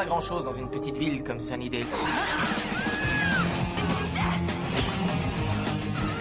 pas 0.00 0.06
grand 0.06 0.22
chose 0.22 0.44
dans 0.44 0.54
une 0.54 0.70
petite 0.70 0.96
ville 0.96 1.22
comme 1.22 1.38
Sunnydale. 1.40 1.84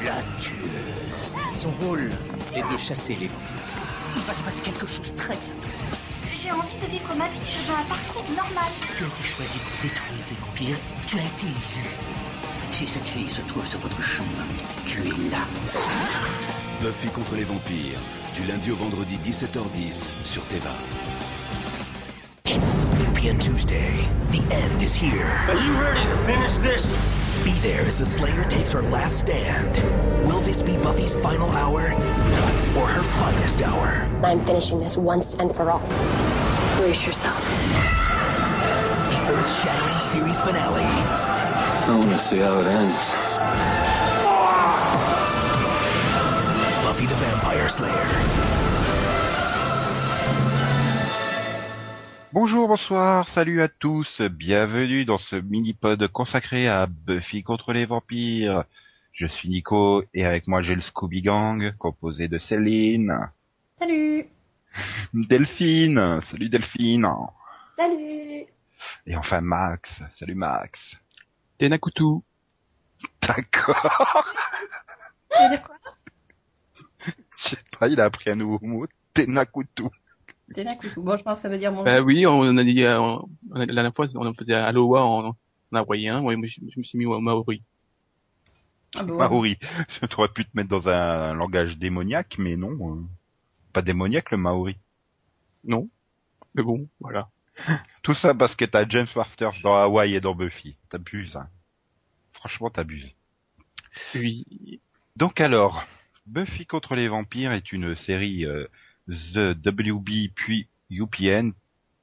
La 0.03 0.21
tueuse. 0.37 1.31
Son 1.53 1.71
rôle 1.81 2.09
est 2.53 2.73
de 2.73 2.77
chasser 2.77 3.15
les 3.15 3.27
vampires. 3.27 3.69
Il 4.17 4.21
va 4.23 4.33
se 4.33 4.43
passer 4.43 4.61
quelque 4.63 4.85
chose 4.85 5.15
très 5.15 5.35
bientôt. 5.35 5.69
J'ai 6.35 6.51
envie 6.51 6.77
de 6.81 6.87
vivre 6.87 7.15
ma 7.15 7.29
vie, 7.29 7.39
je 7.47 7.59
veux 7.59 7.73
un 7.73 7.87
parcours 7.87 8.25
normal. 8.35 8.69
Tu 8.97 9.05
as 9.05 9.07
été 9.07 9.23
choisi 9.23 9.59
pour 9.59 9.81
détruire 9.81 10.25
les 10.29 10.35
vampires. 10.45 10.77
Tu 11.07 11.17
as 11.17 11.21
été 11.21 11.45
élu. 11.45 11.85
Si 12.73 12.85
cette 12.85 13.07
fille 13.07 13.29
se 13.29 13.41
trouve 13.41 13.65
sur 13.65 13.79
votre 13.79 14.01
chemin, 14.01 14.47
tu 14.87 14.99
es 14.99 15.31
là. 15.31 15.45
Buffy 16.81 17.07
contre 17.07 17.35
les 17.35 17.45
vampires. 17.45 17.99
Du 18.35 18.43
lundi 18.43 18.71
au 18.71 18.75
vendredi 18.75 19.17
17h10 19.23 20.15
sur 20.25 20.43
Teva. 20.47 20.75
European 23.19 23.37
Tuesday. 23.41 24.09
The 24.31 24.41
end 24.49 24.81
is 24.81 24.93
here. 24.93 25.25
Are 25.25 25.61
you 25.65 25.77
ready 25.77 26.05
to 26.09 26.17
finish 26.25 26.53
this? 26.59 26.85
Be 27.43 27.51
there 27.59 27.81
as 27.81 27.97
the 27.97 28.05
Slayer 28.05 28.45
takes 28.45 28.71
her 28.71 28.81
last 28.81 29.19
stand. 29.19 29.75
Will 30.25 30.39
this 30.39 30.61
be 30.61 30.77
Buffy's 30.77 31.15
final 31.15 31.49
hour 31.49 31.81
or 32.77 32.87
her 32.87 33.03
finest 33.03 33.61
hour? 33.61 34.09
I'm 34.23 34.45
finishing 34.45 34.79
this 34.79 34.95
once 34.95 35.35
and 35.35 35.53
for 35.53 35.69
all. 35.69 35.85
Brace 36.77 37.05
yourself. 37.05 37.43
The 39.11 39.33
earth-shattering 39.33 39.99
series 39.99 40.39
finale. 40.39 40.85
I 40.85 41.95
want 41.99 42.11
to 42.11 42.19
see 42.19 42.37
how 42.37 42.57
it 42.61 42.67
ends. 42.67 43.11
Buffy 46.85 47.05
the 47.05 47.15
Vampire 47.15 47.67
Slayer. 47.67 48.48
Bonjour, 52.31 52.67
bonsoir, 52.67 53.27
salut 53.29 53.61
à 53.61 53.67
tous, 53.67 54.21
bienvenue 54.21 55.03
dans 55.03 55.17
ce 55.17 55.35
mini-pod 55.35 56.07
consacré 56.09 56.67
à 56.67 56.85
Buffy 56.85 57.41
contre 57.41 57.73
les 57.73 57.85
vampires. 57.85 58.65
Je 59.13 59.25
suis 59.25 59.49
Nico 59.49 60.03
et 60.13 60.25
avec 60.25 60.47
moi 60.47 60.61
j'ai 60.61 60.75
le 60.75 60.81
Scooby 60.81 61.23
Gang 61.23 61.75
composé 61.77 62.27
de 62.27 62.37
Céline, 62.37 63.31
Salut 63.79 64.27
Delphine, 65.13 66.21
salut 66.29 66.49
Delphine, 66.49 67.07
Salut 67.77 68.45
et 69.07 69.15
enfin 69.15 69.41
Max, 69.41 69.89
salut 70.15 70.35
Max. 70.35 70.97
Tenakutu. 71.57 72.21
D'accord, 73.21 74.33
Tu 75.31 75.43
veux 75.43 75.49
dire 75.49 75.63
quoi? 75.63 75.75
Je 77.37 77.49
sais 77.49 77.57
pas, 77.79 77.87
il 77.87 77.99
a 77.99 78.05
appris 78.05 78.29
un 78.29 78.35
nouveau 78.35 78.59
mot, 78.61 78.85
Tenakutu. 79.13 79.83
T'es 80.53 80.63
là, 80.63 80.75
coucou. 80.75 81.01
Bon, 81.03 81.15
je 81.15 81.23
pense 81.23 81.37
que 81.37 81.41
ça 81.43 81.49
veut 81.49 81.57
dire 81.57 81.71
mon 81.71 81.83
Bah 81.83 82.01
oui, 82.01 82.25
on 82.25 82.57
a 82.57 82.63
dit, 82.63 82.83
euh, 82.83 82.99
on, 82.99 83.29
on 83.51 83.55
a- 83.55 83.65
la 83.65 83.73
dernière 83.73 83.93
fois, 83.93 84.07
on 84.15 84.33
faisait 84.33 84.53
Aloha 84.53 85.03
en, 85.03 85.27
en 85.29 85.35
hawaïen. 85.75 86.21
Ouais, 86.21 86.35
moi, 86.35 86.47
je, 86.47 86.59
je 86.73 86.79
me 86.79 86.83
suis 86.83 86.97
mis 86.97 87.05
au 87.05 87.19
maori. 87.19 87.61
Ah 88.95 89.03
bon. 89.03 89.17
Maori. 89.17 89.57
Tu 90.09 90.15
aurais 90.17 90.29
pu 90.29 90.45
te 90.45 90.49
mettre 90.55 90.69
dans 90.69 90.89
un 90.89 91.33
langage 91.33 91.77
démoniaque, 91.77 92.35
mais 92.39 92.55
non, 92.55 92.71
euh, 92.97 93.01
pas 93.73 93.81
démoniaque 93.83 94.31
le 94.31 94.37
Maori. 94.37 94.77
Non. 95.63 95.87
Mais 96.55 96.63
bon, 96.63 96.87
voilà. 96.99 97.29
Tout 98.03 98.15
ça 98.15 98.33
parce 98.33 98.55
que 98.55 98.65
t'as 98.65 98.87
James 98.89 99.07
Masters 99.15 99.53
dans 99.63 99.75
Hawaii 99.75 100.15
et 100.15 100.21
dans 100.21 100.33
Buffy. 100.33 100.75
T'abuses, 100.89 101.35
hein. 101.35 101.47
Franchement, 102.33 102.69
t'abuses. 102.69 103.13
Oui. 104.15 104.79
Donc 105.17 105.41
alors, 105.41 105.83
Buffy 106.25 106.65
contre 106.65 106.95
les 106.95 107.07
vampires 107.09 107.51
est 107.51 107.71
une 107.71 107.95
série 107.95 108.45
euh, 108.45 108.65
The 109.09 109.55
WB 109.65 110.29
puis 110.35 110.67
UPN 110.91 111.51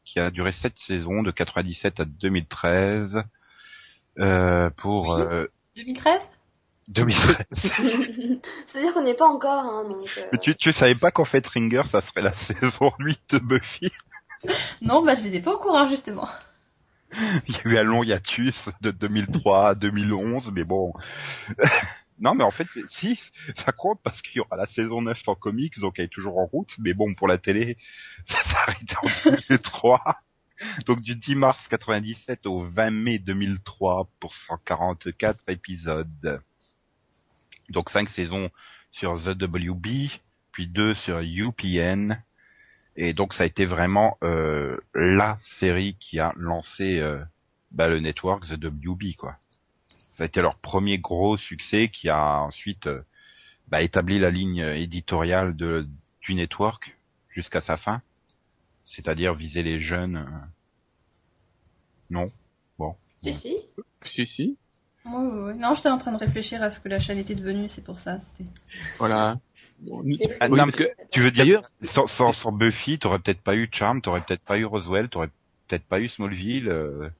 qui 0.04 0.18
a 0.20 0.30
duré 0.30 0.52
sept 0.52 0.76
saisons 0.76 1.22
de 1.22 1.30
97 1.30 2.00
à 2.00 2.04
2013 2.04 3.22
euh, 4.18 4.70
pour 4.76 5.14
Oui. 5.16 5.22
euh, 5.22 5.46
2013 5.76 6.30
2013. 6.88 7.46
C'est-à-dire 8.68 8.94
qu'on 8.94 9.02
n'est 9.02 9.14
pas 9.14 9.26
encore, 9.28 9.64
hein, 9.64 9.84
donc... 9.88 10.08
euh, 10.18 10.28
Mais 10.32 10.38
tu, 10.38 10.54
tu 10.54 10.72
savais 10.72 10.94
pas 10.94 11.10
qu'en 11.10 11.24
fait 11.24 11.44
Ringer 11.46 11.82
ça 11.90 12.00
serait 12.00 12.22
la 12.22 12.32
saison 12.46 12.92
8 13.00 13.20
de 13.30 13.38
Buffy? 13.38 13.90
Non, 14.82 15.04
bah 15.04 15.14
j'étais 15.16 15.40
pas 15.40 15.54
au 15.54 15.58
courant, 15.58 15.88
justement. 15.88 16.28
Il 17.48 17.54
y 17.54 17.56
a 17.56 17.60
eu 17.70 17.78
un 17.78 17.82
long 17.82 18.02
hiatus 18.04 18.68
de 18.80 18.90
2003 18.92 19.68
à 19.70 19.74
2011, 19.74 20.50
mais 20.52 20.64
bon. 20.64 20.92
Non, 22.18 22.34
mais 22.34 22.44
en 22.44 22.50
fait, 22.50 22.66
si, 22.88 23.20
ça 23.56 23.72
compte 23.72 24.00
parce 24.02 24.20
qu'il 24.22 24.36
y 24.36 24.40
aura 24.40 24.56
la 24.56 24.66
saison 24.66 25.02
9 25.02 25.20
en 25.26 25.34
comics, 25.34 25.78
donc 25.78 25.98
elle 25.98 26.06
est 26.06 26.08
toujours 26.08 26.38
en 26.38 26.46
route, 26.46 26.72
mais 26.78 26.94
bon, 26.94 27.14
pour 27.14 27.28
la 27.28 27.38
télé, 27.38 27.76
ça 28.28 28.42
s'arrête 28.44 28.94
en 29.02 29.30
2003. 29.48 30.02
Donc 30.86 31.02
du 31.02 31.14
10 31.14 31.34
mars 31.34 31.68
97 31.68 32.46
au 32.46 32.64
20 32.64 32.90
mai 32.90 33.18
2003 33.18 34.08
pour 34.20 34.34
144 34.34 35.38
épisodes. 35.48 36.40
Donc 37.68 37.90
5 37.90 38.08
saisons 38.08 38.50
sur 38.90 39.22
The 39.22 39.42
WB, 39.42 40.08
puis 40.52 40.66
2 40.66 40.94
sur 40.94 41.20
UPN, 41.20 42.16
et 42.96 43.12
donc 43.12 43.34
ça 43.34 43.42
a 43.42 43.46
été 43.46 43.66
vraiment 43.66 44.16
euh, 44.24 44.78
la 44.94 45.38
série 45.58 45.96
qui 46.00 46.18
a 46.18 46.32
lancé 46.36 46.98
euh, 47.00 47.22
bah, 47.70 47.88
le 47.88 48.00
network 48.00 48.46
The 48.46 48.64
WB 48.64 49.16
quoi. 49.18 49.36
Ça 50.16 50.24
a 50.24 50.26
été 50.26 50.40
leur 50.40 50.56
premier 50.56 50.98
gros 50.98 51.36
succès 51.36 51.88
qui 51.88 52.08
a 52.08 52.40
ensuite 52.40 52.86
euh, 52.86 53.02
bah, 53.68 53.82
établi 53.82 54.18
la 54.18 54.30
ligne 54.30 54.60
éditoriale 54.60 55.54
de, 55.56 55.86
du 56.22 56.34
network 56.34 56.96
jusqu'à 57.28 57.60
sa 57.60 57.76
fin, 57.76 58.00
c'est-à-dire 58.86 59.34
viser 59.34 59.62
les 59.62 59.78
jeunes. 59.80 60.16
euh. 60.16 60.46
Non, 62.10 62.30
Si, 63.22 63.34
si. 63.34 63.56
Si, 64.04 64.26
si. 64.26 64.56
Ouais, 65.04 65.12
ouais, 65.14 65.42
ouais. 65.44 65.54
Non, 65.54 65.74
j'étais 65.74 65.88
en 65.88 65.98
train 65.98 66.12
de 66.12 66.18
réfléchir 66.18 66.62
à 66.62 66.70
ce 66.70 66.80
que 66.80 66.88
la 66.88 66.98
chaîne 66.98 67.18
était 67.18 67.34
devenue, 67.34 67.68
c'est 67.68 67.84
pour 67.84 67.98
ça. 67.98 68.18
C'était. 68.18 68.48
Voilà. 68.98 69.38
Bon, 69.80 70.02
Ah, 70.40 70.48
oui, 70.48 70.58
non, 70.58 70.64
parce 70.64 70.76
que, 70.76 70.90
tu 71.12 71.20
veux 71.20 71.30
dire 71.30 71.62
sans, 71.92 72.06
sans, 72.06 72.32
sans 72.32 72.52
Buffy, 72.52 72.98
t'aurais 72.98 73.18
peut-être 73.18 73.42
pas 73.42 73.54
eu 73.56 73.68
Charm, 73.70 74.00
t'aurais 74.00 74.22
peut-être 74.22 74.42
pas 74.42 74.58
eu 74.58 74.64
Roswell, 74.64 75.08
t'aurais 75.08 75.28
peut-être 75.68 75.84
pas 75.84 76.00
eu 76.00 76.08
Smallville, 76.08 76.68
euh, 76.68 77.10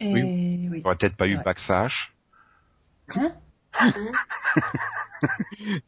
Et... 0.00 0.12
Oui. 0.70 0.82
t'aurais 0.82 0.96
peut-être 0.96 1.16
pas 1.16 1.26
eu 1.26 1.36
Ouais. 1.36 1.42
Hein 3.14 3.32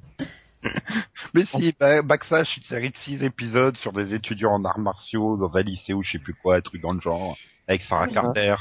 Mais 1.34 1.44
si, 1.46 1.74
bah, 1.78 2.02
Backsash, 2.02 2.56
une 2.56 2.62
série 2.64 2.90
de 2.90 2.96
six 2.98 3.22
épisodes 3.22 3.76
sur 3.78 3.92
des 3.92 4.14
étudiants 4.14 4.52
en 4.52 4.64
arts 4.64 4.78
martiaux 4.78 5.36
dans 5.36 5.56
un 5.56 5.62
lycée 5.62 5.94
ou 5.94 6.02
je 6.02 6.12
sais 6.12 6.18
plus 6.18 6.34
quoi, 6.34 6.56
un 6.56 6.60
truc 6.60 6.82
dans 6.82 6.92
le 6.92 7.00
genre, 7.00 7.36
avec 7.66 7.82
Sarah. 7.82 8.08
Carter. 8.08 8.56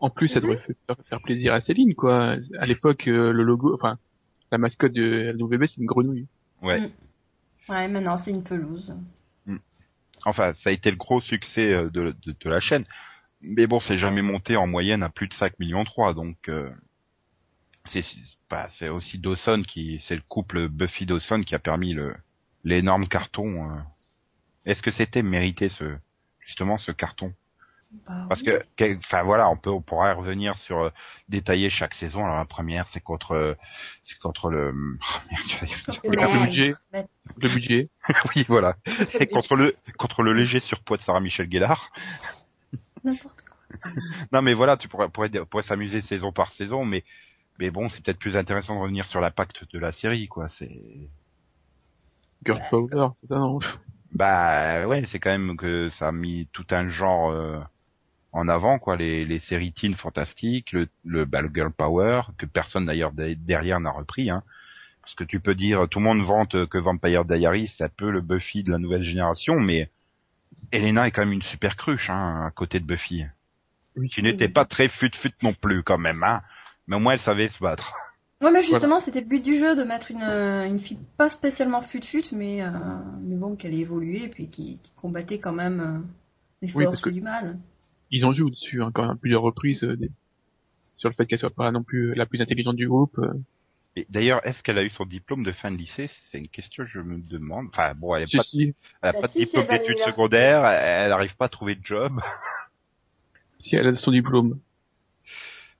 en 0.00 0.10
plus, 0.10 0.28
ça 0.28 0.40
devrait 0.40 0.58
faire, 0.58 0.96
faire 1.08 1.22
plaisir 1.22 1.54
à 1.54 1.60
Céline, 1.60 1.94
quoi. 1.94 2.36
À 2.58 2.66
l'époque, 2.66 3.06
euh, 3.06 3.32
le 3.32 3.44
logo, 3.44 3.74
enfin, 3.74 3.98
la 4.50 4.58
mascotte 4.58 4.92
de 4.92 5.32
LWB, 5.36 5.66
c'est 5.66 5.78
une 5.78 5.86
grenouille. 5.86 6.26
Ouais. 6.62 6.80
Mm. 6.80 6.90
Ouais, 7.68 7.88
maintenant 7.88 8.16
c'est 8.16 8.32
une 8.32 8.42
pelouse. 8.42 8.94
Enfin, 10.24 10.54
ça 10.54 10.70
a 10.70 10.72
été 10.72 10.90
le 10.90 10.96
gros 10.96 11.20
succès 11.20 11.72
euh, 11.72 11.90
de, 11.90 12.14
de, 12.24 12.34
de 12.38 12.50
la 12.50 12.60
chaîne. 12.60 12.84
Mais 13.40 13.66
bon, 13.66 13.80
c'est 13.80 13.98
jamais 13.98 14.22
monté 14.22 14.56
en 14.56 14.66
moyenne 14.66 15.02
à 15.02 15.08
plus 15.08 15.26
de 15.26 15.34
5 15.34 15.58
millions 15.58 15.84
3, 15.84 16.14
donc 16.14 16.48
euh, 16.48 16.70
c'est 17.86 18.02
c'est- 18.02 18.16
bah, 18.50 18.68
c'est 18.70 18.88
aussi 18.88 19.18
Dawson 19.18 19.62
qui 19.66 20.02
c'est 20.06 20.16
le 20.16 20.22
couple 20.28 20.68
Buffy 20.68 21.06
Dawson 21.06 21.42
qui 21.42 21.54
a 21.54 21.58
permis 21.58 21.94
le 21.94 22.14
l'énorme 22.64 23.08
carton. 23.08 23.70
euh. 23.70 23.80
Est-ce 24.66 24.82
que 24.82 24.90
c'était 24.92 25.22
mérité 25.22 25.68
ce 25.68 25.96
justement 26.40 26.78
ce 26.78 26.92
carton? 26.92 27.32
Bah, 28.06 28.24
Parce 28.28 28.40
oui. 28.42 28.52
que, 28.78 28.96
enfin 28.98 29.22
voilà, 29.22 29.50
on 29.50 29.56
peut, 29.56 29.68
on 29.70 29.82
pourra 29.82 30.10
y 30.12 30.14
revenir 30.14 30.56
sur 30.56 30.78
euh, 30.78 30.90
détailler 31.28 31.68
chaque 31.68 31.94
saison. 31.94 32.24
Alors 32.24 32.38
la 32.38 32.46
première, 32.46 32.88
c'est 32.88 33.00
contre, 33.02 33.32
euh, 33.32 33.54
c'est 34.04 34.18
contre 34.18 34.48
le, 34.48 34.72
oh, 35.00 35.30
merde, 35.30 35.46
je 35.46 36.00
vais- 36.00 36.08
Le 36.08 36.46
budget. 36.46 36.74
Le 37.36 37.48
budget. 37.48 37.88
oui 38.34 38.44
voilà, 38.48 38.76
et 39.20 39.26
contre 39.26 39.56
le, 39.56 39.74
contre 39.98 40.22
le 40.22 40.32
léger 40.34 40.60
surpoids 40.60 40.96
de 40.96 41.02
Sarah 41.02 41.20
Michel 41.20 41.50
Gellar. 41.50 41.90
N'importe 43.04 43.42
quoi. 43.42 43.90
Non 44.32 44.42
mais 44.42 44.54
voilà, 44.54 44.76
tu 44.76 44.88
pourrais, 44.88 45.08
pourrais, 45.08 45.30
pourrais 45.30 45.62
s'amuser 45.62 46.02
saison 46.02 46.32
par 46.32 46.50
saison, 46.52 46.84
mais, 46.84 47.04
mais 47.58 47.70
bon, 47.70 47.88
c'est 47.88 48.02
peut-être 48.02 48.18
plus 48.18 48.36
intéressant 48.36 48.74
de 48.76 48.80
revenir 48.80 49.06
sur 49.06 49.20
l'impact 49.20 49.70
de 49.72 49.78
la 49.78 49.92
série, 49.92 50.28
quoi. 50.28 50.48
C'est, 50.48 51.08
Girl 52.44 52.60
Power, 52.70 53.08
c'est 53.20 53.28
ça, 53.28 53.36
non? 53.36 53.60
bah 54.12 54.86
ouais, 54.86 55.04
c'est 55.06 55.18
quand 55.18 55.30
même 55.30 55.56
que 55.56 55.90
ça 55.90 56.08
a 56.08 56.12
mis 56.12 56.48
tout 56.52 56.66
un 56.70 56.88
genre 56.88 57.30
euh, 57.30 57.60
en 58.32 58.48
avant, 58.48 58.78
quoi. 58.78 58.96
Les, 58.96 59.24
les 59.24 59.38
séries 59.40 59.72
teen 59.72 59.94
fantastiques, 59.94 60.72
le, 60.72 60.88
le, 61.04 61.24
bah, 61.24 61.40
le 61.42 61.50
girl 61.52 61.72
power, 61.72 62.22
que 62.38 62.46
personne 62.46 62.86
d'ailleurs 62.86 63.12
de- 63.12 63.34
derrière 63.34 63.80
n'a 63.80 63.90
repris, 63.90 64.30
hein. 64.30 64.42
Parce 65.02 65.14
que 65.16 65.24
tu 65.24 65.40
peux 65.40 65.56
dire, 65.56 65.88
tout 65.90 65.98
le 65.98 66.04
monde 66.04 66.22
vante 66.22 66.66
que 66.66 66.78
Vampire 66.78 67.24
Diaries, 67.24 67.72
c'est 67.76 67.84
un 67.84 67.88
peu 67.88 68.10
le 68.10 68.20
Buffy 68.20 68.62
de 68.62 68.70
la 68.70 68.78
nouvelle 68.78 69.02
génération, 69.02 69.58
mais 69.58 69.90
Elena 70.70 71.08
est 71.08 71.10
quand 71.10 71.22
même 71.22 71.32
une 71.32 71.42
super 71.42 71.76
cruche, 71.76 72.08
hein, 72.08 72.44
à 72.46 72.50
côté 72.52 72.78
de 72.78 72.84
Buffy. 72.84 73.24
Oui. 73.96 74.08
Qui 74.08 74.22
n'était 74.22 74.48
pas 74.48 74.64
très 74.64 74.88
fut-fut 74.88 75.34
non 75.42 75.54
plus, 75.54 75.82
quand 75.82 75.98
même, 75.98 76.22
hein. 76.22 76.40
Mais 76.86 76.96
au 76.96 76.98
moins, 76.98 77.14
elle 77.14 77.20
savait 77.20 77.48
se 77.48 77.58
battre. 77.58 77.92
Ouais, 78.42 78.50
mais 78.50 78.62
justement, 78.62 78.98
c'était 78.98 79.20
le 79.20 79.28
but 79.28 79.40
du 79.42 79.56
jeu 79.56 79.76
de 79.76 79.84
mettre 79.84 80.10
une, 80.10 80.22
euh, 80.22 80.66
une 80.66 80.80
fille 80.80 80.98
pas 81.16 81.28
spécialement 81.28 81.80
fut-fut, 81.80 82.24
mais, 82.34 82.60
euh, 82.62 82.70
mais 83.20 83.36
bon, 83.36 83.54
qu'elle 83.54 83.72
ait 83.72 83.78
évolué 83.78 84.24
et 84.24 84.28
puis 84.28 84.48
qui, 84.48 84.78
qui 84.82 84.92
combattait 84.96 85.38
quand 85.38 85.52
même 85.52 85.80
euh, 85.80 85.98
les 86.60 86.68
Oui, 86.74 86.84
forces 86.84 87.02
parce 87.02 87.02
que- 87.02 87.10
du 87.10 87.20
mal. 87.20 87.58
Ils 88.10 88.26
ont 88.26 88.32
joué 88.32 88.50
dessus 88.50 88.82
hein, 88.82 88.90
quand 88.92 89.02
même 89.02 89.12
à 89.12 89.16
plusieurs 89.16 89.42
reprises 89.42 89.82
euh, 89.84 89.96
des- 89.96 90.10
sur 90.96 91.08
le 91.08 91.14
fait 91.14 91.26
qu'elle 91.26 91.38
soit 91.38 91.54
pas 91.54 91.70
non 91.70 91.82
plus 91.84 92.14
la 92.14 92.26
plus 92.26 92.40
intelligente 92.40 92.76
du 92.76 92.88
groupe. 92.88 93.16
euh. 93.18 93.32
Et 93.94 94.06
d'ailleurs, 94.10 94.44
est-ce 94.46 94.62
qu'elle 94.62 94.78
a 94.78 94.82
eu 94.84 94.90
son 94.90 95.04
diplôme 95.06 95.44
de 95.44 95.52
fin 95.52 95.70
de 95.70 95.76
lycée? 95.76 96.10
C'est 96.30 96.38
une 96.38 96.48
question 96.48 96.84
que 96.84 96.90
je 96.90 96.98
me 96.98 97.18
demande. 97.18 97.68
Enfin, 97.68 97.92
bon, 97.94 98.14
elle 98.16 98.26
Si, 98.26 98.36
n'a 98.36 98.42
pas, 98.42 98.48
si, 98.48 98.74
elle 99.02 99.08
a 99.10 99.12
Bah 99.12 99.20
pas 99.20 99.28
de 99.28 99.32
si, 99.34 99.38
diplôme 99.44 99.64
c'est 99.64 99.68
pas 99.68 99.78
d'études 99.78 99.98
secondaires, 99.98 100.64
elle 100.66 101.10
n'arrive 101.10 101.36
pas 101.36 101.44
à 101.44 101.48
trouver 101.48 101.74
de 101.76 101.84
job. 101.84 102.20
si 103.60 103.76
elle 103.76 103.86
a 103.86 103.96
son 103.96 104.10
diplôme. 104.10 104.58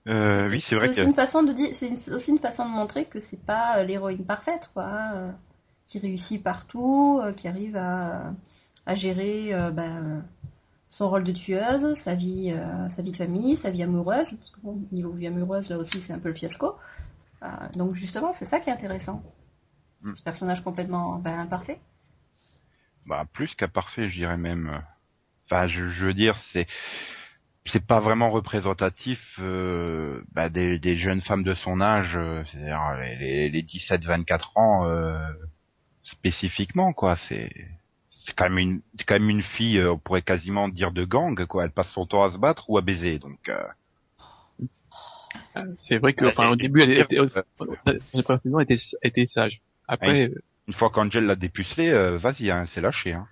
Euh, 0.07 0.49
oui, 0.49 0.61
c'est 0.61 0.75
vrai 0.75 0.89
aussi 0.89 1.01
une 1.01 1.13
façon 1.13 1.43
de 1.43 1.53
dire, 1.53 1.69
c'est 1.73 1.87
une- 1.87 2.13
aussi 2.13 2.31
une 2.31 2.39
façon 2.39 2.65
de 2.65 2.71
montrer 2.73 3.05
que 3.05 3.19
c'est 3.19 3.37
pas 3.45 3.79
euh, 3.79 3.83
l'héroïne 3.83 4.25
parfaite, 4.25 4.69
quoi, 4.73 4.83
hein, 4.85 5.13
euh, 5.15 5.31
qui 5.87 5.99
réussit 5.99 6.43
partout, 6.43 7.19
euh, 7.23 7.31
qui 7.33 7.47
arrive 7.47 7.77
à, 7.77 8.33
à 8.85 8.95
gérer 8.95 9.53
euh, 9.53 9.71
bah, 9.71 9.89
son 10.89 11.09
rôle 11.09 11.23
de 11.23 11.31
tueuse, 11.31 11.93
sa 11.95 12.15
vie, 12.15 12.51
euh, 12.55 12.89
sa 12.89 13.01
vie 13.01 13.11
de 13.11 13.15
famille, 13.17 13.55
sa 13.55 13.71
vie 13.71 13.83
amoureuse. 13.83 14.33
Parce 14.37 14.51
que 14.51 14.59
bon, 14.61 14.81
niveau 14.91 15.11
vie 15.11 15.27
amoureuse, 15.27 15.69
là 15.69 15.77
aussi, 15.77 16.01
c'est 16.01 16.13
un 16.13 16.19
peu 16.19 16.29
le 16.29 16.35
fiasco. 16.35 16.77
Donc 17.75 17.95
justement, 17.95 18.31
c'est 18.31 18.45
ça 18.45 18.59
qui 18.59 18.69
est 18.69 18.73
intéressant. 18.73 19.21
Mm. 20.01 20.15
Ce 20.15 20.23
personnage 20.23 20.63
complètement 20.63 21.17
bah, 21.19 21.37
imparfait. 21.37 21.79
bah, 23.05 23.25
plus 23.33 23.55
qu'à 23.55 23.67
parfait, 23.67 24.09
je 24.09 24.15
dirais 24.15 24.37
même. 24.37 24.81
Enfin, 25.45 25.67
je, 25.67 25.89
je 25.89 26.05
veux 26.05 26.13
dire, 26.13 26.37
c'est 26.51 26.67
c'est 27.65 27.85
pas 27.85 27.99
vraiment 27.99 28.29
représentatif 28.29 29.19
euh, 29.39 30.21
bah, 30.35 30.49
des, 30.49 30.79
des 30.79 30.97
jeunes 30.97 31.21
femmes 31.21 31.43
de 31.43 31.53
son 31.53 31.79
âge, 31.81 32.13
euh, 32.15 32.43
c'est-à-dire 32.51 32.81
les, 32.99 33.15
les, 33.15 33.49
les 33.49 33.63
17-24 33.63 34.51
ans 34.55 34.85
euh, 34.85 35.17
spécifiquement, 36.03 36.93
quoi. 36.93 37.15
C'est 37.15 37.49
c'est 38.25 38.33
quand 38.35 38.45
même 38.49 38.57
une 38.57 38.81
c'est 38.97 39.05
quand 39.05 39.15
même 39.15 39.29
une 39.29 39.43
fille, 39.43 39.79
euh, 39.79 39.93
on 39.93 39.97
pourrait 39.97 40.21
quasiment 40.21 40.67
dire 40.69 40.91
de 40.91 41.05
gang, 41.05 41.45
quoi. 41.45 41.63
Elle 41.65 41.71
passe 41.71 41.89
son 41.91 42.05
temps 42.05 42.23
à 42.23 42.31
se 42.31 42.37
battre 42.37 42.69
ou 42.69 42.77
à 42.77 42.81
baiser, 42.81 43.19
donc. 43.19 43.49
euh, 43.49 43.63
C'est 45.87 45.97
vrai 45.97 46.13
que, 46.13 46.25
enfin, 46.25 46.49
au 46.49 46.55
début, 46.55 46.81
elle 46.81 46.91
était, 46.91 47.17
était, 48.61 48.77
était 49.03 49.27
sage. 49.27 49.61
Après, 49.87 50.31
Une 50.67 50.73
fois 50.73 50.89
qu'Angel 50.89 51.25
l'a 51.25 51.35
dépucelé, 51.35 51.89
euh, 51.91 52.17
vas-y, 52.17 52.49
hein, 52.49 52.65
c'est 52.73 52.81
lâché. 52.81 53.13
Hein. 53.13 53.27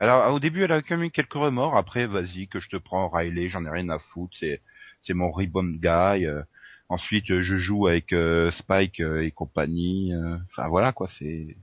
Alors 0.00 0.32
au 0.34 0.40
début, 0.40 0.62
elle 0.62 0.72
a 0.72 0.82
quand 0.82 0.96
même 0.96 1.06
eu 1.06 1.10
quelques 1.10 1.32
remords. 1.34 1.76
Après, 1.76 2.06
vas-y, 2.06 2.48
que 2.48 2.60
je 2.60 2.68
te 2.68 2.76
prends 2.76 3.08
Riley, 3.08 3.48
j'en 3.48 3.64
ai 3.64 3.70
rien 3.70 3.88
à 3.88 3.98
foutre. 3.98 4.36
C'est 4.38 4.60
c'est 5.02 5.14
mon 5.14 5.30
rebound 5.30 5.80
guy. 5.80 6.26
euh. 6.26 6.42
Ensuite, 6.88 7.26
je 7.40 7.56
joue 7.56 7.86
avec 7.88 8.12
euh, 8.12 8.50
Spike 8.52 9.00
euh, 9.00 9.22
et 9.24 9.30
compagnie. 9.32 10.12
euh. 10.14 10.36
Enfin 10.50 10.68
voilà 10.68 10.92
quoi, 10.92 11.08
c'est 11.18 11.56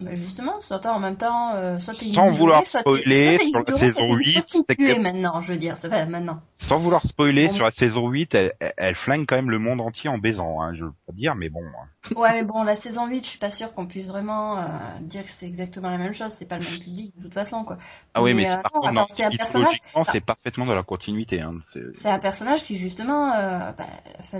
Bah, 0.00 0.10
justement, 0.14 0.60
soit 0.60 0.84
en 0.86 0.98
même 0.98 1.16
temps, 1.16 1.54
euh, 1.54 1.78
soit 1.78 1.94
t'es 1.94 2.06
une 2.06 2.14
Sans 2.14 2.22
ignorée, 2.24 2.36
vouloir 2.38 2.66
soit 2.66 2.80
spoiler, 2.80 3.38
soit 3.38 3.64
sur 3.64 3.74
la 3.74 3.78
saison 3.78 3.94
soit 3.94 4.02
t'es 4.06 4.10
une 4.10 4.16
8, 4.18 4.32
prostituée 4.34 4.64
c'est 4.68 4.96
que- 4.96 5.00
maintenant, 5.00 5.40
je 5.40 5.52
veux 5.52 5.58
dire, 5.58 5.78
ça 5.78 5.88
va 5.88 6.04
maintenant. 6.04 6.40
sans 6.58 6.78
vouloir 6.80 7.04
spoiler 7.06 7.46
Bon. 7.48 7.54
sur 7.54 7.64
la 7.64 7.70
saison 7.70 8.08
8, 8.08 8.34
elle, 8.34 8.94
flingue 8.96 9.24
quand 9.26 9.36
même 9.36 9.50
le 9.50 9.58
monde 9.60 9.80
entier 9.80 10.10
en 10.10 10.18
baisant. 10.18 10.60
Hein, 10.62 10.74
je 10.74 10.84
veux 10.84 10.92
pas 11.06 11.12
dire, 11.12 11.34
mais 11.36 11.48
bon. 11.48 11.60
hein. 11.62 12.10
Ouais, 12.16 12.32
mais 12.34 12.42
bon, 12.44 12.64
la 12.64 12.74
saison 12.76 13.06
8, 13.06 13.24
je 13.24 13.30
suis 13.30 13.38
pas 13.38 13.50
sûre 13.52 13.72
qu'on 13.72 13.86
puisse 13.86 14.08
vraiment 14.08 14.58
euh, 14.58 14.62
dire 15.00 15.22
que 15.22 15.30
c'est 15.30 15.46
exactement 15.46 15.88
la 15.88 15.98
même 15.98 16.12
chose, 16.12 16.32
c'est 16.32 16.48
pas 16.48 16.58
le 16.58 16.64
même 16.64 16.78
public 16.80 17.12
de 17.16 17.22
toute 17.22 17.34
façon, 17.34 17.64
quoi. 17.64 17.78
Ah 18.14 18.22
oui, 18.22 18.34
mais, 18.34 18.50
euh, 18.50 18.56
par 18.56 18.72
non, 18.74 18.80
contre, 18.80 18.92
non, 18.94 19.06
c'est 19.10 19.24
un 19.24 19.30
personnage, 19.30 19.78
c'est 20.10 20.20
parfaitement 20.24 20.64
dans 20.64 20.74
la 20.74 20.82
continuité. 20.82 21.40
Hein. 21.40 21.54
C'est- 21.94 22.08
un 22.08 22.18
personnage 22.18 22.64
qui 22.64 22.76
justement, 22.76 23.28
bah, 23.28 23.86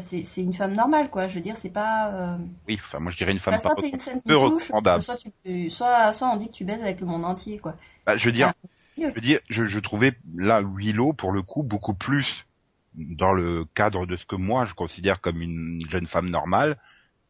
c'est 0.00 0.24
une 0.42 0.52
femme 0.54 0.74
normale, 0.74 1.10
quoi. 1.10 1.28
Je 1.28 1.36
veux 1.36 1.40
dire, 1.40 1.56
c'est 1.56 1.70
pas. 1.72 2.38
Oui, 2.68 2.78
enfin 2.84 2.98
moi 2.98 3.12
je 3.12 3.16
dirais 3.18 3.32
une 3.32 3.38
femme 3.38 3.58
soit 3.58 3.74
pas 3.74 3.80
t'es 3.80 3.88
une 3.90 4.22
touche, 4.22 4.70
soit 5.00 5.16
tu, 5.16 5.30
soit, 5.70 6.12
soit 6.12 6.29
on 6.31 6.37
dit 6.37 6.49
que 6.49 6.55
tu 6.55 6.64
baises 6.64 6.82
avec 6.82 7.00
le 7.00 7.06
monde 7.06 7.25
entier, 7.25 7.58
quoi. 7.58 7.76
Bah, 8.06 8.17
je 8.17 8.26
veux 8.26 8.32
dire, 8.32 8.52
Ah, 8.52 8.69
je 8.99 9.14
veux 9.14 9.20
dire, 9.20 9.41
je, 9.49 9.64
je 9.67 9.79
trouvais 9.79 10.14
là 10.35 10.62
Willow 10.62 11.12
pour 11.12 11.32
le 11.32 11.43
coup 11.43 11.62
beaucoup 11.62 11.94
plus 11.94 12.46
dans 12.94 13.32
le 13.32 13.64
cadre 13.75 14.06
de 14.06 14.17
ce 14.17 14.25
que 14.26 14.37
moi 14.37 14.67
je 14.67 14.75
considère 14.75 15.20
comme 15.20 15.43
une 15.43 15.81
jeune 15.91 16.06
femme 16.06 16.31
normale 16.31 16.79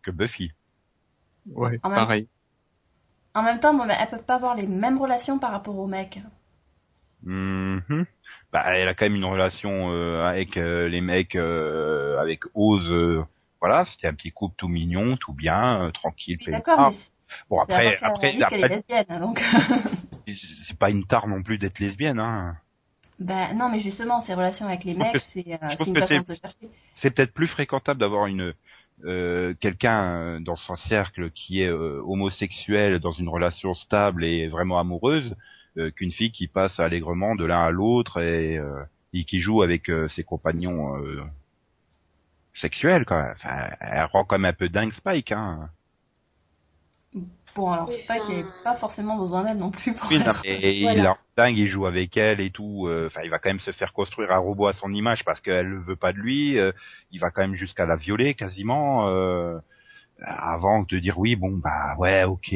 que 0.02 0.10
Buffy. 0.10 0.52
ouais, 1.46 1.78
En 1.82 1.88
même- 1.90 1.98
pareil. 2.00 2.28
En 3.34 3.44
même 3.44 3.60
temps, 3.60 3.72
bon, 3.74 3.88
elles 3.88 4.08
peuvent 4.10 4.24
pas 4.24 4.34
avoir 4.34 4.56
les 4.56 4.66
mêmes 4.66 4.98
relations 5.00 5.38
par 5.38 5.52
rapport 5.52 5.78
aux 5.78 5.86
mecs. 5.86 6.18
Mhm. 7.22 8.06
Bah, 8.52 8.64
elle 8.76 8.88
a 8.88 8.94
quand 8.94 9.06
même 9.06 9.16
une 9.16 9.24
relation 9.24 9.90
euh, 9.92 10.24
avec 10.24 10.56
euh, 10.56 10.88
les 10.88 11.00
mecs, 11.00 11.36
euh, 11.36 12.18
avec 12.18 12.42
Oz. 12.54 12.90
euh, 12.90 13.24
voilà, 13.60 13.84
c'était 13.86 14.06
un 14.06 14.14
petit 14.14 14.30
couple 14.30 14.54
tout 14.58 14.68
mignon, 14.68 15.16
tout 15.16 15.32
bien, 15.32 15.86
euh, 15.86 15.90
tranquille. 15.90 16.38
D'accord, 16.46 16.80
mais 16.80 16.96
Bon 17.50 17.58
après, 17.58 17.98
après, 18.00 18.40
après, 18.40 18.68
lesbienne, 18.68 19.20
donc. 19.20 19.40
c'est 20.66 20.78
pas 20.78 20.90
une 20.90 21.06
tare 21.06 21.26
non 21.28 21.42
plus 21.42 21.58
d'être 21.58 21.78
lesbienne. 21.78 22.18
Hein. 22.18 22.56
Ben 23.18 23.54
non, 23.54 23.68
mais 23.68 23.78
justement, 23.78 24.20
ces 24.20 24.34
relations 24.34 24.66
avec 24.66 24.84
les 24.84 24.94
mecs, 24.94 25.20
c'est 25.20 25.46
euh, 25.46 25.84
une 25.86 25.96
façon 25.96 26.20
de 26.20 26.24
se 26.24 26.34
chercher. 26.34 26.68
c'est 26.96 27.14
peut-être 27.14 27.32
plus 27.32 27.48
fréquentable 27.48 28.00
d'avoir 28.00 28.26
une 28.26 28.54
euh, 29.04 29.54
quelqu'un 29.60 30.04
euh, 30.04 30.40
dans 30.40 30.56
son 30.56 30.76
cercle 30.76 31.30
qui 31.30 31.62
est 31.62 31.68
euh, 31.68 32.00
homosexuel 32.06 33.00
dans 33.00 33.12
une 33.12 33.28
relation 33.28 33.74
stable 33.74 34.24
et 34.24 34.48
vraiment 34.48 34.78
amoureuse 34.78 35.34
euh, 35.76 35.90
qu'une 35.90 36.12
fille 36.12 36.30
qui 36.30 36.46
passe 36.46 36.78
allègrement 36.78 37.34
de 37.34 37.44
l'un 37.44 37.64
à 37.64 37.70
l'autre 37.70 38.20
et, 38.20 38.56
euh, 38.56 38.84
et 39.12 39.24
qui 39.24 39.40
joue 39.40 39.62
avec 39.62 39.90
ses 40.08 40.22
compagnons 40.22 40.96
euh, 40.96 41.24
sexuels 42.54 43.04
quoi. 43.04 43.32
Enfin, 43.32 43.70
elle 43.80 44.04
rend 44.04 44.24
quand 44.24 44.38
même 44.38 44.50
un 44.50 44.52
peu 44.52 44.68
dingue 44.68 44.92
Spike 44.92 45.32
hein. 45.32 45.68
Bon, 47.56 47.70
alors 47.70 47.92
c'est 47.92 48.06
pas 48.06 48.18
qu'il 48.20 48.34
n'y 48.34 48.44
pas 48.64 48.74
forcément 48.74 49.16
besoin 49.16 49.44
d'elle 49.44 49.58
non 49.58 49.70
plus 49.70 49.92
pour 49.94 50.10
Oui, 50.10 50.18
non, 50.18 50.26
être- 50.26 50.42
mais 50.44 50.76
Voilà. 50.80 50.98
il 50.98 51.02
la 51.04 51.10
rend 51.12 51.18
dingue, 51.36 51.58
il 51.58 51.68
joue 51.68 51.86
avec 51.86 52.16
elle 52.16 52.40
et 52.40 52.50
tout. 52.50 52.86
euh, 52.88 53.06
Enfin, 53.06 53.20
il 53.24 53.30
va 53.30 53.38
quand 53.38 53.48
même 53.50 53.60
se 53.60 53.70
faire 53.70 53.92
construire 53.92 54.32
un 54.32 54.38
robot 54.38 54.66
à 54.66 54.72
son 54.72 54.92
image 54.92 55.24
parce 55.24 55.40
qu'elle 55.40 55.70
ne 55.70 55.78
veut 55.78 55.96
pas 55.96 56.12
de 56.12 56.18
lui. 56.18 56.58
euh, 56.58 56.72
il 57.12 57.20
va 57.20 57.30
quand 57.30 57.42
même 57.42 57.54
jusqu'à 57.54 57.86
la 57.86 57.96
violer 57.96 58.34
quasiment. 58.34 59.08
euh, 59.08 59.58
avant 60.26 60.82
de 60.82 60.98
dire 60.98 61.18
oui, 61.18 61.36
bon 61.36 61.52
bah 61.56 61.96
ouais, 61.98 62.24
ok. 62.24 62.54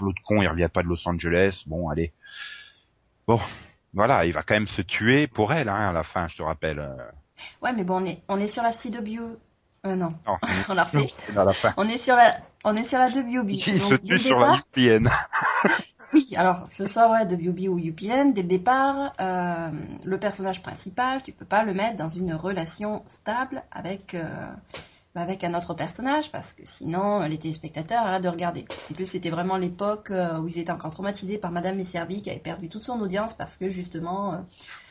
L'autre 0.00 0.22
con, 0.24 0.42
il 0.42 0.48
revient 0.48 0.68
pas 0.72 0.82
de 0.82 0.88
Los 0.88 1.06
Angeles. 1.08 1.64
Bon, 1.66 1.88
allez. 1.88 2.12
Bon, 3.26 3.40
voilà, 3.92 4.26
il 4.26 4.32
va 4.32 4.42
quand 4.42 4.54
même 4.54 4.68
se 4.68 4.82
tuer 4.82 5.26
pour 5.26 5.52
elle 5.52 5.68
hein, 5.68 5.88
à 5.90 5.92
la 5.92 6.02
fin, 6.04 6.28
je 6.28 6.36
te 6.36 6.42
rappelle. 6.42 6.78
Ouais, 7.62 7.72
mais 7.72 7.84
bon, 7.84 8.02
on 8.02 8.06
est, 8.06 8.22
on 8.28 8.38
est 8.38 8.46
sur 8.48 8.62
la 8.62 8.70
CW. 8.72 9.36
Euh, 9.86 9.96
non, 9.96 10.08
Non, 10.26 10.36
on 10.68 10.74
l'a 10.74 10.84
refait. 10.84 11.12
c'est 11.26 11.36
à 11.36 11.44
la 11.44 11.52
fin. 11.52 11.74
On 11.76 11.86
est 11.88 11.98
sur 11.98 12.16
la, 12.16 12.36
on 12.64 12.74
est 12.76 12.84
sur 12.84 12.98
la 12.98 13.08
WB. 13.08 13.50
Se 13.52 13.96
tue 13.96 14.18
sur 14.18 14.38
la 14.38 14.56
UPN. 14.76 15.10
Oui, 16.12 16.28
alors, 16.36 16.68
que 16.68 16.74
ce 16.74 16.86
soit 16.86 17.10
ouais, 17.10 17.24
WB 17.24 17.68
ou 17.68 17.78
UPN, 17.78 18.32
dès 18.32 18.42
le 18.42 18.48
départ, 18.48 19.12
euh, 19.20 19.68
le 20.04 20.18
personnage 20.18 20.62
principal, 20.62 21.22
tu 21.24 21.32
peux 21.32 21.44
pas 21.44 21.64
le 21.64 21.74
mettre 21.74 21.96
dans 21.96 22.08
une 22.08 22.32
relation 22.34 23.02
stable 23.08 23.64
avec, 23.72 24.14
euh, 24.14 24.24
avec 25.16 25.42
un 25.42 25.54
autre 25.54 25.74
personnage, 25.74 26.30
parce 26.30 26.52
que 26.52 26.62
sinon, 26.64 27.20
les 27.22 27.36
téléspectateurs 27.38 28.06
arrêtent 28.06 28.22
de 28.22 28.28
regarder. 28.28 28.64
En 28.90 28.94
plus, 28.94 29.06
c'était 29.06 29.30
vraiment 29.30 29.56
l'époque 29.56 30.12
euh, 30.12 30.38
où 30.38 30.46
ils 30.46 30.58
étaient 30.58 30.70
encore 30.70 30.92
traumatisés 30.92 31.36
par 31.38 31.50
Madame 31.50 31.76
Messervy, 31.76 32.22
qui 32.22 32.30
avait 32.30 32.38
perdu 32.38 32.68
toute 32.68 32.84
son 32.84 33.00
audience, 33.00 33.34
parce 33.34 33.56
que 33.56 33.68
justement, 33.68 34.44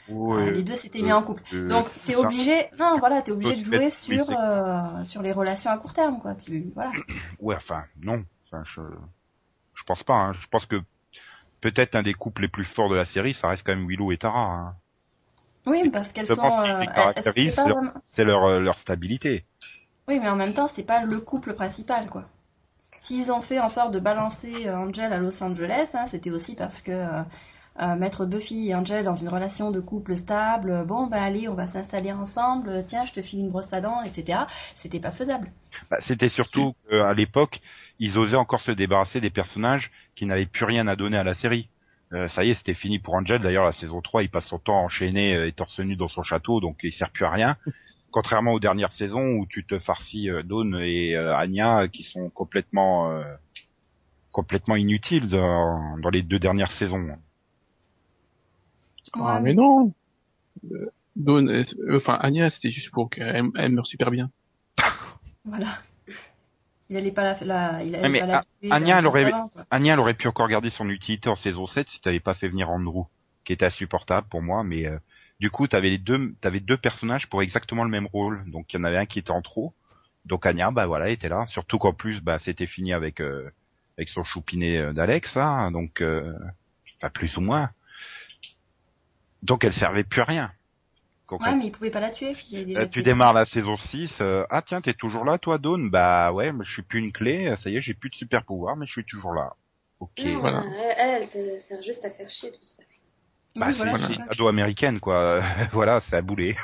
Ouais, 0.09 0.51
les 0.51 0.63
deux 0.63 0.75
s'étaient 0.75 1.01
mis 1.01 1.13
en 1.13 1.23
couple. 1.23 1.41
Donc, 1.67 1.87
t'es 2.05 2.15
obligé, 2.15 2.67
non, 2.77 2.97
voilà, 2.99 3.21
t'es 3.21 3.31
obligé 3.31 3.55
de 3.55 3.63
jouer 3.63 3.89
sur, 3.89 4.29
euh, 4.37 5.03
sur 5.05 5.21
les 5.21 5.31
relations 5.31 5.71
à 5.71 5.77
court 5.77 5.93
terme, 5.93 6.19
quoi. 6.19 6.35
Tu, 6.35 6.71
voilà. 6.75 6.91
Ouais, 7.39 7.55
enfin, 7.55 7.83
non. 8.01 8.23
Enfin, 8.51 8.63
je, 8.65 8.81
je 9.73 9.83
pense 9.83 10.03
pas. 10.03 10.13
Hein. 10.15 10.33
Je 10.33 10.47
pense 10.47 10.65
que 10.65 10.75
peut-être 11.61 11.95
un 11.95 12.03
des 12.03 12.13
couples 12.13 12.41
les 12.41 12.47
plus 12.49 12.65
forts 12.65 12.89
de 12.89 12.95
la 12.95 13.05
série, 13.05 13.33
ça 13.33 13.47
reste 13.47 13.65
quand 13.65 13.75
même 13.75 13.87
Willow 13.87 14.11
et 14.11 14.17
Tara. 14.17 14.39
Hein. 14.39 14.75
Oui, 15.65 15.89
parce 15.89 16.11
qu'elles 16.11 16.27
sont, 16.27 16.43
euh, 16.43 16.83
c'est 17.23 17.65
leur- 17.65 17.77
vraiment- 17.77 17.91
leur 18.17 18.59
leur 18.59 18.79
stabilité. 18.79 19.45
Oui, 20.09 20.19
mais 20.19 20.27
en 20.27 20.35
même 20.35 20.53
temps, 20.53 20.67
c'est 20.67 20.83
pas 20.83 21.03
le 21.05 21.21
couple 21.21 21.53
principal, 21.53 22.09
quoi. 22.09 22.25
S'ils 22.99 23.31
ont 23.31 23.39
fait 23.41 23.59
en 23.59 23.69
sorte 23.69 23.91
de 23.93 23.99
balancer 23.99 24.67
euh, 24.67 24.75
Angel 24.77 25.11
à 25.13 25.17
Los 25.17 25.41
Angeles, 25.41 25.91
hein, 25.93 26.05
c'était 26.07 26.29
aussi 26.31 26.55
parce 26.55 26.81
que 26.81 26.91
euh, 26.91 27.21
euh, 27.79 27.95
mettre 27.95 28.25
Buffy 28.25 28.69
et 28.69 28.75
Angel 28.75 29.03
dans 29.03 29.15
une 29.15 29.29
relation 29.29 29.71
de 29.71 29.79
couple 29.79 30.15
stable, 30.15 30.71
euh, 30.71 30.83
bon, 30.83 31.07
bah 31.07 31.21
allez, 31.21 31.47
on 31.47 31.53
va 31.55 31.67
s'installer 31.67 32.11
ensemble, 32.11 32.69
euh, 32.69 32.81
tiens, 32.85 33.05
je 33.05 33.13
te 33.13 33.21
file 33.21 33.39
une 33.39 33.49
brosse 33.49 33.73
à 33.73 33.81
dents, 33.81 34.03
etc. 34.03 34.41
C'était 34.75 34.99
pas 34.99 35.11
faisable. 35.11 35.51
Bah, 35.89 35.97
C'était 36.07 36.29
surtout 36.29 36.75
qu'à 36.89 37.13
l'époque, 37.13 37.61
ils 37.99 38.17
osaient 38.17 38.35
encore 38.35 38.61
se 38.61 38.71
débarrasser 38.71 39.21
des 39.21 39.29
personnages 39.29 39.91
qui 40.15 40.25
n'avaient 40.25 40.45
plus 40.45 40.65
rien 40.65 40.87
à 40.87 40.95
donner 40.95 41.17
à 41.17 41.23
la 41.23 41.35
série. 41.35 41.69
Euh, 42.13 42.27
ça 42.27 42.43
y 42.43 42.51
est, 42.51 42.53
c'était 42.55 42.75
fini 42.75 42.99
pour 42.99 43.15
Angel. 43.15 43.41
D'ailleurs, 43.41 43.65
la 43.65 43.71
saison 43.71 44.01
3, 44.01 44.23
il 44.23 44.29
passe 44.29 44.45
son 44.45 44.59
temps 44.59 44.83
enchaîné 44.83 45.35
euh, 45.35 45.47
et 45.47 45.51
torse 45.51 45.79
nu 45.79 45.95
dans 45.95 46.09
son 46.09 46.21
château, 46.21 46.59
donc 46.59 46.79
il 46.83 46.93
sert 46.93 47.09
plus 47.09 47.25
à 47.25 47.31
rien. 47.31 47.57
Contrairement 48.11 48.53
aux 48.53 48.59
dernières 48.59 48.93
saisons 48.93 49.37
où 49.37 49.47
tu 49.47 49.65
te 49.65 49.79
farcis 49.79 50.29
euh, 50.29 50.43
Dawn 50.43 50.75
et 50.79 51.15
euh, 51.15 51.35
Anya 51.35 51.87
qui 51.87 52.03
sont 52.03 52.29
complètement 52.29 53.11
euh, 53.11 53.23
complètement 54.31 54.75
inutiles 54.75 55.29
dans, 55.29 55.97
dans 55.97 56.09
les 56.11 56.21
deux 56.21 56.37
dernières 56.37 56.71
saisons. 56.73 57.17
Ah, 59.13 59.35
Ouais, 59.35 59.41
mais 59.41 59.53
non. 59.53 59.93
Euh, 60.71 60.89
Dawn, 61.15 61.49
euh, 61.49 61.63
enfin, 61.97 62.17
Anya, 62.21 62.49
c'était 62.49 62.71
juste 62.71 62.91
pour 62.91 63.09
qu'elle 63.09 63.45
elle 63.55 63.71
meure 63.71 63.87
super 63.87 64.11
bien. 64.11 64.29
Voilà. 65.45 65.67
Il 66.89 66.97
allait 66.97 67.11
pas 67.11 67.23
la, 67.23 67.45
la 67.45 67.83
il 67.83 67.95
allait 67.95 68.09
mais 68.09 68.19
pas 68.19 68.25
la 68.27 68.45
tuer, 68.61 68.71
Anya, 68.71 68.95
euh, 68.95 68.99
elle 68.99 69.07
aurait- 69.07 69.25
avant. 69.25 69.49
Anya, 69.71 69.93
elle 69.93 69.99
aurait 69.99 70.13
pu 70.13 70.27
encore 70.27 70.47
garder 70.47 70.69
son 70.69 70.89
utilité 70.89 71.27
en 71.29 71.35
saison 71.35 71.65
7 71.67 71.89
si 71.89 71.99
t'avais 72.01 72.19
pas 72.21 72.33
fait 72.33 72.47
venir 72.47 72.69
Andrew, 72.69 73.03
qui 73.45 73.51
était 73.53 73.65
insupportable 73.65 74.27
pour 74.29 74.41
moi, 74.41 74.63
mais 74.63 74.85
euh, 74.87 74.97
du 75.39 75.49
coup, 75.49 75.67
t'avais 75.67 75.89
les 75.89 75.97
deux, 75.97 76.33
t'avais 76.39 76.59
deux 76.61 76.77
personnages 76.77 77.27
pour 77.27 77.41
exactement 77.41 77.83
le 77.83 77.89
même 77.89 78.07
rôle. 78.07 78.43
Donc, 78.49 78.71
il 78.73 78.77
y 78.77 78.79
en 78.79 78.83
avait 78.85 78.97
un 78.97 79.05
qui 79.05 79.19
était 79.19 79.31
en 79.31 79.41
trop. 79.41 79.73
Donc, 80.25 80.45
Anya, 80.45 80.71
bah 80.71 80.85
voilà, 80.85 81.09
était 81.09 81.29
là. 81.29 81.45
Surtout 81.47 81.77
qu'en 81.77 81.93
plus, 81.93 82.21
bah, 82.21 82.39
c'était 82.39 82.67
fini 82.67 82.93
avec, 82.93 83.19
euh, 83.19 83.49
avec 83.97 84.07
son 84.09 84.23
choupinet 84.23 84.77
euh, 84.77 84.93
d'Alex, 84.93 85.35
là. 85.35 85.69
Donc, 85.71 85.99
euh, 86.01 86.33
pas 87.01 87.09
plus 87.09 87.35
ou 87.37 87.41
moins. 87.41 87.69
Donc, 89.43 89.63
elle 89.63 89.73
servait 89.73 90.03
plus 90.03 90.21
à 90.21 90.25
rien. 90.25 90.51
Ouais, 91.39 91.55
mais 91.55 91.67
il 91.67 91.71
pouvait 91.71 91.89
pas 91.89 91.99
la 91.99 92.11
tuer. 92.11 92.35
Il 92.49 92.55
avait 92.55 92.65
déjà 92.65 92.81
Euh, 92.81 92.87
tu 92.87 93.03
démarres 93.03 93.33
la 93.33 93.45
saison 93.45 93.77
6, 93.77 94.17
euh, 94.21 94.45
ah 94.49 94.61
tiens, 94.61 94.81
t'es 94.81 94.93
toujours 94.93 95.25
là 95.25 95.37
toi 95.37 95.57
Dawn? 95.57 95.89
Bah 95.89 96.31
ouais, 96.31 96.51
mais 96.51 96.65
je 96.65 96.71
suis 96.71 96.81
plus 96.81 96.99
une 96.99 97.11
clé, 97.11 97.47
euh, 97.47 97.57
ça 97.57 97.69
y 97.69 97.77
est, 97.77 97.81
j'ai 97.81 97.93
plus 97.93 98.09
de 98.09 98.15
super 98.15 98.43
pouvoir, 98.43 98.75
mais 98.75 98.85
je 98.85 98.91
suis 98.91 99.05
toujours 99.05 99.33
là. 99.33 99.53
Ok. 99.99 100.11
Non, 100.23 100.39
voilà. 100.39 100.63
elle, 100.97 101.23
elle, 101.33 101.59
sert 101.59 101.81
juste 101.81 102.05
à 102.05 102.11
faire 102.11 102.29
chier 102.29 102.51
de 102.51 102.55
toute 102.55 102.75
façon. 102.77 103.01
Bah 103.55 103.67
Oui, 103.67 103.73
c'est 103.77 103.89
voilà, 103.89 104.13
une 104.13 104.25
ado 104.29 104.47
américaine 104.47 104.99
quoi, 104.99 105.41
voilà, 105.73 106.01
c'est 106.01 106.15
à 106.15 106.21
bouler. 106.21 106.55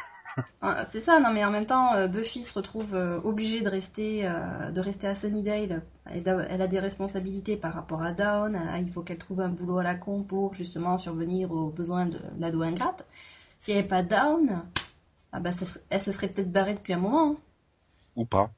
Ah, 0.61 0.85
C'est 0.85 0.99
ça, 0.99 1.19
non 1.19 1.31
mais 1.33 1.43
en 1.43 1.51
même 1.51 1.65
temps, 1.65 1.93
euh, 1.93 2.07
Buffy 2.07 2.43
se 2.43 2.53
retrouve 2.53 2.95
euh, 2.95 3.19
obligée 3.23 3.61
de 3.61 3.69
rester, 3.69 4.27
euh, 4.27 4.71
de 4.71 4.79
rester 4.81 5.07
à 5.07 5.15
Sunnydale. 5.15 5.83
Elle 6.05 6.61
a, 6.61 6.67
des 6.67 6.79
responsabilités 6.79 7.57
par 7.57 7.73
rapport 7.73 8.01
à 8.01 8.13
Dawn. 8.13 8.59
il 8.79 8.89
faut 8.91 9.01
qu'elle 9.01 9.17
trouve 9.17 9.41
un 9.41 9.49
boulot 9.49 9.79
à 9.79 9.83
la 9.83 9.95
con 9.95 10.23
pour 10.23 10.53
justement 10.53 10.97
survenir 10.97 11.51
aux 11.51 11.69
besoins 11.69 12.07
de 12.07 12.19
l'ado 12.39 12.61
ingrate. 12.61 13.05
Si 13.59 13.71
elle 13.71 13.83
n'est 13.83 13.87
pas 13.87 14.03
Dawn, 14.03 14.63
ah 15.31 15.39
bah, 15.39 15.51
elle 15.89 16.01
se 16.01 16.11
serait 16.11 16.29
peut-être 16.29 16.51
barrée 16.51 16.73
depuis 16.75 16.93
un 16.93 16.99
moment. 16.99 17.31
hein. 17.31 17.37
Ou 18.15 18.25
pas. 18.25 18.49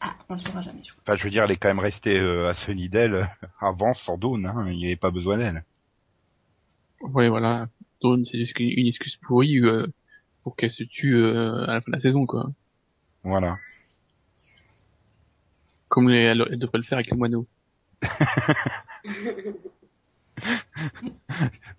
Ah, 0.00 0.14
on 0.28 0.34
le 0.34 0.40
saura 0.40 0.62
jamais. 0.62 0.82
Je 0.82 0.92
crois. 0.92 1.02
Enfin, 1.06 1.16
je 1.16 1.24
veux 1.24 1.30
dire, 1.30 1.44
elle 1.44 1.50
est 1.50 1.56
quand 1.56 1.68
même 1.68 1.78
restée 1.78 2.18
à 2.18 2.54
Sunnydale 2.54 3.30
avant 3.60 3.94
sans 3.94 4.18
Dawn, 4.18 4.46
hein, 4.46 4.66
il 4.68 4.76
n'y 4.78 4.86
avait 4.86 4.96
pas 4.96 5.10
besoin 5.10 5.38
d'elle. 5.38 5.64
Ouais, 7.00 7.28
voilà. 7.28 7.68
Dawn, 8.02 8.24
c'est 8.24 8.38
juste 8.38 8.58
une 8.58 8.70
une 8.70 8.86
excuse 8.86 9.16
pourrie 9.26 9.58
euh, 9.58 9.86
pour 10.42 10.56
qu'elle 10.56 10.70
se 10.70 10.84
tue 10.84 11.16
euh, 11.16 11.64
à 11.64 11.74
la 11.74 11.80
fin 11.80 11.90
de 11.90 11.96
la 11.96 12.00
saison, 12.00 12.26
quoi. 12.26 12.50
Voilà. 13.22 13.54
Comme 15.88 16.08
les, 16.08 16.22
elle, 16.22 16.44
elle 16.50 16.58
devrait 16.58 16.78
le 16.78 16.84
faire 16.84 16.98
avec 16.98 17.10
les 17.10 17.16
moineaux. 17.16 17.46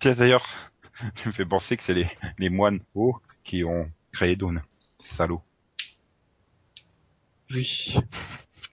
Tiens 0.00 0.14
d'ailleurs, 0.14 0.46
tu 1.16 1.28
me 1.28 1.32
fais 1.32 1.46
penser 1.46 1.76
que 1.76 1.82
c'est 1.82 1.94
les, 1.94 2.08
les 2.38 2.50
moines 2.50 2.80
hauts 2.94 3.20
qui 3.44 3.64
ont 3.64 3.90
créé 4.12 4.36
Dawn. 4.36 4.62
Salaud. 5.16 5.42
Oui. 7.50 7.96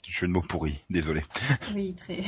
Jeu 0.07 0.27
de 0.27 0.31
mots 0.31 0.41
pourri, 0.41 0.83
désolé. 0.89 1.23
Oui, 1.73 1.93
très. 1.93 2.21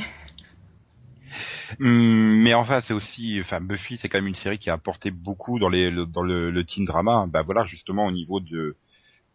Hum, 1.80 2.42
mais 2.42 2.54
enfin, 2.54 2.80
c'est 2.82 2.94
aussi, 2.94 3.40
enfin, 3.40 3.60
Buffy, 3.60 3.98
c'est 3.98 4.08
quand 4.08 4.18
même 4.18 4.26
une 4.26 4.34
série 4.34 4.58
qui 4.58 4.70
a 4.70 4.74
apporté 4.74 5.10
beaucoup 5.10 5.58
dans 5.58 5.68
le, 5.68 6.06
dans 6.06 6.22
le, 6.22 6.64
teen 6.64 6.84
drama. 6.84 7.26
Bah 7.28 7.42
voilà, 7.42 7.64
justement 7.64 8.06
au 8.06 8.10
niveau 8.10 8.40
de, 8.40 8.76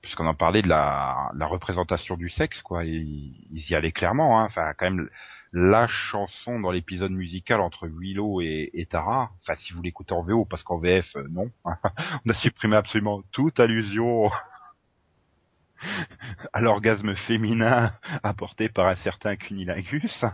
puisqu'on 0.01 0.27
en 0.27 0.35
parlait 0.35 0.61
de 0.61 0.67
la, 0.67 1.31
représentation 1.41 2.15
du 2.17 2.29
sexe, 2.29 2.61
quoi. 2.61 2.85
Ils, 2.85 3.35
y 3.51 3.75
allaient 3.75 3.91
clairement. 3.91 4.39
Hein. 4.39 4.45
Enfin, 4.45 4.73
quand 4.77 4.85
même, 4.85 5.09
la 5.53 5.87
chanson 5.87 6.59
dans 6.59 6.71
l'épisode 6.71 7.11
musical 7.11 7.61
entre 7.61 7.87
Willow 7.87 8.41
et, 8.41 8.69
et 8.73 8.85
Tara. 8.85 9.31
Enfin, 9.41 9.55
si 9.55 9.73
vous 9.73 9.81
l'écoutez 9.81 10.13
en 10.13 10.21
VO, 10.21 10.45
parce 10.49 10.63
qu'en 10.63 10.77
VF, 10.77 11.15
euh, 11.15 11.27
non. 11.29 11.49
On 11.65 12.29
a 12.29 12.33
supprimé 12.33 12.75
absolument 12.75 13.23
toute 13.31 13.59
allusion 13.59 14.29
à 16.53 16.61
l'orgasme 16.61 17.15
féminin 17.15 17.91
apporté 18.23 18.69
par 18.69 18.87
un 18.87 18.95
certain 18.95 19.35
cunilingus. 19.35 20.25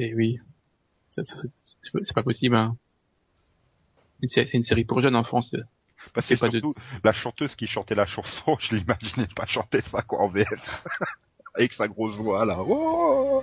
Et 0.00 0.14
oui. 0.14 0.38
C'est 1.10 2.14
pas- 2.14 2.22
possible, 2.22 2.54
hein. 2.54 2.76
C'est 4.28 4.52
une 4.54 4.62
série 4.62 4.84
pour 4.84 5.00
jeunes 5.00 5.16
en 5.16 5.24
France. 5.24 5.54
Parce 6.14 6.26
C'est 6.28 6.36
que 6.36 6.40
pas 6.40 6.48
de- 6.48 6.60
surtout, 6.60 6.74
la 7.02 7.12
chanteuse 7.12 7.56
qui 7.56 7.66
chantait 7.66 7.94
la 7.96 8.06
chanson, 8.06 8.56
je 8.60 8.76
l'imaginais 8.76 9.26
pas 9.34 9.46
chanter 9.46 9.80
ça 9.90 10.02
quoi 10.02 10.20
en 10.20 10.28
VF. 10.28 10.86
Avec 11.54 11.72
sa 11.72 11.88
grosse 11.88 12.14
voix 12.16 12.44
là. 12.44 12.58
Oh 12.60 13.42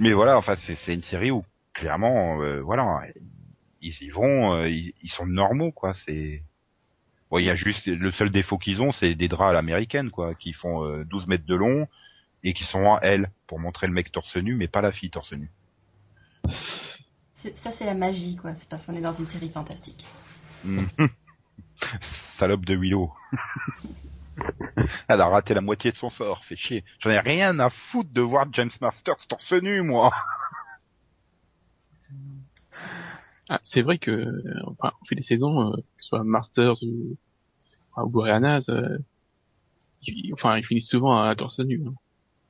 Mais 0.00 0.14
voilà, 0.14 0.38
enfin 0.38 0.56
c'est 0.56 0.94
une 0.94 1.02
série 1.02 1.30
où 1.30 1.44
clairement, 1.74 2.40
euh, 2.40 2.60
voilà, 2.60 3.02
ils 3.82 4.02
y 4.02 4.08
vont, 4.08 4.54
euh, 4.54 4.68
ils, 4.68 4.94
ils 5.02 5.10
sont 5.10 5.26
normaux 5.26 5.72
quoi. 5.72 5.94
C'est 6.06 6.42
Bon, 7.30 7.38
il 7.38 7.44
y 7.44 7.50
a 7.50 7.54
juste 7.54 7.86
le 7.86 8.10
seul 8.10 8.30
défaut 8.30 8.58
qu'ils 8.58 8.82
ont, 8.82 8.90
c'est 8.90 9.14
des 9.14 9.28
draps 9.28 9.50
à 9.50 9.52
l'américaine 9.52 10.10
quoi, 10.10 10.30
qui 10.32 10.54
font 10.54 10.84
euh, 10.84 11.04
12 11.04 11.28
mètres 11.28 11.46
de 11.46 11.54
long 11.54 11.86
et 12.42 12.54
qui 12.54 12.64
sont 12.64 12.80
en 12.80 12.98
L 13.00 13.30
pour 13.46 13.60
montrer 13.60 13.86
le 13.86 13.92
mec 13.92 14.10
torse 14.10 14.36
nu, 14.36 14.54
mais 14.54 14.68
pas 14.68 14.80
la 14.80 14.90
fille 14.90 15.10
torse 15.10 15.32
nu. 15.32 15.50
Ça, 17.54 17.70
c'est 17.70 17.86
la 17.86 17.94
magie, 17.94 18.36
quoi. 18.36 18.54
C'est 18.54 18.68
parce 18.68 18.86
qu'on 18.86 18.94
est 18.94 19.00
dans 19.00 19.14
une 19.14 19.26
série 19.26 19.50
fantastique. 19.50 20.06
Mhm. 20.64 20.88
Salope 22.38 22.64
de 22.64 22.74
Willow. 22.74 23.12
Elle 25.08 25.20
a 25.20 25.26
raté 25.28 25.54
la 25.54 25.60
moitié 25.60 25.92
de 25.92 25.96
son 25.96 26.10
sort, 26.10 26.44
fait 26.44 26.56
chier. 26.56 26.84
J'en 27.00 27.10
ai 27.10 27.18
rien 27.20 27.58
à 27.58 27.70
foutre 27.70 28.10
de 28.12 28.20
voir 28.20 28.46
James 28.52 28.70
Masters 28.80 29.26
torse 29.28 29.52
nu, 29.52 29.82
moi. 29.82 30.12
Ah, 33.48 33.60
c'est 33.64 33.82
vrai 33.82 33.98
que, 33.98 34.10
euh, 34.10 34.42
enfin, 34.66 34.92
on 35.02 35.04
fait 35.06 35.16
des 35.16 35.22
saisons, 35.22 35.72
euh, 35.72 35.76
que 35.76 36.02
ce 36.02 36.08
soit 36.08 36.24
Masters 36.24 36.82
ou, 36.82 37.16
enfin, 37.94 38.08
ou 38.12 38.24
euh, 38.24 38.98
ils, 40.02 40.32
enfin, 40.34 40.58
ils 40.58 40.64
finissent 40.64 40.88
souvent 40.88 41.20
à 41.22 41.34
torse 41.34 41.58
nu. 41.60 41.82
hein. 41.86 41.94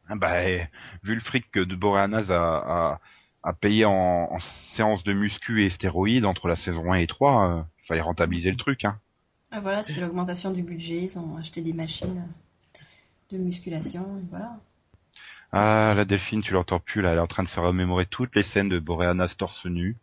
Ah 0.08 0.16
Bah, 0.16 0.48
eh, 0.48 0.66
vu 1.02 1.14
le 1.14 1.20
fric 1.20 1.50
que 1.50 1.60
de 1.60 1.74
Boreanaz 1.74 2.30
a, 2.30 2.92
a, 2.94 3.00
a 3.42 3.52
payé 3.54 3.84
en, 3.84 3.92
en 4.30 4.38
séance 4.74 5.04
de 5.04 5.12
muscu 5.12 5.64
et 5.64 5.70
stéroïdes 5.70 6.26
entre 6.26 6.48
la 6.48 6.56
saison 6.56 6.92
1 6.92 6.98
et 6.98 7.06
3, 7.06 7.50
euh, 7.50 7.62
fallait 7.88 8.00
rentabiliser 8.00 8.50
le 8.50 8.56
truc, 8.56 8.84
hein. 8.84 8.98
Ah, 9.50 9.60
voilà, 9.60 9.82
c'était 9.82 10.00
l'augmentation 10.00 10.52
du 10.52 10.62
budget. 10.62 11.04
Ils 11.04 11.18
ont 11.18 11.36
acheté 11.36 11.60
des 11.62 11.72
machines 11.72 12.26
de 13.30 13.38
musculation. 13.38 14.18
et 14.18 14.26
Voilà. 14.30 14.60
Ah, 15.52 15.94
la 15.96 16.04
Delphine, 16.04 16.42
tu 16.42 16.52
l'entends 16.52 16.78
plus, 16.78 17.02
là, 17.02 17.10
elle 17.12 17.18
est 17.18 17.22
en 17.22 17.26
train 17.26 17.42
de 17.42 17.48
se 17.48 17.58
remémorer 17.58 18.06
toutes 18.06 18.34
les 18.36 18.44
scènes 18.44 18.68
de 18.68 18.78
Boreanaz 18.78 19.34
torse 19.36 19.66
nu. 19.66 19.96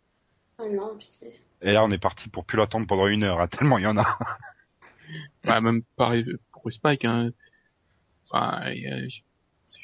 Oh 0.58 0.66
non, 0.70 0.96
pitié. 0.98 1.40
Et 1.62 1.72
là, 1.72 1.82
on 1.84 1.90
est 1.90 1.98
parti 1.98 2.28
pour 2.28 2.44
plus 2.44 2.58
l'attendre 2.58 2.86
pendant 2.86 3.06
une 3.06 3.24
heure, 3.24 3.40
hein, 3.40 3.48
tellement 3.48 3.78
il 3.78 3.84
y 3.84 3.86
en 3.86 3.96
a. 3.96 4.04
Bah, 5.44 5.60
même 5.62 5.82
pareil 5.96 6.26
pour 6.52 6.70
Spike, 6.70 7.06
hein. 7.06 7.30
Enfin, 8.30 8.70
il 8.72 8.82
y 8.82 8.86
a- 8.88 9.08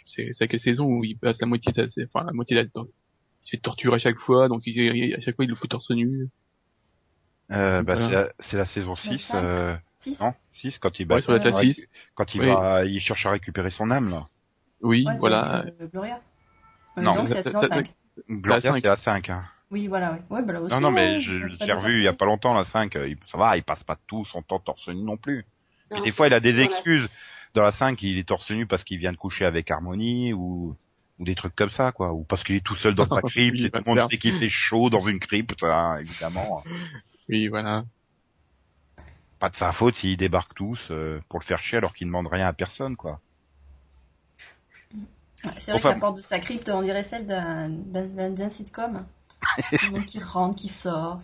c'est 0.07 0.49
quelle 0.49 0.61
saison 0.61 0.85
où 0.87 1.03
il 1.05 1.17
passe 1.17 1.41
la 1.41 1.47
moitié 1.47 1.73
de 1.73 1.89
sa, 1.89 2.03
enfin, 2.05 2.27
la 2.27 2.33
moitié 2.33 2.57
de 2.57 2.61
la, 2.61 2.69
il 2.75 2.85
se 3.45 3.51
fait 3.53 3.57
torturer 3.59 3.97
à 3.97 3.99
chaque 3.99 4.19
fois, 4.19 4.49
donc 4.49 4.63
il, 4.67 4.77
il- 4.77 5.15
à 5.15 5.21
chaque 5.23 5.37
fois 5.37 5.47
il 5.47 5.49
le 5.49 5.57
fout 5.57 5.71
torse 5.71 5.91
nu. 5.91 6.29
Euh, 7.51 7.83
bah, 7.83 7.95
Voilà. 7.95 8.09
c'est 8.09 8.13
la, 8.15 8.33
c'est 8.41 8.57
la 8.57 8.65
saison 8.67 8.97
6, 8.97 9.19
cinq. 9.19 9.45
euh, 9.45 9.77
Six 9.99 10.21
non, 10.21 10.35
6, 10.55 10.79
quand 10.79 10.99
il, 10.99 11.07
bah, 11.07 11.17
Ouais, 11.17 11.23
sur 11.23 11.33
la 11.33 11.39
quand 11.39 11.45
il 11.45 11.53
tête 11.53 11.61
récu- 11.63 11.75
6. 11.75 11.89
quand 12.15 12.35
il 12.35 12.41
Oui. 12.43 12.47
va, 12.49 12.85
il 12.85 13.01
cherche 13.01 13.27
à 13.27 13.31
récupérer 13.31 13.71
son 13.71 13.91
âme, 13.91 14.11
là. 14.11 14.25
Oui, 14.83 15.05
Ouais, 15.07 15.15
voilà. 15.19 15.65
Gloria. 15.93 16.21
Euh, 16.99 17.03
Non, 17.03 17.15
donc, 17.15 17.29
c'est 17.29 17.35
la 17.35 17.43
saison 17.43 17.63
ça- 17.63 17.69
5. 17.69 17.95
Gloria, 18.31 18.73
cinq. 18.73 18.81
c'est 18.81 18.89
la 18.89 18.97
5, 18.97 19.29
hein. 19.31 19.45
Oui, 19.71 19.89
voilà, 19.89 20.13
ouais. 20.13 20.23
Ouais, 20.31 20.43
bah 20.45 20.53
là 20.53 20.61
aussi. 20.61 20.75
Non, 20.75 20.81
non, 20.81 20.91
mais 20.91 21.17
ouais, 21.17 21.21
je, 21.21 21.33
l'ai 21.33 21.57
pas 21.67 21.75
revu 21.77 21.99
il 21.99 22.05
y 22.05 22.09
a 22.09 22.13
pas 22.13 22.27
longtemps, 22.27 22.55
la 22.55 22.65
5. 22.67 22.95
euh, 22.97 23.09
il- 23.09 23.17
Ça 23.31 23.39
va, 23.39 23.57
il 23.57 23.63
passe 23.63 23.83
pas 23.83 23.97
tout 24.07 24.25
son 24.25 24.43
temps 24.43 24.59
torse 24.61 24.87
nu 24.89 25.03
non 25.03 25.17
plus. 25.17 25.45
Non, 25.91 26.01
des 26.03 26.13
fois, 26.13 26.27
il 26.29 26.35
a 26.35 26.41
des 26.41 26.61
excuses. 26.61 27.09
Dans 27.55 27.63
la 27.63 27.73
5, 27.73 28.03
il 28.03 28.19
est 28.19 28.25
torse 28.29 28.51
nu 28.51 28.67
parce 28.67 28.85
qu'il 28.85 28.99
vient 28.99 29.13
de 29.13 29.17
coucher 29.17 29.45
avec 29.45 29.71
Harmony 29.71 30.33
ou 30.33 30.77
ou 31.21 31.25
des 31.25 31.37
trucs 31.37 31.55
comme 31.55 31.71
ça 31.71 31.93
quoi, 31.93 32.13
ou 32.13 32.25
parce 32.25 32.43
qu'il 32.43 32.57
est 32.57 32.65
tout 32.65 32.75
seul 32.75 32.97
dans 32.97 33.07
sa 33.07 33.21
crypte 33.23 33.57
Oui, 33.57 33.65
et 33.67 33.71
tout 33.71 33.73
bah, 33.75 33.83
le 33.85 33.89
monde 33.89 33.99
faire. 33.99 34.09
sait 34.09 34.19
qu'il 34.19 34.37
fait 34.41 34.49
chaud 34.49 34.91
dans 34.91 35.07
une 35.07 35.21
crypte, 35.21 35.63
hein, 35.63 35.99
évidemment. 36.01 36.61
Oui, 37.29 37.49
voilà. 37.49 37.85
Pas 39.39 39.49
de 39.51 39.57
sa 39.57 39.73
faute 39.73 39.95
s'ils 39.97 40.17
débarquent 40.17 40.55
tous 40.55 40.81
euh, 40.91 41.21
pour 41.29 41.39
le 41.41 41.45
faire 41.45 41.63
chier 41.63 41.79
alors 41.79 41.95
qu'ils 41.95 42.07
demandent 42.07 42.29
rien 42.29 42.47
à 42.47 42.53
personne 42.53 42.97
quoi. 42.97 43.21
Ouais, 45.45 45.51
c'est 45.59 45.73
vrai 45.73 45.81
Enfin- 45.81 45.91
que 45.91 45.95
la 45.95 46.01
porte 46.01 46.17
de 46.17 46.23
sa 46.23 46.39
crypte, 46.39 46.69
on 46.71 46.83
dirait 46.83 47.03
celle 47.03 47.27
d'un 47.27 48.49
sitcom. 48.49 49.05
Tout 49.71 49.87
le 49.87 49.91
monde 49.91 50.07
qui 50.07 50.21
rentre, 50.21 50.57
qui 50.57 50.69
sort. 50.71 51.19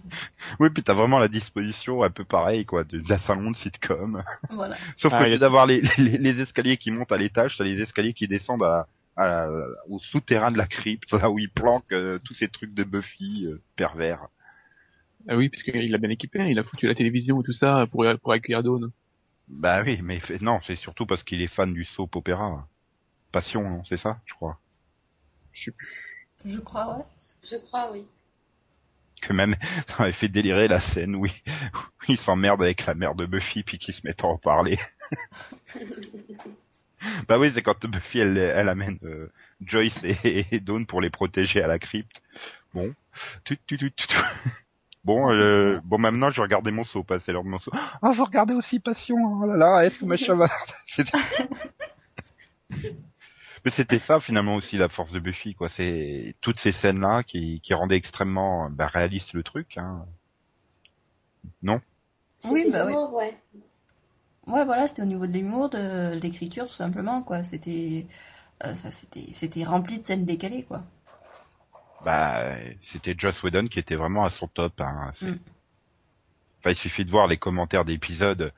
Oui, 0.59 0.69
puis 0.69 0.83
t'as 0.85 0.93
vraiment 0.93 1.19
la 1.19 1.29
disposition 1.29 2.03
un 2.03 2.11
peu 2.11 2.25
pareil 2.25 2.67
quoi, 2.67 2.85
de, 2.85 3.01
de 3.01 3.09
la 3.09 3.19
salon 3.21 3.51
de 3.51 3.57
sitcom. 3.57 4.23
Voilà. 4.51 4.77
Sauf 4.99 5.13
Ah, 5.15 5.21
que 5.21 5.25
il 5.29 5.33
y 5.33 5.35
a- 5.35 5.39
d'avoir 5.39 5.65
les, 5.67 5.81
les, 5.97 6.19
les 6.19 6.41
escaliers 6.43 6.77
qui 6.77 6.91
montent 6.91 7.13
à 7.13 7.17
l'étage, 7.17 7.57
t'as 7.57 7.65
les 7.65 7.81
escaliers 7.81 8.13
qui 8.13 8.29
descendent 8.29 8.63
à, 8.65 8.87
à 9.17 9.27
la- 9.27 9.49
au 9.89 9.99
souterrain 10.01 10.51
de 10.51 10.59
la 10.59 10.67
crypte, 10.67 11.11
là 11.13 11.31
où 11.31 11.39
ils 11.39 11.49
planquent 11.51 11.93
euh, 11.93 12.19
tous 12.23 12.35
ces 12.35 12.49
trucs 12.49 12.75
de 12.75 12.85
Buffy 12.85 13.47
euh, 13.47 13.63
pervers. 13.77 14.27
Ah 15.29 15.37
oui, 15.37 15.49
parce 15.49 15.63
qu'il 15.63 15.95
a 15.95 15.99
bien 15.99 16.11
équipé, 16.11 16.41
hein, 16.41 16.47
il 16.47 16.59
a 16.59 16.65
foutu 16.65 16.87
la 16.87 16.95
télévision 16.95 17.41
et 17.41 17.45
tout 17.45 17.53
ça 17.53 17.87
pour, 17.87 18.05
pour 18.23 18.33
accueillir 18.33 18.63
Dawn. 18.63 18.91
Bah 19.49 19.83
oui, 19.85 20.01
mais 20.03 20.21
fait- 20.21 20.41
non, 20.41 20.61
c'est 20.67 20.77
surtout 20.77 21.07
parce 21.07 21.23
qu'il 21.23 21.43
est 21.43 21.47
fan 21.49 21.73
du 21.75 21.85
soap 21.85 22.17
opéra. 22.17 22.67
Passion, 23.33 23.69
non, 23.69 23.85
c'est 23.85 23.97
ça, 23.97 24.21
je 24.27 24.35
crois. 24.35 24.59
Je 25.53 25.65
sais 25.65 25.71
plus. 25.73 26.29
Je 26.45 26.59
crois, 26.59 26.97
ouais. 26.97 27.05
Je 27.51 27.57
crois, 27.57 27.91
oui. 27.93 28.05
Que 29.23 29.33
même, 29.33 29.57
ça 29.89 30.05
avait 30.05 30.13
fait 30.13 30.29
délirer 30.29 30.69
la 30.69 30.81
scène 30.81 31.15
où 31.15 31.27
il, 31.27 31.33
où 31.73 32.05
il 32.09 32.19
s'emmerde 32.19 32.63
avec 32.63 32.87
la 32.87 32.95
mère 32.95 33.15
de 33.15 33.27
Buffy 33.27 33.63
puis 33.63 33.79
qu'ils 33.79 33.95
se 33.95 34.07
mettent 34.07 34.25
à 34.25 34.29
en 34.29 34.39
parler. 34.39 34.79
bah 37.29 37.39
oui, 37.39 37.51
c'est 37.55 37.63
quand 37.63 37.87
Buffy 37.87 38.21
elle, 38.21 38.39
elle 38.39 38.69
amène 38.69 38.99
euh, 39.05 39.31
Joyce 39.61 39.99
et, 40.05 40.47
et 40.51 40.61
Dawn 40.61 40.87
pour 40.87 41.01
les 41.01 41.11
protéger 41.11 41.63
à 41.63 41.67
la 41.67 41.79
crypte. 41.79 42.23
Bon, 42.73 42.95
tu, 43.45 43.59
tu, 43.67 43.77
tu, 43.79 43.91
tu, 43.93 44.07
tu. 44.07 44.17
Bon, 45.05 45.33
euh, 45.33 45.81
bon 45.85 45.99
maintenant 45.99 46.31
je 46.31 46.37
vais 46.37 46.43
regarder 46.43 46.71
mon 46.71 46.85
saut, 46.85 47.05
c'est 47.25 47.33
l'heure 47.33 47.45
de 47.45 47.49
mon 47.49 47.59
saut. 47.59 47.71
Ah, 47.75 48.13
vous 48.13 48.25
regardez 48.25 48.55
aussi 48.55 48.81
Passion, 48.81 49.17
oh 49.43 49.47
là 49.47 49.57
là, 49.57 49.85
est-ce 49.87 49.99
que 49.99 50.05
ma. 50.05 50.17
C'était- 50.87 51.19
Mais 53.65 53.71
c'était 53.73 53.99
ça 53.99 54.21
finalement 54.21 54.57
aussi 54.57 54.79
la 54.79 54.89
force 54.89 55.13
de 55.13 55.21
Buffy, 55.21 55.55
quoi. 55.55 55.69
C'est 55.69 56.35
toutes 56.41 56.59
ces 56.59 56.73
scènes-là 56.73 57.23
qui, 57.25 57.61
qui 57.63 57.75
rendaient 57.75 57.97
extrêmement 57.97 58.71
bah, 58.71 58.87
réaliste 58.87 59.35
le 59.35 59.43
truc. 59.43 59.77
Hein. 59.77 60.07
Non? 61.63 61.81
Oui, 62.45 62.71
bah 62.71 62.87
oui. 62.87 62.95
ouais. 63.13 63.37
Ouais, 64.47 64.65
voilà, 64.65 64.89
c'était 64.89 65.03
au 65.03 65.07
niveau 65.07 65.27
de 65.27 65.33
l'humour, 65.33 65.69
de 65.71 66.15
l'écriture, 66.19 66.67
tout 66.67 66.75
simplement, 66.75 67.23
quoi. 67.23 67.45
C'était, 67.45 68.07
euh, 68.65 68.75
c'était, 68.75 69.33
c'était 69.33 69.65
rempli 69.65 69.99
de 69.99 70.05
scènes 70.05 70.25
décalées, 70.25 70.65
quoi. 70.65 70.83
Bah, 72.05 72.57
c'était 72.93 73.15
Joss 73.17 73.43
Whedon 73.43 73.67
qui 73.67 73.79
était 73.79 73.97
vraiment 73.97 74.25
à 74.25 74.31
son 74.31 74.49
top. 74.49 74.81
Hein. 74.81 75.13
Mm. 75.21 75.35
Enfin, 76.61 76.71
il 76.71 76.77
suffit 76.77 77.05
de 77.05 77.11
voir 77.11 77.27
les 77.27 77.37
commentaires 77.39 77.85
d'épisodes 77.85 78.53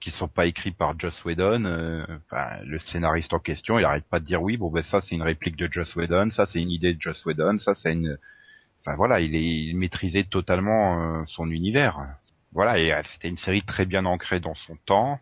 qui 0.00 0.10
sont 0.10 0.28
pas 0.28 0.46
écrits 0.46 0.72
par 0.72 0.98
Joss 0.98 1.24
Whedon. 1.24 1.64
euh, 1.64 2.04
enfin, 2.30 2.58
le 2.64 2.78
scénariste 2.78 3.32
en 3.32 3.38
question, 3.38 3.78
il 3.78 3.84
arrête 3.84 4.04
pas 4.04 4.20
de 4.20 4.26
dire 4.26 4.42
oui, 4.42 4.56
bon 4.56 4.70
ben 4.70 4.82
ça 4.82 5.00
c'est 5.00 5.14
une 5.14 5.22
réplique 5.22 5.56
de 5.56 5.68
Joss 5.72 5.94
Whedon, 5.96 6.30
ça 6.30 6.46
c'est 6.46 6.60
une 6.60 6.70
idée 6.70 6.94
de 6.94 7.00
Joss 7.00 7.24
Whedon, 7.24 7.58
ça 7.58 7.74
c'est 7.74 7.92
une. 7.92 8.18
Enfin 8.80 8.96
voilà, 8.96 9.20
il 9.20 9.34
est 9.34 9.42
il 9.44 9.76
maîtrisait 9.76 10.24
totalement 10.24 11.20
euh, 11.20 11.24
son 11.28 11.50
univers. 11.50 11.98
Voilà, 12.52 12.78
et 12.78 12.92
euh, 12.92 13.02
c'était 13.12 13.28
une 13.28 13.38
série 13.38 13.62
très 13.62 13.86
bien 13.86 14.04
ancrée 14.04 14.40
dans 14.40 14.54
son 14.54 14.76
temps. 14.86 15.20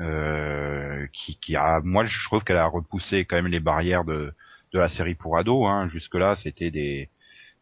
euh, 0.00 1.06
qui, 1.12 1.36
qui 1.38 1.56
a, 1.56 1.80
moi 1.82 2.04
je 2.06 2.24
trouve 2.26 2.44
qu'elle 2.44 2.56
a 2.58 2.66
repoussé 2.66 3.24
quand 3.24 3.36
même 3.36 3.46
les 3.48 3.60
barrières 3.60 4.04
de, 4.04 4.34
de 4.72 4.78
la 4.78 4.88
série 4.88 5.14
pour 5.14 5.36
ados. 5.38 5.66
Hein. 5.68 5.88
Jusque 5.92 6.14
là, 6.14 6.36
c'était 6.42 6.70
des, 6.70 7.08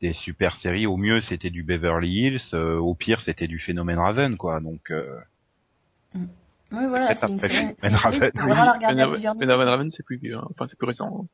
des 0.01 0.13
super 0.13 0.57
séries. 0.57 0.87
Au 0.87 0.97
mieux, 0.97 1.21
c'était 1.21 1.51
du 1.51 1.63
Beverly 1.63 2.09
Hills. 2.11 2.41
euh, 2.55 2.77
au 2.79 2.95
pire, 2.95 3.21
c'était 3.21 3.49
du 3.49 3.59
phénomène 3.59 3.99
Raven, 3.99 4.37
quoi. 4.37 4.61
Donc, 4.61 4.91
euh, 4.91 5.19
Oui, 6.73 6.87
voilà, 6.89 7.15
c'est 7.15 7.29
une 7.29 7.39
série, 7.41 7.75
série 7.79 7.95
Raven, 7.97 8.31
niveaux. 8.95 9.65
Raven, 9.71 9.91
c'est 9.91 10.05
plus 10.05 10.19
vieux, 10.19 10.37
hein. 10.37 10.47
enfin 10.51 10.67
c'est 10.69 10.79
plus 10.79 10.87
récent. 10.87 11.27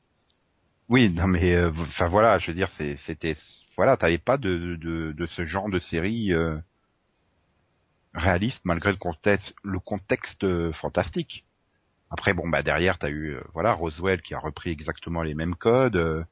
oui, 0.88 1.10
non 1.10 1.26
mais, 1.26 1.54
euh, 1.54 1.70
enfin 1.80 2.08
voilà, 2.08 2.38
je 2.38 2.46
veux 2.50 2.54
dire, 2.54 2.70
c'est- 2.78 2.96
c'était, 2.98 3.36
voilà, 3.76 3.96
t'avais 3.96 4.18
pas 4.18 4.38
de, 4.38 4.76
de, 4.76 5.12
de 5.12 5.26
ce 5.26 5.44
genre 5.44 5.68
de 5.68 5.78
série 5.78 6.32
euh, 6.32 6.56
réaliste 8.14 8.60
malgré 8.64 8.92
le 8.92 8.96
contexte, 8.98 9.54
le 9.62 9.78
contexte 9.78 10.44
euh, 10.44 10.72
fantastique. 10.72 11.44
Après, 12.10 12.34
bon, 12.34 12.48
bah 12.48 12.62
derrière, 12.62 12.98
t'as 12.98 13.10
eu, 13.10 13.34
euh, 13.34 13.42
voilà, 13.54 13.72
Roswell 13.74 14.22
qui 14.22 14.34
a 14.34 14.38
repris 14.38 14.70
exactement 14.70 15.22
les 15.22 15.34
mêmes 15.34 15.54
codes. 15.56 15.96
euh, 15.96 16.24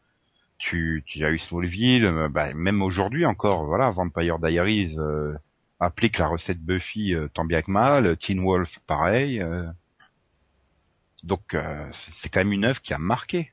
tu, 0.58 1.02
tu 1.06 1.24
as 1.24 1.30
eu 1.32 1.38
Smallville, 1.38 2.04
euh, 2.06 2.28
bah, 2.28 2.54
même 2.54 2.82
aujourd'hui 2.82 3.26
encore, 3.26 3.66
voilà, 3.66 3.90
Vampire 3.90 4.38
Diaries 4.38 4.96
euh, 4.98 5.34
applique 5.80 6.18
la 6.18 6.28
recette 6.28 6.60
Buffy 6.60 7.14
euh, 7.14 7.28
tant 7.34 7.44
bien 7.44 7.62
que 7.62 7.70
mal. 7.70 8.16
Teen 8.18 8.40
Wolf, 8.44 8.78
pareil. 8.87 9.40
euh. 9.42 9.66
donc, 11.22 11.54
euh, 11.54 11.90
c'est 12.20 12.28
quand 12.28 12.40
même 12.40 12.52
une 12.52 12.64
œuvre 12.64 12.80
qui 12.82 12.94
a 12.94 12.98
marqué. 12.98 13.52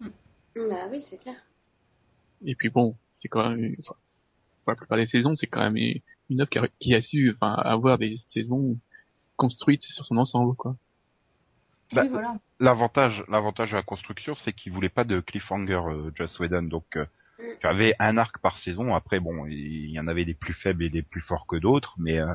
Bah 0.00 0.88
oui, 0.90 1.02
c'est 1.02 1.18
clair. 1.18 1.36
Et 2.44 2.54
puis 2.54 2.70
bon, 2.70 2.96
c'est 3.12 3.28
quand 3.28 3.50
même, 3.50 3.76
enfin, 3.80 3.94
pour 4.64 4.72
la 4.72 4.76
plupart 4.76 4.98
des 4.98 5.06
saisons, 5.06 5.36
c'est 5.36 5.46
quand 5.46 5.60
même 5.60 5.76
une 5.76 6.00
une 6.28 6.40
œuvre 6.40 6.50
qui 6.50 6.58
a, 6.58 6.68
qui 6.80 6.94
a 6.94 7.00
su, 7.02 7.32
enfin, 7.34 7.54
avoir 7.54 7.98
des 7.98 8.16
saisons 8.28 8.78
construites 9.36 9.82
sur 9.84 10.04
son 10.04 10.16
ensemble, 10.16 10.56
quoi. 10.56 10.76
Bah, 11.92 12.02
Oui, 12.02 12.08
voilà. 12.08 12.34
L'avantage, 12.58 13.24
l'avantage 13.28 13.70
de 13.72 13.76
la 13.76 13.82
construction, 13.82 14.34
c'est 14.36 14.52
qu'il 14.52 14.72
voulait 14.72 14.88
pas 14.88 15.04
de 15.04 15.20
cliffhanger, 15.20 15.80
euh, 15.88 16.10
Joss 16.14 16.38
Whedon. 16.40 16.62
Donc, 16.62 16.96
euh, 16.96 17.04
Mm. 17.38 17.42
tu 17.60 17.66
avais 17.66 17.94
un 17.98 18.16
arc 18.16 18.38
par 18.38 18.56
saison. 18.58 18.94
Après, 18.94 19.20
bon, 19.20 19.44
il 19.46 19.90
y 19.90 20.00
en 20.00 20.08
avait 20.08 20.24
des 20.24 20.32
plus 20.34 20.54
faibles 20.54 20.82
et 20.84 20.88
des 20.90 21.02
plus 21.02 21.20
forts 21.20 21.46
que 21.46 21.56
d'autres, 21.56 21.94
mais 21.98 22.18
euh, 22.18 22.34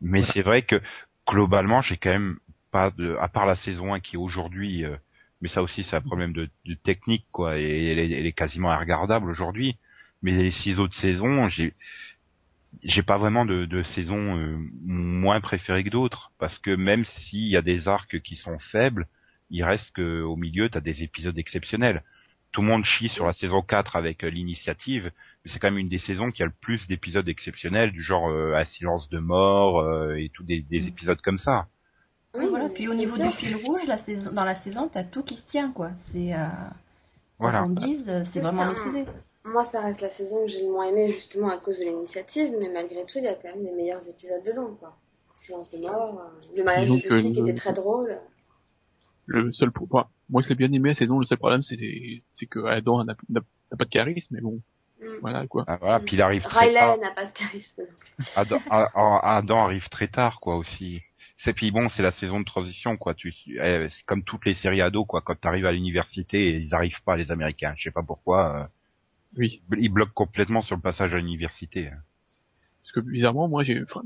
mais 0.00 0.22
c'est 0.32 0.42
vrai 0.42 0.62
que 0.62 0.80
globalement, 1.28 1.80
j'ai 1.82 1.96
quand 1.96 2.10
même 2.10 2.38
pas 2.70 2.90
de, 2.90 3.16
à 3.20 3.28
part 3.28 3.46
la 3.46 3.54
saison 3.54 3.94
1 3.94 4.00
qui 4.00 4.16
aujourd'hui, 4.16 4.84
euh, 4.84 4.96
mais 5.40 5.48
ça 5.48 5.62
aussi 5.62 5.82
c'est 5.84 5.96
un 5.96 6.00
problème 6.00 6.32
de, 6.32 6.48
de 6.66 6.74
technique, 6.74 7.26
quoi, 7.32 7.58
et 7.58 7.86
elle 7.92 7.98
est, 7.98 8.10
elle 8.10 8.26
est 8.26 8.32
quasiment 8.32 8.76
regardable 8.76 9.30
aujourd'hui. 9.30 9.78
Mais 10.22 10.32
les 10.32 10.50
six 10.52 10.78
autres 10.78 10.94
saisons, 10.94 11.48
j'ai 11.48 11.74
j'ai 12.82 13.02
pas 13.02 13.18
vraiment 13.18 13.44
de, 13.44 13.64
de 13.64 13.82
saison 13.82 14.36
euh, 14.38 14.56
moins 14.84 15.40
préférée 15.40 15.84
que 15.84 15.90
d'autres 15.90 16.32
parce 16.38 16.58
que 16.58 16.74
même 16.74 17.04
s'il 17.04 17.48
y 17.48 17.56
a 17.56 17.62
des 17.62 17.88
arcs 17.88 18.20
qui 18.22 18.36
sont 18.36 18.58
faibles, 18.58 19.06
il 19.50 19.62
reste 19.64 19.92
que 19.92 20.22
au 20.22 20.36
milieu 20.36 20.68
t'as 20.68 20.80
des 20.80 21.02
épisodes 21.02 21.38
exceptionnels. 21.38 22.02
Tout 22.52 22.60
le 22.60 22.68
monde 22.68 22.84
chie 22.84 23.08
sur 23.08 23.26
la 23.26 23.32
saison 23.32 23.62
4 23.62 23.96
avec 23.96 24.24
euh, 24.24 24.28
l'initiative, 24.30 25.10
mais 25.44 25.50
c'est 25.50 25.58
quand 25.58 25.70
même 25.70 25.78
une 25.78 25.88
des 25.88 25.98
saisons 25.98 26.30
qui 26.30 26.42
a 26.42 26.46
le 26.46 26.52
plus 26.60 26.86
d'épisodes 26.86 27.28
exceptionnels 27.28 27.92
du 27.92 28.02
genre 28.02 28.28
euh, 28.30 28.54
Un 28.54 28.64
silence 28.64 29.08
de 29.08 29.18
mort 29.18 29.80
euh, 29.80 30.14
et 30.16 30.28
tout 30.28 30.42
des, 30.42 30.60
des 30.60 30.86
épisodes 30.86 31.20
comme 31.22 31.38
ça. 31.38 31.66
Oui, 32.34 32.46
voilà. 32.48 32.68
Puis 32.68 32.88
au 32.88 32.94
niveau 32.94 33.16
ça. 33.16 33.26
du 33.26 33.32
fil 33.32 33.56
rouge, 33.56 33.86
la 33.86 33.98
saison, 33.98 34.32
dans 34.32 34.44
la 34.44 34.54
saison, 34.54 34.88
t'as 34.88 35.04
tout 35.04 35.22
qui 35.22 35.36
se 35.36 35.46
tient, 35.46 35.70
quoi. 35.72 35.90
C'est, 35.96 36.34
euh, 36.34 36.46
Voilà. 37.38 37.62
qu'on 37.62 37.70
dise, 37.70 38.08
euh, 38.08 38.24
c'est 38.24 38.40
vraiment 38.40 38.66
maîtrisé. 38.66 39.04
Moi, 39.44 39.64
ça 39.64 39.80
reste 39.80 40.00
la 40.00 40.08
saison 40.08 40.44
que 40.46 40.52
j'ai 40.52 40.62
le 40.62 40.70
moins 40.70 40.86
aimée, 40.88 41.10
justement 41.12 41.50
à 41.50 41.58
cause 41.58 41.78
de 41.80 41.84
l'initiative, 41.84 42.54
mais 42.60 42.68
malgré 42.68 43.04
tout, 43.06 43.18
il 43.18 43.24
y 43.24 43.28
a 43.28 43.34
quand 43.34 43.48
même 43.48 43.64
des 43.64 43.72
meilleurs 43.72 44.06
épisodes 44.08 44.42
dedans, 44.44 44.74
quoi. 44.78 44.96
Silence 45.34 45.70
de 45.70 45.78
mort, 45.78 46.20
euh, 46.20 46.56
le 46.56 46.62
mariage 46.62 46.88
de 46.88 46.94
Buffy 46.94 47.08
que- 47.08 47.20
qui 47.32 47.40
était 47.40 47.54
très 47.54 47.72
drôle. 47.72 48.18
Le 49.26 49.50
seul, 49.52 49.72
pro- 49.72 49.86
enfin, 49.90 50.08
moi 50.28 50.42
je 50.42 50.48
l'ai 50.48 50.54
bien 50.54 50.70
aimé 50.72 50.90
la 50.90 50.94
saison, 50.94 51.18
le 51.20 51.26
seul 51.26 51.38
problème 51.38 51.62
c'est, 51.62 51.76
c'est 52.34 52.46
que 52.46 52.64
Adam 52.66 53.04
n'a, 53.04 53.14
pas 53.14 53.84
de 53.84 53.90
charisme, 53.90 54.34
mais 54.34 54.40
bon, 54.40 54.60
Mm. 55.00 55.06
voilà, 55.20 55.46
quoi. 55.46 55.64
Ah, 55.66 55.78
voilà, 55.80 56.00
puis 56.00 56.14
il 56.16 56.22
arrive 56.22 56.42
très 56.42 56.66
Riley 56.66 56.78
tard. 56.78 56.98
n'a 56.98 57.10
pas 57.10 57.24
de 57.26 57.30
charisme 57.32 57.82
non 57.82 57.86
plus. 57.98 58.24
Adam, 58.36 58.58
Adam- 58.70 59.20
Adam 59.22 59.64
arrive 59.64 59.88
très 59.88 60.08
tard, 60.08 60.38
quoi, 60.40 60.56
aussi. 60.56 61.00
C'est 61.38 61.52
puis 61.54 61.70
bon, 61.72 61.88
c'est 61.88 62.02
la 62.02 62.12
saison 62.12 62.38
de 62.40 62.44
transition, 62.44 62.96
quoi. 62.96 63.14
Tu, 63.14 63.34
eh, 63.60 63.88
c'est 63.90 64.04
comme 64.04 64.22
toutes 64.22 64.44
les 64.44 64.54
séries 64.54 64.82
ados, 64.82 65.06
quoi. 65.08 65.22
Quand 65.22 65.34
t'arrives 65.40 65.66
à 65.66 65.72
l'université, 65.72 66.56
ils 66.60 66.72
arrivent 66.74 67.02
pas, 67.02 67.16
les 67.16 67.30
Américains. 67.32 67.74
Je 67.76 67.84
sais 67.84 67.90
pas 67.90 68.02
pourquoi. 68.04 68.56
euh, 68.56 68.66
Oui. 69.36 69.62
ils 69.78 69.88
bloquent 69.88 70.12
complètement 70.14 70.62
sur 70.62 70.76
le 70.76 70.82
passage 70.82 71.14
à 71.14 71.18
l'université. 71.18 71.90
Parce 72.82 72.92
que 72.92 73.00
bizarrement, 73.00 73.48
moi 73.48 73.64
j'ai, 73.64 73.82
enfin, 73.82 74.02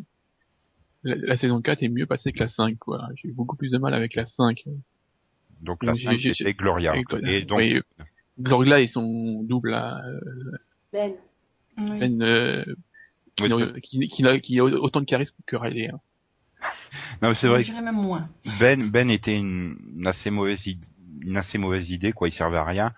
la, 1.02 1.14
la 1.16 1.36
saison 1.36 1.60
4 1.60 1.82
est 1.82 1.88
mieux 1.88 2.06
passée 2.06 2.32
que 2.32 2.38
la 2.40 2.48
5, 2.48 2.78
quoi. 2.78 3.08
J'ai 3.16 3.28
eu 3.28 3.32
beaucoup 3.32 3.56
plus 3.56 3.70
de 3.72 3.78
mal 3.78 3.94
avec 3.94 4.14
la 4.14 4.26
5. 4.26 4.64
Donc 5.62 5.82
la 5.82 5.94
J'ai- 5.94 6.04
5 6.04 6.18
j'ai- 6.18 6.34
c'était 6.34 6.54
Gloria. 6.54 6.92
Gloria. 7.02 7.30
Et 7.32 7.42
donc, 7.42 7.58
Oui, 7.58 7.80
Glorilla 8.38 8.80
et 8.80 8.86
son 8.86 9.42
double, 9.42 9.70
là, 9.70 10.00
euh, 10.06 10.20
Ben. 10.92 11.12
Ben, 11.78 12.22
euh, 12.22 12.64
qui, 13.36 13.44
Oui, 13.44 13.80
qui, 13.82 14.08
qui, 14.08 14.22
n'a- 14.22 14.40
qui 14.40 14.58
a 14.60 14.64
autant 14.64 15.00
de 15.00 15.06
charisme 15.06 15.34
que 15.46 15.56
Riley. 15.56 15.90
Hein. 15.90 16.00
non, 17.22 17.30
mais 17.30 17.34
c'est 17.34 17.48
vrai 17.48 17.62
Je 17.62 17.66
que 17.68 17.72
dirais 17.72 17.84
même 17.84 17.94
moins. 18.00 18.28
Ben, 18.60 18.90
Ben 18.90 19.10
était 19.10 19.36
une, 19.36 19.76
une 19.96 20.06
assez 20.06 20.30
mauvaise, 20.30 20.62
une 21.20 21.36
assez 21.36 21.58
mauvaise 21.58 21.90
idée, 21.90 22.12
quoi. 22.12 22.28
Il 22.28 22.32
servait 22.32 22.56
à 22.56 22.64
rien, 22.64 22.92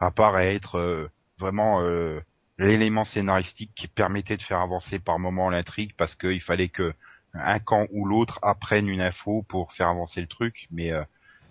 à 0.00 0.10
part 0.10 0.34
à 0.34 0.44
être 0.44 0.76
euh, 0.78 1.08
vraiment 1.42 1.82
euh, 1.82 2.20
l'élément 2.58 3.04
scénaristique 3.04 3.72
qui 3.76 3.88
permettait 3.88 4.38
de 4.38 4.42
faire 4.42 4.60
avancer 4.60 4.98
par 4.98 5.18
moment 5.18 5.50
l'intrigue, 5.50 5.92
parce 5.98 6.14
qu'il 6.14 6.40
fallait 6.40 6.68
que 6.70 6.94
un 7.34 7.58
camp 7.58 7.86
ou 7.92 8.06
l'autre 8.06 8.38
apprenne 8.42 8.88
une 8.88 9.00
info 9.02 9.42
pour 9.48 9.72
faire 9.72 9.88
avancer 9.88 10.20
le 10.20 10.26
truc. 10.26 10.66
Mais 10.70 10.92
euh, 10.92 11.02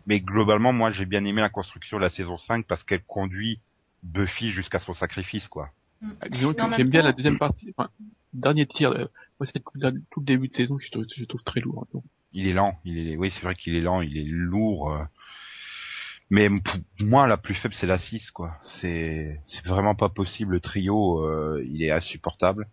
Mais 0.07 0.19
globalement, 0.19 0.73
moi, 0.73 0.89
j'ai 0.91 1.05
bien 1.05 1.23
aimé 1.25 1.41
la 1.41 1.49
construction 1.49 1.97
de 1.97 2.03
la 2.03 2.09
saison 2.09 2.37
5 2.39 2.65
parce 2.65 2.83
qu'elle 2.83 3.03
conduit 3.03 3.59
Buffy 4.03 4.49
jusqu'à 4.49 4.79
son 4.79 4.93
sacrifice, 4.93 5.47
quoi. 5.47 5.69
Disons 6.29 6.53
que 6.53 6.61
même 6.61 6.73
j'aime 6.77 6.89
bien 6.89 7.03
la 7.03 7.13
deuxième 7.13 7.37
partie, 7.37 7.71
enfin, 7.77 7.89
dernier 8.33 8.65
tir, 8.65 8.91
euh, 8.91 9.05
moi 9.39 9.47
c'est 9.53 9.59
tout, 9.59 9.71
le- 9.75 10.01
tout 10.09 10.19
le 10.21 10.25
début 10.25 10.47
de 10.47 10.53
saison 10.55 10.77
que 10.77 10.83
je 10.83 10.89
trouve, 10.91 11.05
je 11.15 11.25
trouve 11.25 11.43
très 11.43 11.59
lourd. 11.61 11.85
donc. 11.93 12.03
Il 12.33 12.47
est 12.47 12.53
lent, 12.53 12.79
il 12.85 12.97
est, 12.97 13.17
oui, 13.17 13.29
c'est 13.31 13.41
vrai 13.41 13.55
qu'il 13.55 13.75
est 13.75 13.81
lent, 13.81 14.01
il 14.01 14.17
est 14.17 14.25
lourd. 14.25 14.91
euh. 14.91 15.03
Mais 16.31 16.49
pour 16.49 16.79
moi, 17.01 17.27
la 17.27 17.35
plus 17.35 17.53
faible, 17.53 17.75
c'est 17.75 17.85
la 17.85 17.97
6, 17.97 18.31
quoi. 18.31 18.55
C'est, 18.79 19.39
c'est 19.47 19.65
vraiment 19.65 19.95
pas 19.95 20.07
possible. 20.09 20.53
Le 20.53 20.59
trio, 20.61 21.19
euh, 21.19 21.61
il 21.69 21.83
est 21.83 21.91
insupportable. 21.91 22.67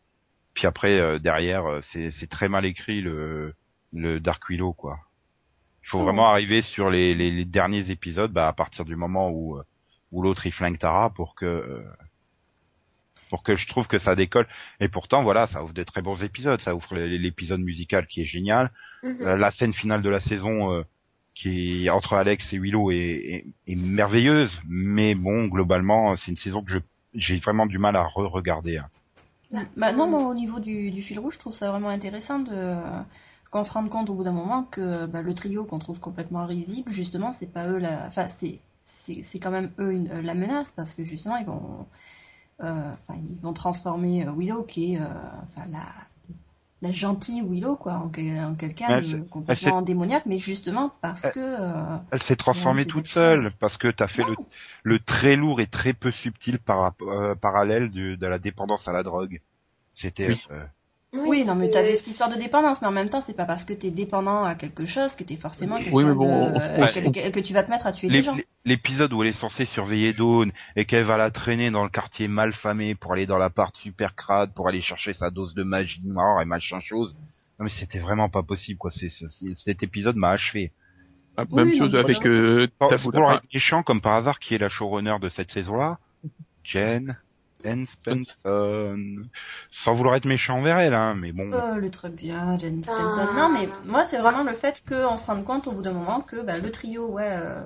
Puis 0.54 0.66
après, 0.66 0.98
euh, 1.00 1.18
derrière, 1.18 1.66
euh, 1.66 1.80
c'est, 1.92 2.12
c'est 2.12 2.28
très 2.28 2.48
mal 2.48 2.64
écrit 2.64 3.00
le, 3.00 3.54
le 3.92 4.20
Dark 4.20 4.48
Willow, 4.48 4.72
quoi. 4.72 4.98
Il 5.82 5.88
faut 5.88 6.00
vraiment 6.00 6.28
arriver 6.28 6.62
sur 6.62 6.88
les, 6.88 7.14
les, 7.14 7.32
les 7.32 7.44
derniers 7.44 7.90
épisodes, 7.90 8.30
bah, 8.32 8.46
à 8.46 8.52
partir 8.52 8.84
du 8.84 8.94
moment 8.94 9.30
où, 9.30 9.56
euh, 9.56 9.64
où 10.12 10.22
l'autre 10.22 10.46
il 10.46 10.52
flingue 10.52 10.78
Tara 10.78 11.10
pour 11.10 11.34
que, 11.34 11.46
euh, 11.46 11.82
pour 13.30 13.42
que 13.42 13.56
je 13.56 13.66
trouve 13.66 13.88
que 13.88 13.98
ça 13.98 14.14
décolle. 14.14 14.46
Et 14.80 14.88
pourtant, 14.88 15.22
voilà, 15.22 15.46
ça 15.48 15.64
ouvre 15.64 15.72
des 15.72 15.84
très 15.84 16.02
bons 16.02 16.22
épisodes. 16.22 16.60
Ça 16.60 16.74
ouvre 16.74 16.96
l'épisode 16.96 17.60
musical 17.60 18.06
qui 18.06 18.22
est 18.22 18.26
génial. 18.26 18.70
Mhm. 19.02 19.18
Euh, 19.22 19.36
la 19.36 19.50
scène 19.50 19.72
finale 19.72 20.02
de 20.02 20.10
la 20.10 20.20
saison 20.20 20.72
euh, 20.72 20.82
qui 21.38 21.88
entre 21.88 22.14
Alex 22.14 22.52
et 22.52 22.58
Willow 22.58 22.90
est, 22.90 23.44
est, 23.66 23.76
merveilleuse, 23.76 24.50
mais 24.68 25.14
bon, 25.14 25.46
globalement, 25.46 26.16
c'est 26.16 26.32
une 26.32 26.36
saison 26.36 26.64
que 26.64 26.72
j'ai 27.14 27.38
vraiment 27.38 27.66
du 27.66 27.78
mal 27.78 27.94
à 27.94 28.02
re-regarder. 28.02 28.78
hein. 28.78 28.88
Bah, 29.76 29.92
non, 29.92 30.10
moi, 30.10 30.28
au 30.28 30.34
niveau 30.34 30.58
du, 30.58 31.00
fil 31.00 31.18
rouge, 31.18 31.34
je 31.34 31.38
trouve 31.38 31.54
ça 31.54 31.70
vraiment 31.70 31.88
intéressant 31.88 32.40
de 32.40 32.76
qu'on 33.50 33.64
se 33.64 33.72
rende 33.72 33.88
compte 33.88 34.10
au 34.10 34.14
bout 34.14 34.24
d'un 34.24 34.32
moment 34.32 34.64
que 34.64 35.06
bah, 35.06 35.22
le 35.22 35.32
trio 35.32 35.64
qu'on 35.64 35.78
trouve 35.78 36.00
complètement 36.00 36.44
risible, 36.44 36.90
justement, 36.90 37.32
c'est 37.32 37.50
pas 37.50 37.68
eux 37.68 37.78
la, 37.78 38.06
enfin, 38.08 38.28
c'est 38.28 38.60
c'est 38.84 39.38
quand 39.38 39.50
même 39.50 39.70
eux 39.78 39.92
une- 39.92 40.20
la 40.20 40.34
menace 40.34 40.72
parce 40.72 40.94
que 40.94 41.02
justement 41.02 41.36
ils 41.36 41.46
vont, 41.46 41.86
euh, 42.62 42.92
ils 43.10 43.40
vont 43.40 43.54
transformer 43.54 44.26
euh, 44.26 44.32
Willow 44.32 44.64
qui 44.64 44.94
est, 44.94 45.00
euh, 45.00 45.04
la 45.66 45.86
la 46.80 46.92
gentille 46.92 47.42
Willow 47.42 47.76
quoi, 47.76 47.94
en, 47.94 48.08
quel- 48.08 48.38
en 48.40 48.54
quelqu'un 48.54 49.00
de 49.00 49.18
complètement 49.30 49.82
démoniaque, 49.82 50.26
mais 50.26 50.38
justement 50.38 50.92
parce 51.00 51.24
Elle- 51.24 51.32
que 51.32 51.40
euh, 51.40 51.96
Elle 52.12 52.22
s'est 52.22 52.36
transformée 52.36 52.86
toute 52.86 53.08
seule 53.08 53.52
parce 53.58 53.76
que 53.76 53.88
t'as 53.88 54.08
fait 54.08 54.24
le, 54.24 54.36
le 54.84 54.98
très 54.98 55.36
lourd 55.36 55.60
et 55.60 55.66
très 55.66 55.92
peu 55.92 56.10
subtil 56.10 56.58
par, 56.58 56.94
euh, 57.02 57.34
parallèle 57.34 57.90
de, 57.90 58.14
de 58.14 58.26
la 58.26 58.38
dépendance 58.38 58.86
à 58.88 58.92
la 58.92 59.02
drogue. 59.02 59.40
C'était 59.94 60.28
Oui. 60.28 60.46
euh, 60.52 60.64
Oui, 61.14 61.44
non, 61.46 61.54
mais 61.54 61.66
c'était- 61.66 61.74
t'avais 61.78 61.96
cette 61.96 62.08
histoire 62.08 62.28
de 62.30 62.36
dépendance, 62.36 62.82
mais 62.82 62.88
en 62.88 62.92
même 62.92 63.08
temps, 63.08 63.22
c'est 63.22 63.36
pas 63.36 63.46
parce 63.46 63.64
que 63.64 63.72
t'es 63.72 63.90
dépendant 63.90 64.44
à 64.44 64.54
quelque 64.54 64.84
chose 64.84 65.14
que 65.16 65.24
t'es 65.24 65.36
forcément 65.36 65.76
quelqu'un 65.76 65.92
Oui, 65.92 66.04
mais 66.04 66.12
bon, 66.14 66.26
de- 66.26 66.30
on- 66.54 66.60
euh, 66.60 67.02
on- 67.06 67.12
que 67.32 67.40
tu 67.40 67.54
vas 67.54 67.62
te 67.64 67.70
mettre 67.70 67.86
à 67.86 67.92
tuer 67.92 68.08
des 68.08 68.20
gens. 68.20 68.36
l'épisode 68.66 69.12
où 69.14 69.22
elle 69.22 69.30
est 69.30 69.40
censée 69.40 69.64
surveiller 69.64 70.12
Dawn 70.12 70.52
et 70.76 70.84
qu'elle 70.84 71.04
va 71.06 71.16
la 71.16 71.30
traîner 71.30 71.70
dans 71.70 71.82
le 71.84 71.88
quartier 71.88 72.28
mal 72.28 72.52
famé 72.52 72.94
pour 72.94 73.14
aller 73.14 73.24
dans 73.26 73.38
l'appart 73.38 73.74
super 73.76 74.14
crade 74.14 74.52
pour 74.52 74.68
aller 74.68 74.82
chercher 74.82 75.14
sa 75.14 75.30
dose 75.30 75.54
de 75.54 75.62
magie 75.62 76.02
noire 76.04 76.42
et 76.42 76.44
machin 76.44 76.80
chose. 76.80 77.16
Non 77.58 77.64
mais 77.64 77.70
c'était 77.70 77.98
vraiment 78.00 78.28
pas 78.28 78.42
possible 78.42 78.78
quoi. 78.78 78.90
C'est, 78.90 79.08
c'est- 79.08 79.26
cet 79.56 79.82
épisode 79.82 80.16
m'a 80.16 80.30
achevé. 80.30 80.72
Ah, 81.38 81.44
Même 81.50 81.70
chose 81.78 81.94
avec 81.94 82.26
euh, 82.26 82.66
vouloir 82.98 83.30
Enfin, 83.30 83.36
être 83.36 83.54
méchant 83.54 83.82
comme 83.82 84.00
par 84.02 84.14
hasard, 84.14 84.38
qui 84.40 84.54
est 84.54 84.58
la 84.58 84.68
showrunner 84.68 85.16
de 85.22 85.28
cette 85.30 85.50
saison-là 85.52 85.98
Jen 86.64 87.16
Sans 89.84 89.94
vouloir 89.94 90.16
être 90.16 90.26
méchant 90.26 90.58
envers 90.58 90.78
elle, 90.78 90.94
hein, 90.94 91.14
mais 91.14 91.32
bon. 91.32 91.50
Oh, 91.52 91.76
le 91.76 91.90
très 91.90 92.08
bien, 92.08 92.56
Jenny 92.58 92.84
Ah. 92.86 92.92
Spencer. 92.92 93.34
Non, 93.34 93.50
mais 93.52 93.68
moi, 93.84 94.04
c'est 94.04 94.18
vraiment 94.18 94.44
le 94.44 94.54
fait 94.54 94.82
qu'on 94.88 95.16
se 95.16 95.26
rende 95.26 95.44
compte 95.44 95.66
au 95.66 95.72
bout 95.72 95.82
d'un 95.82 95.92
moment 95.92 96.20
que 96.20 96.42
bah, 96.42 96.58
le 96.58 96.70
trio, 96.70 97.06
ouais, 97.08 97.30
euh, 97.30 97.62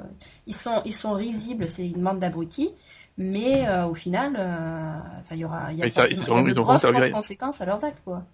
ils 0.46 0.54
sont, 0.54 0.82
ils 0.84 0.94
sont 0.94 1.12
risibles, 1.12 1.66
c'est 1.68 1.88
une 1.88 2.02
bande 2.02 2.20
d'abrutis, 2.20 2.70
mais 3.18 3.68
euh, 3.68 3.86
au 3.86 3.94
final, 3.94 4.36
euh, 4.38 5.18
enfin, 5.18 5.34
il 5.34 5.40
y 5.40 5.44
aura, 5.44 5.72
il 5.72 5.78
y 5.78 5.82
a 5.82 5.90
forcément 5.90 6.22
y 6.26 6.50
a 6.50 6.54
de 6.54 6.60
grosses, 6.60 6.86
conséquences 7.12 7.60
à 7.60 7.66
leurs 7.66 7.84
actes, 7.84 8.02
quoi. 8.04 8.24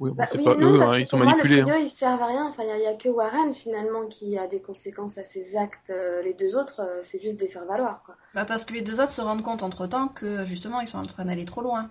Oui, 0.00 0.10
Bah 0.14 0.26
c'est 0.30 0.38
oui, 0.38 0.44
pas 0.44 0.54
non, 0.56 0.74
eux, 0.74 0.82
hein, 0.82 0.98
ils 0.98 1.06
sont 1.06 1.16
pour 1.16 1.24
moi, 1.24 1.36
manipulés. 1.36 1.56
le 1.56 1.62
trio, 1.62 1.74
hein. 1.74 1.78
ils 1.78 1.88
servent 1.88 2.22
à 2.22 2.26
rien. 2.26 2.46
Enfin, 2.46 2.62
il 2.64 2.82
y, 2.82 2.86
a 2.86 2.94
que 2.94 3.08
Warren 3.08 3.54
finalement 3.54 4.06
qui 4.06 4.36
a 4.38 4.46
des 4.46 4.60
conséquences 4.60 5.18
à 5.18 5.24
ses 5.24 5.56
actes. 5.56 5.90
Euh, 5.90 6.22
Les 6.22 6.34
deux 6.34 6.56
autres, 6.56 6.80
euh, 6.80 7.02
c'est 7.04 7.22
juste 7.22 7.36
des 7.36 7.48
faire 7.48 7.64
valoir, 7.64 8.02
quoi. 8.04 8.16
Bah, 8.34 8.44
parce 8.44 8.64
que 8.64 8.74
les 8.74 8.82
deux 8.82 9.00
autres 9.00 9.12
se 9.12 9.20
rendent 9.20 9.42
compte 9.42 9.62
entre 9.62 9.86
temps 9.86 10.08
que 10.08 10.44
justement, 10.46 10.80
ils 10.80 10.88
sont 10.88 10.98
en 10.98 11.06
train 11.06 11.24
d'aller 11.24 11.44
trop 11.44 11.62
loin. 11.62 11.90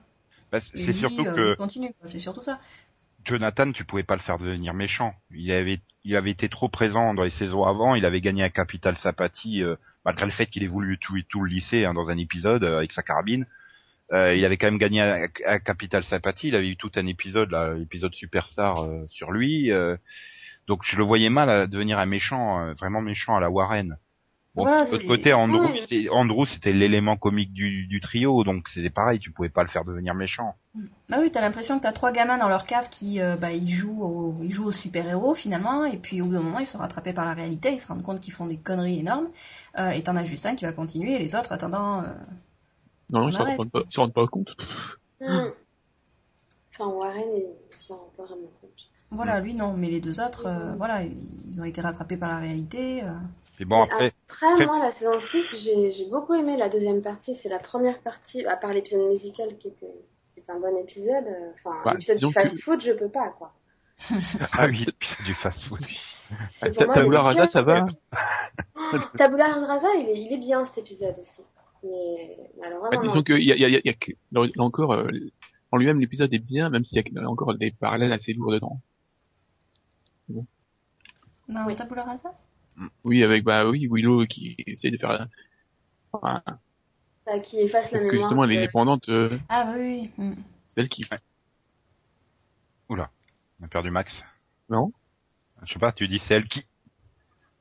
Bah, 0.52 0.60
c'est 0.60 0.94
surtout 0.94 1.26
euh, 1.26 1.34
que 1.34 1.56
continue. 1.56 1.94
C'est 2.04 2.20
surtout 2.20 2.44
ça. 2.44 2.60
Jonathan, 3.26 3.72
tu 3.72 3.86
pouvais 3.86 4.04
pas 4.04 4.16
le 4.16 4.22
faire 4.22 4.38
devenir 4.38 4.74
méchant. 4.74 5.16
Il 5.32 5.52
avait, 5.52 5.80
il 6.04 6.16
avait 6.16 6.30
été 6.32 6.50
trop 6.50 6.70
présent 6.70 7.14
dans 7.14 7.24
les 7.24 7.32
saisons 7.32 7.64
avant. 7.64 7.96
Il 7.96 8.06
avait 8.06 8.22
gagné 8.22 8.44
un 8.44 8.50
capital 8.50 8.96
sympathie, 8.98 9.64
euh, 9.64 9.76
malgré 10.06 10.26
le 10.26 10.32
fait 10.32 10.46
qu'il 10.46 10.64
ait 10.64 10.68
voulu 10.68 11.00
tuer 11.00 11.26
tout 11.28 11.42
le 11.42 11.50
lycée 11.50 11.86
hein, 11.86 11.94
dans 11.94 12.10
un 12.10 12.18
épisode 12.18 12.64
euh, 12.64 12.78
avec 12.78 12.92
sa 12.92 13.02
carabine. 13.02 13.48
Euh, 14.12 14.36
il 14.36 14.44
avait 14.46 14.58
quand 14.58 14.68
même 14.68 14.78
gagné 14.78 15.02
un, 15.02 15.28
un 15.48 15.60
capital 15.60 16.04
sympathie. 16.04 16.50
Il 16.50 16.56
avait 16.56 16.70
eu 16.70 16.76
tout 16.78 16.92
un 16.96 17.08
épisode, 17.08 17.52
là, 17.52 17.74
l'épisode 17.74 18.14
superstar 18.14 18.84
euh, 18.84 19.06
sur 19.08 19.32
lui. 19.32 19.72
euh, 19.72 19.96
donc 20.68 20.82
je 20.84 20.98
le 20.98 21.04
voyais 21.04 21.30
mal 21.30 21.50
à 21.50 21.68
devenir 21.68 22.00
un 22.00 22.06
méchant, 22.06 22.60
euh, 22.62 22.74
vraiment 22.74 23.02
méchant 23.02 23.36
à 23.36 23.40
la 23.40 23.50
Warren. 23.50 23.98
Bon, 24.56 24.66
de 24.66 24.92
l'autre 24.92 25.08
côté, 25.08 25.34
Andrew, 25.34 25.66
Oui. 25.72 25.82
c'est- 25.90 26.10
Andrew, 26.10 26.46
c'était 26.46 26.74
l'élément 26.74 27.18
comique 27.18 27.54
du, 27.54 27.88
du 27.88 28.00
trio, 28.02 28.44
donc 28.44 28.70
c'était 28.70 28.92
pareil. 28.92 29.18
Tu 29.20 29.32
pouvais 29.32 29.50
pas 29.50 29.64
le 29.64 29.70
faire 29.70 29.84
devenir 29.84 30.14
méchant. 30.14 30.56
Bah 31.10 31.18
oui, 31.20 31.32
t'as 31.32 31.42
l'impression 31.42 31.80
que 31.80 31.84
t'as 31.84 31.92
trois 31.92 32.12
gamins 32.12 32.38
dans 32.38 32.48
leur 32.50 32.66
cave 32.68 32.88
qui 32.90 33.20
euh, 33.20 33.36
bah, 33.36 33.52
ils 33.52 33.70
jouent 33.70 34.04
au, 34.04 34.38
ils 34.44 34.52
jouent 34.52 34.68
aux 34.68 34.72
super-héros 34.72 35.34
finalement, 35.34 35.86
et 35.86 35.98
puis 35.98 36.22
au 36.22 36.26
bout 36.26 36.34
d'un 36.34 36.42
moment 36.42 36.60
ils 36.60 36.68
sont 36.68 36.78
rattrapés 36.78 37.14
par 37.14 37.26
la 37.26 37.34
réalité, 37.34 37.72
ils 37.72 37.80
se 37.80 37.88
rendent 37.88 38.04
compte 38.04 38.20
qu'ils 38.20 38.34
font 38.34 38.46
des 38.46 38.58
conneries 38.58 39.00
énormes, 39.00 39.30
euh, 39.80 39.90
et 39.90 40.04
t'en 40.04 40.16
as 40.16 40.24
juste 40.24 40.46
un 40.46 40.56
qui 40.56 40.66
va 40.66 40.72
continuer, 40.72 41.14
et 41.16 41.20
les 41.20 41.34
autres 41.36 41.52
attendant. 41.52 42.04
Non, 43.14 43.22
non, 43.22 43.30
ils 43.30 43.36
on 43.36 43.38
s'en 43.38 43.56
rendent 43.56 43.72
pas, 43.72 43.82
ils 43.90 43.94
s'en 43.94 44.02
rendent 44.02 44.14
pas 44.14 44.28
compte. 44.28 44.56
Hmm. 45.22 45.48
Enfin, 46.74 46.88
Warren, 46.88 47.24
il 47.36 47.46
s'en 47.80 47.96
rend 47.98 48.12
pas 48.18 48.24
vraiment 48.26 48.52
compte. 48.60 48.72
Voilà, 49.12 49.40
lui 49.40 49.54
non, 49.54 49.74
mais 49.74 49.90
les 49.90 50.02
deux 50.02 50.20
autres, 50.20 50.48
euh, 50.48 50.74
voilà, 50.76 51.04
ils 51.04 51.62
ont 51.62 51.64
été 51.64 51.80
rattrapés 51.82 52.18
par 52.18 52.30
la 52.30 52.40
réalité. 52.40 53.04
euh. 53.04 53.12
Et 53.60 53.66
bon 53.66 53.84
après, 53.84 54.12
Après, 54.28 54.48
après- 54.54 54.66
moi, 54.66 54.80
la 54.80 54.90
saison 54.92 55.20
6, 55.20 55.46
j'ai 55.96 56.08
beaucoup 56.10 56.34
aimé 56.34 56.58
la 56.58 56.70
deuxième 56.70 57.04
partie. 57.04 57.36
C'est 57.36 57.50
la 57.50 57.60
première 57.60 58.00
partie, 58.00 58.44
à 58.48 58.58
part 58.58 58.74
l'épisode 58.74 59.08
musical 59.08 59.56
qui 59.60 59.68
était, 59.68 59.94
qui 60.34 60.40
était 60.40 60.52
un 60.52 60.60
bon 60.60 60.76
épisode. 60.76 61.26
euh, 61.28 61.52
Enfin, 61.54 61.78
Bah, 61.86 61.92
l'épisode 61.94 62.18
du 62.18 62.26
que- 62.28 62.32
fast-food, 62.32 62.82
je 62.82 62.94
peux 62.94 63.10
pas, 63.10 63.30
quoi. 63.38 63.54
ah 64.58 64.66
oui, 64.66 64.88
c'est 65.00 65.24
du 65.24 65.36
fast-food. 65.36 65.80
Tabula 66.60 67.04
il 67.06 67.14
est 67.14 67.18
Rasa, 67.20 67.34
bien. 67.34 67.48
ça 67.48 67.62
va 67.62 67.86
Tabula 69.18 69.54
Rasa, 69.68 69.88
il 70.00 70.10
est, 70.10 70.20
il 70.20 70.34
est 70.34 70.38
bien 70.40 70.66
cet 70.66 70.80
épisode 70.80 71.20
aussi. 71.20 71.44
Mais 71.84 72.38
alors 72.64 72.82
Bah, 72.84 72.90
vraiment, 72.98 73.04
disons 73.12 73.24
qu'il 73.24 73.44
y 73.44 73.52
a, 73.52 73.56
il 73.56 73.62
y 73.62 73.66
a, 73.66 73.70
il 73.70 73.82
y 73.86 73.90
a 73.90 73.94
que- 73.94 74.12
là 74.32 74.46
là 74.56 74.64
encore, 74.64 74.94
euh, 74.94 75.10
en 75.72 75.78
lui-même, 75.78 76.00
l'épisode 76.00 76.34
est 76.34 76.40
bien, 76.40 76.70
même 76.70 76.86
s'il 76.86 76.98
y 76.98 77.18
a 77.20 77.30
encore 77.30 77.54
des 77.58 77.72
parallèles 77.72 78.14
assez 78.14 78.34
lourds 78.34 78.52
dedans. 78.52 78.80
Non, 80.30 81.66
oui. 81.68 81.76
Tabula 81.76 82.04
Rasa 82.04 82.34
Oui, 83.04 83.24
avec, 83.24 83.44
bah 83.44 83.68
oui, 83.70 83.88
Willow 83.92 84.26
qui 84.26 84.56
essaie 84.66 84.92
de 84.92 84.98
faire, 84.98 85.28
enfin, 86.14 86.42
Bah, 87.26 87.40
qui 87.40 87.60
efface 87.60 87.92
la 87.92 88.00
parce 88.00 88.04
que 88.04 88.12
mémoire. 88.12 88.30
justement, 88.30 88.44
elle 88.46 88.52
est 88.52 88.56
de- 88.62 88.62
dépendante, 88.68 89.10
euh, 89.10 89.30
Ah 89.50 89.66
bah 89.66 89.74
oui, 89.78 90.10
oui. 90.18 90.26
mm. 90.26 90.36
c'est 90.70 90.82
elle 90.82 90.90
qui, 90.90 91.04
Oula, 92.90 93.10
on 93.60 93.66
a 93.66 93.68
perdu 93.68 93.92
Max. 93.92 94.24
non? 94.70 94.92
Je 95.66 95.74
sais 95.74 95.80
pas, 95.80 95.92
tu 95.92 96.08
dis 96.08 96.20
c'est 96.20 96.34
elle 96.36 96.48
qui. 96.48 96.66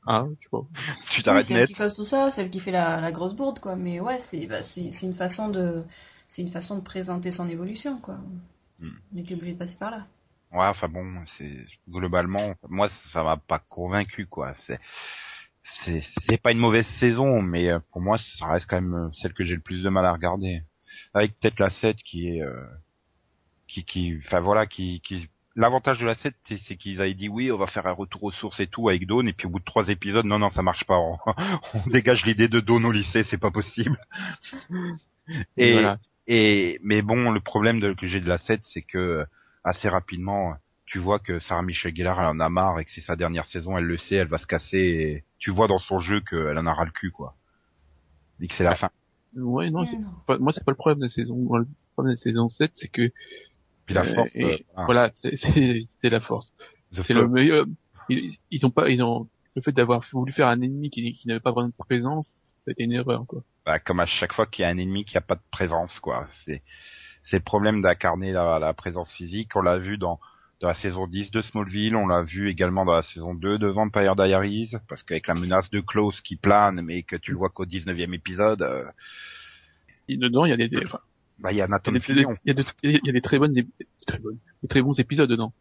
Ah, 0.06 0.26
je 0.38 0.44
sais 0.44 0.48
pas. 0.50 0.62
Tu 1.10 1.22
Oui, 1.30 1.42
t'arrêtes 1.42 1.42
c'est 1.42 1.54
elle 1.54 1.62
net. 1.62 1.66
qui 1.66 1.74
cause 1.74 1.94
tout 1.94 2.04
ça, 2.04 2.30
c'est 2.30 2.42
elle 2.42 2.50
qui 2.50 2.60
fait 2.60 2.70
la, 2.70 3.00
la 3.00 3.10
grosse 3.12 3.34
bourde, 3.34 3.58
quoi. 3.60 3.74
Mais 3.76 3.98
ouais, 4.00 4.20
c'est 4.20 4.46
bah, 4.46 4.62
c'est 4.62 4.92
c'est 4.92 5.06
une 5.06 5.14
façon 5.14 5.48
de 5.48 5.84
c'est 6.28 6.42
une 6.42 6.50
façon 6.50 6.76
de 6.78 6.82
présenter 6.82 7.30
son 7.32 7.48
évolution, 7.48 7.98
quoi. 8.00 8.18
Hmm. 8.78 8.98
On 9.14 9.18
était 9.18 9.34
obligé 9.34 9.52
de 9.54 9.58
passer 9.58 9.76
par 9.76 9.90
là. 9.92 10.06
Ouais, 10.52 10.66
enfin 10.66 10.88
bon, 10.88 11.24
c'est 11.38 11.64
globalement, 11.88 12.54
moi 12.68 12.88
ça 13.12 13.22
m'a 13.22 13.36
pas 13.38 13.58
convaincu 13.58 14.26
quoi. 14.26 14.54
C'est 14.66 14.78
c'est 15.84 16.02
c'est 16.28 16.38
pas 16.38 16.52
une 16.52 16.58
mauvaise 16.58 16.86
saison, 17.00 17.42
mais 17.42 17.70
euh, 17.70 17.80
pour 17.92 18.00
moi 18.02 18.18
ça 18.18 18.46
reste 18.48 18.66
quand 18.68 18.80
même 18.80 18.94
euh, 18.94 19.10
celle 19.14 19.32
que 19.34 19.44
j'ai 19.44 19.54
le 19.56 19.62
plus 19.62 19.82
de 19.82 19.88
mal 19.88 20.04
à 20.06 20.12
regarder. 20.12 20.62
Avec 21.14 21.38
peut-être 21.40 21.58
la 21.60 21.70
7 21.70 21.96
qui 22.04 22.28
est 22.28 22.42
euh, 22.42 22.66
qui 23.68 23.84
qui 23.84 24.18
enfin 24.24 24.40
voilà 24.40 24.66
qui 24.66 25.00
qui 25.00 25.28
L'avantage 25.54 25.98
de 26.00 26.06
la 26.06 26.14
7, 26.14 26.34
c'est 26.66 26.76
qu'ils 26.76 27.00
avaient 27.00 27.14
dit 27.14 27.28
oui, 27.28 27.52
on 27.52 27.58
va 27.58 27.66
faire 27.66 27.86
un 27.86 27.92
retour 27.92 28.22
aux 28.24 28.32
sources 28.32 28.60
et 28.60 28.66
tout 28.66 28.88
avec 28.88 29.06
Dawn, 29.06 29.28
et 29.28 29.32
puis 29.32 29.46
au 29.46 29.50
bout 29.50 29.58
de 29.60 29.64
trois 29.64 29.88
épisodes, 29.88 30.24
non, 30.26 30.38
non, 30.38 30.50
ça 30.50 30.62
marche 30.62 30.84
pas. 30.84 30.98
On, 30.98 31.18
on 31.74 31.90
dégage 31.90 32.24
l'idée 32.24 32.48
de 32.48 32.60
Dawn 32.60 32.84
au 32.86 32.92
lycée, 32.92 33.24
c'est 33.24 33.38
pas 33.38 33.50
possible. 33.50 33.98
Et, 35.56 35.72
Voilà. 35.72 35.98
et 36.26 36.78
mais 36.82 37.02
bon, 37.02 37.30
le 37.30 37.40
problème 37.40 37.80
de- 37.80 37.92
que 37.94 38.06
j'ai 38.06 38.20
de 38.20 38.28
la 38.28 38.38
7, 38.38 38.60
c'est 38.64 38.82
que 38.82 38.98
euh, 38.98 39.24
assez 39.64 39.88
rapidement, 39.88 40.54
tu 40.86 40.98
vois 40.98 41.18
que 41.18 41.38
Sarah 41.40 41.62
Michelle 41.62 41.94
Gellar, 41.96 42.20
elle 42.20 42.26
en 42.26 42.40
a 42.40 42.48
marre 42.48 42.80
et 42.80 42.84
que 42.84 42.90
c'est 42.90 43.00
sa 43.00 43.16
dernière 43.16 43.46
saison, 43.46 43.78
elle 43.78 43.84
le 43.84 43.96
sait, 43.98 44.16
elle 44.16 44.28
va 44.28 44.38
se 44.38 44.46
casser. 44.46 44.78
Et 44.78 45.24
tu 45.38 45.50
vois 45.50 45.68
dans 45.68 45.78
son 45.78 45.98
jeu 46.00 46.20
qu'elle 46.20 46.58
en 46.58 46.66
a 46.66 46.74
ras 46.74 46.84
le 46.84 46.90
cul, 46.90 47.10
quoi. 47.10 47.34
Et 48.40 48.48
que 48.48 48.54
c'est 48.54 48.64
la 48.64 48.74
fin. 48.74 48.90
Ouais, 49.36 49.70
non, 49.70 49.84
pas- 50.26 50.38
moi, 50.38 50.52
c'est 50.52 50.64
pas 50.64 50.72
le 50.72 50.76
problème 50.76 50.98
de 50.98 51.04
la 51.04 51.10
saison, 51.10 51.36
moi, 51.36 51.60
le 51.60 51.66
problème 51.94 52.14
de 52.14 52.18
la 52.18 52.22
saison 52.22 52.50
7, 52.50 52.72
c'est 52.74 52.88
que, 52.88 53.10
Puis 53.86 53.94
la 53.94 54.02
euh, 54.02 54.14
force. 54.14 54.30
et- 54.34 54.44
euh, 54.44 54.58
ah, 54.76 54.84
voilà, 54.86 55.10
c'est, 55.14 56.10
la 56.10 56.20
force. 56.20 56.52
C'est 56.92 57.14
le 57.14 57.28
meilleur, 57.28 57.66
ils, 58.08 58.36
ils 58.50 58.66
ont 58.66 58.70
pas, 58.70 58.88
ils 58.90 59.02
ont, 59.02 59.28
le 59.56 59.62
fait 59.62 59.72
d'avoir 59.72 60.02
voulu 60.12 60.32
faire 60.32 60.48
un 60.48 60.60
ennemi 60.60 60.90
qui, 60.90 61.12
qui 61.12 61.28
n'avait 61.28 61.40
pas 61.40 61.52
vraiment 61.52 61.68
de 61.68 61.74
présence, 61.78 62.32
été 62.66 62.84
une 62.84 62.92
erreur, 62.92 63.24
quoi. 63.26 63.42
Bah, 63.66 63.78
comme 63.78 64.00
à 64.00 64.06
chaque 64.06 64.32
fois 64.32 64.46
qu'il 64.46 64.62
y 64.62 64.66
a 64.66 64.68
un 64.68 64.78
ennemi 64.78 65.04
qui 65.04 65.16
a 65.16 65.20
pas 65.20 65.34
de 65.34 65.42
présence, 65.50 65.98
quoi. 66.00 66.28
C'est, 66.44 66.62
c'est 67.24 67.36
le 67.38 67.42
problème 67.42 67.82
d'incarner 67.82 68.32
la, 68.32 68.58
la 68.58 68.72
présence 68.74 69.12
physique. 69.12 69.54
On 69.56 69.62
l'a 69.62 69.78
vu 69.78 69.98
dans, 69.98 70.20
dans 70.60 70.68
la 70.68 70.74
saison 70.74 71.06
10 71.06 71.30
de 71.30 71.40
Smallville, 71.42 71.96
on 71.96 72.06
l'a 72.06 72.22
vu 72.22 72.48
également 72.48 72.84
dans 72.84 72.94
la 72.96 73.02
saison 73.02 73.34
2 73.34 73.58
de 73.58 73.66
Vampire 73.68 74.16
Diaries, 74.16 74.72
parce 74.88 75.02
qu'avec 75.02 75.26
la 75.26 75.34
menace 75.34 75.70
de 75.70 75.80
Klaus 75.80 76.20
qui 76.20 76.36
plane, 76.36 76.80
mais 76.82 77.02
que 77.02 77.16
tu 77.16 77.32
le 77.32 77.36
vois 77.38 77.50
qu'au 77.50 77.64
19e 77.66 78.14
épisode, 78.14 78.62
euh, 78.62 78.84
Et 80.08 80.16
dedans, 80.16 80.44
il 80.44 80.50
y 80.50 80.52
a 80.52 80.56
des, 80.56 80.68
des- 80.68 80.84
enfin, 80.84 81.00
bah, 81.42 81.52
il 81.52 81.56
y 81.56 81.60
a 81.60 81.66
Nathan 81.68 81.92
il 81.94 82.00
y 82.46 82.50
a 82.50 82.54
des- 82.54 82.64
il 82.82 83.00
y 83.04 83.08
a 83.10 83.12
des 83.12 83.20
très 83.20 83.38
bonnes, 83.38 83.52
des 83.52 83.66
très 84.06 84.18
bonnes, 84.18 84.38
des 84.62 84.68
très 84.68 84.80
bons 84.82 84.98
épisodes 84.98 85.28
dedans. 85.28 85.52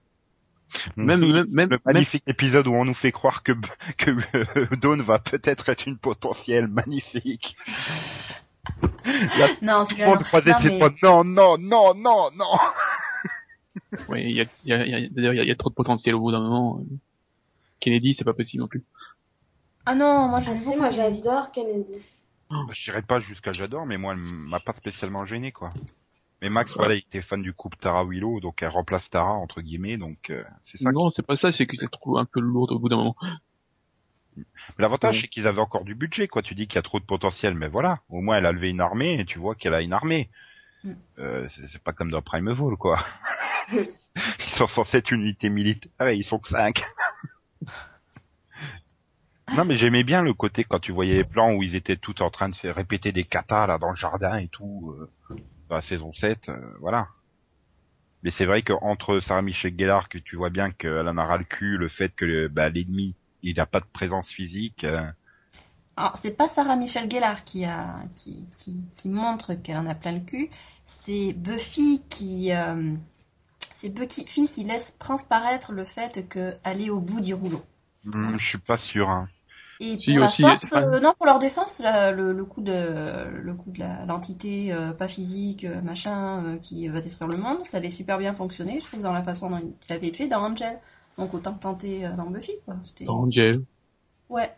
Même, 0.96 1.22
Oui, 1.22 1.34
même, 1.34 1.48
même, 1.50 1.70
le 1.70 1.78
même- 1.78 1.80
magnifique 1.86 2.24
épisode 2.28 2.68
où 2.68 2.74
on 2.74 2.86
nous 2.86 2.94
fait 2.94 3.12
croire 3.12 3.44
que, 3.44 3.52
que 3.98 4.12
euh, 4.36 4.68
Dawn 4.78 5.02
va 5.02 5.20
peut-être 5.20 5.68
être 5.70 5.88
une 5.88 5.98
potentielle 5.98 6.68
magnifique. 6.68 7.56
Non, 9.62 9.84
non. 9.98 10.08
Non, 10.08 10.60
mais-. 10.64 10.80
Non, 11.02 11.24
non, 11.24 11.58
non, 11.58 11.94
non, 11.96 12.30
non. 12.36 12.46
ouais, 14.10 14.24
il 14.24 14.32
y 14.36 14.42
a, 14.42 14.46
il 14.66 14.70
y 14.70 14.74
a, 14.74 14.86
il 14.86 14.92
y 14.92 15.06
a, 15.06 15.10
d'ailleurs, 15.10 15.34
il 15.34 15.44
y 15.44 15.48
y 15.48 15.52
a 15.52 15.56
trop 15.56 15.70
de 15.70 15.76
potentiel 15.76 16.14
au 16.16 16.20
bout 16.20 16.32
d'un 16.32 16.40
moment. 16.42 16.82
Kennedy, 17.80 18.14
c'est 18.18 18.24
pas 18.24 18.34
possible 18.34 18.62
non 18.62 18.68
plus. 18.68 18.84
Ah 19.86 19.96
non, 19.96 20.28
moi 20.28 20.40
j'aime 20.42 20.56
Ah 20.60 20.64
beaucoup. 20.64 20.78
moi 20.78 20.92
j'adore 20.92 21.52
Kennedy. 21.52 21.96
Bah, 22.52 22.74
Je 22.74 22.84
dirais 22.84 23.02
pas 23.02 23.20
jusqu'à 23.20 23.54
j'adore, 23.54 23.86
mais 23.86 23.98
moi, 23.98 24.14
elle 24.14 24.20
m'a 24.20 24.60
pas 24.60 24.74
spécialement 24.74 25.26
gêné, 25.26 25.52
quoi. 25.52 25.70
Mais 26.42 26.50
Max, 26.50 26.74
voilà, 26.76 26.96
il 26.96 27.00
était 27.00 27.22
fan 27.22 27.42
du 27.42 27.54
couple 27.54 27.78
Tara 27.78 28.04
Willow, 28.04 28.40
donc 28.40 28.62
elle 28.64 28.70
remplace 28.70 29.08
Tara, 29.10 29.34
entre 29.34 29.62
guillemets, 29.62 29.98
donc 29.98 30.30
euh, 30.32 30.44
c'est 30.64 30.80
ça. 30.80 30.92
Non, 30.92 31.12
c'est 31.12 31.26
pas 31.26 31.38
ça, 31.38 31.52
c'est 31.52 31.68
que 31.68 31.76
la 31.80 31.88
trouve 31.88 32.18
un 32.18 32.26
peu 32.26 32.40
lourde 32.40 32.72
au 32.72 32.80
bout 32.80 32.90
d'un 32.90 32.96
moment. 32.98 33.16
Mais 34.38 34.44
l'avantage, 34.80 35.16
Ouais. 35.16 35.22
c'est 35.22 35.28
qu'ils 35.28 35.46
avaient 35.46 35.62
encore 35.62 35.84
du 35.84 35.94
budget, 35.94 36.28
quoi. 36.28 36.42
Tu 36.42 36.56
dis 36.56 36.66
qu'il 36.68 36.76
y 36.76 36.80
a 36.80 36.84
trop 36.84 37.00
de 37.00 37.06
potentiel, 37.06 37.54
mais 37.54 37.68
voilà. 37.68 38.00
Au 38.10 38.22
moins, 38.22 38.38
elle 38.38 38.46
a 38.48 38.52
levé 38.52 38.70
une 38.72 38.82
armée, 38.82 39.20
et 39.20 39.26
tu 39.26 39.38
vois 39.40 39.54
qu'elle 39.56 39.74
a 39.76 39.82
une 39.82 39.94
armée. 39.94 40.30
Mm. 40.84 40.94
Euh, 41.20 41.48
c'est 41.50 41.68
c'est 41.68 41.84
pas 41.84 41.94
comme 41.94 42.10
dans 42.10 42.22
Primeval, 42.24 42.76
quoi. 42.78 43.06
ils 43.72 43.88
sont 44.58 44.68
censés 44.68 44.98
être 44.98 45.12
une 45.12 45.22
unité 45.22 45.50
militaire, 45.50 46.08
et 46.08 46.16
ils 46.16 46.24
sont 46.24 46.40
que 46.40 46.50
cinq. 46.50 46.84
non, 49.56 49.66
mais 49.66 49.78
j'aimais 49.78 50.04
bien 50.04 50.22
le 50.22 50.34
côté 50.34 50.64
quand 50.64 50.80
tu 50.80 50.92
voyais 50.92 51.16
les 51.16 51.24
plans 51.24 51.54
où 51.54 51.64
ils 51.64 51.76
étaient 51.76 51.98
tous 51.98 52.22
en 52.22 52.30
train 52.30 52.50
de 52.50 52.56
se 52.56 52.68
répéter 52.68 53.12
des 53.12 53.24
katas, 53.24 53.68
là, 53.68 53.78
dans 53.78 53.90
le 53.92 53.96
jardin 53.96 54.38
et 54.38 54.48
tout, 54.48 54.96
euh, 54.98 55.36
dans 55.70 55.76
la 55.76 55.82
saison 55.82 56.14
7, 56.14 56.50
euh, 56.50 56.58
voilà. 56.80 57.08
Mais 58.24 58.32
c'est 58.38 58.46
vrai 58.46 58.62
qu'entre 58.62 59.20
Sarah 59.20 59.42
Michelle 59.42 59.74
Gellar, 59.78 60.08
que 60.10 60.18
tu 60.20 60.36
vois 60.36 60.50
bien 60.50 60.72
qu'elle 60.72 61.08
en 61.08 61.18
a 61.18 61.26
ras 61.26 61.38
le 61.38 61.44
cul, 61.44 61.78
le 61.78 61.90
fait 61.90 62.14
que 62.16 62.48
bah, 62.48 62.70
l'ennemi, 62.70 63.16
il 63.42 63.56
n'a 63.56 63.66
pas 63.66 63.80
de 63.80 63.86
présence 63.92 64.30
physique, 64.30 64.84
euh, 64.84 65.02
Alors, 65.98 66.18
c'est 66.18 66.38
pas 66.38 66.48
Sarah 66.48 66.76
Michelle 66.76 67.10
Gellar 67.10 67.44
qui, 67.44 67.66
a, 67.66 68.02
qui, 68.16 68.48
qui, 68.58 68.86
qui 68.96 69.10
montre 69.10 69.56
qu'elle 69.56 69.78
en 69.78 69.88
a 69.88 69.96
plein 69.96 70.14
le 70.14 70.20
cul, 70.20 70.50
c'est 70.86 71.34
Buffy 71.34 72.04
qui. 72.10 72.54
euh, 72.54 72.96
c'est 73.76 73.90
Buffy 73.90 74.26
qui 74.26 74.64
laisse 74.64 74.96
transparaître 75.00 75.72
le 75.72 75.86
fait 75.86 76.30
qu'elle 76.30 76.82
est 76.82 76.92
au 76.92 77.00
bout 77.00 77.20
du 77.20 77.34
rouleau. 77.34 77.64
Hmm, 78.06 78.38
je 78.38 78.46
suis 78.46 78.58
pas 78.60 78.78
sûr. 78.78 79.10
Hein. 79.10 79.28
Et 79.82 79.98
Si, 79.98 80.12
pour 80.12 80.20
la 80.20 80.28
aussi, 80.28 80.44
force, 80.44 80.62
c'est 80.62 80.70
pas- 80.70 80.82
euh, 80.84 81.00
non, 81.00 81.14
pour 81.18 81.26
leur 81.26 81.40
défense, 81.40 81.82
le, 81.84 82.34
le 82.34 82.46
coup 82.46 82.62
de 82.62 82.72
le 83.28 83.54
coup 83.56 83.72
de 83.72 83.80
la- 83.80 84.06
l'entité 84.06 84.72
euh, 84.72 84.92
pas 84.94 85.08
physique, 85.08 85.66
euh, 85.66 85.82
machin, 85.82 86.44
euh, 86.46 86.58
qui 86.58 86.88
va 86.88 87.02
détruire 87.02 87.28
le 87.30 87.38
monde, 87.38 87.66
ça 87.66 87.78
avait 87.78 87.90
super 87.90 88.18
bien 88.18 88.34
fonctionné, 88.34 88.80
je 88.80 88.86
trouve, 88.86 89.02
dans 89.02 89.12
la 89.14 89.24
façon 89.24 89.50
dont 89.50 89.60
il 89.90 89.94
avait 89.94 90.14
fait 90.14 90.28
dans 90.28 90.42
Angel. 90.42 90.80
Donc 91.18 91.34
autant 91.34 91.54
tenter 91.54 92.08
dans 92.16 92.30
Buffy, 92.30 92.54
quoi. 92.66 92.76
Dans 93.06 93.18
Angel. 93.24 93.62
Ouais. 94.30 94.52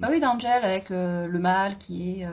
Bah 0.00 0.08
oui, 0.10 0.20
dans 0.20 0.34
Angel, 0.34 0.64
avec 0.64 0.90
le 0.90 1.38
mal 1.38 1.78
qui 1.78 2.20
est, 2.22 2.28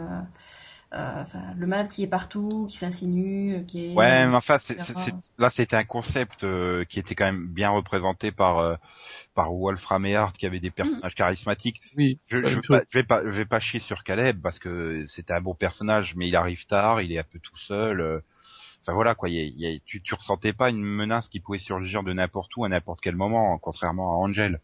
euh, 0.95 1.21
enfin, 1.23 1.53
le 1.57 1.67
mal 1.67 1.87
qui 1.89 2.03
est 2.03 2.07
partout, 2.07 2.67
qui 2.69 2.77
s'insinue, 2.77 3.55
euh, 3.55 3.63
qui 3.63 3.85
est. 3.85 3.95
Ouais, 3.95 4.27
mais 4.27 4.35
enfin, 4.35 4.59
c'est, 4.65 4.73
etc. 4.73 4.93
c'est- 4.95 5.03
c'est- 5.05 5.15
là, 5.37 5.51
c'était 5.55 5.75
un 5.75 5.83
concept 5.83 6.43
euh, 6.43 6.85
qui 6.85 6.99
était 6.99 7.15
quand 7.15 7.25
même 7.25 7.47
bien 7.47 7.69
représenté 7.69 8.31
par 8.31 8.59
euh, 8.59 8.75
par 9.33 9.53
Wolfram 9.53 10.05
et 10.05 10.15
Hart, 10.15 10.35
qui 10.37 10.45
avait 10.45 10.59
des 10.59 10.71
personnages 10.71 11.15
charismatiques. 11.15 11.81
Oui. 11.97 12.17
Je, 12.29 12.45
je, 12.47 12.59
pas, 12.61 12.81
je 12.89 12.97
vais 12.97 13.03
pas, 13.03 13.21
je 13.23 13.29
vais 13.29 13.45
pas 13.45 13.59
chier 13.59 13.79
sur 13.79 14.03
Caleb 14.03 14.41
parce 14.41 14.59
que 14.59 15.05
c'était 15.09 15.33
un 15.33 15.41
bon 15.41 15.53
personnage, 15.55 16.13
mais 16.15 16.27
il 16.27 16.35
arrive 16.35 16.65
tard, 16.67 17.01
il 17.01 17.11
est 17.11 17.19
un 17.19 17.23
peu 17.23 17.39
tout 17.39 17.57
seul. 17.57 18.01
euh, 18.01 18.19
Enfin 18.81 18.93
voilà 18.93 19.15
quoi, 19.15 19.29
il 19.29 19.35
y 19.35 19.39
a- 19.39 19.43
il 19.43 19.59
y 19.59 19.65
a- 19.75 19.79
tu, 19.83 19.99
tu 20.01 20.13
ressentais 20.13 20.53
pas 20.53 20.69
une 20.69 20.83
menace 20.83 21.27
qui 21.27 21.39
pouvait 21.39 21.57
surgir 21.57 22.03
de 22.03 22.13
n'importe 22.13 22.55
où 22.55 22.65
à 22.65 22.69
n'importe 22.69 22.99
quel 23.01 23.15
moment, 23.15 23.57
contrairement 23.57 24.11
à 24.13 24.17
Angel. 24.17 24.59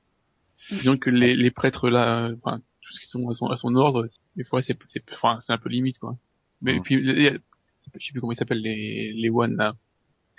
Disons 0.69 0.95
que 0.97 1.09
les, 1.09 1.35
les 1.35 1.49
prêtres 1.49 1.89
là, 1.89 2.25
euh, 2.27 2.35
enfin, 2.43 2.61
tous 2.91 2.99
qui 2.99 3.07
sont 3.07 3.29
à 3.29 3.33
son, 3.33 3.47
à 3.47 3.57
son 3.57 3.75
ordre, 3.75 4.07
des 4.35 4.43
fois 4.43 4.61
c'est, 4.61 4.77
c'est, 4.87 5.03
enfin, 5.13 5.39
c'est 5.45 5.53
un 5.53 5.57
peu 5.57 5.69
limite 5.69 5.97
quoi. 5.99 6.17
Mais 6.61 6.75
Mm. 6.75 6.81
puis, 6.83 6.95
il 6.95 7.21
y 7.21 7.27
a- 7.27 7.31
je 7.33 8.05
sais 8.05 8.11
plus 8.11 8.19
comment 8.21 8.33
ils 8.33 8.37
s'appellent 8.37 8.61
les, 8.61 9.13
les 9.13 9.29
one 9.29 9.55
là. 9.55 9.73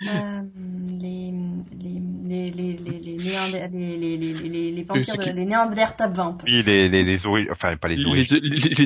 Euh, 0.01 0.41
les, 1.01 1.31
les, 1.81 1.99
les, 2.25 2.51
les, 2.51 2.77
les, 2.77 2.99
les, 2.99 3.17
les, 3.17 3.97
les, 3.97 4.17
les, 4.17 4.33
les, 4.33 4.71
les 4.71 4.83
vampires, 4.83 5.13
de, 5.17 5.23
les. 5.23 5.33
Oui, 6.45 6.63
les 6.63 6.87
les 6.89 7.03
les 7.03 7.25
ori- 7.25 7.47
enfin 7.51 7.77
pas 7.77 7.87
les 7.87 7.95
Les, 7.97 8.05
origines. 8.05 8.37
les, 8.37 8.49
les, 8.49 8.59
les. 8.59 8.85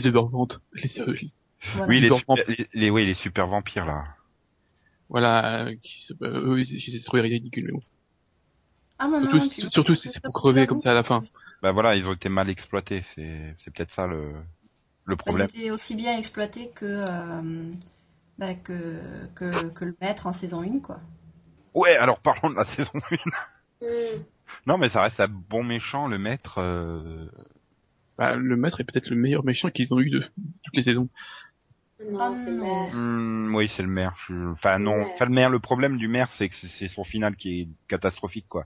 Les, 0.73 0.99
euh, 0.99 1.15
Voilà. 1.73 1.87
Oui, 1.87 1.99
les, 2.01 2.09
les 2.09 2.15
super, 2.17 2.35
les, 2.47 2.67
les- 2.73 2.89
oui, 2.91 3.05
les 3.05 3.13
super 3.15 3.47
vampires 3.47 3.85
là. 3.85 4.03
voilà, 5.09 5.65
euh, 5.65 5.75
qui 5.81 6.03
se, 6.05 6.13
euh, 6.23 6.55
eux, 6.57 6.63
c'est, 6.65 6.79
c'est 6.79 7.03
trop 7.03 7.17
ridicule, 7.17 7.65
mais 7.65 7.71
bon. 7.71 7.81
Ah 8.99 9.07
non, 9.07 9.21
non, 9.21 9.27
Surtout, 9.29 9.49
puis- 9.49 9.69
surtout 9.71 9.95
c'est 9.95 10.11
c'est 10.11 10.21
pour 10.23 10.33
crever 10.33 10.65
comme 10.67 10.81
ça 10.81 10.91
à 10.91 10.93
la 10.95 11.03
fin. 11.03 11.21
Bah 11.61 11.71
voilà, 11.71 11.95
ils 11.95 12.07
ont 12.07 12.13
été 12.13 12.29
mal 12.29 12.49
exploités. 12.49 13.03
C'est 13.15 13.55
c'est 13.59 13.71
peut-être 13.73 13.91
ça 13.91 14.07
le 14.07 14.33
le 15.05 15.13
Ils 15.13 15.17
problème. 15.17 15.47
étaient 15.47 15.71
aussi 15.71 15.95
bien 15.95 16.17
exploités 16.17 16.69
que, 16.71 16.85
euh, 17.07 17.71
bah, 18.37 18.55
que, 18.55 18.99
que, 19.35 19.69
que 19.69 19.85
le 19.85 19.95
maître 20.01 20.27
en 20.27 20.33
saison 20.33 20.61
1, 20.61 20.79
quoi. 20.81 20.99
Ouais, 21.73 21.95
alors 21.95 22.19
parlons 22.19 22.49
de 22.49 22.55
la 22.55 22.65
saison 22.75 22.91
1. 23.81 23.85
Hmm. 23.85 24.23
Non, 24.65 24.77
mais 24.77 24.89
ça 24.89 25.01
reste 25.03 25.19
un 25.19 25.27
bon 25.27 25.63
méchant, 25.63 26.07
le 26.07 26.17
maître. 26.17 26.59
euh, 26.59 27.27
Bah, 28.17 28.35
le 28.35 28.57
maître 28.57 28.81
est 28.81 28.83
peut-être 28.83 29.09
le 29.09 29.15
meilleur 29.15 29.45
méchant 29.45 29.69
qu'ils 29.69 29.93
ont 29.93 29.99
eu 29.99 30.09
de 30.09 30.19
toutes 30.63 30.75
les 30.75 30.83
saisons. 30.83 31.07
Non, 32.11 32.19
Ah 32.21 32.35
c'est 32.43 32.51
non. 32.51 32.63
merde. 32.63 32.95
hmm, 32.95 33.55
oui, 33.55 33.71
c'est 33.75 33.81
le 33.83 33.87
maire. 33.89 34.15
Enfin 34.53 34.77
non, 34.79 35.01
enfin 35.13 35.25
le 35.25 35.31
maire. 35.31 35.49
Le 35.49 35.59
problème 35.59 35.97
du 35.97 36.07
maire, 36.07 36.29
c'est 36.37 36.49
que 36.49 36.55
c'est- 36.55 36.67
c'est 36.67 36.89
son 36.89 37.03
final 37.03 37.35
qui 37.35 37.61
est 37.61 37.67
catastrophique, 37.87 38.47
quoi. 38.49 38.65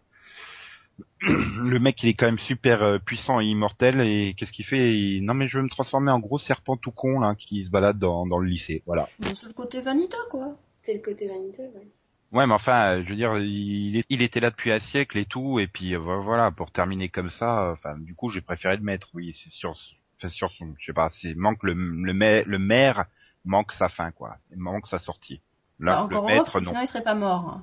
Le 1.22 1.80
mec, 1.80 2.02
il 2.04 2.10
est 2.10 2.14
quand 2.14 2.26
même 2.26 2.40
super 2.40 2.82
euh, 2.84 2.98
puissant 3.00 3.40
et 3.40 3.46
immortel. 3.46 4.02
Et 4.02 4.34
qu'est-ce 4.36 4.52
qu'il 4.52 4.66
fait? 4.66 4.96
Il- 4.98 5.24
Non, 5.24 5.34
mais 5.34 5.48
je 5.48 5.58
veux 5.58 5.64
me 5.64 5.70
transformer 5.70 6.12
en 6.12 6.20
gros 6.20 6.40
serpent 6.40 6.78
tout 6.78 6.92
con 6.92 7.20
là, 7.20 7.36
qui 7.36 7.64
se 7.66 7.70
balade 7.70 8.00
dans, 8.00 8.26
dans 8.26 8.40
le 8.40 8.48
lycée. 8.48 8.84
Voilà. 8.86 9.08
C'est 9.34 9.48
le 9.48 9.54
côté 9.54 9.82
vaniteux, 9.82 10.18
quoi. 10.30 10.56
C'est 10.84 10.94
le 10.94 11.00
côté 11.00 11.28
vaniteux, 11.28 11.70
ouais. 11.76 11.88
Ouais, 12.32 12.48
mais 12.48 12.54
enfin, 12.54 13.04
je 13.04 13.10
veux 13.10 13.16
dire, 13.16 13.38
il, 13.40 13.98
est- 13.98 14.06
il 14.10 14.22
était 14.22 14.40
là 14.40 14.52
depuis 14.52 14.72
un 14.72 14.80
siècle 14.80 15.18
et 15.18 15.26
tout, 15.26 15.60
et 15.60 15.68
puis 15.68 15.94
euh, 15.96 16.00
voilà, 16.00 16.50
pour 16.50 16.72
terminer 16.72 17.10
comme 17.10 17.30
ça, 17.30 17.66
euh, 17.68 17.74
enfin, 17.74 17.98
du 17.98 18.16
coup, 18.16 18.30
j'ai 18.30 18.40
préféré 18.42 18.78
le 18.78 18.84
mettre. 18.84 19.10
Oui, 19.14 19.38
c'est 19.44 19.52
sur, 19.52 19.72
enfin, 20.18 20.30
sur 20.30 20.50
son, 20.54 20.74
je 20.80 20.86
sais 20.86 20.94
pas, 20.94 21.10
c'est 21.12 21.36
manque 21.36 21.62
le 21.64 21.74
le 21.74 22.14
maire, 22.14 22.44
le 22.48 22.58
maire 22.58 23.06
manque 23.44 23.74
sa 23.74 23.90
fin, 23.90 24.12
quoi, 24.12 24.38
il 24.52 24.60
manque 24.60 24.88
sa 24.88 24.98
sortie. 24.98 25.42
Là, 25.80 25.92
Bah, 25.92 26.04
encore 26.04 26.28
le 26.30 26.36
maître, 26.36 26.60
non. 26.62 26.70
sinon 26.70 26.82
il 26.82 26.88
serait 26.88 27.04
pas 27.04 27.16
mort. 27.16 27.60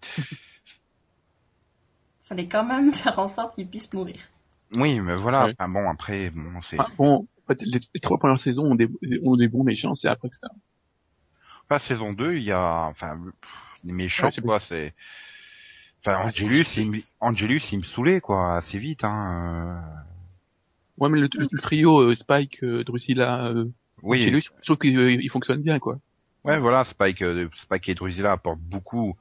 Fallait 2.26 2.48
quand 2.48 2.64
même 2.64 2.92
faire 2.92 3.18
en 3.18 3.28
sorte 3.28 3.54
qu'il 3.54 3.68
puisse 3.70 3.92
mourir. 3.94 4.16
Oui, 4.72 5.00
mais 5.00 5.16
voilà. 5.16 5.46
Ouais. 5.46 5.52
Enfin 5.58 5.68
bon, 5.68 5.88
après, 5.88 6.30
bon, 6.30 6.60
c'est 6.62 6.78
Enfin, 6.78 6.92
bon, 6.98 7.14
en 7.44 7.46
fait, 7.48 7.62
les, 7.62 7.80
les 7.94 8.00
trois 8.00 8.18
premières 8.18 8.40
saisons 8.40 8.64
ont 8.64 8.74
des, 8.74 8.88
ont 9.24 9.36
des 9.36 9.48
bons 9.48 9.64
méchants, 9.64 9.94
c'est 9.94 10.08
après 10.08 10.28
que 10.28 10.36
ça. 10.36 10.48
pas 11.68 11.78
saison 11.78 12.12
2, 12.12 12.36
il 12.36 12.42
y 12.44 12.52
a, 12.52 12.86
enfin, 12.86 13.16
pff, 13.40 13.50
les 13.84 13.92
méchants, 13.92 14.26
Ouais, 14.26 14.32
c'est 14.32 14.40
quoi, 14.42 14.60
c'est. 14.60 14.94
Enfin, 16.04 16.18
Angelus, 16.26 16.64
il, 16.76 16.90
me- 16.90 16.96
Angelus, 17.20 17.62
il 17.72 17.78
me 17.78 17.84
saoulait, 17.84 18.20
quoi, 18.20 18.56
assez 18.56 18.78
vite, 18.78 19.02
hein. 19.04 19.80
euh. 19.84 20.00
Ouais, 20.98 21.08
mais 21.08 21.18
le, 21.20 21.28
le- 21.34 21.48
le 21.50 21.60
trio 21.60 22.00
euh, 22.00 22.14
Spike, 22.14 22.62
euh, 22.62 22.84
Drusilla, 22.84 23.46
euh, 23.48 23.66
Oui, 24.02 24.22
Angelus, 24.22 24.42
je 24.60 24.64
trouve 24.64 24.78
qu'il 24.78 24.98
euh, 24.98 25.10
il 25.12 25.30
fonctionne 25.30 25.62
bien, 25.62 25.78
quoi. 25.78 25.98
Ouais, 26.44 26.58
voilà, 26.60 26.84
Spike, 26.84 27.22
euh, 27.22 27.48
Spike 27.56 27.88
et 27.88 27.94
Drusilla 27.94 28.32
apportent 28.32 28.60
beaucoup 28.60 29.16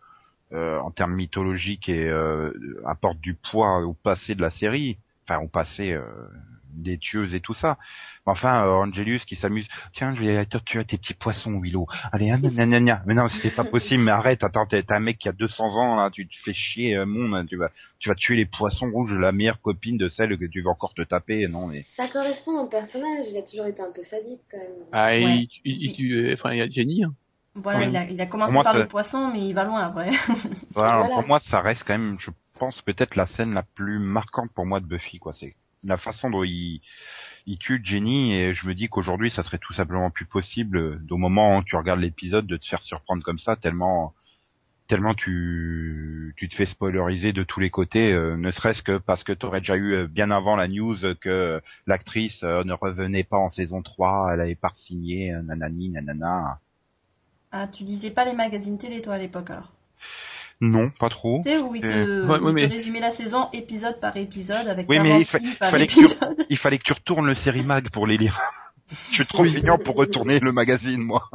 euh, 0.54 0.80
en 0.80 0.92
termes 0.92 1.16
mythologiques 1.16 1.90
et 1.90 2.08
euh, 2.08 2.52
apportent 2.86 3.20
du 3.22 3.34
poids 3.34 3.80
au 3.86 3.94
passé 3.94 4.36
de 4.36 4.42
la 4.42 4.52
série, 4.52 4.98
enfin 5.28 5.40
au 5.44 5.48
passé 5.48 5.92
euh, 5.94 6.04
des 6.74 6.98
tueuses 6.98 7.34
et 7.34 7.40
tout 7.40 7.54
ça. 7.54 7.78
Mais 8.28 8.32
enfin, 8.34 8.66
euh, 8.66 8.72
Angelus 8.72 9.22
qui 9.26 9.36
s'amuse, 9.36 9.68
tiens, 9.94 10.14
je 10.14 10.22
vais 10.24 10.46
torturer 10.46 10.84
tes 10.84 10.98
petits 10.98 11.14
poissons, 11.14 11.60
Willow. 11.62 11.88
Allez, 12.12 12.32
hein, 12.32 12.38
gna, 12.42 12.80
gna. 12.82 13.02
mais 13.06 13.14
non, 13.14 13.28
c'était 13.30 13.50
pas 13.50 13.64
possible. 13.64 14.04
Mais 14.04 14.12
arrête, 14.12 14.44
attends, 14.44 14.66
t'es 14.66 14.84
un 14.92 15.00
mec 15.00 15.18
qui 15.18 15.30
a 15.30 15.32
200 15.32 15.78
ans 15.78 15.96
là, 15.96 16.10
tu 16.12 16.28
te 16.28 16.36
fais 16.44 16.54
chier, 16.54 16.96
euh, 16.98 17.06
mon, 17.06 17.46
tu 17.46 17.56
vas, 17.56 17.70
tu 18.00 18.10
vas 18.10 18.16
tuer 18.16 18.36
les 18.36 18.46
poissons 18.46 18.92
rouges, 18.92 19.14
la 19.14 19.32
meilleure 19.32 19.62
copine 19.62 19.98
de 19.98 20.10
celle 20.10 20.38
que 20.38 20.46
tu 20.46 20.62
vas 20.62 20.72
encore 20.72 20.94
te 20.94 21.02
taper, 21.02 21.48
non 21.48 21.68
mais. 21.68 21.86
Ça 21.96 22.08
correspond 22.08 22.60
au 22.60 22.68
personnage, 22.68 23.26
il 23.32 23.38
a 23.38 23.42
toujours 23.42 23.68
été 23.68 23.82
un 23.82 23.92
peu 23.92 24.04
sadique 24.04 24.42
quand 24.52 24.58
même. 24.58 24.68
Ah, 24.92 25.08
Ouais. 25.08 25.24
il, 25.24 25.50
il, 25.64 25.84
il 25.84 25.96
tue, 25.96 26.14
euh, 26.14 26.34
enfin, 26.34 26.52
il 26.52 26.58
y 26.58 26.62
a 26.62 26.68
Jenny, 26.70 27.04
hein. 27.04 27.14
Voilà, 27.56 27.80
Oui. 27.80 27.86
il, 27.90 27.98
a, 27.98 28.10
il 28.10 28.22
a 28.22 28.26
commencé 28.26 28.54
moi, 28.54 28.64
par 28.64 28.74
ça- 28.74 28.80
les 28.80 28.86
poissons, 28.86 29.32
mais 29.32 29.48
il 29.48 29.54
va 29.54 29.64
loin 29.64 29.82
après. 29.82 30.10
Voilà, 30.74 30.98
Voilà. 31.00 31.16
Pour 31.16 31.28
moi, 31.28 31.40
ça 31.50 31.62
reste 31.62 31.84
quand 31.86 31.94
même, 31.98 32.18
je 32.20 32.32
pense 32.60 32.82
peut-être 32.82 33.16
la 33.16 33.28
scène 33.28 33.54
la 33.54 33.64
plus 33.64 34.00
marquante 34.00 34.52
pour 34.54 34.66
moi 34.66 34.80
de 34.80 34.86
Buffy, 34.86 35.20
quoi. 35.20 35.34
C'est 35.34 35.56
la 35.84 35.98
façon 35.98 36.30
dont 36.30 36.44
il, 36.44 36.82
il 37.46 37.58
tue 37.60 37.80
Jenny 37.84 38.34
et 38.34 38.54
je 38.56 38.68
me 38.68 38.74
dis 38.74 38.88
qu'aujourd'hui 38.90 39.30
ça 39.30 39.44
serait 39.44 39.60
tout 39.60 39.74
simplement 39.74 40.10
plus 40.10 40.26
possible 40.26 40.78
euh, 40.78 41.00
au 41.12 41.18
moment 41.18 41.58
où 41.58 41.64
tu 41.64 41.76
regardes 41.76 42.00
l'épisode 42.00 42.48
de 42.48 42.58
te 42.58 42.66
faire 42.66 42.82
surprendre 42.82 43.22
comme 43.24 43.38
ça 43.38 43.56
tellement 43.56 44.14
tellement 44.88 45.14
tu 45.14 46.34
tu 46.38 46.50
te 46.50 46.56
fais 46.56 46.66
spoileriser 46.66 47.34
de 47.34 47.44
tous 47.44 47.60
les 47.60 47.70
côtés 47.70 48.14
euh, 48.14 48.36
ne 48.36 48.50
serait-ce 48.50 48.82
que 48.82 48.98
parce 48.98 49.24
que 49.24 49.32
tu 49.32 49.46
aurais 49.46 49.60
déjà 49.60 49.76
eu 49.76 49.94
euh, 49.94 50.08
bien 50.08 50.32
avant 50.32 50.56
la 50.56 50.68
news 50.68 50.96
que 51.22 51.62
l'actrice 51.86 52.42
euh, 52.44 52.64
ne 52.64 52.74
revenait 52.74 53.24
pas 53.24 53.38
en 53.38 53.52
saison 53.52 53.84
3 53.84 54.32
elle 54.34 54.42
avait 54.42 54.56
pas 54.56 54.72
signé 54.76 55.34
euh, 55.36 55.42
nanani 55.44 55.90
nanana 55.90 56.60
Ah, 57.58 57.68
tu 57.68 57.86
lisais 57.86 58.12
pas 58.12 58.26
les 58.26 58.34
magazines 58.34 58.78
télé, 58.78 59.02
toi, 59.02 59.14
à 59.14 59.18
l'époque, 59.18 59.50
alors? 59.50 59.72
Non 60.60 60.90
pas 60.90 61.08
trop 61.08 61.40
Tu 61.42 61.50
sais, 61.52 61.58
où 61.58 61.74
ils 61.74 61.82
te, 61.82 61.88
Euh, 61.88 62.26
Ouais, 62.28 62.34
ouais, 62.34 62.40
où 62.40 62.50
ils 62.50 62.56
te 62.56 62.60
mais- 62.62 62.66
résumaient 62.76 63.00
la 63.00 63.12
saison 63.12 63.48
épisode 63.54 63.98
par 64.02 64.18
épisode 64.18 64.68
avec 64.68 64.90
Oui, 64.90 65.00
mais 65.00 65.22
il, 65.22 65.26
fa- 65.26 65.38
il 65.42 65.56
par 65.58 65.72
fallait 65.72 65.88
que 65.88 65.94
tu, 65.94 66.00
épisode. 66.02 66.46
il 66.50 66.58
fallait 66.58 66.78
que 66.80 66.84
tu 66.84 66.92
retournes 66.94 67.28
le 67.28 67.36
série 67.36 67.64
mag 67.64 67.90
pour 67.92 68.08
les 68.08 68.18
lire. 68.18 68.42
Je 68.90 69.16
suis 69.16 69.26
trop 69.26 69.44
mignon 69.44 69.78
pour 69.78 69.96
retourner 69.96 70.40
le 70.42 70.52
magazine, 70.52 71.02
moi. 71.02 71.30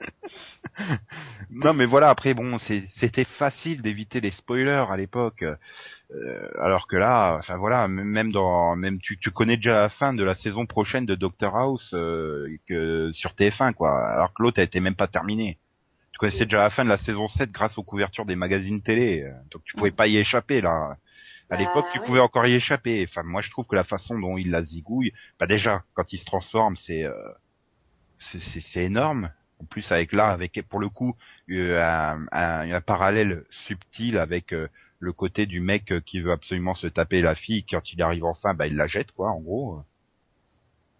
non, 1.50 1.74
mais 1.74 1.86
voilà. 1.86 2.08
Après, 2.10 2.34
bon, 2.34 2.58
c'était 2.58 3.24
facile 3.24 3.82
d'éviter 3.82 4.20
les 4.20 4.30
spoilers 4.30 4.86
à 4.90 4.96
l'époque, 4.96 5.42
euh, 5.42 6.48
alors 6.60 6.86
que 6.88 6.96
là, 6.96 7.36
enfin 7.38 7.56
voilà, 7.56 7.88
même 7.88 8.32
dans, 8.32 8.76
même 8.76 9.00
tu, 9.00 9.18
tu 9.18 9.30
connais 9.30 9.56
déjà 9.56 9.80
la 9.80 9.88
fin 9.88 10.14
de 10.14 10.24
la 10.24 10.34
saison 10.34 10.66
prochaine 10.66 11.06
de 11.06 11.14
Doctor 11.14 11.56
House 11.56 11.90
euh, 11.94 12.48
que 12.66 13.10
sur 13.12 13.32
TF1, 13.32 13.74
quoi. 13.74 13.92
Alors 14.12 14.32
que 14.34 14.42
l'autre, 14.42 14.58
elle 14.58 14.66
était 14.66 14.80
même 14.80 14.96
pas 14.96 15.08
terminée. 15.08 15.58
Tu 16.12 16.18
connaissais 16.18 16.44
déjà 16.46 16.62
la 16.62 16.70
fin 16.70 16.84
de 16.84 16.90
la 16.90 16.98
saison 16.98 17.28
7 17.28 17.50
grâce 17.52 17.78
aux 17.78 17.82
couvertures 17.84 18.26
des 18.26 18.36
magazines 18.36 18.82
télé, 18.82 19.26
donc 19.50 19.62
tu 19.64 19.74
pouvais 19.76 19.90
pas 19.92 20.06
y 20.06 20.16
échapper 20.18 20.60
là. 20.60 20.96
À 21.50 21.56
Bah, 21.56 21.56
l'époque, 21.56 21.86
tu 21.92 22.00
pouvais 22.00 22.20
encore 22.20 22.46
y 22.46 22.54
échapper. 22.54 23.06
Enfin, 23.08 23.22
moi, 23.24 23.42
je 23.42 23.50
trouve 23.50 23.66
que 23.66 23.74
la 23.76 23.84
façon 23.84 24.18
dont 24.18 24.38
il 24.38 24.50
la 24.50 24.64
zigouille, 24.64 25.12
bah 25.38 25.46
déjà, 25.46 25.84
quand 25.94 26.12
il 26.12 26.18
se 26.18 26.24
transforme, 26.24 26.76
c'est 26.76 27.04
euh, 27.04 27.14
c'est 28.18 28.84
énorme. 28.84 29.32
En 29.60 29.64
plus, 29.66 29.90
avec 29.92 30.12
là, 30.12 30.28
avec 30.30 30.60
pour 30.68 30.80
le 30.80 30.88
coup, 30.88 31.16
euh, 31.50 31.80
un, 31.82 32.26
un- 32.32 32.70
un 32.72 32.80
parallèle 32.80 33.44
subtil 33.50 34.18
avec 34.18 34.52
euh, 34.52 34.68
le 34.98 35.12
côté 35.12 35.46
du 35.46 35.60
mec 35.60 35.92
euh, 35.92 36.00
qui 36.00 36.20
veut 36.20 36.32
absolument 36.32 36.74
se 36.74 36.86
taper 36.88 37.22
la 37.22 37.34
fille. 37.34 37.64
Quand 37.64 37.92
il 37.92 38.02
arrive 38.02 38.24
enfin, 38.24 38.54
bah 38.54 38.66
il 38.66 38.76
la 38.76 38.86
jette, 38.86 39.12
quoi, 39.12 39.30
en 39.30 39.40
gros. 39.40 39.82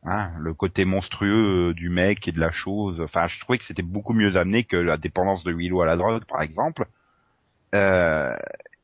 Hein, 0.02 0.32
le 0.38 0.52
côté 0.52 0.84
monstrueux 0.84 1.72
du 1.72 1.88
mec 1.88 2.28
et 2.28 2.32
de 2.32 2.38
la 2.38 2.50
chose. 2.50 3.00
Enfin, 3.00 3.28
je 3.28 3.40
trouvais 3.40 3.56
que 3.56 3.64
c'était 3.64 3.80
beaucoup 3.82 4.12
mieux 4.12 4.36
amené 4.36 4.64
que 4.64 4.76
la 4.76 4.98
dépendance 4.98 5.42
de 5.42 5.52
Willow 5.54 5.80
à 5.80 5.86
la 5.86 5.96
drogue, 5.96 6.24
par 6.26 6.42
exemple. 6.42 6.86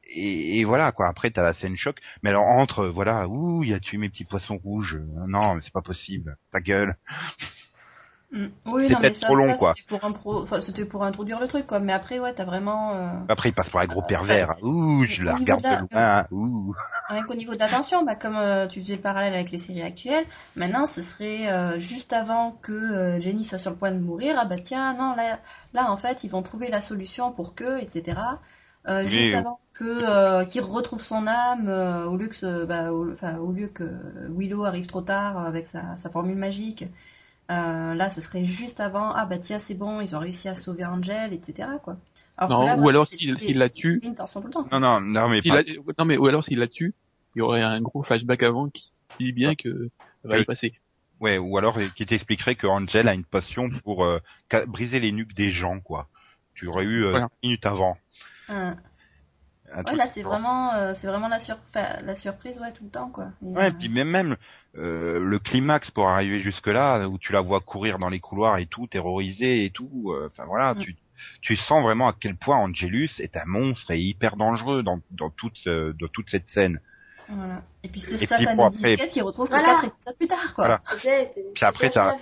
Et, 0.08 0.60
et 0.60 0.64
voilà 0.64 0.92
quoi. 0.92 1.08
Après 1.08 1.30
t'as 1.30 1.42
la 1.42 1.52
scène 1.52 1.76
choc. 1.76 1.98
Mais 2.22 2.30
alors 2.30 2.44
entre 2.46 2.86
voilà, 2.86 3.26
ouh, 3.28 3.64
il 3.64 3.74
a 3.74 3.80
tué 3.80 3.98
mes 3.98 4.08
petits 4.08 4.24
poissons 4.24 4.56
rouges. 4.58 4.98
Non, 5.26 5.54
mais 5.54 5.60
c'est 5.62 5.72
pas 5.72 5.82
possible. 5.82 6.36
Ta 6.52 6.60
gueule. 6.60 6.96
Mm. 8.36 8.46
Oui, 8.66 8.88
C'est 8.88 8.96
peut-être 8.96 9.20
trop 9.20 9.34
long, 9.34 9.46
là, 9.46 9.54
quoi. 9.54 9.72
C'était 9.74 9.86
pour, 9.88 10.00
impro- 10.08 10.42
enfin, 10.42 10.60
c'était 10.60 10.84
pour 10.84 11.02
introduire 11.04 11.40
le 11.40 11.48
truc, 11.48 11.66
quoi. 11.66 11.80
Mais 11.80 11.92
après, 11.92 12.18
ouais, 12.18 12.34
t'as 12.34 12.44
vraiment. 12.44 12.94
euh, 12.94 13.12
Après 13.28 13.48
il 13.48 13.52
passe 13.52 13.70
par 13.70 13.82
un 13.82 13.86
gros 13.86 14.02
Euh, 14.02 14.08
pervers. 14.08 14.50
enfin, 14.50 14.66
ouh, 14.66 15.04
je 15.04 15.22
la 15.22 15.34
regarde 15.36 15.62
de 15.62 15.94
loin. 15.94 16.26
Ouh. 16.30 16.74
Rien 17.08 17.22
qu'au 17.22 17.34
niveau 17.34 17.54
de 17.54 17.58
l'attention, 17.60 18.04
bah, 18.04 18.14
comme 18.16 18.36
euh, 18.36 18.66
tu 18.66 18.80
faisais 18.80 18.96
le 18.96 19.00
parallèle 19.00 19.32
avec 19.34 19.50
les 19.52 19.58
séries 19.60 19.82
actuelles, 19.82 20.24
maintenant 20.56 20.86
ce 20.86 21.02
serait 21.02 21.48
euh, 21.52 21.78
juste 21.78 22.12
avant 22.12 22.50
que 22.62 23.18
Jenny 23.20 23.44
soit 23.44 23.58
sur 23.58 23.70
le 23.70 23.76
point 23.76 23.92
de 23.92 24.00
mourir, 24.00 24.36
ah 24.40 24.44
bah 24.44 24.56
tiens, 24.58 24.92
non, 24.94 25.14
là, 25.14 25.38
là 25.72 25.90
en 25.90 25.96
fait 25.96 26.24
ils 26.24 26.30
vont 26.30 26.42
trouver 26.42 26.68
la 26.68 26.80
solution 26.80 27.30
pour 27.30 27.54
que, 27.54 27.78
etc. 27.80 28.40
Oui, 28.88 29.08
juste 29.08 29.34
avant 29.34 29.60
que 29.74 30.44
qu'il 30.46 30.62
retrouve 30.62 31.00
son 31.00 31.26
âme, 31.28 31.68
au 32.08 32.16
lieu 32.16 32.26
que 32.28 32.34
ce- 32.34 32.64
bah, 32.64 32.92
au, 32.92 33.12
enfin, 33.12 33.36
au 33.36 33.52
lieu 33.52 33.68
que 33.68 33.84
Willow 34.30 34.64
arrive 34.64 34.86
trop 34.86 35.00
tard 35.02 35.38
avec 35.38 35.66
sa, 35.68 35.96
sa 35.96 36.10
formule 36.10 36.36
magique, 36.36 36.84
euh, 37.50 37.94
là 37.94 38.08
ce 38.10 38.20
serait 38.20 38.44
juste 38.44 38.80
avant, 38.80 39.12
ah 39.12 39.26
bah 39.26 39.38
tiens 39.38 39.58
c'est 39.58 39.74
bon, 39.74 40.00
ils 40.00 40.16
ont 40.16 40.18
réussi 40.18 40.48
à 40.48 40.54
sauver 40.54 40.84
Angel, 40.84 41.32
etc. 41.32 41.68
quoi. 41.82 41.96
Alors 42.36 42.50
Non, 42.50 42.60
que 42.62 42.66
là, 42.66 42.76
ou 42.76 42.80
voilà, 42.80 42.98
alors 42.98 43.08
s'il 43.08 43.38
s'il 43.38 43.58
la 43.58 43.68
tue, 43.68 44.00
une 44.02 44.14
tension 44.14 44.40
tout 44.40 44.48
le 44.48 44.52
temps. 44.52 44.68
Non 44.70 44.80
non 44.80 45.00
non 45.00 45.28
mais 45.28 45.42
pas- 45.42 45.62
la- 45.62 45.62
non 45.98 46.04
mais 46.04 46.16
ou 46.16 46.26
alors 46.26 46.44
s'il 46.44 46.58
la 46.58 46.68
tue, 46.68 46.94
il 47.34 47.38
y 47.38 47.42
aurait 47.42 47.62
un 47.62 47.80
gros 47.80 48.02
flashback 48.02 48.42
avant 48.42 48.68
qui 48.68 48.90
dit 49.20 49.32
bien 49.32 49.54
que 49.54 49.88
ça 50.22 50.28
va 50.28 50.38
y 50.38 50.44
passer. 50.44 50.74
Ouais, 51.20 51.38
ou 51.38 51.56
alors 51.56 51.78
euh, 51.78 51.86
qui 51.96 52.04
t'expliquerait 52.04 52.56
que 52.56 52.66
Angel 52.66 53.08
a 53.08 53.14
une 53.14 53.24
passion 53.24 53.70
pour 53.84 54.04
euh, 54.04 54.18
briser 54.66 55.00
les 55.00 55.12
nuques 55.12 55.34
des 55.34 55.50
gens, 55.50 55.80
quoi. 55.80 56.08
Tu 56.54 56.66
aurais 56.66 56.84
eu 56.84 57.04
euh, 57.04 57.10
Voilà. 57.10 57.28
avant. 57.64 57.96
Ouais, 58.48 59.82
truc 59.84 59.98
là 59.98 60.06
c'est 60.06 60.22
vraiment, 60.22 60.74
euh, 60.74 60.92
c'est 60.94 61.06
vraiment 61.06 61.28
la, 61.28 61.38
sur... 61.38 61.56
enfin, 61.68 61.96
la 62.04 62.14
surprise, 62.14 62.58
ouais, 62.60 62.72
tout 62.72 62.84
le 62.84 62.90
temps, 62.90 63.08
quoi. 63.08 63.30
Et, 63.44 63.56
Ouais, 63.56 63.66
euh, 63.66 63.70
puis 63.78 63.88
même 63.88 64.08
même 64.10 64.36
euh, 64.78 65.18
le 65.20 65.38
climax 65.38 65.90
pour 65.90 66.08
arriver 66.08 66.40
jusque 66.40 66.66
là, 66.66 67.06
où 67.08 67.18
tu 67.18 67.32
la 67.32 67.40
vois 67.40 67.60
courir 67.60 67.98
dans 67.98 68.08
les 68.08 68.20
couloirs 68.20 68.58
et 68.58 68.66
tout, 68.66 68.86
terrorisée 68.86 69.64
et 69.64 69.70
tout. 69.70 70.12
euh, 70.12 70.28
Enfin 70.32 70.44
voilà, 70.46 70.74
Mm. 70.74 70.80
tu 70.80 70.96
tu 71.40 71.56
sens 71.56 71.82
vraiment 71.82 72.08
à 72.08 72.14
quel 72.18 72.36
point 72.36 72.56
Angelus 72.58 73.08
est 73.20 73.36
un 73.38 73.46
monstre 73.46 73.90
et 73.90 73.98
hyper 73.98 74.36
dangereux 74.36 74.82
dans 74.82 75.00
dans 75.10 75.30
toute 75.30 75.66
euh, 75.66 75.92
dans 75.94 76.08
toute 76.08 76.28
cette 76.28 76.48
scène. 76.50 76.78
voilà. 77.28 77.62
Et 77.82 77.88
puis 77.88 78.00
Et 78.00 78.04
ce 78.04 78.16
puis, 78.16 78.26
satané 78.26 78.54
bon, 78.54 78.66
après- 78.66 78.90
disquette 78.90 79.10
qui 79.10 79.20
retrouve 79.22 79.48
Voilà. 79.48 79.64
4 79.64 79.84
épisodes 79.86 80.16
plus 80.16 80.28
tard, 80.28 80.54
quoi. 80.54 80.66
Voilà. 80.66 80.82
C'est 81.02 81.32
Puis 81.54 81.64
après, 81.64 81.88
c'est 81.88 81.94
t'as- 81.94 82.16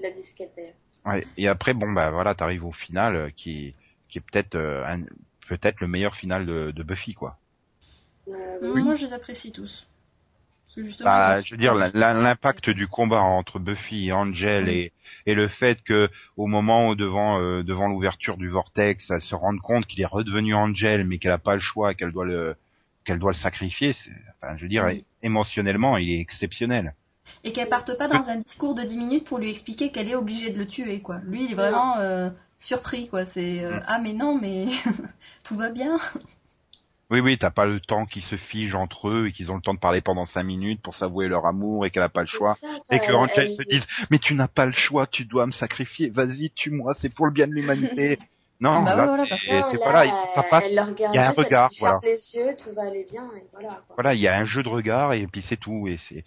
la 0.00 0.10
disquette. 0.12 0.58
Ouais, 1.04 1.26
et 1.36 1.46
après 1.48 1.74
bon 1.74 1.92
bah 1.92 2.10
voilà, 2.10 2.34
t'arrives 2.34 2.64
au 2.64 2.72
final 2.72 3.16
euh, 3.16 3.30
qui 3.36 3.74
qui 4.08 4.18
est 4.18 4.22
peut-être 4.22 4.54
euh, 4.54 4.96
peut-être 5.48 5.80
le 5.80 5.88
meilleur 5.88 6.14
final 6.14 6.46
de, 6.46 6.70
de 6.70 6.82
Buffy 6.82 7.12
quoi. 7.14 7.36
Oui. 8.26 8.82
Moi 8.82 8.94
je 8.94 9.06
les 9.06 9.12
apprécie 9.12 9.52
tous. 9.52 9.86
Bah, 11.02 11.40
je 11.42 11.50
veux 11.54 11.58
dire, 11.58 11.74
l'impact 11.74 12.70
du 12.70 12.86
combat 12.88 13.20
entre 13.20 13.58
Buffy 13.58 14.08
et 14.08 14.12
Angel 14.12 14.64
Oui. 14.68 14.70
et, 14.74 14.92
et 15.26 15.34
le 15.34 15.48
fait 15.48 15.82
que 15.82 16.08
au 16.36 16.46
moment 16.46 16.88
où 16.88 16.94
devant 16.94 17.40
euh, 17.40 17.62
devant 17.62 17.88
l'ouverture 17.88 18.36
du 18.36 18.48
vortex, 18.48 19.10
elle 19.10 19.22
se 19.22 19.34
rende 19.34 19.60
compte 19.60 19.86
qu'il 19.86 20.00
est 20.00 20.06
redevenu 20.06 20.54
Angel, 20.54 21.04
mais 21.06 21.18
qu'elle 21.18 21.32
a 21.32 21.38
pas 21.38 21.54
le 21.54 21.60
choix, 21.60 21.92
et 21.92 21.94
qu'elle 21.94 22.12
doit 22.12 22.24
le 22.24 22.56
qu'elle 23.04 23.18
doit 23.18 23.32
le 23.32 23.36
sacrifier. 23.38 23.94
Enfin, 24.40 24.56
je 24.56 24.62
veux 24.62 24.68
dire, 24.68 24.84
Oui. 24.86 25.04
émotionnellement, 25.22 25.96
il 25.96 26.10
est 26.10 26.20
exceptionnel. 26.20 26.94
Et 27.44 27.52
qu'elle 27.52 27.68
parte 27.68 27.96
pas 27.96 28.08
dans 28.08 28.28
un 28.30 28.36
discours 28.36 28.74
de 28.74 28.82
10 28.82 28.96
minutes 28.96 29.24
pour 29.24 29.38
lui 29.38 29.50
expliquer 29.50 29.90
qu'elle 29.90 30.08
est 30.08 30.14
obligée 30.14 30.50
de 30.50 30.58
le 30.58 30.66
tuer, 30.66 31.00
quoi. 31.00 31.18
Lui, 31.24 31.44
il 31.44 31.52
est 31.52 31.56
vraiment 31.56 31.98
euh, 31.98 32.30
surpris, 32.58 33.08
quoi. 33.08 33.24
C'est 33.26 33.64
euh, 33.64 33.78
Mm. 33.78 33.82
ah 33.86 33.98
mais 33.98 34.12
non, 34.12 34.38
mais 34.40 34.66
tout 35.44 35.56
va 35.56 35.68
bien. 35.70 35.98
Oui, 37.12 37.20
oui, 37.20 37.36
t'as 37.36 37.50
pas 37.50 37.66
le 37.66 37.78
temps 37.78 38.06
qu'ils 38.06 38.22
se 38.22 38.36
figent 38.36 38.74
entre 38.74 39.10
eux 39.10 39.26
et 39.26 39.32
qu'ils 39.32 39.52
ont 39.52 39.56
le 39.56 39.60
temps 39.60 39.74
de 39.74 39.78
parler 39.78 40.00
pendant 40.00 40.24
cinq 40.24 40.44
minutes 40.44 40.80
pour 40.80 40.94
s'avouer 40.94 41.28
leur 41.28 41.44
amour 41.44 41.84
et 41.84 41.90
qu'elle 41.90 42.02
a 42.02 42.08
pas 42.08 42.22
le 42.22 42.26
choix. 42.26 42.56
ça, 42.58 42.68
Et 42.90 43.00
que 43.00 43.12
Angel 43.12 43.48
elle- 43.48 43.50
se 43.50 43.62
dise, 43.64 43.86
mais 44.10 44.18
tu 44.18 44.32
n'as 44.34 44.48
pas 44.48 44.64
le 44.64 44.72
choix, 44.72 45.06
tu 45.06 45.26
dois 45.26 45.46
me 45.46 45.52
sacrifier, 45.52 46.08
vas-y, 46.08 46.50
tue-moi, 46.50 46.94
c'est 46.96 47.14
pour 47.14 47.26
le 47.26 47.32
bien 47.32 47.46
de 47.46 47.52
l'humanité. 47.52 48.18
Non, 48.62 48.80
Bah 48.84 48.94
là, 48.94 49.06
voilà, 49.06 49.26
parce 49.28 49.44
que- 49.44 49.50
Non, 49.76 49.92
là, 49.92 50.04
il- 50.06 50.34
ça 50.36 50.42
passe 50.44 50.64
y 50.70 50.78
a 50.78 50.84
un 50.84 51.30
regard, 51.32 51.70
voilà. 51.80 51.98
ferme 52.00 52.14
les 52.14 52.34
yeux, 52.36 52.56
tout 52.56 52.72
va 52.76 52.82
aller 52.82 53.04
bien, 53.10 53.28
et 53.36 53.42
voilà. 53.52 53.68
Quoi. 53.88 53.96
Voilà, 53.96 54.14
il 54.14 54.20
y 54.20 54.28
a 54.28 54.38
un 54.38 54.44
jeu 54.44 54.62
de 54.62 54.68
regard 54.68 55.12
et 55.14 55.26
puis 55.26 55.42
c'est 55.42 55.56
tout. 55.56 55.88
Et 55.88 55.98
c'est 56.08 56.24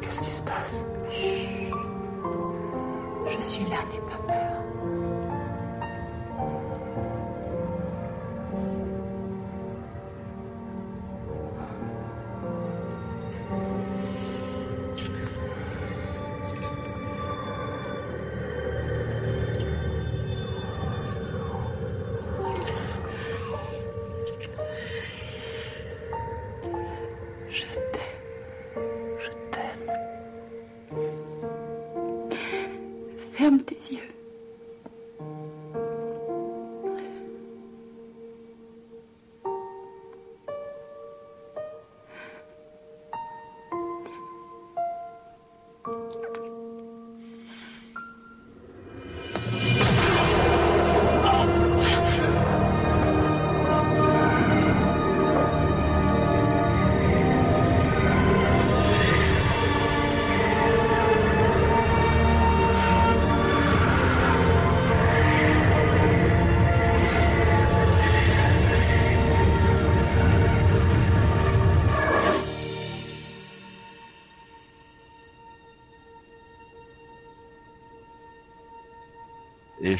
Qu'est-ce 0.00 0.22
qui 0.22 0.30
se 0.30 0.42
passe? 0.42 0.84
Je 3.36 3.42
suis 3.42 3.64
là, 3.66 3.76
n'aie 3.92 4.00
pas 4.00 4.32
peur. 4.32 4.65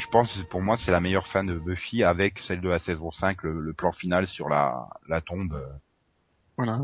Je 0.07 0.11
pense, 0.11 0.41
pour 0.43 0.61
moi, 0.61 0.77
c'est 0.77 0.91
la 0.91 1.01
meilleure 1.01 1.27
fin 1.27 1.43
de 1.43 1.59
Buffy 1.59 2.01
avec 2.01 2.39
celle 2.39 2.61
de 2.61 2.69
la 2.69 2.79
saison 2.79 3.11
5, 3.11 3.43
le, 3.43 3.59
le 3.59 3.73
plan 3.73 3.91
final 3.91 4.25
sur 4.25 4.47
la, 4.47 4.87
la 5.09 5.19
tombe. 5.19 5.61
Voilà. 6.55 6.79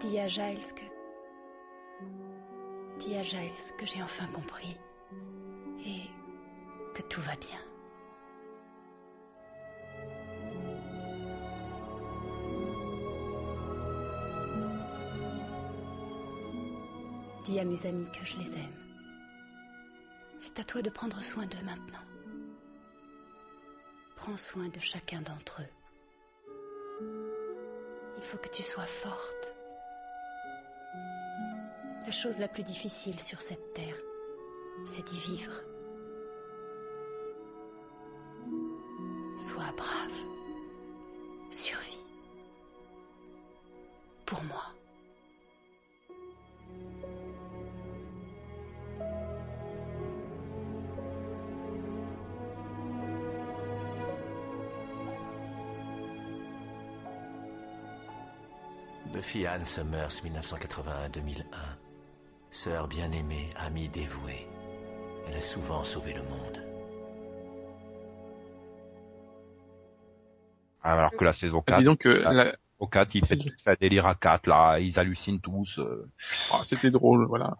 Dis 0.00 0.18
à 0.18 0.26
Giles 0.26 0.74
que. 0.74 0.82
Dis 2.98 3.16
à 3.16 3.22
Giles 3.22 3.76
que 3.78 3.86
j'ai 3.86 4.02
enfin 4.02 4.26
compris. 4.26 4.76
Et 5.78 6.10
que 6.92 7.02
tout 7.02 7.20
va 7.20 7.36
bien. 7.36 7.60
Dis 17.46 17.60
à 17.60 17.64
mes 17.64 17.86
amis 17.86 18.08
que 18.10 18.24
je 18.24 18.36
les 18.38 18.54
aime. 18.54 18.74
C'est 20.40 20.58
à 20.58 20.64
toi 20.64 20.82
de 20.82 20.90
prendre 20.90 21.22
soin 21.22 21.46
d'eux 21.46 21.62
maintenant. 21.64 22.02
Prends 24.16 24.36
soin 24.36 24.68
de 24.68 24.80
chacun 24.80 25.20
d'entre 25.20 25.62
eux. 25.62 27.06
Il 28.16 28.22
faut 28.24 28.38
que 28.38 28.48
tu 28.48 28.64
sois 28.64 28.82
forte. 28.82 29.54
La 32.04 32.10
chose 32.10 32.40
la 32.40 32.48
plus 32.48 32.64
difficile 32.64 33.20
sur 33.20 33.40
cette 33.40 33.74
terre, 33.74 33.96
c'est 34.84 35.06
d'y 35.06 35.18
vivre. 35.18 35.52
Buffy 59.26 59.44
Anne 59.44 59.64
Summers, 59.64 60.22
1981-2001. 60.24 61.42
Sœur 62.52 62.86
bien-aimée, 62.86 63.50
amie 63.58 63.88
dévouée. 63.88 64.46
Elle 65.26 65.34
a 65.36 65.40
souvent 65.40 65.82
sauvé 65.82 66.12
le 66.14 66.22
monde. 66.22 66.62
Alors 70.80 71.10
que 71.10 71.24
la 71.24 71.32
saison 71.32 71.60
4, 71.60 71.78
Disons 71.80 71.96
que 71.96 72.08
là, 72.08 72.32
la- 72.32 72.56
au 72.78 72.86
4, 72.86 73.16
ils 73.16 73.26
pètent 73.26 73.40
ça 73.58 73.74
délire 73.74 74.06
à 74.06 74.14
4, 74.14 74.46
là, 74.46 74.78
ils 74.78 74.96
hallucinent 74.96 75.40
tous. 75.40 75.80
euh, 75.80 76.08
Ah, 76.54 76.60
c'était 76.68 76.92
drôle, 76.92 77.26
voilà. 77.26 77.56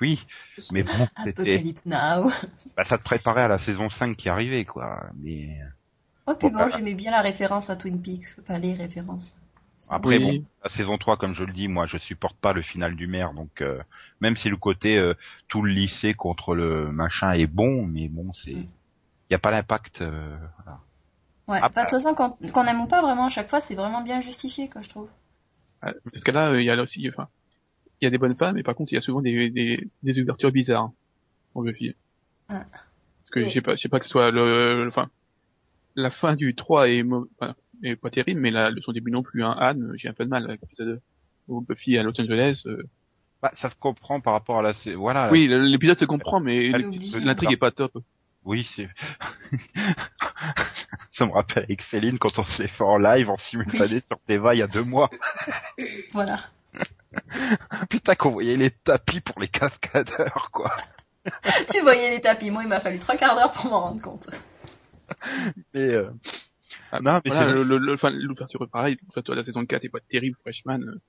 Oui, 0.00 0.26
mais 0.72 0.82
bon, 0.82 1.06
c'était, 1.24 1.56
Apocalypse 1.56 1.84
Now. 1.84 2.30
bah, 2.74 2.84
ça 2.88 2.96
te 2.96 3.04
préparait 3.04 3.42
à 3.42 3.48
la 3.48 3.58
saison 3.58 3.90
5 3.90 4.16
qui 4.16 4.30
arrivait, 4.30 4.64
quoi. 4.64 5.10
Mais 5.16 5.58
Oh, 6.26 6.32
puis 6.34 6.48
Bon, 6.48 6.56
bon, 6.56 6.64
bah, 6.64 6.68
j'aimais 6.74 6.94
bien 6.94 7.10
la 7.10 7.20
référence 7.20 7.68
à 7.68 7.76
Twin 7.76 8.00
Peaks. 8.00 8.38
Enfin, 8.40 8.58
les 8.58 8.72
références. 8.72 9.36
Après, 9.88 10.18
Oui. 10.18 10.40
bon, 10.40 10.44
la 10.62 10.70
saison 10.70 10.98
3, 10.98 11.16
comme 11.16 11.34
je 11.34 11.44
le 11.44 11.52
dis, 11.52 11.68
moi, 11.68 11.86
je 11.86 11.98
supporte 11.98 12.36
pas 12.38 12.52
le 12.52 12.62
final 12.62 12.96
du 12.96 13.06
maire, 13.06 13.34
donc 13.34 13.60
euh, 13.62 13.82
même 14.20 14.36
si 14.36 14.48
le 14.48 14.56
côté 14.56 14.96
euh, 14.98 15.14
tout 15.48 15.62
le 15.62 15.72
lycée 15.72 16.14
contre 16.14 16.54
le 16.54 16.90
machin 16.92 17.32
est 17.32 17.46
bon, 17.46 17.86
mais 17.86 18.08
bon, 18.08 18.32
c'est, 18.34 18.52
il 18.52 18.68
y 19.30 19.34
a 19.34 19.38
pas 19.38 19.50
l'impact. 19.50 20.02
euh, 20.02 20.36
voilà. 20.64 20.80
Ouais. 21.48 21.58
Ah, 21.62 21.68
Enfin, 21.70 21.84
de 21.84 21.88
toute 21.90 22.00
façon, 22.02 22.14
qu'on 22.14 22.30
qu'on 22.52 22.64
aime 22.66 22.80
ou 22.80 22.86
pas 22.86 23.02
vraiment, 23.02 23.26
à 23.26 23.28
chaque 23.30 23.48
fois, 23.48 23.60
c'est 23.60 23.74
vraiment 23.74 24.02
bien 24.02 24.20
justifié, 24.20 24.68
quoi, 24.68 24.82
je 24.82 24.88
trouve. 24.88 25.10
Ouais, 25.82 25.92
Parce 26.12 26.24
que 26.24 26.30
là, 26.30 26.50
euh, 26.52 26.60
il 26.62 26.64
y 26.64 26.70
a 26.70 26.76
là 26.76 26.82
aussi, 26.82 27.06
enfin, 27.08 27.28
il 28.00 28.04
y 28.06 28.08
a 28.08 28.10
des 28.10 28.18
bonnes 28.18 28.36
femmes, 28.36 28.56
mais 28.56 28.62
par 28.62 28.74
contre, 28.76 28.92
il 28.92 28.96
y 28.96 28.98
a 28.98 29.02
souvent 29.02 29.22
des, 29.22 29.50
des, 29.50 29.90
des 30.02 30.20
ouvertures 30.20 30.52
bizarres 30.52 30.90
en 31.54 31.62
Buffy. 31.62 31.94
Ah. 32.48 32.64
Parce 32.70 33.30
que 33.32 33.40
Oui. 33.40 33.48
je 33.48 33.54
sais 33.54 33.62
pas, 33.62 33.76
je 33.76 33.82
sais 33.82 33.88
pas 33.88 33.98
que 34.00 34.04
ce 34.06 34.10
soit 34.10 34.30
le, 34.30 34.86
enfin, 34.88 35.10
la 35.96 36.10
fin 36.10 36.34
du 36.36 36.54
3 36.54 36.88
est, 36.90 37.02
enfin, 37.40 37.54
est 37.84 37.96
pas 37.96 38.10
terrible, 38.10 38.40
mais 38.40 38.50
la, 38.50 38.70
de 38.72 38.80
son 38.80 38.92
début 38.92 39.10
non 39.10 39.22
plus. 39.22 39.42
Hein. 39.44 39.56
Anne, 39.58 39.92
j'ai 39.96 40.08
un 40.08 40.12
peu 40.12 40.24
de 40.24 40.30
mal 40.30 40.44
avec 40.44 40.60
l'épisode 40.62 41.00
où 41.48 41.60
Buffy 41.60 41.98
à 41.98 42.02
Los 42.02 42.18
Angeles. 42.20 42.62
euh, 42.66 42.82
Bah, 43.42 43.52
ça 43.54 43.68
se 43.70 43.74
comprend 43.74 44.20
par 44.20 44.32
rapport 44.32 44.58
à 44.58 44.62
la, 44.62 44.72
voilà. 44.96 45.30
Oui, 45.30 45.46
l'épisode 45.48 45.98
se 45.98 46.04
comprend, 46.06 46.40
mais 46.40 46.68
l'intrigue 46.70 47.52
est 47.52 47.56
pas 47.56 47.70
top. 47.70 47.96
Oui, 48.44 48.68
c'est. 48.76 48.88
ça 51.16 51.26
me 51.26 51.32
rappelle 51.32 51.64
avec 51.64 51.80
Céline 51.82 52.18
quand 52.18 52.38
on 52.38 52.44
s'est 52.44 52.68
fait 52.68 52.84
en 52.84 52.98
live 52.98 53.30
en 53.30 53.36
simultané 53.38 54.02
sur 54.06 54.18
Teva 54.26 54.54
il 54.54 54.58
y 54.58 54.62
a 54.62 54.66
deux 54.66 54.82
mois. 54.84 55.10
Voilà. 56.12 56.38
Putain, 57.90 58.14
qu'on 58.16 58.30
voyait 58.32 58.56
les 58.56 58.70
tapis 58.70 59.20
pour 59.20 59.40
les 59.40 59.48
cascadeurs, 59.48 60.50
quoi. 60.52 60.74
tu 61.72 61.80
voyais 61.80 62.10
les 62.10 62.20
tapis. 62.20 62.50
Moi, 62.50 62.62
il 62.64 62.68
m'a 62.68 62.80
fallu 62.80 62.98
trois 62.98 63.16
quarts 63.16 63.34
d'heure 63.36 63.52
pour 63.52 63.70
m'en 63.70 63.80
rendre 63.80 64.02
compte. 64.02 64.28
Mais 65.72 65.94
euh, 65.94 66.10
Ah, 66.94 67.00
Non, 67.00 67.20
mais 67.24 67.30
voilà, 67.32 67.48
c'est 67.48 67.52
le, 67.54 67.62
le, 67.64 67.78
le- 67.78 67.94
enfin, 67.94 68.10
l'ouverture 68.10 68.62
est 68.62 68.70
pareil, 68.70 68.96
l'ouverture 69.02 69.34
de 69.34 69.40
la 69.40 69.44
saison 69.44 69.66
4 69.66 69.84
est 69.84 69.88
pas 69.88 69.98
terrible, 70.08 70.36
Freshman, 70.42 70.78
euh, 70.80 71.00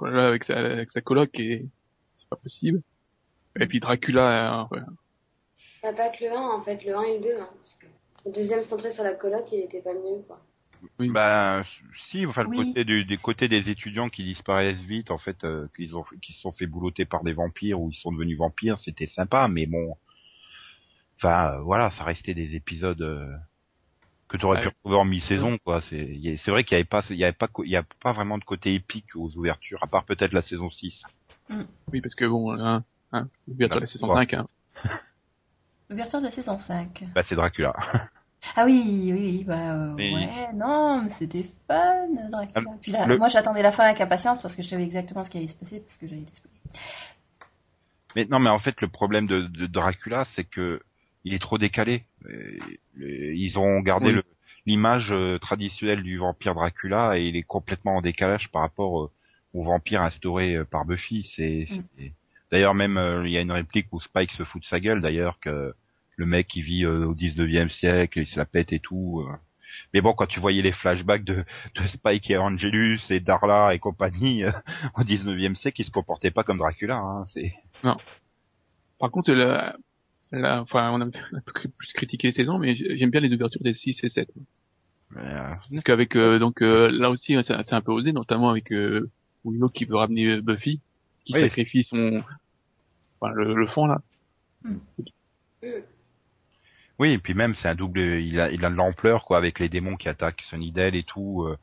voilà, 0.00 0.26
avec 0.26 0.42
sa, 0.42 0.56
avec 0.56 0.90
sa 0.90 1.00
coloc 1.00 1.30
et 1.38 1.68
c'est 2.18 2.28
pas 2.28 2.36
possible. 2.36 2.82
Et 3.60 3.66
puis 3.66 3.78
Dracula, 3.78 4.62
euh, 4.62 4.76
ouais. 4.76 4.82
Bah, 5.84 5.92
pas 5.92 6.08
que 6.10 6.24
le 6.24 6.32
1, 6.32 6.36
en 6.36 6.62
fait, 6.62 6.84
le 6.84 6.96
1 6.96 7.02
et 7.02 7.18
le 7.18 7.22
2. 7.22 7.40
Hein, 7.40 7.48
parce 7.62 7.74
que 7.74 7.86
le 8.26 8.32
deuxième 8.32 8.62
centré 8.62 8.90
sur 8.90 9.04
la 9.04 9.14
coloc, 9.14 9.46
il 9.52 9.60
était 9.60 9.82
pas 9.82 9.94
mieux, 9.94 10.22
quoi. 10.26 10.44
bah 10.98 11.62
si, 11.96 12.26
enfin 12.26 12.42
le 12.42 12.48
Oui. 12.48 12.56
côté 12.56 12.84
du, 12.84 13.04
des 13.04 13.16
côtés 13.18 13.46
des 13.48 13.70
étudiants 13.70 14.08
qui 14.08 14.24
disparaissent 14.24 14.82
vite, 14.82 15.12
en 15.12 15.18
fait, 15.18 15.44
euh, 15.44 15.68
qu'ils 15.76 15.96
ont, 15.96 16.04
qui 16.20 16.32
se 16.32 16.40
sont 16.40 16.52
fait 16.52 16.66
boulotter 16.66 17.04
par 17.04 17.22
des 17.22 17.34
vampires 17.34 17.80
ou 17.80 17.90
ils 17.92 17.94
sont 17.96 18.10
devenus 18.10 18.36
vampires, 18.36 18.78
c'était 18.80 19.06
sympa, 19.06 19.46
mais 19.46 19.66
bon, 19.66 19.96
enfin 21.18 21.52
euh, 21.54 21.60
voilà, 21.60 21.90
ça 21.92 22.02
restait 22.02 22.34
des 22.34 22.56
épisodes. 22.56 23.00
Que 24.28 24.36
tu 24.36 24.44
aurais 24.44 24.60
pu 24.60 24.68
retrouver 24.68 24.96
en 24.96 25.04
mi-saison 25.04 25.56
quoi 25.58 25.80
c'est 25.88 26.48
vrai 26.48 26.64
qu'il 26.64 26.74
y 26.76 26.80
avait 26.80 26.84
pas 26.84 27.02
il 27.10 27.16
y 27.16 27.24
avait 27.24 27.32
pas 27.32 27.48
co- 27.48 27.64
il 27.64 27.70
y 27.70 27.76
a 27.76 27.84
pas 28.02 28.12
vraiment 28.12 28.38
de 28.38 28.44
côté 28.44 28.74
épique 28.74 29.14
aux 29.14 29.30
ouvertures 29.36 29.78
à 29.82 29.86
part 29.86 30.04
peut-être 30.04 30.32
la 30.32 30.42
saison 30.42 30.68
6 30.70 31.04
oui, 31.92 32.00
parce 32.00 32.14
que 32.16 32.24
bon, 32.24 32.52
hein, 32.58 32.82
hein, 33.12 33.28
l'ouverture 33.46 33.76
de 33.80 33.80
la 33.82 33.86
saison 33.86 34.08
Ouais. 34.08 34.16
5, 34.26 34.34
hein, 34.34 34.48
L'ouverture 35.88 36.18
de 36.20 36.24
la 36.24 36.30
saison 36.32 36.58
5. 36.58 37.04
bah 37.14 37.22
c'est 37.22 37.36
Dracula 37.36 37.72
Ah 38.56 38.64
oui, 38.64 38.82
oui, 38.84 39.12
oui, 39.12 39.44
bah 39.44 39.74
euh, 39.74 39.94
Mais- 39.96 40.12
ouais, 40.12 40.52
non, 40.54 41.02
mais 41.02 41.08
c'était 41.10 41.46
fun, 41.68 42.06
Dracula. 42.30 42.70
Puis 42.80 42.92
là, 42.92 43.06
le- 43.06 43.16
moi 43.18 43.28
j'attendais 43.28 43.62
la 43.62 43.72
fin 43.72 43.84
avec 43.84 44.00
impatience 44.00 44.40
parce 44.42 44.54
que 44.56 44.62
je 44.62 44.68
savais 44.68 44.84
exactement 44.84 45.24
ce 45.24 45.30
qui 45.30 45.38
allait 45.38 45.48
se 45.48 45.54
passer 45.56 45.80
parce 45.80 45.96
que 45.96 46.06
j'avais 46.08 46.20
des 46.22 46.34
spoilers. 46.34 46.60
Mais 48.14 48.24
non, 48.26 48.38
mais 48.38 48.50
en 48.50 48.58
fait, 48.58 48.80
le 48.80 48.88
problème 48.88 49.26
de, 49.26 49.42
de 49.42 49.66
Dracula, 49.66 50.24
c'est 50.34 50.44
que 50.44 50.80
il 51.26 51.34
est 51.34 51.38
trop 51.38 51.58
décalé. 51.58 52.04
Euh, 52.30 52.58
ils 52.98 53.58
ont 53.58 53.80
gardé 53.80 54.06
Oui. 54.06 54.12
le- 54.14 54.24
l'image 54.64 55.08
euh, 55.12 55.38
traditionnelle 55.38 56.02
du 56.02 56.16
vampire 56.18 56.54
Dracula 56.54 57.18
et 57.18 57.26
il 57.28 57.36
est 57.36 57.42
complètement 57.42 57.96
en 57.96 58.00
décalage 58.00 58.48
par 58.50 58.62
rapport 58.62 59.02
euh, 59.02 59.10
au 59.54 59.62
vampire 59.64 60.02
instauré 60.02 60.64
par 60.70 60.84
Buffy. 60.86 61.24
C'est 61.36 61.66
Mm. 61.70 62.06
d'ailleurs 62.50 62.74
même 62.74 63.22
il 63.24 63.30
y 63.30 63.36
a 63.36 63.40
une 63.42 63.52
réplique 63.52 63.88
où 63.92 64.00
Spike 64.00 64.32
se 64.32 64.44
fout 64.44 64.62
de 64.62 64.66
sa 64.66 64.80
gueule 64.80 65.00
d'ailleurs 65.00 65.38
que 65.40 65.74
le 66.16 66.26
mec 66.26 66.46
qui 66.48 66.62
vit 66.62 66.86
au 66.86 67.14
19e 67.14 67.68
siècle, 67.68 68.20
il 68.20 68.26
se 68.26 68.38
la 68.38 68.46
pète 68.46 68.72
et 68.72 68.78
tout. 68.80 69.26
Mais 69.92 70.00
bon, 70.00 70.14
quand 70.14 70.26
tu 70.26 70.40
voyais 70.40 70.62
les 70.62 70.72
flashbacks 70.72 71.24
de, 71.24 71.44
de 71.74 71.86
Spike 71.86 72.30
et 72.30 72.38
Angelus 72.38 73.00
et 73.10 73.20
Darla 73.20 73.74
et 73.74 73.78
compagnie 73.78 74.42
euh, 74.44 74.50
au 74.96 75.02
19e 75.02 75.54
siècle, 75.54 75.82
ils 75.82 75.84
se 75.84 75.90
comportaient 75.90 76.30
pas 76.30 76.42
comme 76.44 76.56
Dracula. 76.58 76.96
Hein, 76.96 77.24
c'est 77.34 77.52
Par 78.98 79.10
contre, 79.10 79.32
la, 79.32 79.76
la, 80.32 80.62
enfin, 80.62 80.90
on 80.92 81.00
a 81.00 81.04
un 81.04 81.10
peu 81.10 81.52
plus 81.78 81.92
critiqué 81.94 82.28
les 82.28 82.32
saisons, 82.32 82.58
mais 82.58 82.74
j'aime 82.76 83.10
bien 83.10 83.20
les 83.20 83.32
ouvertures 83.32 83.62
des 83.62 83.74
6 83.74 84.02
et 84.04 84.08
7. 84.08 84.28
euh, 85.16 85.52
Parce 85.70 85.84
qu'avec, 85.84 86.16
euh, 86.16 86.38
donc, 86.38 86.62
euh, 86.62 86.90
là 86.90 87.10
aussi, 87.10 87.34
c'est 87.44 87.62
c'est 87.64 87.74
un 87.74 87.80
peu 87.80 87.92
osé, 87.92 88.12
notamment 88.12 88.50
avec 88.50 88.72
euh, 88.72 89.10
Willow 89.44 89.68
qui 89.68 89.84
veut 89.84 89.96
ramener 89.96 90.26
euh, 90.36 90.42
Buffy, 90.42 90.80
qui 91.24 91.34
Oui. 91.34 91.40
sacrifie 91.42 91.84
son, 91.84 92.22
enfin, 93.20 93.32
le, 93.34 93.54
le 93.54 93.66
fond, 93.68 93.86
là. 93.86 94.00
Oui, 96.98 97.10
et 97.12 97.18
puis 97.18 97.34
même 97.34 97.54
c'est 97.54 97.68
un 97.68 97.74
double, 97.74 98.00
il 98.00 98.40
a, 98.40 98.50
il 98.50 98.64
a 98.64 98.70
de 98.70 98.74
l'ampleur 98.74 99.24
quoi 99.26 99.36
avec 99.36 99.58
les 99.58 99.68
démons 99.68 99.96
qui 99.96 100.08
attaquent 100.08 100.42
Sunnydale 100.42 100.96
et 100.96 101.02
tout. 101.04 101.42
Euh, 101.44 101.56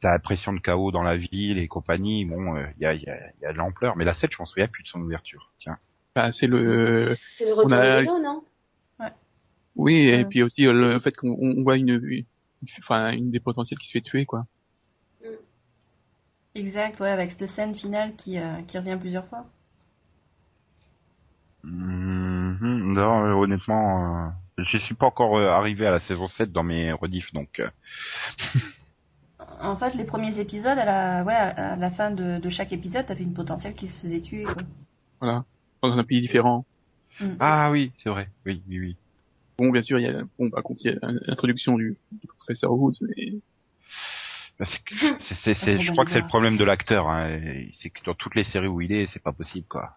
T'as 0.00 0.10
l'impression 0.12 0.52
de 0.52 0.58
chaos 0.60 0.90
dans 0.92 1.02
la 1.02 1.16
ville 1.16 1.56
et 1.58 1.66
compagnie. 1.68 2.26
Bon, 2.26 2.56
euh, 2.56 2.66
il 2.76 2.82
y, 2.82 2.86
a, 2.86 2.92
il 2.94 3.02
y, 3.02 3.08
a, 3.08 3.18
y 3.40 3.46
a 3.46 3.52
de 3.52 3.58
l'ampleur, 3.58 3.96
mais 3.96 4.04
la 4.04 4.12
7, 4.12 4.32
je 4.32 4.36
m'en 4.38 4.44
souviens 4.44 4.68
plus 4.68 4.82
de 4.82 4.88
son 4.88 5.00
ouverture. 5.00 5.50
Tiens. 5.58 5.78
Enfin, 6.16 6.32
c'est 6.32 6.46
le, 6.46 7.16
C'est 7.36 7.46
le 7.46 7.54
retour 7.54 7.72
a- 7.72 8.00
Willow, 8.00 8.18
non? 8.20 8.44
Oui, 9.76 9.94
et 10.08 10.18
Ouais. 10.18 10.24
puis 10.24 10.42
aussi 10.44 10.66
euh, 10.66 10.72
le 10.72 11.00
fait 11.00 11.16
qu'on 11.16 11.36
on 11.40 11.62
voit 11.64 11.76
une, 11.76 11.88
une- 12.04 12.24
enfin, 12.78 13.10
une 13.12 13.30
des 13.32 13.40
potentielles 13.40 13.78
qui 13.80 13.88
se 13.88 13.92
fait 13.92 14.00
tuer, 14.00 14.24
quoi. 14.24 14.46
Exact, 16.54 17.00
ouais, 17.00 17.08
avec 17.10 17.32
cette 17.32 17.48
scène 17.48 17.74
finale 17.74 18.14
qui, 18.14 18.38
euh, 18.38 18.62
qui 18.62 18.78
revient 18.78 18.96
plusieurs 19.00 19.26
fois. 19.26 19.44
Mhm, 21.64 22.92
non, 22.92 23.24
euh, 23.24 23.32
honnêtement, 23.32 24.26
euh, 24.26 24.30
je 24.58 24.78
suis 24.78 24.94
pas 24.94 25.06
encore 25.06 25.36
euh, 25.38 25.48
arrivé 25.48 25.86
à 25.86 25.90
la 25.90 25.98
saison 26.00 26.28
7 26.28 26.52
dans 26.52 26.62
mes 26.62 26.92
rediffs, 26.92 27.32
donc. 27.32 27.58
euh, 27.58 27.68
En 29.60 29.76
fait, 29.76 29.94
les 29.94 30.04
premiers 30.04 30.38
épisodes, 30.40 30.78
à 30.78 30.84
la, 30.84 31.24
ouais, 31.24 31.34
à 31.34 31.76
la 31.76 31.90
fin 31.90 32.10
de, 32.10 32.38
de 32.38 32.48
chaque 32.48 32.72
épisode, 32.72 33.06
t'avais 33.06 33.24
une 33.24 33.34
potentielle 33.34 33.74
qui 33.74 33.88
se 33.88 34.00
faisait 34.00 34.20
tuer. 34.20 34.44
Quoi. 34.44 34.62
Voilà. 35.20 35.44
Dans 35.90 35.98
un 35.98 36.04
pays 36.04 36.20
différent. 36.20 36.64
Mm. 37.20 37.34
Ah 37.40 37.70
oui, 37.70 37.92
c'est 38.02 38.10
vrai. 38.10 38.28
Oui, 38.46 38.62
oui, 38.68 38.78
oui. 38.80 38.96
Bon, 39.58 39.70
bien 39.70 39.82
sûr, 39.82 39.98
il 40.00 40.02
y 40.02 40.06
a, 40.08 40.22
bon, 40.38 40.50
par 40.50 40.62
contre, 40.62 40.80
il 40.84 40.90
y 40.92 40.94
a 40.94 40.98
l'introduction 41.26 41.76
du, 41.76 41.96
du 42.12 42.26
professeur 42.26 42.72
Woods, 42.72 42.96
mais 43.02 43.34
Bah, 44.58 44.64
c'est 44.66 44.82
que- 44.84 44.94
c'est- 45.20 45.34
c'est- 45.34 45.54
c'est- 45.54 45.80
je 45.80 45.92
crois 45.92 46.04
que 46.04 46.10
c'est 46.10 46.20
le 46.20 46.26
problème 46.26 46.56
de 46.56 46.64
l'acteur. 46.64 47.08
Hein. 47.08 47.38
C'est 47.80 47.90
que 47.90 48.04
dans 48.04 48.14
toutes 48.14 48.34
les 48.34 48.44
séries 48.44 48.66
où 48.68 48.80
il 48.80 48.92
est, 48.92 49.06
c'est 49.06 49.22
pas 49.22 49.32
possible, 49.32 49.66
quoi. 49.68 49.92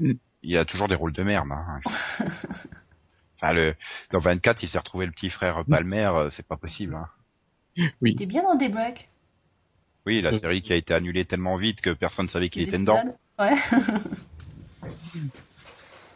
Mm. 0.00 0.12
Il 0.44 0.56
a 0.58 0.64
toujours 0.64 0.88
des 0.88 0.94
rôles 0.96 1.12
de 1.12 1.22
merde. 1.22 1.48
Hein. 1.52 1.80
enfin, 3.36 3.52
le, 3.52 3.74
dans 4.10 4.18
24, 4.18 4.62
il 4.64 4.68
s'est 4.68 4.78
retrouvé 4.78 5.06
le 5.06 5.12
petit 5.12 5.30
frère 5.30 5.64
Palmer, 5.68 6.10
euh, 6.14 6.30
c'est 6.30 6.46
pas 6.46 6.56
possible. 6.56 6.94
Hein. 6.96 7.06
oui. 8.00 8.16
T'es 8.16 8.26
bien 8.26 8.42
dans 8.42 8.56
Daybreak. 8.56 9.08
Oui, 10.06 10.20
la 10.20 10.30
Euh. 10.32 10.38
série 10.40 10.62
qui 10.62 10.72
a 10.72 10.76
été 10.76 10.92
annulée 10.94 11.24
tellement 11.24 11.56
vite 11.56 11.80
que 11.80 11.90
personne 11.90 12.26
savait 12.28 12.48
qu'il 12.48 12.62
était 12.62 12.78
dedans. 12.78 13.16
Ouais. 13.38 13.54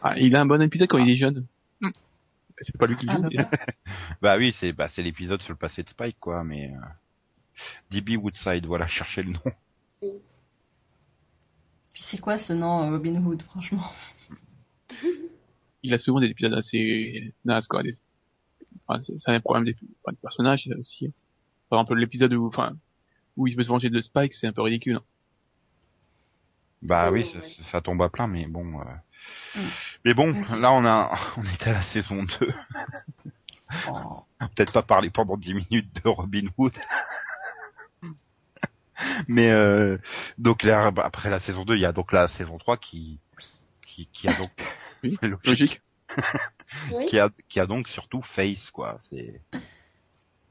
Ah, 0.01 0.17
il 0.19 0.35
a 0.35 0.41
un 0.41 0.45
bon 0.45 0.61
épisode 0.61 0.87
quand 0.89 0.97
il 0.99 1.09
est 1.09 1.15
jeune. 1.15 1.45
C'est 2.61 2.75
pas 2.77 2.87
lui 2.87 2.95
qui 2.95 3.05
Ah, 3.09 3.15
joue. 3.17 3.21
bah, 3.23 3.29
mais- 3.31 3.43
bah. 3.43 3.49
Bah 4.21 4.37
oui, 4.37 4.51
c'est 4.59 4.73
bah 4.73 4.87
c'est 4.89 5.03
l'épisode 5.03 5.41
sur 5.43 5.53
le 5.53 5.57
passé 5.59 5.83
de 5.83 5.89
Spike, 5.89 6.17
quoi. 6.19 6.43
Mais 6.43 6.71
euh... 6.73 6.79
DB 7.91 8.17
Woodside, 8.17 8.65
voilà, 8.65 8.87
cherchez 8.87 9.21
le 9.23 9.31
nom. 9.33 9.41
Puis 11.93 12.01
c'est 12.03 12.19
quoi 12.19 12.37
ce 12.37 12.53
nom, 12.53 12.83
euh, 12.83 12.91
Robin 12.91 13.15
Hood, 13.23 13.41
franchement? 13.43 13.83
Il 15.83 15.93
a 15.93 15.97
souvent 15.99 16.19
des 16.19 16.27
épisodes 16.27 16.53
assez 16.53 17.33
nazes, 17.45 17.67
quoi. 17.67 17.83
Des... 17.83 17.95
Enfin, 18.87 19.01
c'est 19.03 19.31
un 19.31 19.39
problème 19.39 19.65
des, 19.65 19.75
enfin, 20.03 20.11
des 20.13 20.17
personnages, 20.21 20.67
aussi. 20.79 21.13
Par 21.69 21.79
exemple, 21.79 21.95
l'épisode 21.99 22.33
où, 22.33 22.47
enfin, 22.47 22.75
où 23.35 23.47
il 23.47 23.55
veut 23.55 23.63
se 23.63 23.67
venger 23.69 23.89
de 23.89 24.01
Spike, 24.01 24.33
c'est 24.33 24.47
un 24.47 24.53
peu 24.53 24.61
ridicule. 24.61 24.95
hein. 24.97 25.03
Bah 26.81 27.09
Oui, 27.11 27.21
oui, 27.23 27.31
ça, 27.31 27.39
ouais. 27.39 27.65
ça 27.71 27.81
tombe 27.81 28.01
à 28.01 28.09
plein, 28.09 28.27
mais 28.27 28.45
bon. 28.45 28.79
euh, 28.81 28.83
Mm. 29.55 29.67
Mais 30.05 30.13
bon, 30.13 30.31
Merci. 30.31 30.59
là 30.59 30.71
on 30.71 30.85
a, 30.85 31.11
on 31.37 31.43
était 31.43 31.71
à 31.71 31.73
la 31.73 31.81
saison 31.83 32.23
2. 32.23 32.53
Oh. 33.89 34.23
On 34.39 34.45
va 34.45 34.47
Peut-être 34.55 34.71
pas 34.71 34.81
parler 34.83 35.09
pendant 35.09 35.35
10 35.35 35.53
minutes 35.53 35.93
de 36.01 36.07
Robin 36.07 36.45
Hood. 36.57 36.73
mais 39.27 39.51
euh, 39.51 39.97
donc 40.37 40.63
là, 40.63 40.89
bah, 40.91 41.03
après 41.05 41.29
la 41.29 41.41
saison 41.41 41.65
2, 41.65 41.75
il 41.75 41.81
y 41.81 41.85
a 41.85 41.91
donc 41.91 42.13
la 42.13 42.29
saison 42.29 42.57
3 42.57 42.77
qui, 42.77 43.19
qui, 43.85 44.07
qui 44.07 44.29
a 44.29 44.33
donc 44.37 44.51
Oui, 45.03 45.17
logique. 45.43 45.81
Oui. 46.93 47.05
qui 47.07 47.19
a, 47.19 47.29
qui 47.49 47.59
a 47.59 47.65
donc 47.65 47.87
surtout 47.89 48.21
Face, 48.21 48.71
quoi. 48.71 48.97
C'est, 49.09 49.41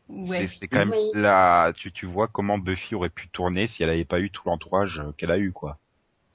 Ouais. 0.08 0.48
c'est, 0.60 0.68
quand 0.68 0.78
même 0.80 0.90
Oui. 0.90 1.10
là, 1.14 1.72
tu, 1.72 1.90
tu 1.92 2.06
vois 2.06 2.28
comment 2.28 2.58
Buffy 2.58 2.94
aurait 2.94 3.08
pu 3.08 3.28
tourner 3.28 3.66
si 3.66 3.82
elle 3.82 3.90
avait 3.90 4.04
pas 4.04 4.20
eu 4.20 4.30
tout 4.30 4.42
l'entourage 4.46 5.00
euh, 5.00 5.12
qu'elle 5.16 5.30
a 5.32 5.38
eu, 5.38 5.52
quoi. 5.52 5.78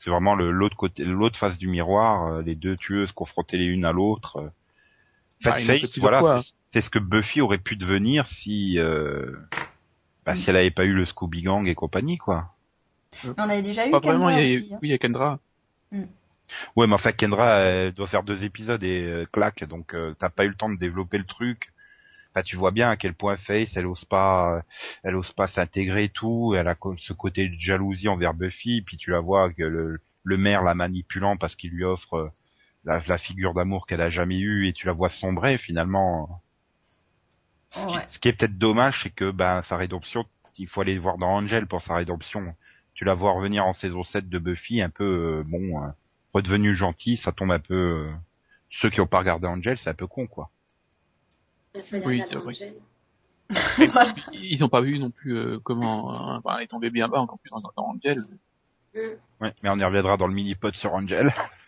C'est 0.04 0.10
vraiment 0.10 0.34
le 0.34 0.49
l'autre 0.52 0.76
côté, 0.76 1.06
l'autre 1.06 1.38
face 1.38 1.58
du 1.60 1.68
miroir, 1.68 2.26
euh, 2.26 2.41
les 2.41 2.56
deux 2.56 2.76
tueuses 2.76 3.12
confrontées 3.12 3.58
les 3.58 3.66
unes 3.66 3.86
à 3.86 3.91
l'autre. 3.91 4.38
euh. 4.38 4.49
Fait, 5.43 5.49
Bah, 5.52 5.56
fait 5.58 5.80
Face, 5.80 5.97
voilà, 5.99 6.41
c'est, 6.74 6.82
ce 6.82 6.89
que 6.89 6.99
Buffy 6.99 7.39
aurait 7.41 7.58
pu 7.60 7.76
devenir 7.76 8.26
si, 8.28 8.80
euh, 8.80 9.32
bah, 10.26 10.36
si 10.36 10.49
elle 10.49 10.56
avait 10.58 10.72
pas 10.72 10.86
eu 10.86 10.93
le 10.93 11.06
Scooby 11.06 11.43
Gang 11.43 11.68
et 11.68 11.76
compagnie, 11.76 12.18
quoi. 12.18 12.54
On 13.38 13.43
avait 13.43 13.62
déjà 13.62 13.88
eu 13.88 13.91
Pas 13.91 13.99
vraiment, 13.99 14.28
Kendra 14.30 14.41
il 14.41 14.49
y 14.49 14.56
a, 14.56 14.58
aussi. 14.58 14.74
hein. 14.74 14.80
oui, 14.82 14.88
il 14.88 14.91
y 14.91 14.93
a 14.93 14.97
Kendra. 14.97 15.39
Ouais, 16.76 16.88
mais 16.88 16.93
enfin 16.93 17.12
Kendra 17.12 17.60
elle 17.60 17.93
doit 17.93 18.08
faire 18.08 18.24
deux 18.24 18.43
épisodes 18.43 18.84
et 18.84 19.04
euh, 19.04 19.26
claque, 19.32 19.64
donc 19.66 19.93
euh, 19.93 20.14
t'as 20.20 20.30
pas 20.30 20.45
eu 20.45 20.49
le 20.49 20.56
temps 20.56 20.70
de 20.70 20.78
développer 20.78 21.18
le 21.18 21.24
truc. 21.26 21.72
Enfin, 22.34 22.43
tu 22.43 22.55
vois 22.57 22.71
bien 22.71 22.89
à 22.91 22.97
quel 22.97 23.13
point 23.15 23.38
Face, 23.38 23.75
elle 23.77 23.88
ose 23.88 24.05
pas, 24.05 24.57
euh, 24.57 24.61
elle 25.03 25.15
ose 25.15 25.32
pas 25.34 25.47
s'intégrer 25.47 26.09
tout. 26.09 26.53
Elle 26.57 26.67
a 26.67 26.75
ce 26.99 27.13
côté 27.13 27.49
de 27.49 27.59
jalousie 27.59 28.07
envers 28.09 28.34
Buffy, 28.34 28.82
puis 28.84 28.97
tu 28.97 29.11
la 29.11 29.19
vois 29.21 29.51
que 29.53 29.63
le, 29.63 29.99
le 30.23 30.38
maire 30.38 30.63
la 30.63 30.75
manipulant 30.75 31.38
parce 31.38 31.55
qu'il 31.55 31.71
lui 31.71 31.84
offre 31.84 32.13
euh, 32.15 32.29
la, 32.86 33.01
la 33.07 33.17
figure 33.17 33.53
d'amour 33.53 33.88
qu'elle 33.88 34.01
a 34.01 34.09
jamais 34.09 34.39
eue 34.39 34.67
et 34.67 34.73
tu 34.73 34.88
la 34.88 34.93
vois 34.93 35.09
sombrer 35.09 35.57
finalement. 35.57 36.41
Ce 37.71 37.86
qui, 37.86 37.95
Ouais. 37.95 38.07
ce 38.09 38.19
qui 38.19 38.27
est 38.29 38.34
peut-être 38.34 38.57
dommage, 38.57 39.01
c'est 39.03 39.09
que 39.09 39.32
ben 39.32 39.61
sa 39.63 39.77
rédemption, 39.77 40.25
il 40.57 40.67
faut 40.67 40.82
aller 40.82 40.97
voir 40.99 41.17
dans 41.17 41.32
Angel 41.36 41.67
pour 41.67 41.82
sa 41.84 41.95
rédemption. 41.95 42.55
Tu 42.93 43.03
la 43.05 43.13
vois 43.13 43.34
revenir 43.34 43.65
en 43.65 43.73
saison 43.73 44.03
7 44.03 44.29
de 44.29 44.39
Buffy, 44.39 44.82
un 44.82 44.89
peu 44.89 45.03
euh, 45.39 45.43
bon, 45.45 45.84
euh, 45.84 45.88
redevenu 46.34 46.75
gentil, 46.75 47.17
ça 47.17 47.32
tombe 47.32 47.51
un 47.51 47.59
peu. 47.59 47.73
euh, 47.75 48.13
ceux 48.69 48.89
qui 48.89 49.01
ont 49.01 49.07
pas 49.07 49.19
regardé 49.19 49.47
Angel, 49.47 49.77
c'est 49.77 49.89
un 49.89 49.93
peu 49.93 50.07
con 50.07 50.27
quoi. 50.27 50.49
Oui, 51.76 52.22
regarder 52.22 52.26
c'est 52.30 52.36
vrai. 52.36 52.53
Angel. 52.53 52.74
Voilà. 53.91 54.15
Ils 54.34 54.63
ont 54.63 54.69
pas 54.69 54.82
vu 54.82 54.97
non 54.99 55.11
plus 55.11 55.38
euh, 55.38 55.59
comment, 55.59 56.13
euh, 56.13 56.38
enfin, 56.38 56.57
elle 56.57 56.63
est 56.63 56.67
tombée 56.67 56.89
bien 56.89 57.07
bas 57.07 57.19
encore 57.19 57.39
plus 57.39 57.49
dans, 57.49 57.59
dans 57.59 57.72
Angel. 57.84 58.26
Mm. 58.95 58.99
Ouais, 59.41 59.53
mais 59.61 59.69
on 59.69 59.78
y 59.78 59.84
reviendra 59.84 60.17
dans 60.17 60.28
le 60.28 60.34
mini-pod 60.34 60.74
sur 60.76 60.93
Angel. 60.93 61.34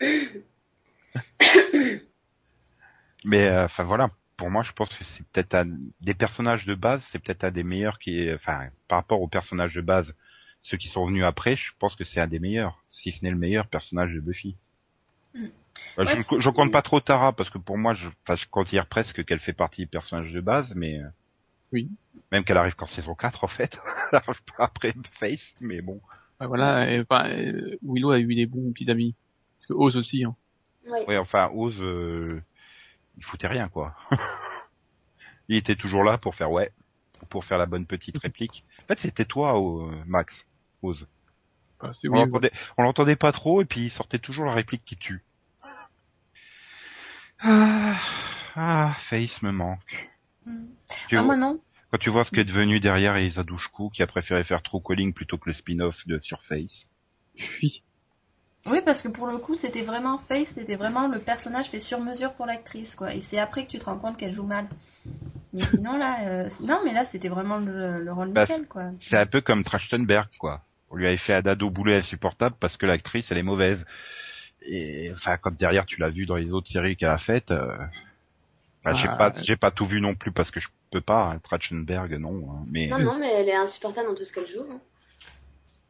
mais 3.24 3.46
euh, 3.48 3.64
enfin 3.66 3.84
voilà, 3.84 4.10
pour 4.36 4.50
moi 4.50 4.62
je 4.62 4.72
pense 4.72 4.90
que 4.90 5.04
c'est 5.04 5.26
peut-être 5.28 5.54
un 5.54 5.66
des 6.00 6.14
personnages 6.14 6.66
de 6.66 6.74
base, 6.74 7.04
c'est 7.10 7.18
peut-être 7.18 7.44
un 7.44 7.50
des 7.50 7.62
meilleurs 7.62 7.98
qui 7.98 8.18
est 8.18 8.34
enfin 8.34 8.68
par 8.88 8.98
rapport 8.98 9.20
aux 9.20 9.28
personnages 9.28 9.74
de 9.74 9.80
base, 9.80 10.14
ceux 10.62 10.76
qui 10.76 10.88
sont 10.88 11.06
venus 11.06 11.24
après, 11.24 11.56
je 11.56 11.72
pense 11.78 11.96
que 11.96 12.04
c'est 12.04 12.20
un 12.20 12.26
des 12.26 12.40
meilleurs, 12.40 12.82
si 12.90 13.12
ce 13.12 13.22
n'est 13.24 13.30
le 13.30 13.36
meilleur 13.36 13.66
personnage 13.66 14.12
de 14.12 14.20
Buffy. 14.20 14.56
Mm. 15.34 15.46
Bah, 15.96 16.04
Ouais, 16.04 16.16
je, 16.22 16.40
je 16.40 16.50
compte 16.50 16.72
pas 16.72 16.82
trop 16.82 17.00
Tara 17.00 17.32
parce 17.32 17.50
que 17.50 17.58
pour 17.58 17.78
moi 17.78 17.94
je, 17.94 18.08
enfin, 18.22 18.36
je 18.36 18.46
considère 18.50 18.86
presque 18.86 19.24
qu'elle 19.24 19.40
fait 19.40 19.52
partie 19.52 19.82
du 19.82 19.86
personnage 19.86 20.32
de 20.32 20.40
base, 20.40 20.74
mais 20.74 20.98
euh, 21.00 21.08
Oui. 21.72 21.90
même 22.32 22.44
qu'elle 22.44 22.56
arrive 22.56 22.74
qu'en 22.74 22.86
saison 22.86 23.14
4 23.14 23.44
en 23.44 23.48
fait, 23.48 23.78
elle 24.12 24.18
arrive 24.18 24.42
pas 24.56 24.64
après 24.64 24.94
Face, 25.18 25.52
mais 25.60 25.80
bon. 25.80 26.00
Voilà, 26.40 26.90
et, 26.90 27.00
enfin, 27.00 27.28
Willow 27.82 28.10
a 28.10 28.18
eu 28.18 28.34
des 28.34 28.46
bons 28.46 28.72
petits 28.72 28.90
amis. 28.90 29.14
Parce 29.58 29.66
que 29.68 29.72
Oz 29.74 29.96
aussi, 29.96 30.24
hein. 30.24 30.36
Oui. 30.86 30.98
Ouais, 31.08 31.16
enfin, 31.16 31.50
Oz, 31.54 31.76
euh, 31.80 32.42
il 33.16 33.24
foutait 33.24 33.46
rien, 33.46 33.68
quoi. 33.68 33.94
il 35.48 35.56
était 35.56 35.76
toujours 35.76 36.04
là 36.04 36.18
pour 36.18 36.34
faire 36.34 36.50
ouais, 36.50 36.70
pour 37.30 37.44
faire 37.44 37.56
la 37.58 37.66
bonne 37.66 37.86
petite 37.86 38.18
réplique. 38.18 38.64
En 38.82 38.86
fait, 38.88 38.98
c'était 39.00 39.24
toi, 39.24 39.58
euh, 39.58 39.90
Max, 40.06 40.44
Oz. 40.82 41.06
On 41.80 41.88
oui, 42.04 42.20
l'entendait, 42.20 42.52
on 42.78 42.82
l'entendait 42.82 43.16
pas 43.16 43.32
trop, 43.32 43.60
et 43.60 43.64
puis 43.64 43.86
il 43.86 43.90
sortait 43.90 44.18
toujours 44.18 44.46
la 44.46 44.52
réplique 44.52 44.84
qui 44.84 44.96
tue. 44.96 45.22
Ah, 47.44 48.00
ah 48.56 48.96
Face 49.10 49.42
me 49.42 49.52
manque. 49.52 50.08
Mm. 50.46 50.64
Tu 51.08 51.16
Ah, 51.16 51.20
vois- 51.22 51.26
moi 51.26 51.36
non. 51.36 51.60
quand 51.90 51.98
tu 51.98 52.10
vois 52.10 52.24
ce 52.24 52.30
qui 52.30 52.40
est 52.40 52.44
devenu 52.44 52.80
derrière 52.80 53.14
Elisa 53.16 53.42
Douchkou, 53.42 53.90
qui 53.90 54.02
a 54.02 54.06
préféré 54.06 54.42
faire 54.44 54.62
True 54.62 54.80
Calling 54.82 55.12
plutôt 55.12 55.38
que 55.38 55.50
le 55.50 55.54
spin-off 55.54 55.96
de 56.06 56.18
Surface. 56.20 56.86
oui. 57.62 57.82
Oui, 58.66 58.78
parce 58.82 59.02
que 59.02 59.08
pour 59.08 59.26
le 59.26 59.36
coup, 59.36 59.54
c'était 59.54 59.82
vraiment 59.82 60.16
Face, 60.16 60.54
c'était 60.54 60.76
vraiment 60.76 61.06
le 61.06 61.18
personnage 61.18 61.66
fait 61.68 61.80
sur 61.80 62.00
mesure 62.00 62.32
pour 62.32 62.46
l'actrice, 62.46 62.94
quoi. 62.94 63.12
Et 63.14 63.20
c'est 63.20 63.38
après 63.38 63.66
que 63.66 63.70
tu 63.70 63.78
te 63.78 63.84
rends 63.84 63.98
compte 63.98 64.16
qu'elle 64.16 64.32
joue 64.32 64.46
mal. 64.46 64.66
Mais 65.52 65.66
sinon, 65.66 65.98
là, 65.98 66.26
euh, 66.26 66.48
non, 66.62 66.80
mais 66.82 66.94
là, 66.94 67.04
c'était 67.04 67.28
vraiment 67.28 67.58
le, 67.58 68.02
le 68.02 68.12
rôle 68.14 68.32
Bah, 68.32 68.42
nickel, 68.46 68.66
quoi. 68.66 68.84
C'est 69.00 69.18
un 69.18 69.26
peu 69.26 69.42
comme 69.42 69.64
Trachtenberg, 69.64 70.28
quoi. 70.38 70.62
On 70.88 70.96
lui 70.96 71.06
avait 71.06 71.18
fait 71.18 71.34
un 71.34 71.42
dado 71.42 71.68
boulet 71.68 71.96
insupportable 71.96 72.56
parce 72.58 72.78
que 72.78 72.86
l'actrice, 72.86 73.26
elle 73.30 73.36
est 73.36 73.42
mauvaise. 73.42 73.84
Et 74.66 75.10
enfin, 75.14 75.36
comme 75.36 75.54
derrière, 75.56 75.84
tu 75.86 76.00
l'as 76.00 76.08
vu 76.10 76.26
dans 76.26 76.36
les 76.36 76.50
autres 76.50 76.70
séries 76.70 76.96
qu'elle 76.96 77.10
a 77.10 77.18
faites. 77.18 77.50
Euh... 77.50 77.76
j'ai 78.86 79.08
pas, 79.18 79.32
j'ai 79.42 79.56
pas 79.56 79.70
tout 79.70 79.86
vu 79.86 80.00
non 80.00 80.14
plus 80.14 80.32
parce 80.32 80.50
que 80.50 80.60
je 80.60 80.68
peux 80.90 81.00
pas. 81.00 81.30
Hein, 81.32 81.38
Trachtenberg, 81.42 82.14
non. 82.14 82.50
hein, 82.50 82.64
mais 82.70 82.88
Non, 82.88 82.98
non, 82.98 83.18
mais 83.18 83.32
elle 83.32 83.48
est 83.48 83.54
insupportable 83.54 84.08
dans 84.08 84.14
tout 84.14 84.24
ce 84.24 84.32
qu'elle 84.32 84.46
joue. 84.46 84.62
hein. 84.70 84.80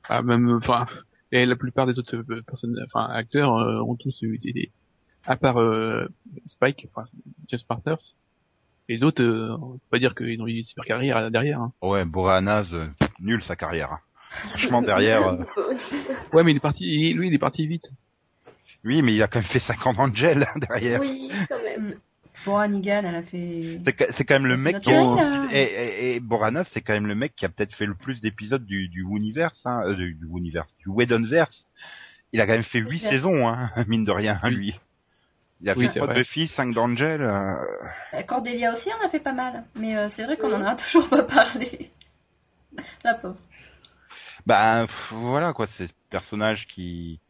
Ah, 0.08 0.22
même, 0.22 0.48
enfin, 0.62 0.86
et 1.32 1.46
la 1.46 1.56
plupart 1.56 1.86
des 1.86 1.98
autres 1.98 2.16
euh, 2.16 2.42
personnes, 2.42 2.78
enfin, 2.92 3.06
acteurs 3.12 3.56
euh, 3.56 3.80
ont 3.80 3.96
tous 3.96 4.20
eu 4.22 4.38
des, 4.38 4.52
des- 4.52 4.72
à 5.24 5.36
part 5.36 5.56
euh, 5.58 6.06
Spike, 6.46 6.86
enfin, 6.94 7.08
Jeff 7.48 7.62
Partners, 7.66 7.96
les 8.88 9.02
autres, 9.02 9.22
euh, 9.22 9.56
on 9.62 9.72
peut 9.74 9.78
pas 9.90 9.98
dire 9.98 10.14
qu'ils 10.14 10.40
ont 10.42 10.46
eu 10.46 10.58
une 10.58 10.64
super 10.64 10.84
carrière 10.84 11.30
derrière. 11.30 11.60
Hein. 11.60 11.72
ouais, 11.80 12.04
Boranaz, 12.04 12.66
euh, 12.74 12.86
nul 13.20 13.42
sa 13.42 13.56
carrière. 13.56 13.92
hein. 13.92 14.00
Franchement, 14.50 14.82
derrière. 14.82 15.26
euh, 15.28 15.44
Ouais, 16.34 16.42
mais 16.42 16.50
il 16.50 16.56
est 16.56 16.60
parti, 16.60 17.14
lui, 17.14 17.28
il 17.28 17.34
est 17.34 17.38
parti 17.38 17.66
vite. 17.66 17.86
Oui, 18.84 19.02
mais 19.02 19.14
il 19.14 19.22
a 19.22 19.28
quand 19.28 19.38
même 19.40 19.48
fait 19.48 19.60
5 19.60 19.86
ans 19.86 19.94
d'Angel 19.94 20.46
hein, 20.54 20.58
derrière. 20.58 21.00
Oui, 21.00 21.30
quand 21.48 21.62
même. 21.62 21.98
Bon, 22.44 22.56
Hannigan, 22.58 23.02
elle 23.04 23.14
a 23.14 23.22
fait. 23.22 23.80
C'est 24.16 24.24
quand 24.24 24.34
même 24.34 24.46
le 24.46 24.58
mec 24.58 24.80
qui... 24.80 24.90
là. 24.90 25.46
Et, 25.52 25.62
et, 25.62 26.14
et 26.16 26.20
Boranas, 26.20 26.64
c'est 26.72 26.82
quand 26.82 26.92
même 26.92 27.06
le 27.06 27.14
mec 27.14 27.34
qui 27.34 27.46
a 27.46 27.48
peut-être 27.48 27.74
fait 27.74 27.86
le 27.86 27.94
plus 27.94 28.20
d'épisodes 28.20 28.64
du, 28.66 28.88
du 28.88 29.00
Universe, 29.02 29.60
hein, 29.64 29.80
euh, 29.86 29.94
du, 29.94 30.14
du 30.14 30.26
Universe, 30.26 30.74
du 30.78 30.88
Whedonverse. 30.90 31.64
Il 32.32 32.40
a 32.42 32.46
quand 32.46 32.52
même 32.52 32.62
fait 32.62 32.80
huit 32.80 32.90
J'espère. 32.90 33.10
saisons, 33.12 33.48
hein, 33.48 33.70
mine 33.88 34.04
de 34.04 34.10
rien, 34.12 34.38
Oui. 34.44 34.50
lui. 34.56 34.80
Il 35.62 35.70
a 35.70 35.74
Oui, 35.76 35.86
fait 35.86 35.92
c'est 35.94 36.00
trois 36.00 36.06
vrai. 36.08 36.16
Buffy, 36.16 36.48
5 36.48 36.74
d'Angel. 36.74 37.22
euh, 37.22 37.54
Euh, 38.12 38.22
Cordelia 38.22 38.72
aussi 38.72 38.90
en 38.92 39.06
a 39.06 39.08
fait 39.08 39.20
pas 39.20 39.32
mal. 39.32 39.64
Mais 39.76 39.96
euh, 39.96 40.08
c'est 40.10 40.24
vrai 40.24 40.36
qu'on 40.36 40.52
en 40.52 40.64
a 40.64 40.74
toujours 40.76 41.08
pas 41.08 41.22
parlé. 41.22 41.90
La 43.04 43.14
pauvre. 43.14 43.36
Bah 44.46 44.86
pff, 44.86 45.12
voilà 45.12 45.52
quoi, 45.54 45.66
c'est 45.66 45.86
ce 45.86 45.92
personnage 46.10 46.66
qui 46.66 47.20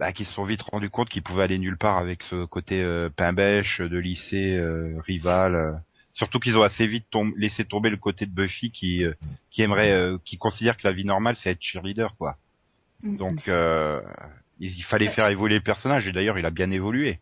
bah, 0.00 0.12
qui 0.12 0.24
se 0.24 0.32
sont 0.32 0.44
vite 0.44 0.62
rendus 0.62 0.88
compte 0.90 1.10
qu'ils 1.10 1.22
pouvaient 1.22 1.44
aller 1.44 1.58
nulle 1.58 1.76
part 1.76 1.98
avec 1.98 2.22
ce 2.22 2.46
côté 2.46 2.82
euh, 2.82 3.10
pain 3.14 3.34
bêche 3.34 3.82
de 3.82 3.98
lycée 3.98 4.56
euh, 4.56 4.98
rival. 5.06 5.54
euh. 5.54 5.72
Surtout 6.14 6.40
qu'ils 6.40 6.56
ont 6.56 6.62
assez 6.62 6.86
vite 6.86 7.06
tom- 7.10 7.34
laissé 7.36 7.64
tomber 7.64 7.90
le 7.90 7.98
côté 7.98 8.26
de 8.26 8.32
Buffy 8.32 8.72
qui 8.72 9.04
euh, 9.04 9.12
qui 9.50 9.62
aimerait, 9.62 9.92
euh, 9.92 10.18
qui 10.24 10.38
considère 10.38 10.76
que 10.76 10.88
la 10.88 10.92
vie 10.94 11.04
normale 11.04 11.36
c'est 11.36 11.50
être 11.50 11.62
cheerleader 11.62 12.16
quoi. 12.16 12.36
Mm. 13.02 13.16
Donc 13.18 13.46
euh, 13.48 14.00
il, 14.58 14.74
il 14.76 14.82
fallait 14.84 15.10
faire 15.10 15.28
évoluer 15.28 15.56
le 15.56 15.60
personnage 15.60 16.08
et 16.08 16.12
d'ailleurs 16.12 16.38
il 16.38 16.46
a 16.46 16.50
bien 16.50 16.70
évolué. 16.70 17.20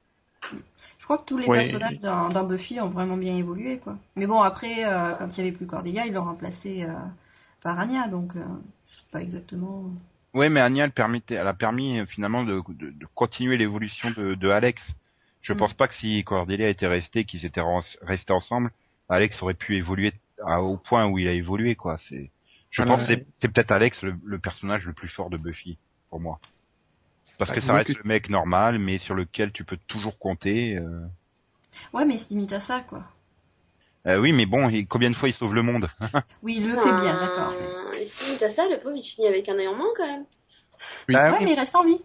Je 0.98 1.04
crois 1.04 1.18
que 1.18 1.24
tous 1.24 1.38
les 1.38 1.48
Ouais. 1.48 1.62
personnages 1.62 1.98
dans, 2.00 2.28
dans 2.28 2.44
Buffy 2.44 2.80
ont 2.80 2.88
vraiment 2.88 3.16
bien 3.16 3.36
évolué, 3.36 3.78
quoi. 3.78 3.96
Mais 4.16 4.26
bon, 4.26 4.40
après, 4.40 4.84
euh, 4.84 5.14
quand 5.18 5.36
il 5.36 5.42
n'y 5.42 5.48
avait 5.48 5.56
plus 5.56 5.66
Cordelia, 5.66 6.06
ils 6.06 6.12
l'ont 6.12 6.24
remplacé 6.24 6.84
euh, 6.84 6.92
par 7.62 7.78
Anya, 7.78 8.08
donc 8.08 8.36
euh, 8.36 8.44
je 8.86 8.90
sais 8.98 9.04
pas 9.10 9.20
exactement. 9.20 9.90
Ouais, 10.38 10.48
mais 10.50 10.60
Anya 10.60 10.84
elle 10.84 10.92
permettait, 10.92 11.34
elle 11.34 11.48
a 11.48 11.52
permis 11.54 11.98
euh, 11.98 12.06
finalement 12.06 12.44
de, 12.44 12.62
de, 12.68 12.90
de 12.90 13.06
continuer 13.14 13.56
l'évolution 13.56 14.10
de, 14.12 14.34
de 14.34 14.48
Alex. 14.48 14.80
Je 15.42 15.52
Mm. 15.52 15.56
pense 15.56 15.74
pas 15.74 15.88
que 15.88 15.94
si 15.94 16.22
Cordelia 16.22 16.68
était 16.68 16.86
restée, 16.86 17.24
qu'ils 17.24 17.44
étaient 17.44 17.60
restés 18.02 18.32
ensemble, 18.32 18.70
Alex 19.08 19.42
aurait 19.42 19.54
pu 19.54 19.76
évoluer 19.76 20.12
à- 20.44 20.62
au 20.62 20.76
point 20.76 21.06
où 21.06 21.18
il 21.18 21.26
a 21.26 21.32
évolué 21.32 21.74
quoi. 21.74 21.98
C'est, 22.08 22.30
je 22.70 22.82
pense 22.82 23.00
que 23.00 23.06
c'est, 23.06 23.26
c'est 23.40 23.48
peut-être 23.48 23.72
Alex 23.72 24.02
le, 24.02 24.14
le 24.24 24.38
personnage 24.38 24.86
le 24.86 24.92
plus 24.92 25.08
fort 25.08 25.28
de 25.28 25.36
Buffy 25.38 25.76
pour 26.10 26.20
moi. 26.20 26.38
Parce 27.38 27.50
Bah, 27.50 27.54
que 27.56 27.60
je 27.60 27.66
ça 27.66 27.72
reste 27.74 27.92
que- 27.94 27.98
le 28.02 28.08
mec 28.08 28.30
normal, 28.30 28.78
mais 28.78 28.98
sur 28.98 29.14
lequel 29.14 29.50
tu 29.52 29.64
peux 29.64 29.78
toujours 29.88 30.18
compter. 30.18 30.76
euh. 30.76 31.06
Ouais, 31.92 32.04
mais 32.04 32.14
il 32.14 32.18
se 32.18 32.28
limite 32.30 32.52
à 32.52 32.60
ça, 32.60 32.80
quoi. 32.80 33.02
Euh, 34.06 34.18
oui, 34.20 34.32
mais 34.32 34.46
bon, 34.46 34.70
combien 34.88 35.10
de 35.10 35.16
fois 35.16 35.28
il 35.28 35.34
sauve 35.34 35.54
le 35.54 35.62
monde? 35.62 35.88
Oui, 36.42 36.56
il 36.58 36.68
le 36.68 36.76
fait 36.76 36.92
bien, 36.92 37.14
d'accord. 37.18 37.54
Finit 38.38 38.50
à 38.52 38.54
ça, 38.54 38.68
le 38.68 38.78
pauvre, 38.78 38.96
il 38.96 39.02
finit 39.02 39.26
avec 39.28 39.48
un 39.48 39.58
œil 39.58 39.68
en 39.68 39.74
moins 39.74 39.92
quand 39.96 40.06
même. 40.06 40.24
Bah 41.08 41.30
Ouais, 41.30 41.38
oui, 41.38 41.44
mais 41.44 41.52
il 41.52 41.58
reste 41.58 41.74
en 41.74 41.84
vie. 41.84 42.00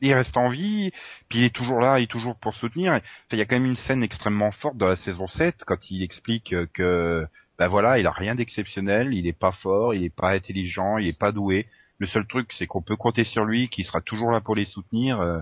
il 0.00 0.14
reste 0.14 0.36
en 0.36 0.48
vie, 0.48 0.90
puis 1.28 1.40
il 1.40 1.44
est 1.44 1.54
toujours 1.54 1.80
là, 1.80 1.98
il 2.00 2.04
est 2.04 2.10
toujours 2.10 2.36
pour 2.36 2.54
soutenir. 2.54 2.92
Enfin, 2.92 3.02
il 3.32 3.38
y 3.38 3.42
a 3.42 3.44
quand 3.44 3.56
même 3.56 3.66
une 3.66 3.76
scène 3.76 4.02
extrêmement 4.02 4.50
forte 4.52 4.76
dans 4.76 4.88
la 4.88 4.96
saison 4.96 5.28
7 5.28 5.62
quand 5.66 5.90
il 5.90 6.02
explique 6.02 6.54
que 6.72 7.26
ben 7.58 7.68
voilà, 7.68 7.98
il 7.98 8.06
a 8.06 8.10
rien 8.10 8.34
d'exceptionnel, 8.34 9.12
il 9.14 9.26
est 9.26 9.32
pas 9.38 9.52
fort, 9.52 9.94
il 9.94 10.02
est 10.04 10.14
pas 10.14 10.30
intelligent, 10.30 10.98
il 10.98 11.06
est 11.06 11.18
pas 11.18 11.32
doué. 11.32 11.68
Le 11.98 12.06
seul 12.08 12.26
truc, 12.26 12.52
c'est 12.52 12.66
qu'on 12.66 12.82
peut 12.82 12.96
compter 12.96 13.22
sur 13.24 13.44
lui, 13.44 13.68
qu'il 13.68 13.84
sera 13.84 14.00
toujours 14.00 14.32
là 14.32 14.40
pour 14.40 14.56
les 14.56 14.64
soutenir. 14.64 15.20
euh, 15.20 15.40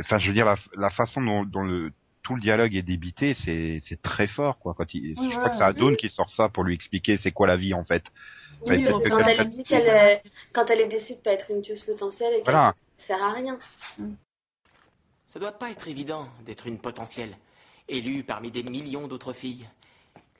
Enfin, 0.00 0.18
je 0.18 0.28
veux 0.28 0.32
dire, 0.34 0.46
la, 0.46 0.56
la 0.76 0.88
façon 0.90 1.20
dont, 1.20 1.44
dont 1.44 1.62
le 1.62 1.92
tout 2.22 2.34
le 2.34 2.40
dialogue 2.42 2.74
est 2.76 2.82
débité, 2.82 3.34
c'est 3.34 4.02
très 4.02 4.26
fort, 4.28 4.58
quoi. 4.58 4.74
Quand 4.76 4.92
il, 4.94 5.14
Oui, 5.18 5.28
je 5.30 5.36
crois 5.36 5.48
que 5.50 5.56
c'est 5.56 5.58
voilà. 5.58 5.72
Dawn 5.72 5.96
qui 5.96 6.08
sort 6.10 6.30
ça 6.30 6.48
pour 6.48 6.62
lui 6.64 6.74
expliquer 6.74 7.18
c'est 7.18 7.32
quoi 7.32 7.46
la 7.46 7.56
vie 7.56 7.74
en 7.74 7.84
fait. 7.84 8.04
Oui, 8.62 8.84
que 8.84 9.02
que 9.04 9.08
quand 9.08 9.18
elle 9.26 9.50
dit 9.50 9.62
qu'elle 9.64 9.86
est... 9.86 10.22
quand 10.52 10.66
elle 10.66 10.80
est 10.80 10.88
déçue 10.88 11.14
de 11.14 11.20
pas 11.20 11.32
être 11.32 11.50
une 11.50 11.62
tueuse 11.62 11.82
potentielle 11.82 12.32
et 12.34 12.36
qu'elle 12.42 12.44
Voilà. 12.54 12.74
ça 12.98 13.06
sert 13.06 13.22
à 13.22 13.32
rien. 13.32 13.58
Ça 15.26 15.38
doit 15.38 15.52
pas 15.52 15.70
être 15.70 15.88
évident 15.88 16.28
d'être 16.44 16.66
une 16.66 16.78
potentielle, 16.78 17.36
élue 17.88 18.24
parmi 18.24 18.50
des 18.50 18.62
millions 18.62 19.06
d'autres 19.06 19.32
filles. 19.32 19.68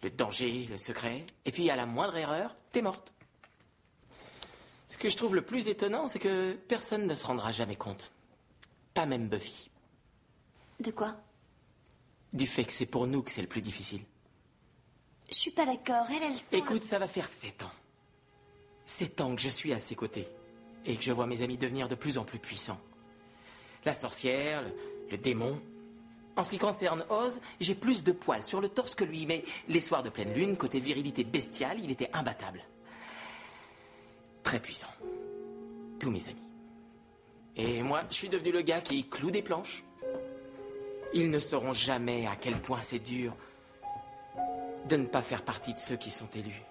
Le 0.02 0.10
danger, 0.10 0.66
le 0.70 0.76
secret, 0.76 1.26
et 1.44 1.50
puis 1.52 1.70
à 1.70 1.76
la 1.76 1.84
moindre 1.86 2.16
erreur, 2.16 2.54
t'es 2.72 2.82
morte. 2.82 3.12
Ce 4.86 4.96
que 4.96 5.08
je 5.08 5.16
trouve 5.16 5.34
le 5.34 5.42
plus 5.42 5.68
étonnant, 5.68 6.08
c'est 6.08 6.18
que 6.18 6.54
personne 6.54 7.06
ne 7.06 7.14
se 7.14 7.26
rendra 7.26 7.52
jamais 7.52 7.76
compte. 7.76 8.10
Pas 8.94 9.06
même 9.06 9.28
Buffy. 9.28 9.70
De 10.80 10.90
quoi? 10.90 11.16
Du 12.32 12.46
fait 12.46 12.64
que 12.64 12.72
c'est 12.72 12.86
pour 12.86 13.06
nous 13.06 13.22
que 13.22 13.30
c'est 13.30 13.42
le 13.42 13.48
plus 13.48 13.62
difficile. 13.62 14.02
Je 15.30 15.34
suis 15.34 15.50
pas 15.50 15.66
d'accord. 15.66 16.06
Elle, 16.10 16.22
elle 16.22 16.38
sent. 16.38 16.56
Écoute, 16.56 16.84
ça 16.84 16.98
va 16.98 17.06
faire 17.06 17.28
sept 17.28 17.62
ans. 17.62 17.70
Sept 18.88 19.20
ans 19.20 19.36
que 19.36 19.42
je 19.42 19.50
suis 19.50 19.74
à 19.74 19.78
ses 19.78 19.94
côtés. 19.94 20.26
Et 20.86 20.96
que 20.96 21.02
je 21.02 21.12
vois 21.12 21.26
mes 21.26 21.42
amis 21.42 21.58
devenir 21.58 21.88
de 21.88 21.94
plus 21.94 22.16
en 22.16 22.24
plus 22.24 22.38
puissants. 22.38 22.80
La 23.84 23.92
sorcière, 23.92 24.62
le, 24.62 24.72
le 25.10 25.18
démon. 25.18 25.60
En 26.36 26.42
ce 26.42 26.52
qui 26.52 26.58
concerne 26.58 27.04
Oz, 27.10 27.38
j'ai 27.60 27.74
plus 27.74 28.02
de 28.02 28.12
poils 28.12 28.44
sur 28.44 28.62
le 28.62 28.70
torse 28.70 28.94
que 28.94 29.04
lui, 29.04 29.26
mais 29.26 29.44
les 29.68 29.82
soirs 29.82 30.02
de 30.02 30.08
pleine 30.08 30.32
lune, 30.32 30.56
côté 30.56 30.80
virilité 30.80 31.22
bestiale, 31.22 31.78
il 31.84 31.90
était 31.90 32.08
imbattable. 32.14 32.64
Très 34.42 34.58
puissant. 34.58 34.88
Tous 36.00 36.10
mes 36.10 36.26
amis. 36.30 36.40
Et 37.56 37.82
moi, 37.82 38.04
je 38.08 38.14
suis 38.14 38.30
devenu 38.30 38.52
le 38.52 38.62
gars 38.62 38.80
qui 38.80 39.06
cloue 39.06 39.30
des 39.30 39.42
planches. 39.42 39.84
Ils 41.12 41.28
ne 41.28 41.38
sauront 41.40 41.74
jamais 41.74 42.26
à 42.26 42.36
quel 42.36 42.58
point 42.58 42.80
c'est 42.80 43.00
dur 43.00 43.36
de 44.88 44.96
ne 44.96 45.04
pas 45.06 45.20
faire 45.20 45.42
partie 45.44 45.74
de 45.74 45.78
ceux 45.78 45.96
qui 45.96 46.10
sont 46.10 46.28
élus. 46.34 46.62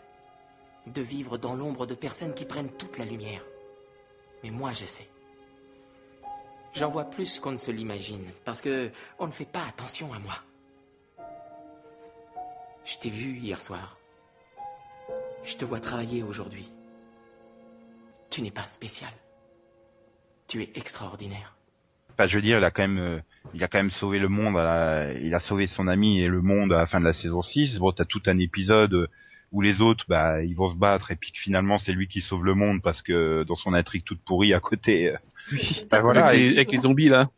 De 0.94 1.02
vivre 1.02 1.38
dans 1.38 1.54
l'ombre 1.54 1.86
de 1.86 1.96
personnes 1.96 2.34
qui 2.34 2.46
prennent 2.46 2.72
toute 2.72 2.98
la 2.98 3.06
lumière. 3.06 3.44
Mais 4.44 4.52
moi, 4.52 4.74
je 4.74 4.86
sais. 4.86 5.08
J'en 6.74 6.90
vois 6.90 7.06
plus 7.06 7.40
qu'on 7.40 7.52
ne 7.52 7.58
se 7.58 7.72
l'imagine, 7.72 8.26
parce 8.46 8.62
que 8.62 8.92
on 9.20 9.28
ne 9.28 9.32
fait 9.32 9.52
pas 9.52 9.66
attention 9.68 10.14
à 10.14 10.20
moi. 10.20 10.36
Je 12.86 12.98
t'ai 12.98 13.10
vu 13.10 13.38
hier 13.38 13.62
soir. 13.62 13.98
Je 15.44 15.56
te 15.56 15.66
vois 15.66 15.80
travailler 15.80 16.24
aujourd'hui. 16.24 16.70
Tu 18.30 18.42
n'es 18.42 18.52
pas 18.52 18.64
spécial. 18.64 19.12
Tu 20.48 20.62
es 20.62 20.72
extraordinaire. 20.76 21.58
Je 22.20 22.36
veux 22.36 22.42
dire, 22.42 22.58
il 22.58 22.64
a 22.64 22.72
quand 22.72 22.82
même, 22.82 22.98
euh, 22.98 23.20
il 23.54 23.64
a 23.64 23.68
quand 23.68 23.78
même 23.78 23.92
sauvé 23.92 24.20
le 24.20 24.28
monde. 24.28 24.56
il 25.22 25.34
a 25.34 25.40
sauvé 25.40 25.68
son 25.68 25.88
ami 25.88 26.22
et 26.22 26.28
le 26.28 26.42
monde 26.42 26.74
à 26.74 26.78
la 26.78 26.88
fin 26.88 27.00
de 27.00 27.06
la 27.06 27.14
saison 27.14 27.44
6. 27.44 27.78
Bon, 27.78 27.92
t'as 27.92 28.06
tout 28.06 28.22
un 28.26 28.40
épisode 28.40 28.94
euh, 28.94 29.08
où 29.52 29.62
les 29.62 29.80
autres, 29.82 30.06
bah, 30.10 30.44
ils 30.44 30.56
vont 30.56 30.70
se 30.70 30.76
battre 30.76 31.12
et 31.12 31.16
puis 31.16 31.32
que 31.32 31.40
finalement 31.40 31.80
c'est 31.80 31.94
lui 31.94 32.08
qui 32.08 32.22
sauve 32.22 32.44
le 32.44 32.54
monde 32.54 32.82
parce 32.82 33.02
que 33.02 33.44
dans 33.44 33.56
son 33.56 33.74
intrigue 33.74 34.04
toute 34.04 34.22
pourrie 34.22 34.54
à 34.54 34.60
côté. 34.60 35.12
euh, 35.12 35.18
bah, 35.90 36.02
voilà. 36.02 36.28
avec, 36.28 36.42
Et, 36.42 36.50
les, 36.50 36.56
avec 36.58 36.72
les 36.74 36.80
zombies 36.82 37.10
là. 37.10 37.30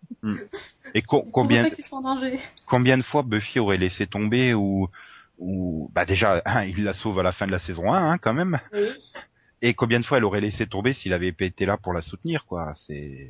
et 0.95 1.01
co- 1.03 1.21
Pour 1.21 1.31
combien, 1.31 1.61
montrer 1.63 1.75
qu'ils 1.75 1.85
sont 1.85 1.97
en 1.97 2.15
danger. 2.15 2.39
combien 2.65 2.97
de 2.97 3.03
fois 3.03 3.21
Buffy 3.23 3.59
aurait 3.59 3.77
laissé 3.77 4.07
tomber 4.07 4.53
ou, 4.55 4.89
ou, 5.37 5.91
bah 5.93 6.05
déjà, 6.05 6.41
hein, 6.45 6.63
il 6.65 6.83
la 6.83 6.93
sauve 6.93 7.19
à 7.19 7.23
la 7.23 7.31
fin 7.31 7.45
de 7.45 7.51
la 7.51 7.59
saison 7.59 7.93
1, 7.93 8.11
hein, 8.11 8.17
quand 8.17 8.33
même. 8.33 8.59
Oui. 8.73 8.87
Et 9.61 9.73
combien 9.73 9.99
de 9.99 10.05
fois 10.05 10.17
elle 10.17 10.25
aurait 10.25 10.41
laissé 10.41 10.65
tomber 10.67 10.93
s'il 10.93 11.13
avait 11.13 11.31
pas 11.33 11.45
été 11.45 11.65
là 11.65 11.77
pour 11.77 11.93
la 11.93 12.01
soutenir, 12.01 12.45
quoi. 12.45 12.73
C'est. 12.87 13.29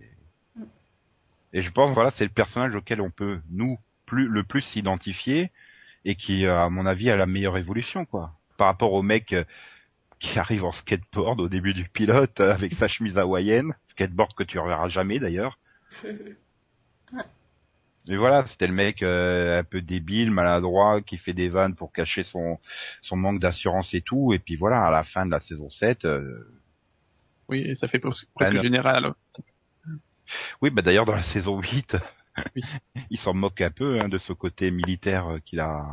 Et 1.53 1.61
je 1.63 1.71
pense, 1.71 1.93
voilà, 1.93 2.11
c'est 2.11 2.23
le 2.23 2.30
personnage 2.30 2.75
auquel 2.75 3.01
on 3.01 3.09
peut 3.09 3.39
nous 3.51 3.77
plus 4.05 4.27
le 4.27 4.43
plus 4.43 4.61
s'identifier 4.61 5.51
et 6.05 6.15
qui, 6.15 6.45
à 6.45 6.69
mon 6.69 6.86
avis, 6.86 7.09
a 7.09 7.17
la 7.17 7.25
meilleure 7.25 7.57
évolution, 7.57 8.05
quoi. 8.05 8.34
Par 8.60 8.68
rapport 8.68 8.93
au 8.93 9.01
mec 9.01 9.34
euh, 9.34 9.43
qui 10.20 10.38
arrive 10.38 10.66
en 10.66 10.72
skateboard 10.72 11.39
au 11.39 11.47
début 11.47 11.74
du 11.74 11.86
pilote 11.86 12.39
euh, 12.41 12.53
avec 12.53 12.74
sa 12.74 12.88
chemise 12.88 13.18
hawaïenne, 13.18 13.74
skateboard 13.89 14.34
que 14.34 14.43
tu 14.43 14.60
reverras 14.60 14.89
jamais 14.89 15.18
d'ailleurs. 15.20 15.57
Mais 18.07 18.18
voilà, 18.18 18.45
c'était 18.47 18.68
le 18.68 18.74
mec 18.74 19.03
euh, 19.03 19.60
un 19.60 19.64
peu 19.64 19.82
débile, 19.82 20.32
maladroit, 20.32 21.01
qui 21.01 21.18
fait 21.18 21.34
des 21.34 21.47
vannes 21.47 21.76
pour 21.76 21.93
cacher 21.93 22.24
son 22.24 22.60
son 23.01 23.16
manque 23.16 23.39
d'assurance 23.39 23.93
et 23.93 24.01
tout. 24.01 24.34
Et 24.34 24.39
puis 24.39 24.55
voilà, 24.55 24.84
à 24.86 24.91
la 24.91 25.03
fin 25.03 25.26
de 25.26 25.32
la 25.32 25.39
saison 25.39 25.70
7, 25.70 26.05
euh, 26.05 26.47
Oui, 27.49 27.78
ça 27.80 27.88
fait 27.88 27.99
presque, 27.99 28.26
presque 28.34 28.62
général. 28.62 29.14
oui, 30.62 30.70
bah 30.72 30.82
d'ailleurs 30.82 31.05
dans 31.05 31.16
la 31.16 31.24
saison 31.24 31.62
8, 31.62 31.97
il 33.10 33.18
s'en 33.20 33.34
moque 33.34 33.62
un 33.62 33.72
peu 33.72 33.99
hein, 34.01 34.10
de 34.10 34.18
ce 34.18 34.34
côté 34.34 34.72
militaire 34.72 35.38
qu'il 35.45 35.60
a. 35.60 35.86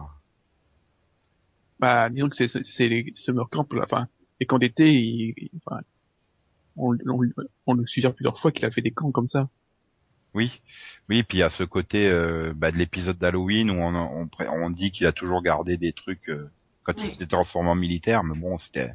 Bah, 1.78 2.08
disons 2.10 2.28
que 2.28 2.36
c'est, 2.36 2.48
c'est, 2.48 2.64
c'est 2.64 2.88
les 2.88 3.12
summer 3.16 3.48
camp, 3.50 3.70
là, 3.72 3.82
enfin, 3.84 4.08
les 4.40 4.46
camps 4.46 4.58
d'été, 4.58 4.92
il, 4.92 5.34
il- 5.36 5.50
enfin, 5.66 5.80
on, 6.76 6.96
on, 7.06 7.20
on 7.66 7.74
le 7.74 7.86
suggère 7.86 8.14
plusieurs 8.14 8.38
fois 8.40 8.52
qu'il 8.52 8.64
a 8.64 8.70
fait 8.70 8.82
des 8.82 8.90
camps 8.92 9.12
comme 9.12 9.28
ça. 9.28 9.48
Oui, 10.34 10.60
oui, 11.08 11.22
puis 11.22 11.38
il 11.38 11.40
y 11.40 11.44
a 11.44 11.50
ce 11.50 11.64
côté 11.64 12.08
euh, 12.08 12.52
bah, 12.54 12.70
de 12.70 12.76
l'épisode 12.76 13.18
d'Halloween 13.18 13.70
où 13.70 13.74
on, 13.80 13.94
on, 13.94 14.28
on 14.38 14.70
dit 14.70 14.90
qu'il 14.90 15.06
a 15.06 15.12
toujours 15.12 15.42
gardé 15.42 15.76
des 15.78 15.92
trucs 15.94 16.28
euh, 16.28 16.50
quand 16.82 16.92
il 16.98 17.10
s'était 17.10 17.26
transformé 17.26 17.70
en 17.70 17.74
militaire, 17.74 18.22
mais 18.22 18.38
bon, 18.38 18.58
c'était. 18.58 18.92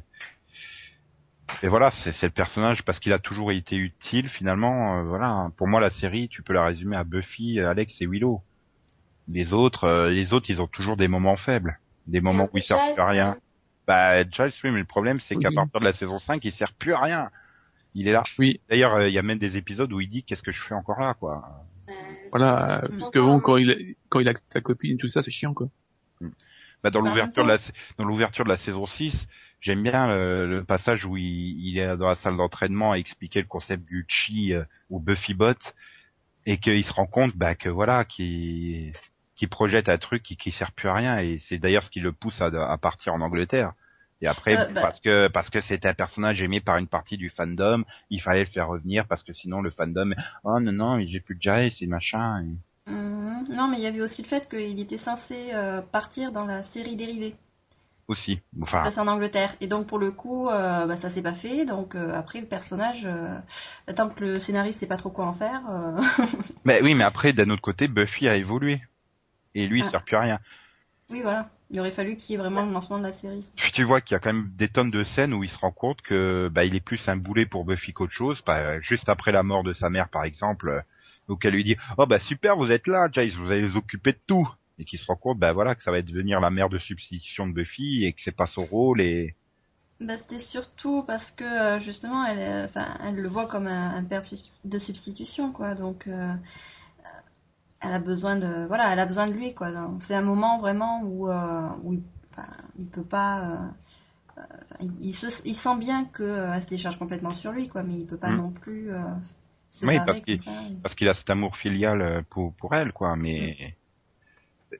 Et 1.62 1.68
voilà, 1.68 1.90
c'est 1.90 2.12
c'est 2.12 2.26
le 2.26 2.32
personnage 2.32 2.84
parce 2.84 2.98
qu'il 3.00 3.12
a 3.12 3.18
toujours 3.18 3.52
été 3.52 3.76
utile 3.76 4.28
finalement. 4.28 4.98
euh, 4.98 5.02
voilà, 5.02 5.50
pour 5.56 5.66
moi 5.68 5.80
la 5.80 5.90
série, 5.90 6.28
tu 6.28 6.42
peux 6.42 6.52
la 6.52 6.64
résumer 6.64 6.96
à 6.96 7.04
Buffy, 7.04 7.60
Alex 7.60 8.00
et 8.00 8.06
Willow. 8.06 8.42
Les 9.28 9.52
autres, 9.52 9.84
euh, 9.84 10.10
les 10.10 10.32
autres, 10.32 10.50
ils 10.50 10.60
ont 10.62 10.66
toujours 10.68 10.96
des 10.96 11.08
moments 11.08 11.36
faibles, 11.36 11.78
des 12.06 12.20
moments 12.20 12.48
où 12.52 12.58
servent 12.58 12.80
Giles, 12.84 12.94
plus 12.94 13.02
à 13.02 13.06
rien. 13.06 13.36
Bah, 13.86 14.22
oui, 14.22 14.70
mais 14.70 14.78
le 14.78 14.84
problème 14.84 15.20
c'est 15.20 15.36
qu'à 15.36 15.50
partir 15.50 15.80
de 15.80 15.84
la 15.84 15.92
saison 15.92 16.18
5, 16.18 16.44
il 16.44 16.52
sert 16.52 16.72
plus 16.74 16.92
à 16.92 17.00
rien. 17.00 17.30
Il 17.94 18.08
est 18.08 18.12
là. 18.12 18.22
Oui. 18.38 18.60
D'ailleurs, 18.70 18.94
euh, 18.94 19.08
il 19.08 19.14
y 19.14 19.18
a 19.18 19.22
même 19.22 19.38
des 19.38 19.56
épisodes 19.56 19.92
où 19.92 20.00
il 20.00 20.08
dit 20.08 20.22
qu'est-ce 20.24 20.42
que 20.42 20.52
je 20.52 20.62
fais 20.62 20.74
encore 20.74 21.00
là, 21.00 21.14
quoi. 21.14 21.64
Euh, 21.88 21.92
Voilà, 22.30 22.84
c'est- 22.86 22.98
parce 22.98 23.10
que 23.10 23.18
bon, 23.18 23.40
quand 23.40 23.56
il, 23.58 23.96
quand 24.08 24.20
il 24.20 24.28
a 24.28 24.34
sa 24.52 24.60
copine 24.60 24.94
et 24.94 24.96
tout 24.96 25.08
ça, 25.08 25.22
c'est 25.22 25.30
chiant, 25.30 25.52
quoi. 25.52 25.68
Bah, 26.82 26.90
dans 26.90 27.02
Bah, 27.02 27.10
l'ouverture 27.10 27.44
de 27.44 27.48
la 27.50 27.58
dans 27.98 28.04
l'ouverture 28.04 28.44
de 28.44 28.48
la 28.48 28.56
saison 28.56 28.86
6, 28.86 29.26
j'aime 29.60 29.82
bien 29.82 30.06
le, 30.08 30.48
le 30.48 30.64
passage 30.64 31.04
où 31.04 31.16
il, 31.16 31.24
il 31.66 31.78
est 31.78 31.96
dans 31.96 32.08
la 32.08 32.16
salle 32.16 32.36
d'entraînement 32.36 32.92
à 32.92 32.96
expliquer 32.96 33.40
le 33.40 33.46
concept 33.46 33.84
du 33.84 34.04
chi 34.08 34.54
euh, 34.54 34.64
ou 34.90 34.98
Buffy 34.98 35.34
Bot 35.34 35.54
et 36.46 36.58
qu'il 36.58 36.82
se 36.84 36.92
rend 36.92 37.06
compte 37.06 37.36
bah, 37.36 37.54
que 37.54 37.68
voilà 37.68 38.04
qu'il 38.04 38.94
qui 39.42 39.48
projette 39.48 39.88
un 39.88 39.98
truc 39.98 40.22
qui 40.22 40.36
qui 40.36 40.52
sert 40.52 40.70
plus 40.70 40.88
à 40.88 40.94
rien 40.94 41.18
et 41.18 41.40
c'est 41.48 41.58
d'ailleurs 41.58 41.82
ce 41.82 41.90
qui 41.90 41.98
le 41.98 42.12
pousse 42.12 42.40
à, 42.40 42.46
à 42.46 42.78
partir 42.78 43.12
en 43.12 43.20
Angleterre. 43.20 43.72
Et 44.20 44.28
après 44.28 44.56
Euh, 44.56 44.66
bah- 44.72 44.80
parce 44.82 45.00
que 45.00 45.26
parce 45.26 45.50
que 45.50 45.60
c'était 45.60 45.88
un 45.88 45.94
personnage 45.94 46.40
aimé 46.40 46.60
par 46.60 46.76
une 46.76 46.86
partie 46.86 47.16
du 47.16 47.28
fandom, 47.28 47.82
il 48.08 48.20
fallait 48.22 48.44
le 48.44 48.50
faire 48.56 48.68
revenir 48.68 49.04
parce 49.08 49.24
que 49.24 49.32
sinon 49.32 49.60
le 49.60 49.70
fandom 49.70 50.14
oh 50.44 50.60
non 50.60 50.70
non, 50.70 50.96
mais 50.98 51.08
j'ai 51.08 51.18
plus 51.18 51.34
de 51.34 51.42
Giles 51.42 51.72
et 51.80 51.86
machin. 51.88 52.44
et- 52.44 52.90
Mhm. 52.92 53.46
Non, 53.50 53.66
mais 53.66 53.78
il 53.78 53.82
y 53.82 53.86
avait 53.88 54.00
aussi 54.00 54.22
le 54.22 54.28
fait 54.28 54.48
qu'il 54.48 54.78
était 54.78 54.96
censé 54.96 55.50
euh, 55.54 55.80
partir 55.82 56.30
dans 56.30 56.44
la 56.44 56.62
série 56.62 56.94
dérivée. 56.94 57.34
Aussi. 58.06 58.36
Ça 58.36 58.42
se 58.58 58.62
Enfin, 58.62 58.82
passe 58.84 58.98
en 58.98 59.08
Angleterre. 59.08 59.54
Et 59.60 59.66
donc, 59.66 59.86
pour 59.88 59.98
le 59.98 60.12
coup, 60.12 60.48
euh, 60.48 60.86
bah, 60.86 60.96
ça 60.96 61.10
s'est 61.10 61.22
pas 61.22 61.34
fait. 61.34 61.64
Donc, 61.64 61.94
après, 61.96 62.40
le 62.40 62.46
personnage, 62.46 63.08
tant 63.96 64.08
que 64.08 64.24
le 64.24 64.38
scénariste 64.38 64.78
sait 64.80 64.86
pas 64.88 64.96
trop 64.96 65.10
quoi 65.10 65.26
en 65.26 65.32
faire. 65.34 65.62
mais 66.64 66.80
oui, 66.82 66.94
mais 66.94 67.04
après, 67.04 67.32
d'un 67.32 67.50
autre 67.50 67.62
côté, 67.62 67.88
Buffy 67.88 68.28
a 68.28 68.36
évolué. 68.36 68.80
Et 69.54 69.66
lui, 69.66 69.80
il 69.80 69.84
Ah. 69.86 69.90
sert 69.90 70.04
plus 70.04 70.16
à 70.16 70.20
rien. 70.20 70.38
oui, 71.10 71.20
voilà. 71.22 71.50
Il 71.70 71.80
aurait 71.80 71.90
fallu 71.90 72.16
qu'il 72.16 72.32
y 72.32 72.34
ait 72.34 72.38
vraiment 72.42 72.66
le 72.66 72.72
lancement 72.72 72.98
de 72.98 73.04
la 73.04 73.12
série. 73.14 73.44
Puis 73.56 73.72
tu 73.72 73.82
vois 73.82 74.02
qu'il 74.02 74.14
y 74.14 74.16
a 74.16 74.18
quand 74.18 74.32
même 74.32 74.50
des 74.56 74.68
tonnes 74.68 74.90
de 74.90 75.04
scènes 75.04 75.32
où 75.32 75.42
il 75.42 75.48
se 75.48 75.56
rend 75.58 75.70
compte 75.72 76.02
que 76.02 76.50
bah 76.52 76.64
il 76.66 76.74
est 76.74 76.80
plus 76.80 77.08
un 77.08 77.16
boulet 77.16 77.46
pour 77.46 77.64
Buffy 77.64 77.94
qu'autre 77.94 78.12
chose. 78.12 78.42
Bah, 78.46 78.78
juste 78.80 79.08
après 79.08 79.32
la 79.32 79.42
mort 79.42 79.62
de 79.64 79.72
sa 79.72 79.88
mère, 79.88 80.10
par 80.10 80.24
exemple, 80.24 80.68
euh, 80.68 80.80
donc 81.28 81.44
elle 81.46 81.54
lui 81.54 81.64
dit 81.64 81.76
oh 81.96 82.04
bah 82.06 82.18
super 82.18 82.56
vous 82.56 82.70
êtes 82.70 82.86
là, 82.86 83.08
Jace, 83.10 83.34
vous 83.36 83.50
allez 83.50 83.66
vous 83.66 83.78
occuper 83.78 84.12
de 84.12 84.18
tout. 84.26 84.46
Et 84.78 84.84
qu'il 84.84 84.98
se 84.98 85.06
rend 85.06 85.16
compte 85.16 85.38
bah 85.38 85.52
voilà 85.52 85.74
que 85.74 85.82
ça 85.82 85.90
va 85.90 86.02
devenir 86.02 86.40
la 86.40 86.50
mère 86.50 86.68
de 86.68 86.78
substitution 86.78 87.46
de 87.46 87.52
Buffy 87.54 88.04
et 88.04 88.12
que 88.12 88.20
c'est 88.22 88.36
pas 88.36 88.46
son 88.46 88.66
rôle 88.66 89.00
et 89.00 89.34
Bah, 90.00 90.18
c'était 90.18 90.38
surtout 90.38 91.04
parce 91.06 91.30
que 91.30 91.44
euh, 91.44 91.78
justement, 91.78 92.26
elle, 92.26 92.38
euh, 92.38 92.64
enfin, 92.66 92.98
elle 93.02 93.16
le 93.16 93.28
voit 93.28 93.46
comme 93.46 93.66
un, 93.66 93.94
un 93.94 94.04
père 94.04 94.20
de 94.22 94.26
subs- 94.26 94.60
de 94.64 94.78
substitution, 94.78 95.52
quoi. 95.52 95.74
Donc, 95.74 96.06
euh, 96.06 96.34
elle 97.82 97.92
a 97.92 97.98
besoin 97.98 98.36
de, 98.36 98.66
voilà, 98.66 98.92
elle 98.92 98.98
a 99.00 99.06
besoin 99.06 99.26
de 99.26 99.32
lui, 99.32 99.54
quoi. 99.54 99.70
C'est 99.98 100.14
un 100.14 100.22
moment 100.22 100.58
vraiment 100.58 101.02
où, 101.02 101.28
euh, 101.28 101.68
où 101.82 101.94
il, 101.94 102.02
enfin, 102.30 102.48
il 102.78 102.86
peut 102.86 103.02
pas, 103.04 103.40
euh, 103.40 103.68
euh, 104.38 104.42
il, 104.80 104.92
il 105.06 105.14
se, 105.14 105.26
il 105.44 105.56
sent 105.56 105.76
bien 105.78 106.04
que 106.06 106.22
euh, 106.22 106.52
elle 106.54 106.62
se 106.62 106.68
décharge 106.68 106.96
complètement 106.98 107.30
sur 107.32 107.52
lui, 107.52 107.68
quoi, 107.68 107.82
mais 107.82 107.94
il 107.94 108.06
peut 108.06 108.16
pas 108.16 108.30
Mm. 108.30 108.36
non 108.36 108.50
plus 108.50 108.92
euh, 108.92 109.00
se 109.70 109.84
oui 109.86 109.98
parce 110.06 110.20
qu'il 110.20 110.38
qu'il 110.96 111.08
a 111.08 111.14
cet 111.14 111.30
amour 111.30 111.56
filial 111.56 112.24
pour 112.30 112.54
pour 112.54 112.74
elle 112.74 112.92
quoi. 112.92 113.16
Mais 113.16 113.74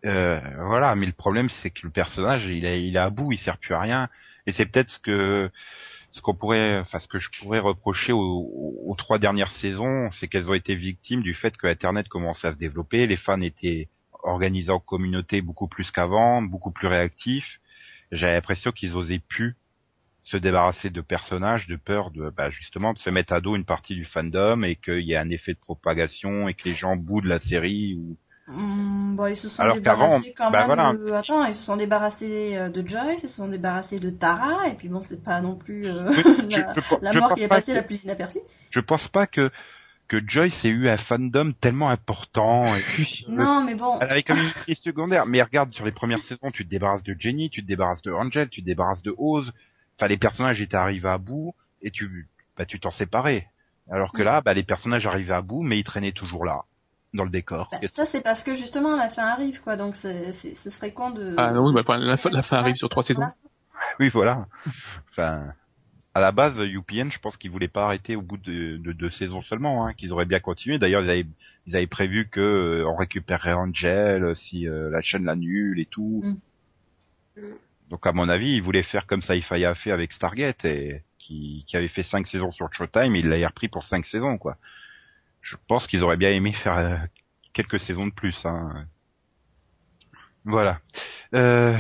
euh, 0.05 0.41
voilà, 0.67 0.95
mais 0.95 1.07
le 1.07 1.13
problème 1.13 1.49
c'est 1.49 1.71
que 1.71 1.81
le 1.85 1.91
personnage 1.91 2.47
il 2.47 2.65
est 2.65 2.87
il 2.87 2.97
est 2.97 2.99
à 3.01 3.11
bout, 3.11 3.33
il 3.33 3.39
sert 3.39 3.59
plus 3.59 3.75
à 3.75 3.81
rien. 3.81 4.09
Et 4.47 4.53
c'est 4.53 4.67
peut-être 4.67 4.91
ce 4.91 4.99
que 4.99 5.51
ce 6.13 6.21
qu'on 6.23 6.35
pourrait, 6.35 6.79
enfin 6.81 6.99
ce 6.99 7.09
que 7.09 7.19
je 7.19 7.31
pourrais 7.39 7.59
reprocher 7.61 8.13
aux, 8.13 8.21
aux- 8.87 8.95
trois 8.97 9.19
dernières 9.19 9.51
saisons, 9.51 10.11
c'est 10.13 10.29
qu'elles 10.29 10.51
ont 10.51 10.55
été 10.55 10.75
victimes 10.75 11.23
du 11.23 11.35
fait 11.35 11.57
que 11.57 11.67
Internet 11.67 12.09
commençait 12.09 12.49
à 12.49 12.53
se 12.53 12.59
développer, 12.59 13.07
les 13.07 13.17
fans 13.17 13.41
étaient 13.41 13.89
organisés 14.23 14.71
en 14.71 14.79
communauté 14.81 15.43
beaucoup 15.43 15.69
plus 15.69 15.91
qu'avant, 15.91 16.43
beaucoup 16.43 16.71
plus 16.71 16.87
réactifs. 16.89 17.61
J'avais 18.13 18.35
l'impression 18.35 18.73
qu'ils 18.73 18.97
osaient 18.97 19.19
plus 19.21 19.57
se 20.25 20.37
débarrasser 20.37 20.91
de 20.91 21.01
personnages 21.01 21.67
de 21.69 21.77
peur 21.77 22.11
de 22.13 22.31
bah, 22.31 22.51
justement 22.51 22.93
de 22.95 22.99
se 22.99 23.11
mettre 23.11 23.33
à 23.33 23.41
dos 23.41 23.57
une 23.57 23.65
partie 23.65 23.95
du 23.95 24.05
fandom 24.05 24.63
et 24.63 24.77
qu'il 24.77 25.01
y 25.01 25.13
ait 25.13 25.17
un 25.17 25.31
effet 25.31 25.55
de 25.55 25.59
propagation 25.59 26.49
et 26.49 26.55
que 26.55 26.69
les 26.69 26.75
gens 26.75 26.97
boudent 26.97 27.27
la 27.27 27.41
série 27.41 27.95
ou 27.97 28.17
Hum, 28.55 29.17
bon, 29.17 29.27
ils 29.27 29.37
se 29.37 29.49
sont 29.49 29.63
Alors 29.63 29.77
débarrassés 29.77 30.35
quand 30.37 30.51
bah 30.51 30.67
même. 30.67 30.77
voilà. 30.77 30.93
de- 30.95 31.11
Attends, 31.13 31.45
ils 31.45 31.55
se 31.55 31.63
sont 31.65 31.77
débarrassés 31.77 32.57
euh, 32.57 32.69
de 32.71 32.87
Joyce, 32.87 33.23
ils 33.23 33.29
se 33.29 33.37
sont 33.37 33.49
débarrassés 33.49 33.99
de 33.99 34.11
Tara, 34.11 34.69
et 34.69 34.75
puis 34.75 34.89
bon, 34.89 35.03
c'est 35.03 35.23
pas 35.23 35.41
non 35.41 35.57
plus 35.57 35.87
euh, 35.87 36.11
je- 36.13 36.21
la, 36.51 36.75
je 36.75 36.97
la 37.01 37.13
mort 37.15 37.35
qui 37.35 37.43
est 37.43 37.49
pas 37.49 37.57
passée 37.57 37.73
que- 37.73 37.77
la 37.79 37.83
plus 37.83 38.05
inaperçue. 38.05 38.39
je 38.71 38.81
pense 38.81 39.09
pas 39.09 39.27
que 39.27 39.51
que 40.09 40.21
Joyce 40.27 40.63
ait 40.65 40.69
eu 40.69 40.89
un 40.89 40.99
fandom 40.99 41.53
tellement 41.59 41.89
important. 41.89 42.77
et- 42.77 42.85
Non, 43.29 43.65
mais 43.65 43.75
bon. 43.75 43.99
Elle 44.01 44.11
avait 44.11 44.23
comme 44.23 44.37
une 44.69 44.75
secondaire. 44.77 45.25
Mais 45.25 45.41
regarde, 45.41 45.73
sur 45.73 45.87
les 45.87 45.93
premières 45.93 46.21
saisons, 46.23 46.51
tu 46.53 46.67
te 46.67 46.71
débarrasses 46.71 47.03
de 47.03 47.17
Jenny, 47.19 47.49
tu 47.49 47.63
te 47.63 47.67
débarrasses 47.67 48.03
de 48.03 48.13
Angel, 48.13 48.51
tu 48.51 48.61
te 48.61 48.67
débarrasses 48.67 49.03
de 49.03 49.15
Oz. 49.17 49.53
Enfin, 49.97 50.09
les 50.09 50.19
personnages 50.19 50.61
étaient 50.61 50.77
arrivés 50.77 51.09
à 51.09 51.17
bout 51.17 51.55
et 51.81 51.91
tu, 51.91 52.29
bah, 52.59 52.67
tu 52.67 52.79
t'en 52.79 52.91
séparais. 52.91 53.49
Alors 53.91 54.13
que 54.13 54.23
là, 54.23 54.43
bah, 54.43 54.53
les 54.53 54.65
personnages 54.65 55.07
arrivaient 55.07 55.33
à 55.33 55.41
bout, 55.41 55.63
mais 55.63 55.79
ils 55.79 55.85
traînaient 55.85 56.13
toujours 56.13 56.45
là, 56.45 56.65
dans 57.15 57.25
le 57.25 57.31
décor. 57.31 57.69
Bah, 57.73 57.79
ça, 57.87 58.05
c'est 58.05 58.23
parce 58.23 58.43
que 58.43 58.55
justement 58.55 58.97
la 58.97 59.11
fin 59.11 59.25
arrive, 59.27 59.61
quoi. 59.63 59.77
Donc, 59.77 59.97
c'est, 59.97 60.33
c'est- 60.33 60.55
ce 60.55 60.71
serait 60.71 60.93
con 60.93 61.11
de. 61.11 61.35
Ah 61.37 61.53
non, 61.53 61.67
oui, 61.67 61.73
bah, 61.75 61.97
la, 61.99 62.17
fin- 62.17 62.31
la 62.31 62.43
fin 62.43 62.57
arrive 62.59 62.77
sur 62.77 62.89
trois 62.89 63.03
saisons. 63.05 63.27
Oui, 63.99 64.11
voilà. 64.11 64.47
Enfin, 65.11 65.53
à 66.15 66.21
la 66.21 66.31
base, 66.31 66.59
UPN, 66.61 67.11
je 67.11 67.19
pense 67.19 67.37
qu'ils 67.37 67.51
voulaient 67.51 67.69
pas 67.69 67.85
arrêter 67.85 68.15
au 68.17 68.23
bout 68.23 68.37
de, 68.37 68.77
de 68.77 68.93
deux 68.93 69.11
saisons 69.11 69.43
seulement, 69.43 69.87
hein, 69.87 69.93
qu'ils 69.93 70.13
auraient 70.13 70.25
bien 70.25 70.41
continué. 70.41 70.79
D'ailleurs, 70.79 71.03
ils 71.03 71.11
avaient, 71.11 71.27
ils 71.67 71.77
avaient 71.77 71.87
prévu 71.89 72.29
que 72.29 72.41
euh, 72.41 72.87
on 72.87 72.95
récupérerait 72.95 73.55
Angel 73.55 74.25
euh, 74.25 74.35
si 74.35 74.69
euh, 74.69 74.89
la 74.91 75.03
chaîne 75.03 75.25
l'annule 75.25 75.81
et 75.81 75.87
tout. 75.87 76.23
Donc, 77.91 78.07
à 78.07 78.13
mon 78.13 78.29
avis, 78.29 78.55
ils 78.57 78.63
voulaient 78.63 78.83
faire 78.83 79.07
comme 79.07 79.21
Sci-Fi 79.23 79.65
a 79.65 79.75
fait 79.75 79.91
avec 79.91 80.13
Stargate 80.13 80.65
et 80.65 81.03
qui, 81.19 81.65
qui 81.67 81.77
avait 81.77 81.89
fait 81.89 82.03
cinq 82.05 82.27
saisons 82.27 82.53
sur 82.53 82.73
Showtime, 82.73 83.15
et 83.17 83.19
ils 83.21 83.29
l'avaient 83.29 83.47
repris 83.47 83.69
pour 83.69 83.85
cinq 83.85 84.07
saisons, 84.07 84.39
quoi. 84.39 84.57
Je 85.43 85.57
pense 85.69 85.87
qu'ils 85.87 86.03
auraient 86.03 86.17
bien 86.17 86.31
aimé 86.31 86.53
faire 86.53 86.79
euh, 86.79 86.97
quelques 87.53 87.81
saisons 87.81 88.07
de 88.07 88.13
plus. 88.13 88.39
Hein. 88.47 88.87
Voilà. 90.45 90.81
Euh, 91.35 91.77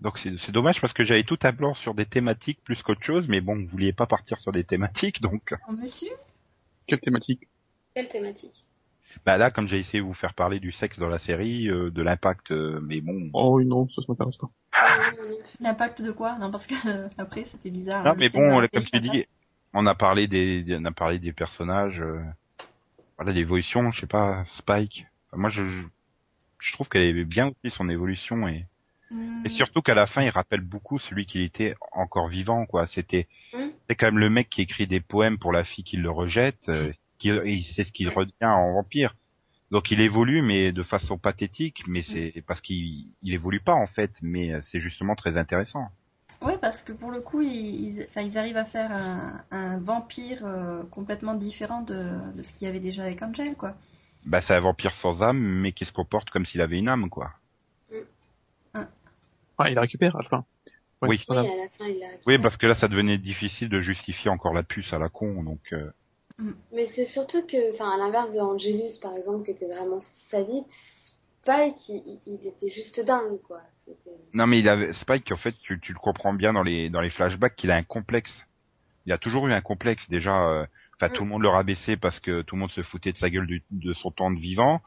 donc 0.00 0.18
c'est 0.18 0.36
c'est 0.38 0.52
dommage 0.52 0.80
parce 0.80 0.92
que 0.92 1.04
j'avais 1.04 1.24
tout 1.24 1.38
un 1.42 1.52
blanc 1.52 1.74
sur 1.74 1.94
des 1.94 2.06
thématiques 2.06 2.60
plus 2.64 2.82
qu'autre 2.82 3.02
chose, 3.02 3.26
mais 3.28 3.40
bon, 3.40 3.56
vous 3.56 3.66
vouliez 3.68 3.92
pas 3.92 4.06
partir 4.06 4.38
sur 4.38 4.52
des 4.52 4.64
thématiques, 4.64 5.20
donc 5.20 5.54
Oh, 5.68 5.72
monsieur? 5.72 6.12
Quelle 6.86 7.00
thématique? 7.00 7.48
Quelle 7.94 8.08
thématique? 8.08 8.64
Bah 9.24 9.38
là, 9.38 9.50
comme 9.50 9.66
j'ai 9.66 9.78
essayé 9.80 10.00
de 10.00 10.04
vous 10.06 10.14
faire 10.14 10.34
parler 10.34 10.60
du 10.60 10.72
sexe 10.72 10.98
dans 10.98 11.08
la 11.08 11.18
série, 11.18 11.68
euh, 11.68 11.90
de 11.90 12.02
l'impact, 12.02 12.50
euh, 12.50 12.80
mais 12.82 13.00
bon. 13.00 13.30
Oh 13.32 13.56
oui, 13.56 13.64
non, 13.64 13.88
ça, 13.88 14.02
ça 14.02 14.06
m'intéresse 14.08 14.36
pas. 14.36 14.50
L'impact 15.60 16.02
de 16.02 16.12
quoi? 16.12 16.38
Non, 16.38 16.50
parce 16.50 16.66
que 16.66 16.74
euh, 16.88 17.08
après, 17.16 17.44
ça 17.44 17.56
fait 17.58 17.70
bizarre. 17.70 18.04
Non, 18.04 18.10
hein, 18.10 18.16
mais 18.18 18.28
bon, 18.28 18.66
comme 18.72 18.84
tu 18.84 19.00
dis, 19.00 19.24
on 19.72 19.86
a 19.86 19.94
parlé 19.94 20.28
des, 20.28 20.62
des- 20.62 20.76
on 20.76 20.84
a 20.84 20.92
parlé 20.92 21.18
des 21.18 21.32
personnages, 21.32 22.00
euh, 22.00 22.20
voilà, 23.16 23.32
l'évolution, 23.32 23.90
je 23.92 24.00
sais 24.00 24.06
pas, 24.06 24.44
Spike. 24.58 25.06
Enfin, 25.28 25.40
moi, 25.40 25.50
je, 25.50 25.62
je, 26.60 26.72
trouve 26.72 26.88
qu'elle 26.88 27.02
est 27.16 27.24
bien 27.24 27.48
aussi 27.48 27.74
son 27.74 27.88
évolution 27.88 28.48
et, 28.48 28.66
Hmm. 29.08 29.42
et 29.44 29.48
surtout 29.50 29.82
qu'à 29.82 29.94
la 29.94 30.08
fin, 30.08 30.22
il 30.22 30.30
rappelle 30.30 30.62
beaucoup 30.62 30.98
celui 30.98 31.26
qui 31.26 31.42
était 31.42 31.76
encore 31.92 32.26
vivant, 32.26 32.66
quoi. 32.66 32.88
C'était, 32.88 33.28
Hmm. 33.52 33.68
c'est 33.88 33.94
quand 33.94 34.06
même 34.06 34.18
le 34.18 34.28
mec 34.30 34.48
qui 34.50 34.62
écrit 34.62 34.88
des 34.88 34.98
poèmes 35.00 35.38
pour 35.38 35.52
la 35.52 35.62
fille 35.62 35.84
qui 35.84 35.96
le 35.96 36.10
rejette, 36.10 36.68
euh, 36.68 36.92
qui, 37.20 37.30
et 37.30 37.62
c'est 37.74 37.84
ce 37.84 37.92
qu'il 37.92 38.08
redevient 38.08 38.32
en 38.42 38.72
vampire. 38.72 39.14
Donc 39.70 39.92
il 39.92 40.00
évolue, 40.00 40.42
mais 40.42 40.72
de 40.72 40.82
façon 40.82 41.18
pathétique, 41.18 41.84
mais 41.86 42.02
c'est 42.02 42.42
parce 42.48 42.60
qu'il 42.60 43.06
il 43.22 43.32
évolue 43.32 43.60
pas 43.60 43.74
en 43.74 43.86
fait, 43.86 44.10
mais 44.22 44.52
euh, 44.52 44.60
c'est 44.64 44.80
justement 44.80 45.14
très 45.14 45.36
intéressant. 45.36 45.86
Oui, 46.42 46.52
parce 46.60 46.82
que 46.82 46.92
pour 46.92 47.10
le 47.10 47.20
coup, 47.20 47.40
ils, 47.42 47.96
ils, 47.98 48.04
enfin, 48.08 48.22
ils 48.22 48.38
arrivent 48.38 48.56
à 48.56 48.64
faire 48.64 48.92
un, 48.92 49.42
un 49.50 49.78
vampire 49.78 50.44
euh, 50.44 50.82
complètement 50.90 51.34
différent 51.34 51.82
de, 51.82 52.10
de 52.34 52.42
ce 52.42 52.52
qu'il 52.52 52.66
y 52.66 52.70
avait 52.70 52.80
déjà 52.80 53.04
avec 53.04 53.22
Angel, 53.22 53.54
quoi. 53.56 53.74
Bah 54.24 54.42
c'est 54.42 54.54
un 54.54 54.60
vampire 54.60 54.92
sans 54.94 55.22
âme, 55.22 55.38
mais 55.38 55.72
qui 55.72 55.84
se 55.84 55.92
comporte 55.92 56.30
comme 56.30 56.46
s'il 56.46 56.60
avait 56.60 56.78
une 56.78 56.88
âme, 56.88 57.08
quoi. 57.10 57.30
Ah, 59.58 59.70
il 59.70 59.74
la 59.74 59.80
récupère 59.82 60.16
à 60.16 60.22
la 60.22 60.28
fin. 60.28 60.44
Ouais, 61.02 61.08
Oui. 61.08 61.24
voilà. 61.28 61.42
Oui, 61.42 61.48
à 61.48 61.56
la 61.56 61.68
fin, 61.68 61.86
il 61.86 62.02
a 62.02 62.08
Oui, 62.26 62.38
parce 62.38 62.56
que 62.56 62.66
là, 62.66 62.74
ça 62.74 62.88
devenait 62.88 63.18
difficile 63.18 63.68
de 63.68 63.80
justifier 63.80 64.30
encore 64.30 64.52
la 64.52 64.62
puce 64.62 64.92
à 64.92 64.98
la 64.98 65.08
con, 65.08 65.42
donc. 65.42 65.72
euh, 65.72 65.90
Mais 66.72 66.86
c'est 66.86 67.04
surtout 67.06 67.46
que, 67.46 67.72
enfin, 67.72 67.90
à 67.90 67.96
l'inverse 67.96 68.32
de 68.34 68.40
Angelus, 68.40 68.98
par 69.00 69.14
exemple, 69.14 69.44
qui 69.44 69.52
était 69.52 69.66
vraiment 69.66 70.00
sadique, 70.00 70.66
Spike, 71.46 71.88
il, 71.88 72.20
il- 72.26 72.46
était 72.48 72.68
juste 72.74 73.00
dingue, 73.00 73.40
quoi. 73.46 73.60
Non, 74.34 74.46
mais 74.48 74.58
il 74.58 74.68
avait 74.68 74.92
Spike, 74.94 75.30
en 75.30 75.36
fait, 75.36 75.54
tu, 75.62 75.78
tu 75.80 75.92
le 75.92 75.98
comprends 75.98 76.34
bien 76.34 76.52
dans 76.52 76.62
les 76.64 76.88
dans 76.88 77.00
les 77.00 77.10
flashbacks 77.10 77.54
qu'il 77.56 77.70
a 77.70 77.76
un 77.76 77.84
complexe. 77.84 78.32
Il 79.06 79.12
a 79.12 79.18
toujours 79.18 79.46
eu 79.46 79.52
un 79.52 79.60
complexe 79.60 80.08
déjà. 80.10 80.48
euh, 80.48 80.66
Enfin, 80.98 81.10
tout 81.12 81.24
le 81.24 81.28
monde 81.28 81.42
le 81.42 81.48
rabaissait 81.48 81.96
parce 81.98 82.18
que 82.20 82.40
tout 82.42 82.54
le 82.56 82.60
monde 82.60 82.70
se 82.70 82.82
foutait 82.82 83.12
de 83.12 83.18
sa 83.18 83.28
gueule 83.30 83.46
du- 83.46 83.62
de 83.70 83.92
son 83.92 84.10
temps 84.10 84.30
de 84.30 84.40
vivant. 84.40 84.80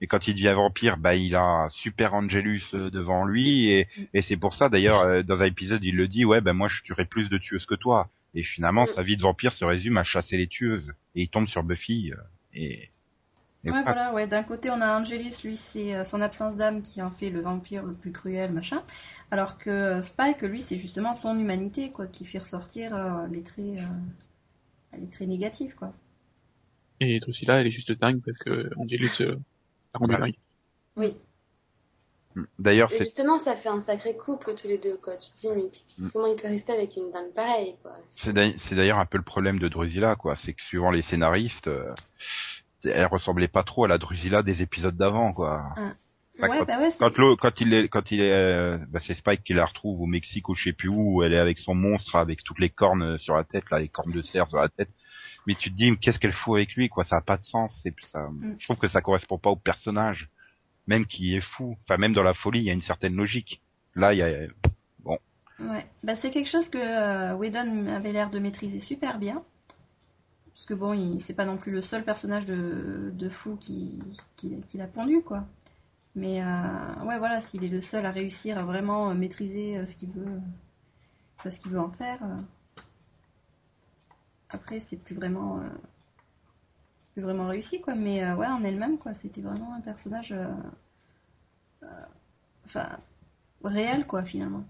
Et 0.00 0.06
quand 0.06 0.28
il 0.28 0.34
devient 0.34 0.52
vampire, 0.54 0.96
bah 0.96 1.16
il 1.16 1.34
a 1.34 1.68
Super 1.70 2.14
Angelus 2.14 2.62
euh, 2.74 2.88
devant 2.90 3.24
lui 3.24 3.70
et, 3.70 3.88
et 4.14 4.22
c'est 4.22 4.36
pour 4.36 4.54
ça 4.54 4.68
d'ailleurs 4.68 5.00
euh, 5.00 5.22
dans 5.22 5.42
un 5.42 5.46
épisode 5.46 5.82
il 5.82 5.96
le 5.96 6.06
dit 6.06 6.24
ouais 6.24 6.40
ben 6.40 6.52
moi 6.52 6.68
je 6.68 6.82
tuerai 6.82 7.04
plus 7.06 7.28
de 7.30 7.38
tueuses 7.38 7.66
que 7.66 7.74
toi. 7.74 8.08
Et 8.34 8.42
finalement 8.44 8.86
sa 8.86 9.02
vie 9.02 9.16
de 9.16 9.22
vampire 9.22 9.52
se 9.52 9.64
résume 9.64 9.96
à 9.96 10.04
chasser 10.04 10.36
les 10.36 10.46
tueuses 10.46 10.92
et 11.16 11.22
il 11.22 11.28
tombe 11.28 11.48
sur 11.48 11.62
Buffy 11.64 12.12
euh, 12.12 12.16
et, 12.54 12.90
et 13.66 13.70
Ouais, 13.70 13.82
voilà. 13.82 13.82
voilà, 13.82 14.12
ouais. 14.14 14.26
D'un 14.26 14.42
côté, 14.44 14.70
on 14.70 14.80
a 14.80 14.98
Angelus, 14.98 15.32
lui, 15.44 15.56
c'est 15.56 15.94
euh, 15.94 16.04
son 16.04 16.20
absence 16.20 16.56
d'âme 16.56 16.82
qui 16.82 17.02
en 17.02 17.10
fait 17.10 17.30
le 17.30 17.40
vampire 17.40 17.82
le 17.84 17.94
plus 17.94 18.12
cruel, 18.12 18.52
machin. 18.52 18.82
Alors 19.30 19.58
que 19.58 19.70
euh, 19.70 20.02
Spike, 20.02 20.42
lui, 20.42 20.62
c'est 20.62 20.78
justement 20.78 21.14
son 21.14 21.38
humanité, 21.38 21.90
quoi, 21.90 22.06
qui 22.06 22.24
fait 22.24 22.38
ressortir 22.38 22.94
euh, 22.94 23.26
les 23.28 23.42
traits, 23.42 23.78
euh, 23.78 24.96
les 24.98 25.08
traits 25.08 25.28
négatifs, 25.28 25.74
quoi. 25.74 25.92
Et 27.00 27.20
Drusilla, 27.20 27.60
elle 27.60 27.66
est 27.66 27.70
juste 27.70 27.92
dingue 27.92 28.22
parce 28.24 28.38
que 28.38 28.70
Angelus 28.76 29.10
euh, 29.20 29.36
la 29.94 29.98
rend 29.98 30.06
Voilà. 30.06 30.26
dingue. 30.26 30.36
Oui. 30.96 31.14
D'ailleurs 32.58 32.92
Et 32.92 32.98
c'est 32.98 33.04
justement, 33.04 33.38
ça 33.38 33.56
fait 33.56 33.70
un 33.70 33.80
sacré 33.80 34.14
couple 34.14 34.54
tous 34.54 34.68
les 34.68 34.76
deux, 34.76 34.98
quoi. 34.98 35.16
Tu 35.16 35.30
te 35.32 35.40
dis, 35.40 35.48
mais 35.54 35.70
Mm. 35.98 36.10
comment 36.12 36.26
il 36.26 36.36
peut 36.36 36.48
rester 36.48 36.72
avec 36.72 36.94
une 36.96 37.10
dingue 37.10 37.32
pareille, 37.32 37.76
quoi? 37.82 37.96
C'est 38.10 38.32
d'ailleurs- 38.34 38.60
c'est 38.60 38.74
d'ailleurs 38.74 38.98
un 38.98 39.06
peu 39.06 39.16
le 39.16 39.24
problème 39.24 39.58
de 39.58 39.68
Drusilla, 39.68 40.16
quoi. 40.16 40.36
C'est 40.36 40.52
que 40.52 40.62
suivant 40.62 40.90
les 40.90 41.00
scénaristes, 41.02 41.68
euh, 41.68 41.94
elle 42.88 43.06
ressemblait 43.06 43.48
pas 43.48 43.62
trop 43.62 43.84
à 43.84 43.88
la 43.88 43.98
Drusilla 43.98 44.42
des 44.42 44.62
épisodes 44.62 44.96
d'avant, 44.96 45.32
quoi. 45.32 45.62
Ah. 45.76 45.92
Enfin, 46.38 46.48
Ouais, 46.50 46.58
quand, 46.58 46.64
bah 46.66 46.78
ouais, 46.78 46.90
c'est- 46.90 46.98
quand, 46.98 47.16
l'eau- 47.16 47.36
quand 47.36 47.60
il 47.62 47.72
est, 47.72 47.88
quand 47.88 48.10
il 48.12 48.20
est, 48.20 48.30
euh, 48.32 48.76
bah, 48.90 49.00
c'est 49.02 49.14
Spike 49.14 49.42
qui 49.42 49.54
la 49.54 49.64
retrouve 49.64 50.02
au 50.02 50.06
Mexique 50.06 50.48
ou 50.50 50.54
je 50.54 50.64
sais 50.64 50.72
plus 50.74 50.90
où, 50.90 51.14
où 51.16 51.22
elle 51.22 51.32
est 51.32 51.38
avec 51.38 51.58
son 51.58 51.74
monstre, 51.74 52.16
avec 52.16 52.42
toutes 52.44 52.58
les 52.58 52.68
cornes 52.68 53.02
euh, 53.02 53.18
sur 53.18 53.34
la 53.36 53.44
tête, 53.44 53.64
là, 53.70 53.78
les 53.78 53.88
cornes 53.88 54.12
de 54.12 54.20
cerf 54.20 54.46
sur 54.48 54.58
la 54.58 54.68
tête. 54.68 54.90
Mais 55.46 55.54
tu 55.54 55.70
te 55.70 55.76
dis, 55.76 55.90
mais 55.92 55.96
qu'est-ce 55.96 56.18
qu'elle 56.18 56.32
fout 56.34 56.56
avec 56.56 56.74
lui, 56.74 56.88
quoi? 56.90 57.04
Ça 57.04 57.16
a 57.16 57.20
pas 57.22 57.38
de 57.38 57.44
sens. 57.44 57.80
C'est 57.82 57.94
ça. 58.02 58.28
Mm. 58.30 58.56
Je 58.58 58.64
trouve 58.66 58.76
que 58.76 58.88
ça 58.88 59.00
correspond 59.00 59.38
pas 59.38 59.50
au 59.50 59.56
personnage. 59.56 60.28
même 60.88 61.06
qui 61.06 61.34
est 61.34 61.40
fou. 61.40 61.76
Enfin, 61.84 61.96
même 61.96 62.12
dans 62.12 62.22
la 62.22 62.34
folie, 62.34 62.60
il 62.60 62.64
y 62.66 62.70
a 62.70 62.72
une 62.74 62.82
certaine 62.82 63.16
logique. 63.16 63.60
Là, 63.94 64.12
il 64.12 64.18
y 64.18 64.22
a 64.22 64.46
bon. 65.04 65.18
Ouais, 65.58 65.86
bah, 66.04 66.14
c'est 66.14 66.30
quelque 66.30 66.48
chose 66.50 66.68
que 66.68 66.78
euh, 66.78 67.34
Whedon 67.34 67.86
avait 67.88 68.12
l'air 68.12 68.28
de 68.30 68.38
maîtriser 68.38 68.78
super 68.78 69.18
bien. 69.18 69.42
Parce 70.56 70.64
que 70.64 70.72
bon, 70.72 70.94
il 70.94 71.20
c'est 71.20 71.34
pas 71.34 71.44
non 71.44 71.58
plus 71.58 71.70
le 71.70 71.82
seul 71.82 72.02
personnage 72.02 72.46
de, 72.46 73.10
de 73.12 73.28
fou 73.28 73.56
qui, 73.56 73.98
qui, 74.36 74.78
l'a 74.78 74.86
pondu, 74.86 75.20
quoi. 75.20 75.44
Mais 76.14 76.42
euh, 76.42 77.04
ouais, 77.04 77.18
voilà, 77.18 77.42
s'il 77.42 77.62
est 77.62 77.68
le 77.68 77.82
seul 77.82 78.06
à 78.06 78.10
réussir 78.10 78.56
à 78.56 78.64
vraiment 78.64 79.10
euh, 79.10 79.14
maîtriser 79.14 79.76
euh, 79.76 79.84
ce 79.84 79.94
qu'il 79.96 80.08
veut, 80.12 80.40
ce 81.44 81.60
qu'il 81.60 81.72
veut 81.72 81.78
en 81.78 81.90
faire. 81.90 82.20
Après, 84.48 84.80
c'est 84.80 84.96
plus 84.96 85.14
vraiment, 85.14 85.60
plus 87.12 87.22
vraiment 87.22 87.48
réussi, 87.48 87.82
quoi. 87.82 87.94
Mais 87.94 88.24
ouais, 88.32 88.46
en 88.46 88.64
elle-même, 88.64 88.96
quoi, 88.96 89.12
c'était 89.12 89.42
vraiment 89.42 89.74
un 89.74 89.82
personnage, 89.82 90.34
enfin, 92.64 92.98
réel, 93.62 94.06
quoi, 94.06 94.24
finalement. 94.24 94.64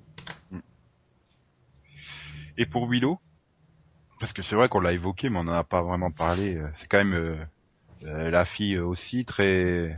Et 2.58 2.66
pour 2.66 2.88
Willow? 2.88 3.20
Parce 4.26 4.34
que 4.34 4.42
c'est 4.42 4.56
vrai 4.56 4.68
qu'on 4.68 4.80
l'a 4.80 4.92
évoqué, 4.92 5.30
mais 5.30 5.38
on 5.38 5.44
n'en 5.44 5.52
a 5.52 5.62
pas 5.62 5.82
vraiment 5.82 6.10
parlé. 6.10 6.60
C'est 6.80 6.88
quand 6.88 6.98
même 6.98 7.14
euh, 7.14 7.36
euh, 8.02 8.28
la 8.28 8.44
fille 8.44 8.76
aussi 8.76 9.24
très 9.24 9.96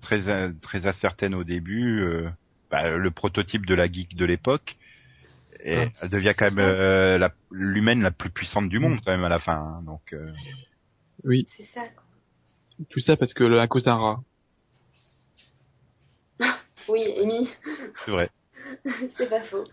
très 0.00 0.54
très 0.62 0.86
incertaine 0.86 1.34
au 1.34 1.44
début, 1.44 2.00
euh, 2.00 2.30
bah, 2.70 2.96
le 2.96 3.10
prototype 3.10 3.66
de 3.66 3.74
la 3.74 3.92
geek 3.92 4.16
de 4.16 4.24
l'époque. 4.24 4.78
Et 5.62 5.76
Ah. 5.76 5.88
elle 6.00 6.08
devient 6.08 6.32
quand 6.34 6.46
même 6.50 6.60
euh, 6.60 7.18
la- 7.18 7.34
l'humaine 7.50 8.00
la 8.00 8.10
plus 8.10 8.30
puissante 8.30 8.70
du 8.70 8.78
monde 8.78 9.00
quand 9.04 9.12
même 9.12 9.24
à 9.24 9.28
la 9.28 9.38
fin. 9.38 9.52
hein, 9.58 9.82
donc 9.82 10.14
euh, 10.14 10.32
Oui. 11.24 11.46
C'est 11.50 11.62
ça. 11.62 11.84
Tout 12.88 13.00
ça 13.00 13.18
parce 13.18 13.34
que 13.34 13.44
à 13.58 13.68
cause 13.68 13.82
d'un 13.84 13.96
rat. 13.96 14.20
Oui, 16.88 17.02
Amy, 17.22 17.50
c'est 18.06 18.10
vrai. 18.12 18.30
c'est 19.18 19.28
pas 19.28 19.42
faux. 19.42 19.64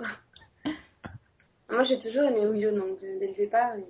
Moi, 1.72 1.84
j'ai 1.84 2.00
toujours 2.00 2.24
aimé 2.24 2.42
de- 2.42 3.20
dès 3.20 3.28
le 3.28 3.36
départ, 3.36 3.76
et 3.76 3.84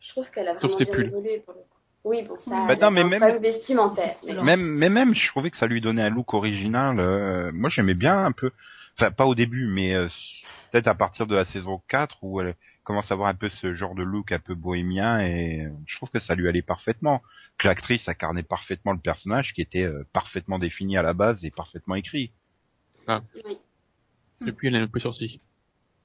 je 0.00 0.08
trouve 0.10 0.30
qu'elle 0.30 0.48
a 0.48 0.54
vraiment 0.54 0.76
bien 0.76 0.86
pulls. 0.86 1.06
évolué 1.06 1.40
pour 1.40 1.54
le 1.54 1.60
coup. 1.60 1.68
Oui, 2.04 2.22
bon, 2.22 2.38
ça, 2.38 2.50
Bah 2.50 2.74
elle 2.74 2.78
non, 2.80 2.86
a 2.88 2.90
mais 2.90 3.04
même- 3.04 3.38
vestimentaire. 3.38 4.16
Mais 4.26 4.34
Même, 4.34 4.60
mais 4.78 4.90
même, 4.90 5.14
je 5.14 5.26
trouvais 5.28 5.50
que 5.50 5.56
ça 5.56 5.66
lui 5.66 5.80
donnait 5.80 6.02
un 6.02 6.10
look 6.10 6.34
original. 6.34 7.00
euh, 7.00 7.50
moi, 7.52 7.70
j'aimais 7.70 7.94
bien 7.94 8.24
un 8.26 8.32
peu. 8.32 8.50
Enfin, 8.98 9.10
pas 9.10 9.24
au 9.26 9.34
début, 9.34 9.66
mais 9.66 9.94
euh, 9.94 10.06
peut-être 10.70 10.86
à 10.86 10.94
partir 10.94 11.26
de 11.26 11.34
la 11.34 11.44
saison 11.46 11.80
4 11.88 12.18
où 12.22 12.40
elle 12.42 12.54
commence 12.84 13.10
à 13.10 13.14
avoir 13.14 13.28
un 13.30 13.34
peu 13.34 13.48
ce 13.48 13.74
genre 13.74 13.94
de 13.94 14.02
look 14.02 14.30
un 14.32 14.38
peu 14.38 14.54
bohémien 14.54 15.20
et 15.20 15.62
euh, 15.64 15.70
je 15.86 15.96
trouve 15.96 16.10
que 16.10 16.20
ça 16.20 16.34
lui 16.34 16.46
allait 16.48 16.60
parfaitement. 16.62 17.22
Que 17.56 17.68
l'actrice 17.68 18.06
incarnait 18.08 18.42
parfaitement 18.42 18.92
le 18.92 18.98
personnage 18.98 19.54
qui 19.54 19.62
était 19.62 19.84
euh, 19.84 20.04
parfaitement 20.12 20.58
défini 20.58 20.98
à 20.98 21.02
la 21.02 21.14
base 21.14 21.42
et 21.44 21.50
parfaitement 21.50 21.94
écrit. 21.94 22.30
oui. 23.08 23.58
Depuis, 24.42 24.68
elle 24.68 24.76
est 24.76 24.80
un 24.80 24.86
peu 24.88 25.00
sortie. 25.00 25.40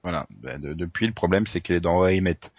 Voilà. 0.04 0.26
Ben, 0.30 0.60
de- 0.62 0.74
depuis, 0.74 1.08
le 1.08 1.14
problème, 1.14 1.48
c'est 1.48 1.62
qu'elle 1.62 1.78
est 1.78 1.82
dans 1.82 2.04
Emmett. 2.08 2.52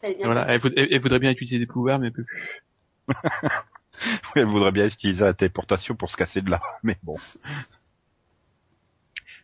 Elle 0.00 0.16
Voilà, 0.22 0.46
elle, 0.48 0.60
voud- 0.60 0.72
elle- 0.76 0.88
elle 0.90 1.00
voudrait 1.02 1.18
bien 1.18 1.30
utiliser 1.32 1.58
des 1.58 1.66
pouvoirs, 1.66 1.98
mais 1.98 2.06
elle 2.08 2.12
peut 2.12 2.24
plus. 2.24 2.62
Elle 4.36 4.46
voudrait 4.46 4.72
bien 4.72 4.86
utiliser 4.86 5.22
la 5.24 5.34
téléportation 5.34 5.96
pour 5.96 6.10
se 6.10 6.16
casser 6.16 6.42
de 6.42 6.50
là, 6.50 6.60
mais 6.82 6.98
bon. 7.02 7.16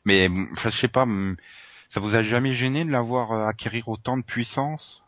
Mais 0.04 0.28
je 0.62 0.70
sais 0.70 0.88
pas, 0.88 1.02
hum, 1.02 1.36
ça 1.90 2.00
vous 2.00 2.14
a 2.14 2.22
jamais 2.22 2.52
gêné 2.54 2.84
de 2.84 2.90
la 2.90 3.00
voir 3.00 3.32
euh, 3.32 3.46
acquérir 3.46 3.88
autant 3.88 4.16
de 4.16 4.22
puissance? 4.22 5.02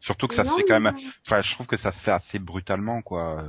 Surtout 0.00 0.28
que 0.28 0.34
ça 0.34 0.44
Non, 0.44 0.50
se 0.50 0.56
fait 0.60 0.64
quand 0.68 0.80
même. 0.80 0.98
Enfin, 1.26 1.40
je 1.42 1.52
trouve 1.54 1.66
que 1.66 1.76
ça 1.78 1.92
se 1.92 1.98
fait 2.00 2.10
assez 2.10 2.38
brutalement, 2.38 3.00
quoi. 3.02 3.42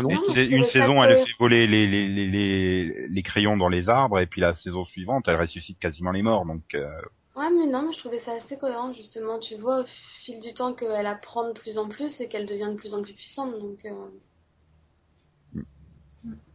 Une, 0.00 0.10
Non, 0.58 0.64
saison, 0.64 1.02
elle 1.04 1.18
fait 1.18 1.32
voler 1.38 1.66
les, 1.66 1.86
les, 1.86 2.08
les, 2.08 2.26
les, 2.26 3.08
les 3.08 3.22
crayons 3.22 3.56
dans 3.56 3.68
les 3.68 3.88
arbres, 3.88 4.18
et 4.20 4.26
puis 4.26 4.40
la 4.40 4.54
saison 4.56 4.84
suivante, 4.84 5.28
elle 5.28 5.36
ressuscite 5.40 5.78
quasiment 5.78 6.10
les 6.12 6.22
morts. 6.22 6.46
Donc, 6.46 6.62
euh, 6.74 6.90
Ouais, 7.36 7.50
mais 7.50 7.66
non, 7.66 7.82
mais 7.82 7.92
je 7.92 7.98
trouvais 7.98 8.18
ça 8.18 8.32
assez 8.32 8.58
cohérent, 8.58 8.92
justement. 8.92 9.38
Tu 9.38 9.56
vois, 9.56 9.82
au 9.82 9.84
fil 10.24 10.40
du 10.40 10.52
temps 10.54 10.74
qu'elle 10.74 11.06
apprend 11.06 11.46
de 11.48 11.52
plus 11.52 11.78
en 11.78 11.88
plus 11.88 12.20
et 12.20 12.28
qu'elle 12.28 12.46
devient 12.46 12.70
de 12.70 12.76
plus 12.76 12.94
en 12.94 13.02
plus 13.02 13.14
puissante, 13.14 13.58
donc... 13.58 13.84
euh, 13.84 14.08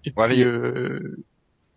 Et 0.06 0.12
Ouais, 0.16 0.28
puis, 0.28 0.44
euh, 0.44 1.18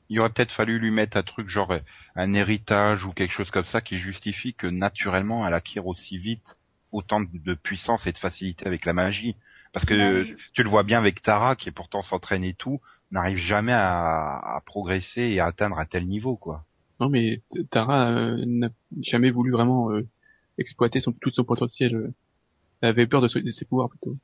il 0.08 0.20
aurait 0.20 0.30
peut-être 0.30 0.52
fallu 0.52 0.78
lui 0.78 0.90
mettre 0.90 1.16
un 1.16 1.22
truc 1.22 1.48
genre 1.48 1.72
euh, 1.72 1.80
un 2.16 2.34
héritage 2.34 3.04
ou 3.04 3.12
quelque 3.12 3.32
chose 3.32 3.50
comme 3.50 3.64
ça 3.64 3.80
qui 3.80 3.98
justifie 3.98 4.54
que 4.54 4.66
naturellement 4.66 5.46
elle 5.46 5.54
acquiert 5.54 5.86
aussi 5.86 6.18
vite 6.18 6.56
autant 6.92 7.20
de 7.20 7.54
puissance 7.54 8.06
et 8.06 8.12
de 8.12 8.18
facilité 8.18 8.66
avec 8.66 8.84
la 8.86 8.92
magie. 8.92 9.36
Parce 9.72 9.86
que 9.86 10.24
Bah, 10.24 10.36
tu 10.54 10.62
le 10.62 10.70
vois 10.70 10.82
bien 10.82 10.98
avec 10.98 11.22
Tara 11.22 11.56
qui 11.56 11.70
pourtant 11.70 12.02
s'entraîne 12.02 12.44
et 12.44 12.54
tout, 12.54 12.80
n'arrive 13.10 13.38
jamais 13.38 13.72
à, 13.72 14.38
à 14.38 14.60
progresser 14.64 15.22
et 15.22 15.40
à 15.40 15.46
atteindre 15.46 15.78
un 15.78 15.86
tel 15.86 16.06
niveau 16.06 16.36
quoi. 16.36 16.64
non, 17.00 17.08
mais 17.10 17.42
Tara 17.70 18.10
euh, 18.12 18.44
n'a 18.46 18.70
jamais 19.02 19.30
voulu 19.30 19.50
vraiment 19.52 19.90
euh, 19.90 20.08
exploiter 20.58 21.00
son, 21.00 21.12
tout 21.12 21.30
son 21.32 21.44
potentiel. 21.44 21.94
euh. 21.96 22.14
Elle 22.82 22.90
avait 22.90 23.06
peur 23.08 23.22
de, 23.22 23.28
ses- 23.28 23.42
de 23.42 23.50
ses 23.52 23.66
pouvoirs 23.66 23.90
plutôt. 23.90 24.18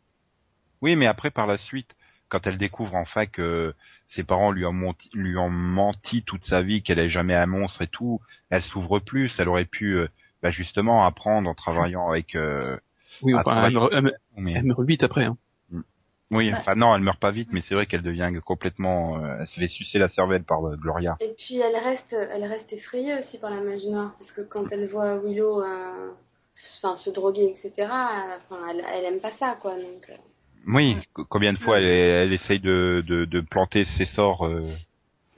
Oui, 0.82 0.96
mais 0.96 1.06
après 1.06 1.30
par 1.30 1.46
la 1.46 1.56
suite, 1.58 1.94
quand 2.28 2.46
elle 2.46 2.58
découvre 2.58 2.94
enfin 2.94 3.26
que 3.26 3.74
ses 4.08 4.24
parents 4.24 4.50
lui 4.52 4.64
ont, 4.64 4.72
menti, 4.72 5.08
lui 5.14 5.36
ont 5.36 5.50
menti 5.50 6.22
toute 6.22 6.44
sa 6.44 6.62
vie, 6.62 6.82
qu'elle 6.82 6.98
est 6.98 7.10
jamais 7.10 7.34
un 7.34 7.46
monstre 7.46 7.82
et 7.82 7.86
tout, 7.88 8.20
elle 8.50 8.62
s'ouvre 8.62 8.98
plus. 9.00 9.38
Elle 9.38 9.48
aurait 9.48 9.64
pu 9.64 9.94
euh, 9.96 10.08
bah, 10.42 10.50
justement 10.50 11.04
apprendre 11.06 11.48
en 11.50 11.54
travaillant 11.54 12.08
avec. 12.08 12.34
euh, 12.36 12.76
Oui, 13.22 13.34
enfin, 13.34 13.64
elle, 13.66 13.72
meurt- 13.72 13.92
elle, 13.92 14.02
meurt- 14.02 14.16
mais- 14.36 14.52
elle 14.54 14.64
meurt 14.64 14.84
vite 14.84 15.02
après. 15.02 15.24
Hein. 15.24 15.36
Oui, 16.30 16.50
Ouais. 16.50 16.58
enfin 16.58 16.74
non, 16.74 16.94
elle 16.94 17.00
meurt 17.00 17.18
pas 17.18 17.30
vite, 17.30 17.48
mais 17.52 17.62
c'est 17.62 17.74
vrai 17.74 17.86
qu'elle 17.86 18.02
devient 18.02 18.30
complètement, 18.44 19.16
euh, 19.24 19.38
elle 19.40 19.46
se 19.46 19.58
fait 19.58 19.66
sucer 19.68 19.98
la 19.98 20.08
cervelle 20.08 20.44
par 20.44 20.62
euh, 20.68 20.76
Gloria. 20.76 21.16
Et 21.20 21.32
puis 21.38 21.58
elle 21.58 21.74
reste, 21.76 22.12
elle 22.12 22.44
reste 22.44 22.70
effrayée 22.74 23.14
aussi 23.18 23.38
par 23.38 23.48
la 23.50 23.62
magie 23.62 23.90
noire, 23.90 24.14
parce 24.18 24.32
que 24.32 24.42
quand 24.42 24.70
elle 24.70 24.86
voit 24.88 25.16
Willow 25.16 25.62
euh, 25.62 26.10
enfin, 26.82 26.96
se 26.98 27.08
droguer, 27.08 27.46
etc., 27.46 27.72
enfin, 27.78 28.58
elle, 28.70 28.84
elle 28.92 29.04
aime 29.06 29.20
pas 29.20 29.32
ça, 29.32 29.56
quoi. 29.58 29.74
Donc, 29.76 30.10
euh, 30.10 30.14
Oui, 30.66 30.98
co- 31.14 31.24
combien 31.24 31.54
de 31.54 31.58
fois 31.58 31.78
elle, 31.78 31.86
elle 31.86 32.32
essaye 32.34 32.60
de, 32.60 33.02
de, 33.06 33.24
de 33.24 33.40
planter 33.40 33.86
ses 33.96 34.04
sorts. 34.04 34.44
euh, 34.44 34.62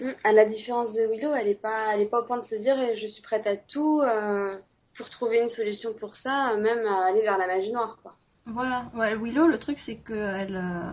hum, 0.00 0.12
à 0.24 0.32
la 0.32 0.44
différence 0.44 0.92
de 0.94 1.02
Willow, 1.02 1.32
elle 1.34 1.46
est 1.46 1.54
pas, 1.62 1.94
elle 1.94 2.00
est 2.00 2.06
pas 2.10 2.18
au 2.22 2.24
point 2.24 2.38
de 2.38 2.44
se 2.46 2.56
dire 2.56 2.76
eh, 2.80 2.96
je 2.98 3.06
suis 3.06 3.22
prête 3.22 3.46
à 3.46 3.56
tout 3.56 4.00
euh, 4.02 4.58
pour 4.94 5.10
trouver 5.10 5.40
une 5.42 5.48
solution 5.48 5.94
pour 5.94 6.16
ça, 6.16 6.56
même 6.56 6.86
aller 6.86 7.22
vers 7.22 7.38
la 7.38 7.46
magie 7.46 7.72
noire, 7.72 7.98
quoi. 8.02 8.16
Voilà, 8.46 8.90
ouais, 8.94 9.14
Willow, 9.16 9.46
le 9.46 9.58
truc 9.58 9.78
c'est 9.78 9.96
que 9.98 10.12
elle, 10.14 10.56
euh, 10.56 10.90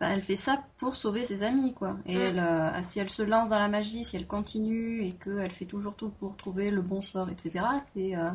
enfin, 0.00 0.12
elle 0.14 0.20
fait 0.22 0.36
ça 0.36 0.62
pour 0.78 0.94
sauver 0.96 1.24
ses 1.24 1.42
amis, 1.42 1.72
quoi. 1.74 1.96
Et 2.06 2.14
Mm. 2.16 2.18
elle, 2.18 2.38
euh, 2.38 2.82
si 2.82 2.98
elle 3.00 3.10
se 3.10 3.22
lance 3.22 3.48
dans 3.48 3.58
la 3.58 3.68
magie, 3.68 4.04
si 4.04 4.16
elle 4.16 4.26
continue 4.26 5.02
et 5.04 5.12
qu'elle 5.16 5.52
fait 5.52 5.66
toujours 5.66 5.94
tout 5.96 6.10
pour 6.10 6.36
trouver 6.36 6.70
le 6.70 6.82
bon 6.82 7.00
sort, 7.00 7.30
etc., 7.30 7.78
c'est 7.78 8.16
euh, 8.16 8.30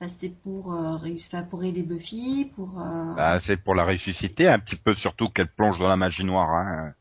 bah, 0.00 0.08
c'est 0.08 0.30
pour, 0.30 0.72
euh, 0.74 0.96
réussir, 0.96 1.46
pour 1.48 1.64
aider 1.64 1.82
Buffy, 1.82 2.46
pour... 2.56 2.80
euh, 2.80 3.14
bah, 3.14 3.38
c'est 3.40 3.58
pour 3.58 3.74
la 3.74 3.84
ressusciter 3.84 4.48
un 4.48 4.58
petit 4.58 4.76
peu, 4.76 4.94
surtout 4.94 5.28
qu'elle 5.28 5.52
plonge 5.52 5.78
dans 5.78 5.88
la 5.88 5.96
magie 5.96 6.24
noire. 6.24 6.48
Hein. 6.50 6.94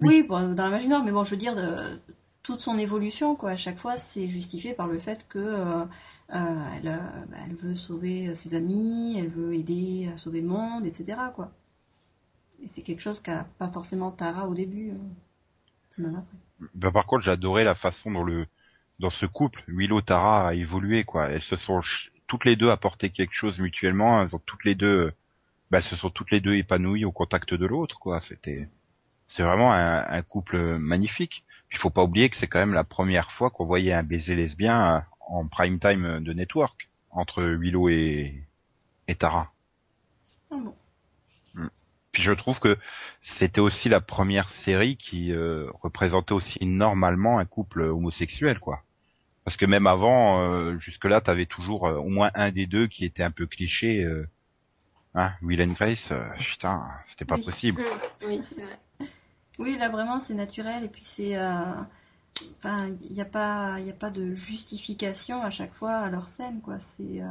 Oui, 0.00 0.22
bon, 0.22 0.54
dans 0.54 0.64
la 0.64 0.70
magie 0.70 0.88
noire, 0.88 1.02
mais 1.04 1.10
bon, 1.12 1.24
je 1.24 1.30
veux 1.30 1.36
dire, 1.36 1.54
de- 1.56 2.00
toute 2.44 2.60
son 2.60 2.78
évolution, 2.78 3.34
quoi, 3.34 3.50
à 3.50 3.56
chaque 3.56 3.78
fois, 3.78 3.96
c'est 3.96 4.28
justifié 4.28 4.74
par 4.74 4.86
le 4.86 4.98
fait 4.98 5.26
que 5.28 5.38
euh, 5.38 5.80
euh, 5.80 5.84
euh, 6.30 6.80
bah, 6.84 7.36
elle 7.46 7.56
veut 7.56 7.74
sauver 7.74 8.34
ses 8.36 8.54
amis, 8.54 9.16
elle 9.18 9.28
veut 9.28 9.54
aider 9.54 10.10
à 10.14 10.18
sauver 10.18 10.42
le 10.42 10.48
monde, 10.48 10.86
etc., 10.86 11.18
quoi. 11.34 11.50
Et 12.62 12.68
c'est 12.68 12.82
quelque 12.82 13.00
chose 13.00 13.20
qu'a 13.20 13.46
pas 13.58 13.68
forcément 13.68 14.12
Tara 14.12 14.46
au 14.46 14.54
début, 14.54 14.92
après. 15.98 16.36
Bah, 16.74 16.92
par 16.92 17.06
contre, 17.06 17.24
j'adorais 17.24 17.64
la 17.64 17.74
façon 17.74 18.12
dont 18.12 18.24
le 18.24 18.46
dans 19.00 19.10
ce 19.10 19.26
couple, 19.26 19.64
Willow 19.66 20.02
Tara 20.02 20.48
a 20.48 20.54
évolué 20.54 21.02
quoi. 21.02 21.28
Elles 21.28 21.42
se 21.42 21.56
sont 21.56 21.80
toutes 22.28 22.44
les 22.44 22.54
deux 22.54 22.70
apporté 22.70 23.10
quelque 23.10 23.34
chose 23.34 23.58
mutuellement. 23.58 24.22
Elles 24.22 24.34
ont 24.36 24.42
toutes 24.46 24.64
les 24.64 24.76
deux, 24.76 25.12
bah, 25.70 25.78
elles 25.78 25.84
se 25.84 25.96
sont 25.96 26.10
toutes 26.10 26.30
les 26.30 26.40
deux 26.40 26.54
épanouies 26.54 27.04
au 27.04 27.10
contact 27.10 27.54
de 27.54 27.66
l'autre 27.66 27.98
quoi. 27.98 28.20
C'était 28.20 28.68
c'est 29.28 29.42
vraiment 29.42 29.72
un, 29.72 30.04
un 30.06 30.22
couple 30.22 30.78
magnifique. 30.78 31.44
Il 31.72 31.78
faut 31.78 31.90
pas 31.90 32.02
oublier 32.04 32.28
que 32.30 32.36
c'est 32.36 32.46
quand 32.46 32.60
même 32.60 32.74
la 32.74 32.84
première 32.84 33.32
fois 33.32 33.50
qu'on 33.50 33.66
voyait 33.66 33.92
un 33.92 34.02
baiser 34.02 34.36
lesbien 34.36 34.96
euh, 34.96 35.00
en 35.28 35.46
prime 35.46 35.78
time 35.78 36.20
de 36.22 36.32
Network 36.32 36.88
entre 37.10 37.42
Willow 37.42 37.88
et, 37.88 38.42
et 39.08 39.14
Tara. 39.14 39.52
Ah 40.50 40.56
bon. 40.58 40.74
Puis 42.12 42.22
je 42.22 42.30
trouve 42.30 42.60
que 42.60 42.78
c'était 43.40 43.60
aussi 43.60 43.88
la 43.88 44.00
première 44.00 44.48
série 44.48 44.96
qui 44.96 45.32
euh, 45.32 45.68
représentait 45.82 46.32
aussi 46.32 46.64
normalement 46.64 47.40
un 47.40 47.44
couple 47.44 47.80
homosexuel, 47.82 48.60
quoi. 48.60 48.82
Parce 49.44 49.56
que 49.56 49.66
même 49.66 49.88
avant, 49.88 50.40
euh, 50.40 50.78
jusque-là, 50.78 51.20
t'avais 51.20 51.46
toujours 51.46 51.88
euh, 51.88 51.96
au 51.96 52.08
moins 52.08 52.30
un 52.34 52.52
des 52.52 52.66
deux 52.66 52.86
qui 52.86 53.04
était 53.04 53.24
un 53.24 53.32
peu 53.32 53.46
cliché. 53.46 54.04
Euh, 54.04 54.28
hein, 55.14 55.32
Will 55.42 55.60
and 55.60 55.72
Grace, 55.72 56.08
euh, 56.12 56.24
putain, 56.38 56.84
c'était 57.08 57.24
pas 57.24 57.34
Oui. 57.34 57.42
possible. 57.44 57.82
Oui, 58.26 58.40
c'est 58.48 58.62
vrai. 58.62 58.78
Oui, 59.58 59.76
là 59.78 59.88
vraiment 59.88 60.20
c'est 60.20 60.34
naturel 60.34 60.84
et 60.84 60.88
puis 60.88 61.04
c'est, 61.04 61.36
euh, 61.36 61.62
enfin, 62.58 62.88
il 63.02 63.12
n'y 63.12 63.20
a 63.20 63.24
pas, 63.26 63.80
il 63.80 63.88
a 63.90 63.92
pas 63.94 64.10
de 64.10 64.34
justification 64.34 65.42
à 65.42 65.50
chaque 65.50 65.74
fois 65.74 65.96
à 65.98 66.10
leur 66.10 66.28
scène, 66.28 66.60
quoi. 66.62 66.78
C'est, 66.80 67.22
euh, 67.22 67.26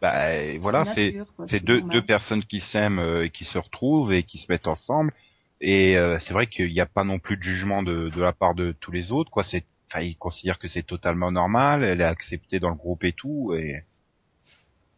Bah 0.00 0.58
voilà, 0.60 0.84
c'est 0.94 1.60
deux, 1.60 1.80
normal. 1.80 1.90
deux 1.90 2.02
personnes 2.04 2.44
qui 2.44 2.60
s'aiment 2.60 2.98
euh, 2.98 3.24
et 3.24 3.30
qui 3.30 3.44
se 3.44 3.58
retrouvent 3.58 4.12
et 4.12 4.24
qui 4.24 4.38
se 4.38 4.46
mettent 4.50 4.66
ensemble. 4.68 5.12
Et 5.60 5.96
euh, 5.96 6.18
c'est 6.20 6.34
vrai 6.34 6.46
qu'il 6.46 6.72
n'y 6.72 6.80
a 6.80 6.86
pas 6.86 7.04
non 7.04 7.18
plus 7.18 7.36
de 7.38 7.42
jugement 7.42 7.82
de, 7.82 8.10
de 8.10 8.20
la 8.22 8.32
part 8.32 8.54
de 8.54 8.72
tous 8.72 8.92
les 8.92 9.10
autres, 9.10 9.30
quoi. 9.30 9.42
C'est, 9.44 9.64
enfin, 9.88 10.02
ils 10.02 10.16
considèrent 10.16 10.58
que 10.58 10.68
c'est 10.68 10.82
totalement 10.82 11.30
normal. 11.32 11.82
Elle 11.82 12.00
est 12.02 12.04
acceptée 12.04 12.60
dans 12.60 12.68
le 12.70 12.74
groupe 12.76 13.04
et 13.04 13.12
tout, 13.12 13.54
et 13.54 13.84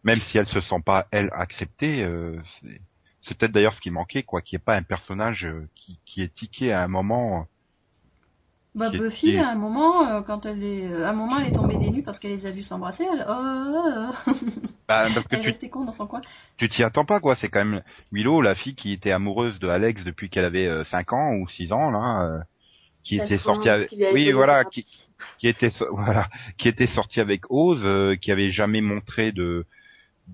même 0.05 0.21
si 0.21 0.39
elle 0.39 0.47
se 0.47 0.61
sent 0.61 0.81
pas 0.85 1.07
elle 1.11 1.31
acceptée, 1.33 2.03
euh, 2.05 2.41
c'est, 2.61 2.81
c'est 3.29 3.37
peut-être 3.39 3.53
d'ailleurs 3.53 3.74
ce 3.74 3.81
qui 3.81 3.91
manquait, 3.91 4.22
quoi, 4.22 4.41
qu'il 4.43 4.57
n'y 4.57 4.62
ait 4.62 4.64
pas 4.64 4.76
un 4.76 4.83
personnage 4.83 5.45
euh, 5.45 5.68
qui, 5.74 5.99
qui 6.07 6.22
est 6.22 6.35
tiqué 6.35 6.72
à 6.72 6.83
un 6.83 6.89
moment. 6.89 7.47
Bah, 8.74 8.91
Qui 8.91 8.97
est- 8.97 9.01
Buffy, 9.01 9.31
est- 9.31 9.39
à 9.39 9.49
un 9.49 9.55
moment, 9.57 10.07
euh, 10.07 10.22
quand 10.22 10.47
elle 10.47 10.62
est, 10.62 10.87
euh, 10.87 11.05
à 11.07 11.11
un 11.11 11.12
moment, 11.12 11.39
elle 11.39 11.49
est 11.49 11.53
tombée 11.53 11.76
des 11.79 11.91
nues 11.91 12.03
parce 12.03 12.18
qu'elle 12.18 12.31
les 12.31 12.47
a 12.47 12.51
vus 12.51 12.62
s'embrasser. 12.62 13.05
Elle, 13.12 13.24
oh, 13.29 13.33
oh, 13.35 14.12
oh. 14.26 14.33
Bah, 14.89 15.07
parce 15.14 15.26
que 15.26 15.35
elle 15.35 15.41
est 15.41 15.43
tu 15.43 15.49
restée 15.49 15.68
con 15.68 15.85
dans 15.85 15.93
son 15.93 16.07
coin. 16.07 16.20
tu 16.57 16.68
t'y 16.68 16.83
attends 16.83 17.05
pas, 17.05 17.18
quoi. 17.20 17.35
C'est 17.37 17.49
quand 17.49 17.64
même 17.64 17.83
Willow, 18.12 18.41
la 18.41 18.55
fille 18.55 18.74
qui 18.74 18.93
était 18.93 19.11
amoureuse 19.11 19.59
de 19.59 19.68
Alex 19.68 20.05
depuis 20.05 20.31
qu'elle 20.31 20.45
avait 20.45 20.85
5 20.85 21.12
ans 21.12 21.33
ou 21.35 21.49
6 21.49 21.72
ans, 21.72 21.91
là, 21.91 22.22
euh, 22.24 22.39
qui 23.03 23.16
était 23.16 23.39
fin, 23.39 23.45
sortie 23.55 23.68
avec, 23.68 23.91
oui, 24.12 24.31
voilà, 24.33 24.64
qui, 24.64 24.87
qui 25.39 25.49
était, 25.49 25.70
voilà, 25.91 26.29
qui 26.59 26.68
était 26.68 26.87
sortie 26.87 27.20
avec 27.20 27.51
Oz, 27.51 27.81
euh, 27.85 28.16
qui 28.16 28.31
avait 28.33 28.53
jamais 28.53 28.81
montré 28.81 29.33
de 29.33 29.66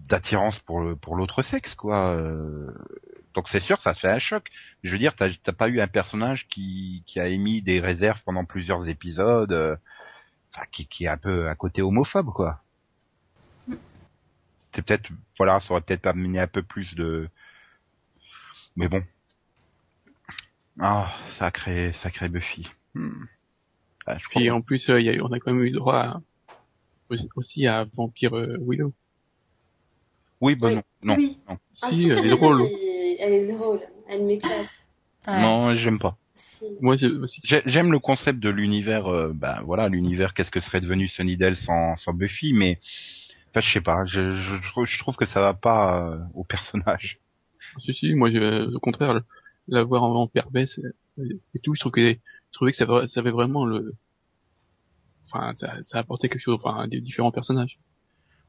d'attirance 0.09 0.59
pour 0.61 0.81
le 0.81 0.97
pour 0.97 1.17
l'autre 1.17 1.43
sexe, 1.43 1.75
quoi. 1.75 2.09
euh. 2.17 2.71
donc 3.35 3.49
c'est 3.49 3.61
sûr, 3.61 3.81
ça 3.81 3.95
se 3.95 4.01
fait 4.01 4.09
un 4.11 4.19
choc. 4.19 4.51
Je 4.83 4.91
veux 4.91 4.99
dire, 4.99 5.15
t'as 5.17 5.31
t'as 5.43 5.53
pas 5.53 5.69
eu 5.69 5.81
un 5.81 5.87
personnage 5.89 6.47
qui 6.49 7.03
qui 7.07 7.21
a 7.21 7.29
émis 7.29 7.63
des 7.63 7.81
réserves 7.81 8.21
pendant 8.25 8.45
plusieurs 8.45 8.89
épisodes, 8.89 9.53
euh, 9.53 9.77
enfin, 10.53 10.67
qui 10.73 10.87
qui 10.87 11.05
est 11.05 11.09
un 11.09 11.17
peu 11.17 11.49
à 11.49 11.55
côté 11.55 11.83
homophobe, 11.83 12.33
quoi. 12.33 12.61
C'est 14.75 14.85
peut-être, 14.85 15.09
voilà, 15.39 15.61
ça 15.61 15.71
aurait 15.73 15.83
peut-être 15.83 16.07
amené 16.07 16.41
un 16.41 16.49
peu 16.49 16.63
plus 16.63 16.97
de, 16.97 17.29
mais 18.77 18.89
bon. 18.89 19.05
Ah, 20.81 21.15
sacré, 21.39 21.93
sacré 22.03 22.29
Buffy. 22.29 22.69
Hmm. 22.95 23.25
Ah, 24.07 24.19
je 24.19 24.29
crois 24.29 24.41
Puis 24.41 24.51
en 24.51 24.61
plus, 24.61 24.89
euh, 24.91 25.01
il 25.01 25.07
y 25.07 25.09
a 25.09 25.15
eu- 25.15 25.21
on 25.21 25.31
a 25.33 25.39
quand 25.39 25.53
même 25.53 25.63
eu 25.63 25.71
droit 25.71 25.95
à- 26.01 26.21
aussi 27.37 27.67
à 27.69 27.85
Vampire 27.95 28.37
euh, 28.37 28.57
Willow. 28.61 28.93
Oui, 30.41 30.55
bah 30.57 30.69
Oui. 30.69 30.75
non, 30.75 30.83
non, 31.03 31.15
Oui. 31.17 31.39
non. 31.49 31.57
Ah, 31.83 31.89
Si, 31.91 32.09
elle 32.09 32.27
est 32.27 32.31
drôle. 32.31 32.63
Elle, 32.63 33.17
elle 33.21 33.33
est 33.51 33.53
drôle. 33.53 33.81
Elle 34.09 34.25
m'éclate. 34.25 34.69
Ouais. 35.27 35.41
Non, 35.41 35.75
j'aime 35.77 35.99
pas. 35.99 36.17
Si. 36.37 36.65
Moi, 36.81 36.97
j'ai 36.97 37.09
aussi. 37.09 37.41
J'ai- 37.45 37.63
J'aime 37.67 37.91
le 37.93 37.99
concept 37.99 38.41
de 38.41 38.51
l'univers, 38.51 39.07
euh, 39.07 39.33
ben 39.35 39.61
voilà, 39.65 39.89
l'univers, 39.89 40.35
qu'est-ce 40.35 40.51
que 40.51 40.61
serait 40.61 40.81
devenu 40.81 41.09
Sunnydale 41.09 41.57
sans, 41.57 41.97
sans 41.97 42.13
Buffy, 42.13 42.53
mais, 42.53 42.79
enfin, 43.51 43.61
je 43.61 43.73
sais 43.73 43.81
pas, 43.81 44.05
je, 44.07 44.37
je, 44.37 44.57
je 44.85 44.99
trouve- 44.99 45.17
que 45.17 45.27
ça 45.27 45.41
va 45.41 45.55
pas 45.55 46.09
euh, 46.11 46.19
au 46.35 46.45
personnage. 46.45 47.19
Si, 47.79 47.95
si, 47.95 48.15
moi, 48.15 48.31
je- 48.31 48.75
au 48.75 48.81
contraire, 48.81 49.15
le- 49.15 49.25
la 49.69 49.83
voir 49.83 50.03
en 50.03 50.13
Vampire 50.13 50.51
Bess 50.51 50.79
euh, 51.19 51.39
et 51.55 51.59
tout, 51.61 51.75
je 51.75 51.81
trouve 51.81 51.93
que, 51.93 52.13
je 52.13 52.17
trouvais 52.53 52.73
que 52.73 52.77
ça 52.77 52.85
avait 53.21 53.31
vraiment 53.31 53.65
le, 53.65 53.95
enfin, 55.33 55.55
ça, 55.59 55.75
ça 55.85 55.99
apportait 55.99 56.29
quelque 56.29 56.43
chose, 56.43 56.59
enfin, 56.63 56.87
des 56.89 57.01
différents 57.01 57.33
personnages. 57.33 57.79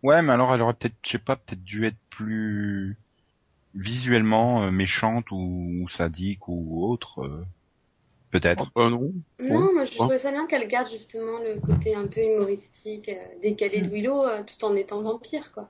Ouais, 0.06 0.22
mais 0.22 0.34
alors 0.34 0.53
elle 0.53 0.62
aurait 0.62 0.74
peut-être, 0.76 0.95
je 1.03 1.12
sais 1.14 1.18
pas, 1.20 1.36
peut-être 1.36 1.64
dû 1.64 1.86
être 1.86 1.97
plus 2.12 2.97
visuellement 3.74 4.64
euh, 4.64 4.72
méchante 4.72 5.32
ou, 5.32 5.82
ou 5.84 5.89
sadique 5.89 6.47
ou 6.47 6.86
autre, 6.89 7.24
euh, 7.24 7.43
peut-être. 8.32 8.72
Euh, 8.78 8.89
non. 8.89 9.12
Non, 9.39 9.74
moi 9.74 9.86
je 9.86 9.91
Ouais. 9.91 9.97
trouvais 9.97 10.20
ça 10.20 10.32
bien 10.32 10.45
qu'elle 10.47 10.68
garde 10.68 10.89
justement 10.91 11.39
le 11.39 11.60
côté 11.60 11.95
un 11.95 12.08
peu 12.08 12.22
humoristique, 12.22 13.10
euh, 13.10 13.39
décalé 13.41 13.82
de 13.82 13.88
Willow, 13.89 14.24
euh, 14.26 14.43
tout 14.43 14.64
en 14.66 14.76
étant 14.76 15.01
vampire, 15.01 15.51
quoi. 15.53 15.70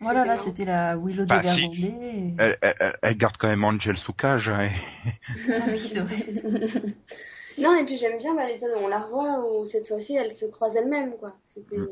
Voilà, 0.00 0.20
là, 0.24 0.34
marrant. 0.34 0.42
c'était 0.44 0.64
la 0.64 0.96
Willow 0.98 1.24
Bah, 1.26 1.40
de 1.42 1.48
si. 1.48 1.92
Elle, 2.38 2.58
elle- 2.60 2.74
elle- 2.80 2.96
elle 3.02 3.16
garde 3.16 3.36
quand 3.36 3.48
même 3.48 3.64
Angel 3.64 3.96
sous 3.96 4.12
cage. 4.12 4.48
hein, 4.48 4.68
et- 4.68 5.30
Oui, 5.68 5.78
c'est 5.78 6.00
vrai. 6.00 6.16
non, 7.58 7.76
et 7.76 7.84
puis 7.84 7.96
j'aime 7.96 8.18
bien 8.18 8.34
bah, 8.34 8.46
l'épisode 8.48 8.72
où 8.76 8.80
on 8.84 8.88
la 8.88 9.00
revoit, 9.00 9.40
où 9.60 9.66
cette 9.66 9.86
fois-ci 9.86 10.16
elle 10.16 10.32
se 10.32 10.46
croise 10.46 10.74
elle-même, 10.74 11.12
quoi. 11.18 11.36
C'était. 11.44 11.76
Mm. 11.78 11.88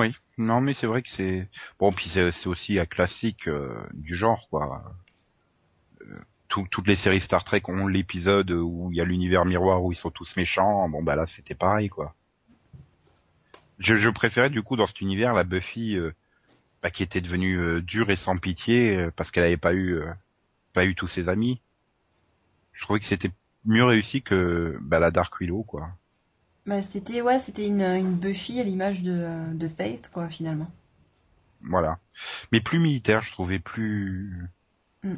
Oui, 0.00 0.16
non, 0.38 0.62
mais 0.62 0.72
c'est 0.72 0.86
vrai 0.86 1.02
que 1.02 1.10
c'est 1.10 1.46
bon. 1.78 1.92
Puis 1.92 2.08
c'est 2.08 2.46
aussi 2.46 2.78
un 2.78 2.86
classique 2.86 3.46
euh, 3.48 3.74
du 3.92 4.14
genre, 4.14 4.48
quoi. 4.48 4.82
Euh, 6.00 6.04
tout- 6.48 6.66
toutes 6.70 6.86
les 6.86 6.96
séries 6.96 7.20
Star 7.20 7.44
Trek 7.44 7.62
ont 7.68 7.86
l'épisode 7.86 8.50
où 8.50 8.88
il 8.90 8.96
y 8.96 9.00
a 9.02 9.04
l'univers 9.04 9.44
miroir 9.44 9.84
où 9.84 9.92
ils 9.92 9.96
sont 9.96 10.10
tous 10.10 10.36
méchants. 10.36 10.88
Bon, 10.88 11.02
bah 11.02 11.16
là, 11.16 11.26
c'était 11.26 11.54
pareil, 11.54 11.90
quoi. 11.90 12.14
Je, 13.78 14.08
préférais 14.08 14.48
du 14.50 14.62
coup 14.62 14.76
dans 14.76 14.86
cet 14.86 15.02
univers 15.02 15.34
la 15.34 15.44
Buffy 15.44 15.96
euh, 15.96 16.12
bah, 16.82 16.90
qui 16.90 17.02
était 17.02 17.20
devenue 17.20 17.82
dure 17.82 18.10
et 18.10 18.16
sans 18.16 18.38
pitié 18.38 19.08
parce 19.16 19.30
qu'elle 19.30 19.44
avait 19.44 19.56
pas 19.58 19.74
eu 19.74 20.00
pas 20.72 20.86
eu 20.86 20.94
tous 20.94 21.08
ses 21.08 21.28
amis. 21.28 21.60
Je 22.72 22.82
trouvais 22.82 23.00
que 23.00 23.06
c'était 23.06 23.30
mieux 23.66 23.84
réussi 23.84 24.22
que 24.22 24.78
bah, 24.80 24.98
la 24.98 25.10
Dark 25.10 25.38
Willow, 25.40 25.62
quoi. 25.64 25.90
Bah, 26.66 26.82
c'était, 26.82 27.20
ouais, 27.22 27.38
c'était 27.40 27.66
une, 27.66 27.82
une 27.82 28.14
Buffy 28.14 28.60
à 28.60 28.64
l'image 28.64 29.02
de, 29.02 29.52
de 29.54 29.68
Faith, 29.68 30.10
quoi, 30.12 30.28
finalement. 30.28 30.70
Voilà. 31.62 31.98
Mais 32.52 32.60
plus 32.60 32.78
militaire, 32.78 33.22
je 33.22 33.32
trouvais 33.32 33.58
plus. 33.58 34.46
Mm. 35.02 35.14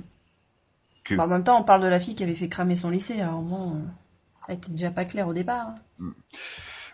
Que- 1.04 1.14
Bah, 1.16 1.24
en 1.24 1.28
même 1.28 1.44
temps, 1.44 1.60
on 1.60 1.64
parle 1.64 1.82
de 1.82 1.88
la 1.88 2.00
fille 2.00 2.14
qui 2.14 2.22
avait 2.22 2.34
fait 2.34 2.48
cramer 2.48 2.76
son 2.76 2.90
lycée, 2.90 3.20
alors 3.20 3.42
bon, 3.42 3.76
euh, 3.76 3.80
elle 4.48 4.56
était 4.56 4.70
déjà 4.70 4.90
pas 4.90 5.04
claire 5.04 5.26
au 5.28 5.34
départ. 5.34 5.74
hein. 6.00 6.12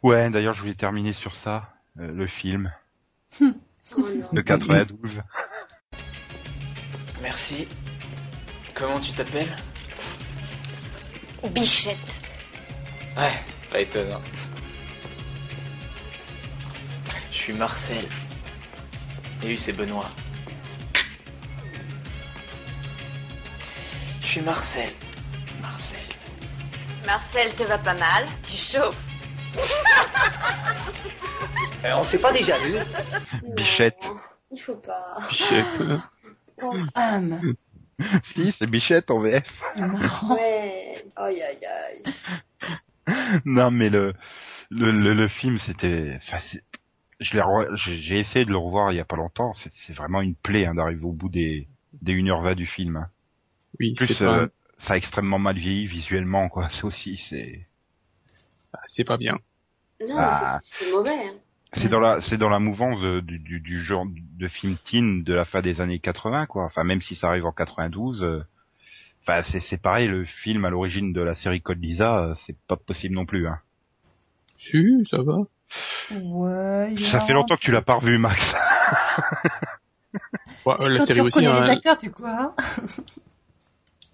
Ouais, 0.02 0.30
d'ailleurs, 0.30 0.54
je 0.54 0.60
voulais 0.62 0.74
terminer 0.74 1.12
sur 1.12 1.34
ça, 1.34 1.74
euh, 1.98 2.10
le 2.12 2.26
film 2.26 2.72
de 3.40 4.40
92. 4.40 5.20
Merci. 7.22 7.66
Comment 8.74 9.00
tu 9.00 9.12
t'appelles? 9.12 9.54
Bichette. 11.52 11.98
Ouais, 13.16 13.32
pas 13.70 13.80
étonnant. 13.80 14.20
Je 17.30 17.36
suis 17.36 17.52
Marcel. 17.52 18.04
Et 19.42 19.46
lui, 19.48 19.58
c'est 19.58 19.72
Benoît. 19.72 20.08
Je 24.20 24.26
suis 24.26 24.40
Marcel. 24.42 24.90
Marcel. 25.62 26.00
Marcel 27.06 27.54
te 27.54 27.62
va 27.62 27.78
pas 27.78 27.94
mal. 27.94 28.26
Tu 28.42 28.56
chauffes. 28.56 28.96
Euh, 31.84 31.92
on 31.94 32.02
s'est 32.02 32.18
pas 32.18 32.32
déjà 32.32 32.58
vu 32.58 32.74
Bichette. 33.54 33.96
Non, 34.02 34.16
Il 34.50 34.60
faut 34.60 34.74
pas. 34.74 35.18
Bichette. 35.30 35.66
Âme. 36.96 37.54
si, 38.34 38.52
c'est 38.58 38.68
Bichette 38.68 39.10
en 39.12 39.20
VF. 39.20 39.44
Ouais. 40.28 41.04
Aïe 41.14 41.40
aïe 41.40 41.64
aïe. 41.64 42.02
Non, 43.44 43.70
mais 43.70 43.90
le 43.90 44.14
le, 44.70 44.90
le, 44.90 45.14
le 45.14 45.28
film, 45.28 45.58
c'était... 45.58 46.18
enfin, 46.22 46.38
c'est- 46.50 46.62
je 47.20 47.34
l'ai 47.34 47.40
re- 47.42 47.74
j'ai 47.76 48.00
j'ai 48.00 48.20
essayé 48.20 48.44
de 48.44 48.50
le 48.50 48.56
revoir 48.58 48.92
il 48.92 48.96
y 48.96 49.00
a 49.00 49.04
pas 49.04 49.16
longtemps. 49.16 49.52
C'est 49.54 49.72
c'est 49.86 49.92
vraiment 49.94 50.20
une 50.20 50.34
plaie 50.36 50.66
hein, 50.66 50.74
d'arriver 50.74 51.04
au 51.04 51.12
bout 51.12 51.28
des 51.28 51.66
des 52.02 52.14
1h20 52.14 52.54
du 52.54 52.66
film. 52.66 52.96
hein. 52.96 53.08
Oui, 53.80 53.94
Plus, 53.94 54.14
pas, 54.18 54.40
euh, 54.40 54.48
ça 54.78 54.92
a 54.94 54.96
extrêmement 54.96 55.38
mal 55.38 55.56
vieilli 55.58 55.86
visuellement, 55.86 56.48
quoi. 56.48 56.68
C'est 56.70 56.84
aussi, 56.84 57.16
c'est... 57.28 57.66
c'est 58.88 59.04
pas 59.04 59.16
bien. 59.16 59.38
Non, 60.06 60.14
Ah. 60.18 60.60
c'est- 60.62 60.90
mauvais. 60.92 61.10
Hein. 61.10 61.34
C'est 61.74 61.88
dans 61.88 62.00
la 62.00 62.20
c'est 62.22 62.38
dans 62.38 62.48
la 62.48 62.60
mouvance 62.60 63.00
de- 63.02 63.20
du, 63.20 63.38
du, 63.40 63.60
du 63.60 63.82
genre 63.82 64.06
de 64.06 64.48
film 64.48 64.76
teen 64.88 65.22
de 65.22 65.34
la 65.34 65.44
fin 65.44 65.60
des 65.60 65.80
années 65.82 65.98
80 65.98 66.46
quoi. 66.46 66.64
Enfin 66.64 66.82
même 66.84 67.02
si 67.02 67.14
ça 67.16 67.28
arrive 67.28 67.44
en 67.44 67.52
92 67.52 68.22
euh, 68.22 68.42
enfin 69.22 69.42
c'est 69.42 69.60
c'est 69.60 69.76
pareil 69.78 70.08
le 70.08 70.24
film 70.24 70.64
à 70.64 70.70
l'origine 70.70 71.12
de 71.12 71.20
la 71.20 71.34
série 71.34 71.60
Code 71.60 71.82
Lisa 71.82 72.18
euh, 72.24 72.34
c'est 72.46 72.56
pas 72.66 72.76
possible 72.76 73.14
non 73.14 73.26
plus 73.26 73.46
hein. 73.46 73.58
Si, 74.58 75.06
ça 75.10 75.22
va. 75.22 75.38
Ouais, 76.10 76.94
Ça 77.10 77.18
a- 77.18 77.26
fait 77.26 77.32
longtemps 77.32 77.56
que 77.56 77.60
tu 77.60 77.70
l'as 77.70 77.82
pas 77.82 77.94
revu 77.94 78.18
Max. 78.18 78.42
Ouais, 80.64 80.74
la 80.90 81.00
tu 81.00 81.06
série 81.06 81.20
aussi, 81.20 81.34
reconnais 81.38 81.46
les 81.46 81.68
hein, 81.68 81.72
acteurs, 81.72 81.98
tu 81.98 82.10
quoi 82.10 82.30
hein 82.30 82.54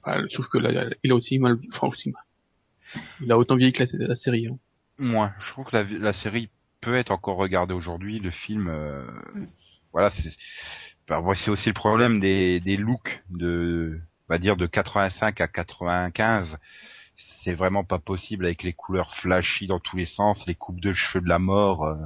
ouais, 0.06 0.22
je 0.28 0.34
trouve 0.34 0.48
que 0.48 0.58
là, 0.58 0.86
il 1.02 1.10
a 1.12 1.14
aussi 1.14 1.38
mal, 1.38 1.56
enfin 1.72 1.88
aussi 1.88 2.10
mal. 2.10 2.22
Il 3.20 3.32
a 3.32 3.38
autant 3.38 3.56
vieilli 3.56 3.72
que 3.72 3.82
la, 3.96 4.08
la 4.08 4.16
série. 4.16 4.46
Hein. 4.48 4.58
Moi, 4.98 5.32
je 5.40 5.50
trouve 5.52 5.64
que 5.66 5.76
la, 5.76 5.82
la 5.84 6.12
série 6.12 6.50
peut 6.80 6.94
être 6.94 7.10
encore 7.10 7.36
regardée 7.36 7.74
aujourd'hui. 7.74 8.18
Le 8.20 8.30
film, 8.30 8.68
euh, 8.68 9.04
Mm. 9.34 9.46
voilà, 9.92 10.10
c'est 10.10 10.30
bah, 11.08 11.20
c'est 11.34 11.50
aussi 11.50 11.68
le 11.68 11.74
problème 11.74 12.20
des, 12.20 12.60
des 12.60 12.76
looks 12.76 13.22
de, 13.30 14.00
on 14.28 14.34
va 14.34 14.38
dire 14.38 14.56
de 14.56 14.66
85 14.66 15.40
à 15.40 15.48
95. 15.48 16.56
C'est 17.44 17.54
vraiment 17.54 17.84
pas 17.84 17.98
possible 17.98 18.46
avec 18.46 18.62
les 18.62 18.72
couleurs 18.72 19.14
flashy 19.16 19.66
dans 19.66 19.78
tous 19.80 19.96
les 19.96 20.06
sens, 20.06 20.44
les 20.46 20.54
coupes 20.54 20.80
de 20.80 20.92
cheveux 20.94 21.22
de 21.22 21.28
la 21.28 21.38
mort. 21.38 21.84
euh, 21.84 21.96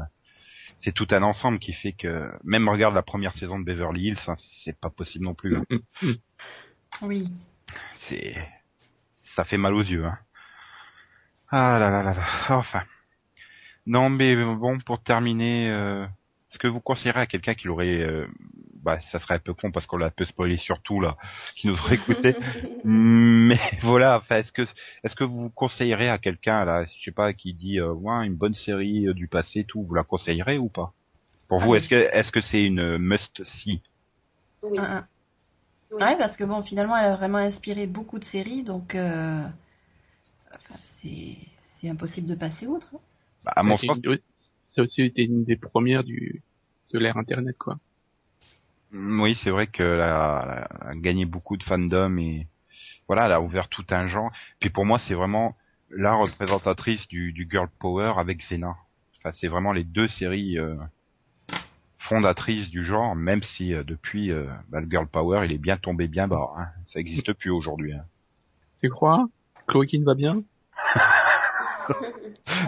c'est 0.85 0.93
tout 0.93 1.09
un 1.11 1.23
ensemble 1.23 1.59
qui 1.59 1.73
fait 1.73 1.93
que 1.93 2.31
même 2.45 2.69
regarde 2.69 2.95
la 2.95 3.03
première 3.03 3.33
saison 3.35 3.59
de 3.59 3.65
Beverly 3.65 4.09
Hills, 4.09 4.19
hein, 4.29 4.37
c'est 4.65 4.79
pas 4.79 4.91
possible 4.91 5.25
non 5.25 5.35
plus. 5.35 5.57
hein. 5.57 5.65
Oui. 7.03 7.29
C'est, 8.09 8.37
ça 9.37 9.45
fait 9.45 9.59
mal 9.59 9.75
aux 9.75 9.83
yeux. 9.83 10.05
Hein. 10.05 10.19
Ah 11.51 11.79
là 11.79 11.91
là 11.91 12.03
là 12.03 12.15
là. 12.15 12.25
Enfin. 12.57 12.83
Non, 13.87 14.11
mais 14.11 14.37
bon, 14.37 14.79
pour 14.81 15.03
terminer, 15.03 15.71
euh, 15.71 16.07
est-ce 16.59 16.69
que 16.69 16.73
vous 16.73 16.81
conseillerez 16.81 17.21
à 17.21 17.27
quelqu'un 17.27 17.55
qui 17.55 17.69
l'aurait, 17.69 18.01
euh, 18.01 18.27
bah, 18.83 18.99
ça 19.13 19.21
serait 19.21 19.35
un 19.35 19.39
peu 19.39 19.55
con 19.55 19.71
parce 19.71 19.87
qu'on 19.87 19.97
l'a 19.97 20.07
un 20.07 20.11
peu 20.11 20.25
spoilé 20.25 20.57
surtout 20.57 21.01
là, 21.01 21.17
qui 21.57 21.69
nous 21.69 21.75
aurait 21.75 21.95
écouté. 21.95 22.35
Mais 22.85 23.59
voilà, 23.83 24.19
enfin, 24.19 24.39
est-ce 24.39 24.51
que, 24.51 24.63
est-ce 25.05 25.15
que 25.15 25.23
vous 25.23 25.51
conseillerez 25.51 26.09
à 26.09 26.19
quelqu'un 26.19 26.65
là, 26.65 26.85
je 26.99 27.05
sais 27.05 27.13
pas, 27.13 27.33
qui 27.33 27.55
dit, 27.55 27.79
euh, 27.79 27.93
ouais, 27.93 28.27
une 28.27 28.35
bonne 28.35 28.55
série 28.55 29.07
euh, 29.07 29.15
du 29.15 29.29
passé, 29.29 29.65
tout, 29.69 29.85
vous 29.85 29.95
la 29.95 30.03
conseillerez 30.03 30.59
ou 30.59 30.69
pas? 30.69 30.95
Pour 31.49 31.61
Ah 31.61 31.67
vous, 31.67 31.73
oui. 31.73 31.79
est-ce 31.79 31.89
que, 31.89 31.95
est-ce 31.95 32.33
que 32.33 32.41
c'est 32.41 32.65
une 32.65 32.99
must 32.99 33.45
see 33.45 33.83
Oui. 34.65 34.79
Un, 34.79 34.83
un. 34.85 35.09
Oui. 35.93 36.03
Ouais, 36.03 36.19
parce 36.19 36.37
que 36.37 36.45
bon, 36.45 36.63
finalement, 36.63 36.97
elle 36.97 37.07
a 37.13 37.17
vraiment 37.17 37.39
inspiré 37.39 37.87
beaucoup 37.87 38.19
de 38.19 38.25
séries, 38.25 38.63
donc 38.65 38.95
euh, 38.97 39.43
enfin, 40.53 40.75
c'est 40.83 41.37
c'est 41.59 41.89
impossible 41.89 42.27
de 42.27 42.35
passer 42.35 42.67
outre. 42.67 42.89
hein. 42.95 42.99
bah, 43.45 43.53
À 43.55 43.63
mon 43.63 43.79
sens, 43.79 43.99
une- 44.05 44.19
Ça 44.75 44.83
aussi 44.83 45.03
été 45.03 45.25
une 45.25 45.45
des 45.45 45.57
premières 45.57 46.05
du 46.05 46.43
de 46.93 46.99
l'ère 46.99 47.17
internet 47.17 47.57
quoi. 47.59 47.79
Mm, 48.93 49.21
Oui, 49.21 49.35
c'est 49.43 49.51
vrai 49.51 49.67
que 49.67 50.01
a, 50.01 50.67
a 50.91 50.95
gagné 50.95 51.25
beaucoup 51.25 51.57
de 51.57 51.63
fandom 51.63 52.17
et 52.19 52.47
voilà, 53.07 53.27
elle 53.27 53.33
a 53.33 53.41
ouvert 53.41 53.69
tout 53.69 53.87
un 53.91 54.07
genre. 54.07 54.31
Puis 54.61 54.71
pour 54.71 54.85
moi, 54.85 54.99
c'est 54.99 55.15
vraiment 55.15 55.57
la 55.91 56.15
représentatrice 56.15 57.09
du, 57.09 57.33
du 57.33 57.49
girl 57.51 57.69
power 57.79 58.15
avec 58.19 58.39
Xena. 58.39 58.77
Enfin, 59.19 59.33
c'est 59.33 59.49
vraiment 59.49 59.73
les 59.73 59.85
deux 59.85 60.09
séries 60.09 60.59
euh, 60.59 60.77
fondatrices 61.99 62.71
du 62.71 62.85
genre, 62.85 63.15
même 63.17 63.43
si 63.43 63.75
euh, 63.75 63.83
depuis 63.83 64.31
euh, 64.31 64.47
bah, 64.69 64.81
le 64.81 64.89
girl 64.89 65.07
power, 65.07 65.45
il 65.45 65.53
est 65.53 65.59
bien 65.59 65.77
tombé 65.77 66.07
bien 66.09 66.29
bas. 66.29 66.53
Hein. 66.59 66.67
Ça 66.93 67.01
existe 67.01 67.33
plus 67.33 67.51
aujourd'hui. 67.51 67.95
Hein. 67.95 68.05
Tu 68.81 68.89
crois? 68.91 69.27
Chloroquine 69.67 70.05
va 70.05 70.15
bien? 70.15 70.43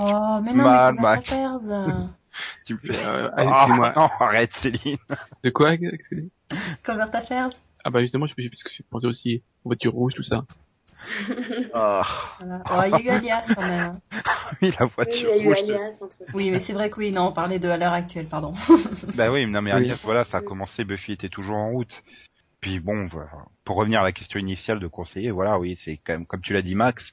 Oh, 0.01 0.41
mais 0.43 0.53
non, 0.55 0.65
Mal, 0.65 0.95
mais 0.95 0.97
comment 0.97 1.03
Max. 1.03 2.20
Tu 2.67 2.75
me 2.75 2.79
fais... 2.79 2.97
Euh, 3.05 3.31
Ah, 3.37 3.43
excusez-moi. 3.43 3.93
non, 3.97 4.09
arrête 4.21 4.53
Céline. 4.63 4.97
De 5.45 5.51
quoi 5.51 5.73
excusez 5.75 6.29
Cover 6.83 7.07
Affairs 7.13 7.51
Ah 7.85 7.91
bah 7.91 8.01
justement, 8.01 8.27
je, 8.27 8.35
parce 8.35 8.63
que 8.63 8.71
je 8.77 8.83
pensais 8.91 9.07
aussi 9.07 9.43
aux 9.65 9.71
voitures 9.71 9.93
rouges, 9.93 10.15
tout 10.15 10.23
ça. 10.23 10.45
Ah, 11.75 12.03
Voilà. 12.41 12.63
Oh, 12.71 12.83
il 12.99 13.05
y 13.07 13.11
a 13.11 13.15
eu 13.15 13.17
Alias 13.19 13.53
quand 13.55 13.67
même. 13.67 13.99
oui, 14.63 14.73
la 14.79 14.87
Oui, 14.87 14.91
il 14.91 14.95
voiture 14.95 15.29
y 15.29 15.33
a 15.33 15.37
eu 15.39 15.47
rouge. 15.49 15.59
Alias 15.59 15.93
entre 16.01 16.17
Oui, 16.35 16.51
mais 16.51 16.59
c'est 16.59 16.73
vrai 16.73 16.91
que 16.91 16.99
oui, 16.99 17.11
non, 17.11 17.29
on 17.29 17.33
parlait 17.33 17.59
de 17.59 17.69
à 17.69 17.77
l'heure 17.77 17.93
actuelle, 17.93 18.27
pardon. 18.27 18.53
Bah 19.17 19.31
oui, 19.31 19.47
non 19.47 19.63
mais 19.63 19.73
Oui. 19.73 19.79
Alias, 19.79 20.01
voilà, 20.05 20.25
ça 20.25 20.39
a 20.39 20.41
commencé, 20.41 20.85
Buffy 20.85 21.13
était 21.13 21.29
toujours 21.29 21.57
en 21.57 21.71
route. 21.71 22.03
Puis 22.61 22.79
bon, 22.79 23.07
voilà. 23.11 23.31
pour 23.65 23.77
revenir 23.77 24.01
à 24.01 24.05
la 24.05 24.13
question 24.13 24.39
initiale 24.39 24.81
de 24.81 24.87
conseiller, 24.87 25.31
voilà, 25.31 25.59
oui, 25.59 25.79
c'est 25.83 25.97
quand 26.05 26.13
même, 26.13 26.27
comme 26.27 26.43
tu 26.43 26.53
l'as 26.53 26.61
dit 26.63 26.75
Max, 26.75 27.13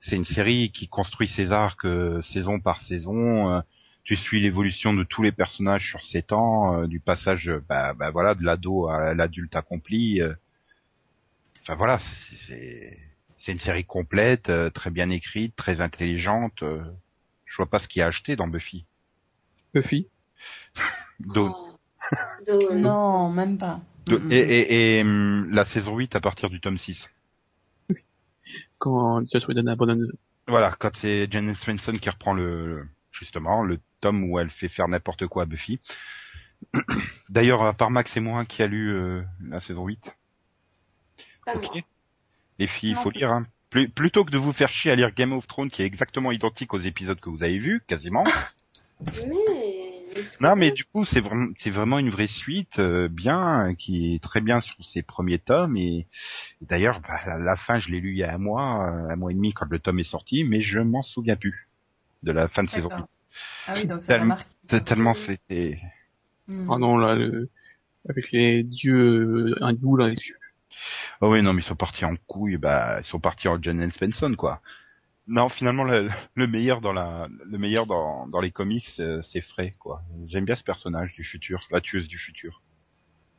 c'est 0.00 0.16
une 0.16 0.24
série 0.24 0.72
qui 0.72 0.88
construit 0.88 1.28
ses 1.28 1.52
arcs 1.52 1.84
euh, 1.84 2.20
saison 2.22 2.58
par 2.58 2.80
saison. 2.80 3.54
euh, 3.54 3.60
tu 4.10 4.16
suis 4.16 4.40
l'évolution 4.40 4.92
de 4.92 5.04
tous 5.04 5.22
les 5.22 5.30
personnages 5.30 5.86
sur 5.88 6.02
sept 6.02 6.32
ans, 6.32 6.80
euh, 6.82 6.88
du 6.88 6.98
passage, 6.98 7.48
euh, 7.48 7.62
bah, 7.68 7.94
bah 7.94 8.10
voilà, 8.10 8.34
de 8.34 8.42
l'ado 8.42 8.88
à 8.88 9.14
l'adulte 9.14 9.54
accompli. 9.54 10.20
euh. 10.20 10.34
Enfin 11.62 11.76
voilà, 11.76 12.00
c'est- 12.00 12.36
c'est 12.48 12.98
c'est 13.40 13.52
une 13.52 13.60
série 13.60 13.84
complète, 13.84 14.48
euh, 14.50 14.68
très 14.68 14.90
bien 14.90 15.10
écrite, 15.10 15.54
très 15.54 15.80
intelligente. 15.80 16.60
euh. 16.64 16.82
Je 17.46 17.56
vois 17.56 17.70
pas 17.70 17.78
ce 17.78 17.86
qu'il 17.86 18.00
y 18.00 18.02
a 18.02 18.06
à 18.06 18.08
acheter 18.08 18.34
dans 18.34 18.48
Buffy. 18.48 18.84
Buffy? 19.74 20.08
Do- 21.20 21.54
Oh. 21.54 21.76
Non, 22.74 23.30
même 23.30 23.58
pas. 23.58 23.80
Mm, 24.08 24.14
mm. 24.14 24.32
et 24.32 24.38
et, 24.38 24.98
et, 24.98 25.02
hum, 25.02 25.50
la 25.52 25.64
saison 25.66 25.96
8 25.96 26.16
à 26.16 26.20
partir 26.20 26.50
du 26.50 26.60
tome 26.60 26.78
6. 26.78 27.08
quand 28.78 29.22
Joss 29.32 29.46
Whedon 29.46 29.68
abandonne. 29.68 30.10
Voilà, 30.48 30.74
quand 30.80 30.96
c'est 30.96 31.30
Janice 31.30 31.60
Svensson 31.60 31.96
qui 31.96 32.10
reprend 32.10 32.32
le 32.34 32.88
justement 33.12 33.62
le 33.62 33.78
tome 34.00 34.24
où 34.30 34.38
elle 34.38 34.50
fait 34.50 34.68
faire 34.68 34.88
n'importe 34.88 35.26
quoi 35.26 35.44
à 35.44 35.46
Buffy. 35.46 35.80
D'ailleurs, 37.28 37.62
à 37.64 37.72
part 37.72 37.90
Max 37.90 38.16
et 38.16 38.20
moi 38.20 38.44
qui 38.44 38.62
a 38.62 38.66
lu 38.66 38.92
euh, 38.92 39.22
la 39.48 39.60
saison 39.60 39.86
8. 39.86 40.14
Pas 41.46 41.54
Ok. 41.54 41.62
moi. 41.74 41.82
Les 42.58 42.66
filles, 42.66 42.90
il 42.90 43.02
faut 43.02 43.10
lire. 43.10 43.30
Hein. 43.30 43.46
Plus- 43.70 43.88
plutôt 43.88 44.24
que 44.24 44.30
de 44.30 44.38
vous 44.38 44.52
faire 44.52 44.70
chier 44.70 44.90
à 44.90 44.96
lire 44.96 45.14
Game 45.14 45.32
of 45.32 45.46
Thrones 45.46 45.70
qui 45.70 45.82
est 45.82 45.86
exactement 45.86 46.32
identique 46.32 46.74
aux 46.74 46.80
épisodes 46.80 47.20
que 47.20 47.30
vous 47.30 47.42
avez 47.42 47.58
vus, 47.58 47.82
quasiment. 47.86 48.24
Mais... 49.00 49.94
non, 50.40 50.56
mais 50.56 50.72
du 50.72 50.84
coup, 50.84 51.04
c'est 51.06 51.20
vraiment, 51.20 51.46
c'est 51.60 51.70
vraiment 51.70 51.98
une 51.98 52.10
vraie 52.10 52.26
suite, 52.26 52.78
euh, 52.78 53.08
bien, 53.08 53.74
qui 53.78 54.14
est 54.14 54.22
très 54.22 54.40
bien 54.42 54.60
sur 54.60 54.74
ses 54.84 55.02
premiers 55.02 55.38
tomes. 55.38 55.76
Et, 55.76 56.00
et 56.60 56.66
d'ailleurs, 56.66 57.00
bah, 57.00 57.20
la, 57.26 57.38
la 57.38 57.56
fin, 57.56 57.78
je 57.78 57.90
l'ai 57.90 58.00
lu 58.00 58.10
il 58.10 58.18
y 58.18 58.24
a 58.24 58.34
un 58.34 58.38
mois, 58.38 58.90
euh, 58.90 59.08
un 59.10 59.16
mois 59.16 59.30
et 59.30 59.34
demi 59.34 59.52
quand 59.54 59.66
le 59.70 59.78
tome 59.78 60.00
est 60.00 60.04
sorti, 60.04 60.44
mais 60.44 60.60
je 60.60 60.80
m'en 60.80 61.02
souviens 61.02 61.36
plus 61.36 61.68
de 62.22 62.32
la 62.32 62.48
fin 62.48 62.64
de 62.64 62.68
saison 62.68 62.88
8. 62.88 62.90
D'accord. 62.90 63.08
Ah 63.66 63.74
oui, 63.74 63.86
donc 63.86 64.02
ça 64.02 64.14
t'a 64.14 64.18
Tellement- 64.18 64.84
Tellement 64.84 65.14
c'était. 65.14 65.78
Mm. 66.46 66.70
Ah 66.70 66.78
non, 66.78 66.96
là, 66.96 67.14
le... 67.14 67.48
avec 68.08 68.30
les 68.32 68.62
dieux 68.62 69.54
euh, 69.58 69.64
hindous, 69.64 69.96
là, 69.96 70.10
Oh 71.20 71.32
oui, 71.32 71.42
non, 71.42 71.52
mais 71.52 71.60
ils 71.62 71.64
sont 71.64 71.76
partis 71.76 72.04
en 72.04 72.14
couille, 72.26 72.56
bah, 72.56 73.00
ils 73.00 73.04
sont 73.04 73.20
partis 73.20 73.48
en 73.48 73.60
John 73.60 73.90
Svensson, 73.92 74.34
quoi. 74.36 74.60
Non, 75.26 75.48
finalement, 75.48 75.84
le, 75.84 76.08
le 76.34 76.46
meilleur 76.46 76.80
dans 76.80 76.92
la, 76.92 77.28
le 77.44 77.58
meilleur 77.58 77.86
dans, 77.86 78.26
dans 78.26 78.40
les 78.40 78.50
comics, 78.50 78.88
euh, 78.98 79.20
c'est 79.22 79.42
Frey, 79.42 79.74
quoi. 79.78 80.02
J'aime 80.26 80.44
bien 80.44 80.54
ce 80.54 80.64
personnage 80.64 81.12
du 81.12 81.24
futur, 81.24 81.60
la 81.70 81.80
tueuse 81.80 82.08
du 82.08 82.18
futur. 82.18 82.62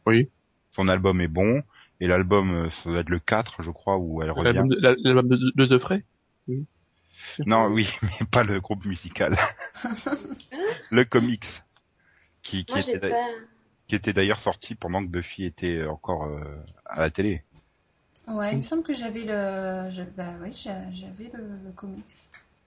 Oui. 0.06 0.30
Son 0.72 0.88
album 0.88 1.20
est 1.22 1.28
bon, 1.28 1.64
et 1.99 2.08
l'album, 2.08 2.54
euh, 2.54 2.70
ça 2.84 2.89
doit 2.89 2.99
être 2.99 3.10
le 3.10 3.20
4, 3.20 3.64
je 3.64 3.72
crois, 3.72 3.97
où 3.97 4.22
elle 4.22 4.32
revient. 4.32 4.54
l'album 4.54 5.28
de, 5.28 5.36
de, 5.38 5.52
de 5.66 5.78
The 5.78 5.82
Fray. 5.82 6.04
Oui. 6.47 6.66
Non, 7.46 7.68
oui, 7.68 7.88
mais 8.02 8.26
pas 8.32 8.44
le 8.44 8.60
groupe 8.60 8.86
musical. 8.86 9.38
le 10.92 11.04
comics. 11.06 11.64
Qui, 12.44 12.66
qui 12.66 12.74
Moi, 12.74 12.82
j'ai 12.82 12.96
était, 12.96 13.12
pas... 13.12 13.30
qui 13.88 13.96
était 13.96 14.14
d'ailleurs 14.14 14.40
sorti 14.40 14.76
pendant 14.76 15.04
que 15.04 15.10
Buffy 15.10 15.46
était 15.46 15.86
encore 15.86 16.26
euh, 16.26 16.44
à 16.86 17.02
la 17.02 17.12
télé. 17.12 17.44
Ouais, 18.28 18.52
il 18.54 18.58
me 18.60 18.64
semble 18.64 18.84
que 18.84 18.94
j'avais 18.94 19.24
le. 19.24 19.90
je- 19.92 20.04
Bah 20.04 20.36
oui, 20.42 20.52
j'a- 20.54 20.92
j'avais 20.92 21.32
le, 21.34 21.58
le 21.64 21.72
comics. 21.72 22.04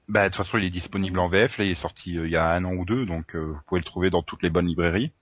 Bah, 0.08 0.28
de 0.28 0.34
toute 0.34 0.44
façon, 0.44 0.58
il 0.58 0.64
est 0.64 0.70
disponible 0.70 1.18
en 1.18 1.28
VF. 1.28 1.58
Là, 1.58 1.64
il 1.64 1.70
est 1.70 1.74
sorti 1.80 2.18
euh, 2.18 2.26
il 2.26 2.32
y 2.32 2.36
a 2.36 2.50
un 2.50 2.64
an 2.64 2.72
ou 2.74 2.84
deux, 2.84 3.06
donc 3.06 3.34
euh, 3.34 3.52
vous 3.52 3.60
pouvez 3.66 3.80
le 3.80 3.84
trouver 3.86 4.10
dans 4.10 4.22
toutes 4.22 4.42
les 4.42 4.50
bonnes 4.50 4.66
librairies. 4.66 5.12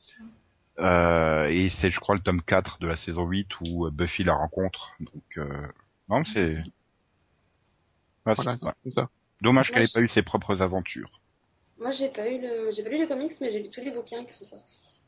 Euh, 0.78 1.46
et 1.48 1.70
c'est, 1.70 1.90
je 1.90 2.00
crois, 2.00 2.14
le 2.14 2.20
tome 2.22 2.42
4 2.42 2.78
de 2.80 2.86
la 2.86 2.96
saison 2.96 3.26
8 3.26 3.48
où 3.60 3.86
euh, 3.86 3.90
Buffy 3.90 4.24
la 4.24 4.34
rencontre. 4.34 4.92
Donc, 5.00 5.24
euh, 5.38 5.68
non, 6.08 6.24
c'est... 6.24 6.62
Voilà, 8.24 8.56
c'est- 8.56 8.64
ouais. 8.64 8.72
c'est 8.84 8.92
ça. 8.92 9.08
Dommage 9.42 9.70
qu'elle 9.70 9.82
ait 9.82 9.86
je- 9.88 9.92
pas 9.92 10.00
eu 10.00 10.08
ses 10.08 10.22
propres 10.22 10.62
aventures. 10.62 11.20
Moi, 11.78 11.90
j'ai 11.92 12.08
pas 12.08 12.28
eu 12.30 12.40
le... 12.40 12.72
J'ai 12.74 12.82
pas 12.82 12.90
lu 12.90 12.98
les 12.98 13.08
comics, 13.08 13.32
mais 13.40 13.52
j'ai 13.52 13.62
lu 13.62 13.70
tous 13.70 13.80
les 13.80 13.90
bouquins 13.90 14.24
qui 14.24 14.32
sont 14.32 14.44
sortis. 14.44 15.00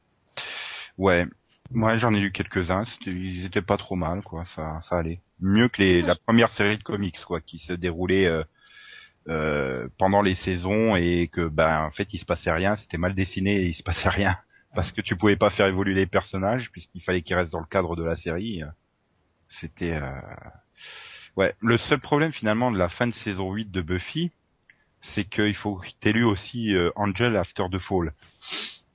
Ouais. 0.98 1.26
Moi, 1.70 1.96
j'en 1.98 2.12
ai 2.14 2.20
lu 2.20 2.32
quelques-uns. 2.32 2.84
C'était- 2.84 3.10
Ils 3.12 3.46
étaient 3.46 3.62
pas 3.62 3.76
trop 3.76 3.96
mal, 3.96 4.22
quoi. 4.22 4.44
Ça, 4.54 4.80
ça 4.88 4.98
allait. 4.98 5.20
Mieux 5.40 5.68
que 5.68 5.80
les, 5.82 6.02
la 6.02 6.14
première 6.16 6.50
série 6.50 6.78
de 6.78 6.82
comics, 6.82 7.18
quoi, 7.24 7.40
qui 7.40 7.58
se 7.58 7.72
déroulait 7.72 8.26
euh, 8.26 8.42
euh, 9.28 9.88
pendant 9.98 10.22
les 10.22 10.34
saisons 10.34 10.96
et 10.96 11.28
que, 11.32 11.48
ben, 11.48 11.82
en 11.84 11.90
fait, 11.92 12.12
il 12.12 12.18
se 12.18 12.24
passait 12.24 12.52
rien. 12.52 12.76
C'était 12.76 12.98
mal 12.98 13.14
dessiné 13.14 13.56
et 13.62 13.66
il 13.68 13.74
se 13.74 13.82
passait 13.82 14.08
rien 14.08 14.36
parce 14.74 14.90
que 14.92 15.00
tu 15.00 15.16
pouvais 15.16 15.36
pas 15.36 15.50
faire 15.50 15.66
évoluer 15.66 15.94
les 15.94 16.06
personnages 16.06 16.70
puisqu'il 16.72 17.02
fallait 17.02 17.22
qu'ils 17.22 17.36
restent 17.36 17.52
dans 17.52 17.60
le 17.60 17.66
cadre 17.66 17.96
de 17.96 18.02
la 18.04 18.16
série. 18.16 18.62
C'était, 19.48 19.92
euh... 19.94 20.10
ouais. 21.36 21.54
Le 21.60 21.78
seul 21.78 22.00
problème 22.00 22.32
finalement 22.32 22.70
de 22.70 22.78
la 22.78 22.88
fin 22.88 23.06
de 23.06 23.12
saison 23.14 23.52
8 23.52 23.70
de 23.70 23.80
Buffy, 23.82 24.30
c'est 25.14 25.24
qu'il 25.24 25.54
faut 25.54 25.76
que 25.76 25.88
t'aies 26.00 26.12
lu 26.12 26.24
aussi 26.24 26.74
euh, 26.74 26.90
Angel 26.96 27.36
After 27.36 27.64
the 27.70 27.78
Fall. 27.78 28.12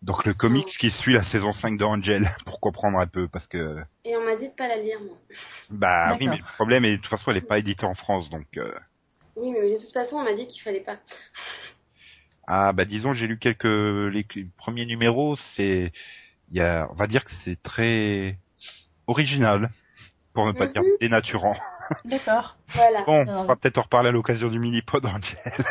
Donc 0.01 0.25
le 0.25 0.33
comics 0.33 0.67
qui 0.79 0.91
suit 0.91 1.13
la 1.13 1.23
saison 1.23 1.51
5 1.53 1.77
de 1.77 1.83
Angel 1.83 2.33
pour 2.45 2.59
comprendre 2.59 2.99
un 2.99 3.07
peu 3.07 3.27
parce 3.27 3.47
que 3.47 3.75
Et 4.05 4.15
on 4.15 4.23
m'a 4.23 4.35
dit 4.35 4.47
de 4.47 4.53
pas 4.53 4.67
la 4.67 4.77
lire, 4.77 4.99
moi. 5.01 5.17
bah 5.69 6.15
oui 6.19 6.27
mais 6.27 6.37
le 6.37 6.43
problème 6.55 6.85
est 6.85 6.91
de 6.97 7.01
toute 7.01 7.09
façon 7.09 7.31
elle 7.31 7.37
est 7.37 7.41
pas 7.41 7.59
éditée 7.59 7.85
en 7.85 7.95
France 7.95 8.29
donc 8.29 8.45
euh, 8.57 8.73
Oui, 9.35 9.51
mais 9.51 9.73
de 9.73 9.77
toute 9.77 9.91
façon, 9.93 10.15
on 10.17 10.23
m'a 10.23 10.33
dit 10.33 10.47
qu'il 10.47 10.61
fallait 10.61 10.79
pas. 10.79 10.97
ah 12.47 12.71
bah 12.73 12.85
disons 12.85 13.13
j'ai 13.13 13.27
lu 13.27 13.37
quelques 13.37 13.65
les, 13.65 14.25
les 14.35 14.47
premiers 14.57 14.85
numéros 14.85 15.37
c'est 15.55 15.91
il 16.51 16.57
y 16.57 16.61
a 16.61 16.87
on 16.91 16.95
va 16.95 17.07
dire 17.07 17.25
que 17.25 17.31
c'est 17.43 17.61
très 17.61 18.37
original 19.07 19.69
pour 20.33 20.45
ne 20.47 20.53
pas 20.53 20.67
dire 20.67 20.81
Mhm. 20.81 20.97
dénaturant. 21.01 21.57
D'accord. 22.05 22.57
Voilà. 22.73 23.03
Bon, 23.05 23.25
on 23.27 23.45
va 23.45 23.55
peut-être 23.55 23.77
en 23.77 23.83
reparler 23.83 24.09
à 24.09 24.11
l'occasion 24.11 24.49
du 24.49 24.59
mini-pod 24.59 25.05
Angel. 25.05 25.37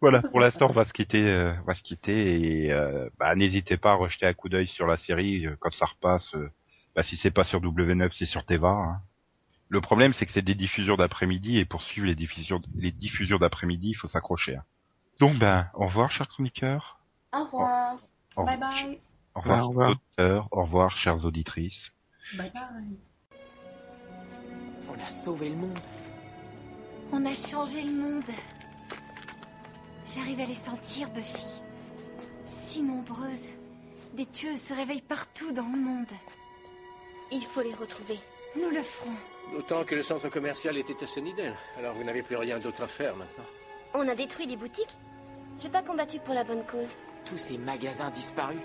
voilà, 0.00 0.22
pour 0.22 0.40
l'instant, 0.40 0.66
on 0.68 0.72
va 0.72 0.84
se 0.84 0.92
quitter, 0.92 1.26
euh, 1.28 1.54
on 1.62 1.64
va 1.64 1.74
se 1.74 1.82
quitter 1.82 2.64
et 2.66 2.72
euh, 2.72 3.08
bah, 3.18 3.34
n'hésitez 3.34 3.76
pas 3.76 3.92
à 3.92 3.94
rejeter 3.94 4.26
un 4.26 4.34
coup 4.34 4.48
d'œil 4.48 4.66
sur 4.66 4.86
la 4.86 4.96
série 4.96 5.46
euh, 5.46 5.56
quand 5.60 5.72
ça 5.72 5.86
repasse. 5.86 6.34
euh, 6.34 6.50
bah, 6.94 7.02
si 7.02 7.16
c'est 7.16 7.30
pas 7.30 7.44
sur 7.44 7.60
W9, 7.60 8.10
c'est 8.16 8.26
sur 8.26 8.44
Teva. 8.44 8.68
hein. 8.70 9.00
Le 9.68 9.80
problème, 9.80 10.12
c'est 10.12 10.26
que 10.26 10.32
c'est 10.32 10.42
des 10.42 10.54
diffusions 10.54 10.96
d'après-midi 10.96 11.58
et 11.58 11.64
pour 11.64 11.82
suivre 11.82 12.06
les 12.06 12.14
diffusions, 12.14 12.60
les 12.76 12.92
diffusions 12.92 13.38
d'après-midi, 13.38 13.90
il 13.90 13.94
faut 13.94 14.08
s'accrocher. 14.08 14.56
hein. 14.56 14.64
Donc, 15.20 15.38
ben, 15.38 15.68
au 15.74 15.86
revoir, 15.86 16.10
chers 16.10 16.28
chroniqueurs. 16.28 16.98
Au 17.32 17.44
revoir. 17.44 17.96
Au 18.36 18.44
Bye 18.44 18.54
revoir, 18.54 18.58
bye. 18.58 19.00
au 19.34 19.40
revoir, 19.40 19.58
Au 19.58 19.62
chers 19.62 19.68
revoir. 19.68 19.90
auditeurs. 19.90 20.48
Au 20.50 20.62
revoir, 20.64 20.96
chères 20.96 21.24
auditrices. 21.24 21.90
Bye 22.36 22.50
bye. 22.52 22.98
On 24.96 25.02
a 25.02 25.08
sauvé 25.08 25.48
le 25.48 25.56
monde. 25.56 25.78
On 27.12 27.24
a 27.26 27.34
changé 27.34 27.82
le 27.82 27.92
monde. 27.92 28.30
J'arrive 30.06 30.40
à 30.40 30.46
les 30.46 30.54
sentir, 30.54 31.08
Buffy. 31.10 31.60
Si 32.46 32.82
nombreuses. 32.82 33.52
Des 34.14 34.26
tueuses 34.26 34.60
se 34.60 34.74
réveillent 34.74 35.02
partout 35.02 35.52
dans 35.52 35.66
le 35.66 35.80
monde. 35.80 36.12
Il 37.32 37.42
faut 37.42 37.62
les 37.62 37.74
retrouver. 37.74 38.18
Nous 38.56 38.70
le 38.70 38.82
ferons. 38.82 39.16
D'autant 39.52 39.84
que 39.84 39.94
le 39.94 40.02
centre 40.02 40.28
commercial 40.28 40.76
était 40.76 41.02
à 41.02 41.06
Sunnydale. 41.06 41.56
Alors 41.76 41.94
vous 41.94 42.04
n'avez 42.04 42.22
plus 42.22 42.36
rien 42.36 42.58
d'autre 42.58 42.82
à 42.82 42.86
faire 42.86 43.16
maintenant. 43.16 43.44
On 43.94 44.06
a 44.08 44.14
détruit 44.14 44.46
des 44.46 44.56
boutiques 44.56 44.96
J'ai 45.60 45.68
pas 45.68 45.82
combattu 45.82 46.18
pour 46.20 46.34
la 46.34 46.44
bonne 46.44 46.64
cause. 46.64 46.96
Tous 47.24 47.38
ces 47.38 47.58
magasins 47.58 48.10
disparus. 48.10 48.60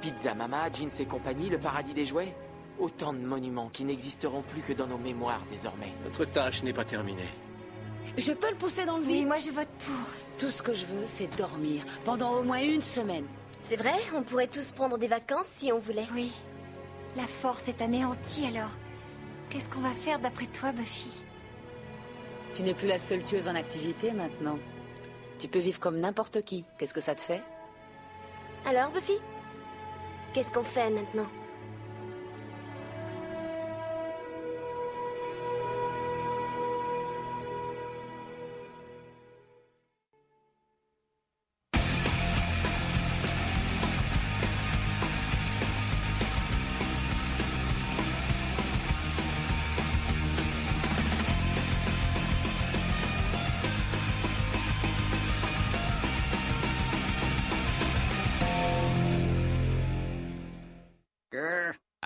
Pizza 0.00 0.34
Mama, 0.34 0.70
Jeans 0.72 0.90
et 1.00 1.06
compagnie, 1.06 1.50
le 1.50 1.58
paradis 1.58 1.94
des 1.94 2.06
jouets. 2.06 2.34
Autant 2.78 3.12
de 3.12 3.20
monuments 3.20 3.68
qui 3.68 3.84
n'existeront 3.84 4.42
plus 4.42 4.62
que 4.62 4.72
dans 4.72 4.86
nos 4.86 4.98
mémoires 4.98 5.42
désormais. 5.50 5.92
Notre 6.04 6.24
tâche 6.24 6.62
n'est 6.62 6.72
pas 6.72 6.84
terminée. 6.84 7.28
Je 8.18 8.32
peux 8.32 8.50
le 8.50 8.56
pousser 8.56 8.84
dans 8.84 8.98
le 8.98 9.04
Oui, 9.04 9.18
vide 9.20 9.26
moi 9.26 9.38
je 9.38 9.50
vote 9.50 9.68
pour. 9.78 10.38
Tout 10.38 10.50
ce 10.50 10.62
que 10.62 10.74
je 10.74 10.86
veux, 10.86 11.06
c'est 11.06 11.34
dormir. 11.36 11.84
Pendant 12.04 12.32
au 12.38 12.42
moins 12.42 12.62
une 12.62 12.82
semaine. 12.82 13.26
C'est 13.62 13.76
vrai, 13.76 13.94
on 14.14 14.22
pourrait 14.22 14.48
tous 14.48 14.72
prendre 14.72 14.98
des 14.98 15.08
vacances 15.08 15.46
si 15.56 15.72
on 15.72 15.78
voulait. 15.78 16.06
Oui. 16.14 16.32
La 17.16 17.26
force 17.26 17.68
est 17.68 17.80
anéantie 17.80 18.46
alors. 18.46 18.72
Qu'est-ce 19.48 19.70
qu'on 19.70 19.80
va 19.80 19.90
faire 19.90 20.18
d'après 20.18 20.46
toi, 20.46 20.72
Buffy? 20.72 21.22
Tu 22.52 22.62
n'es 22.62 22.74
plus 22.74 22.88
la 22.88 22.98
seule 22.98 23.24
tueuse 23.24 23.48
en 23.48 23.54
activité 23.54 24.12
maintenant. 24.12 24.58
Tu 25.38 25.48
peux 25.48 25.60
vivre 25.60 25.80
comme 25.80 26.00
n'importe 26.00 26.42
qui. 26.42 26.64
Qu'est-ce 26.76 26.94
que 26.94 27.00
ça 27.00 27.14
te 27.14 27.20
fait? 27.20 27.42
Alors, 28.66 28.90
Buffy? 28.90 29.18
Qu'est-ce 30.32 30.50
qu'on 30.50 30.62
fait 30.62 30.90
maintenant? 30.90 31.28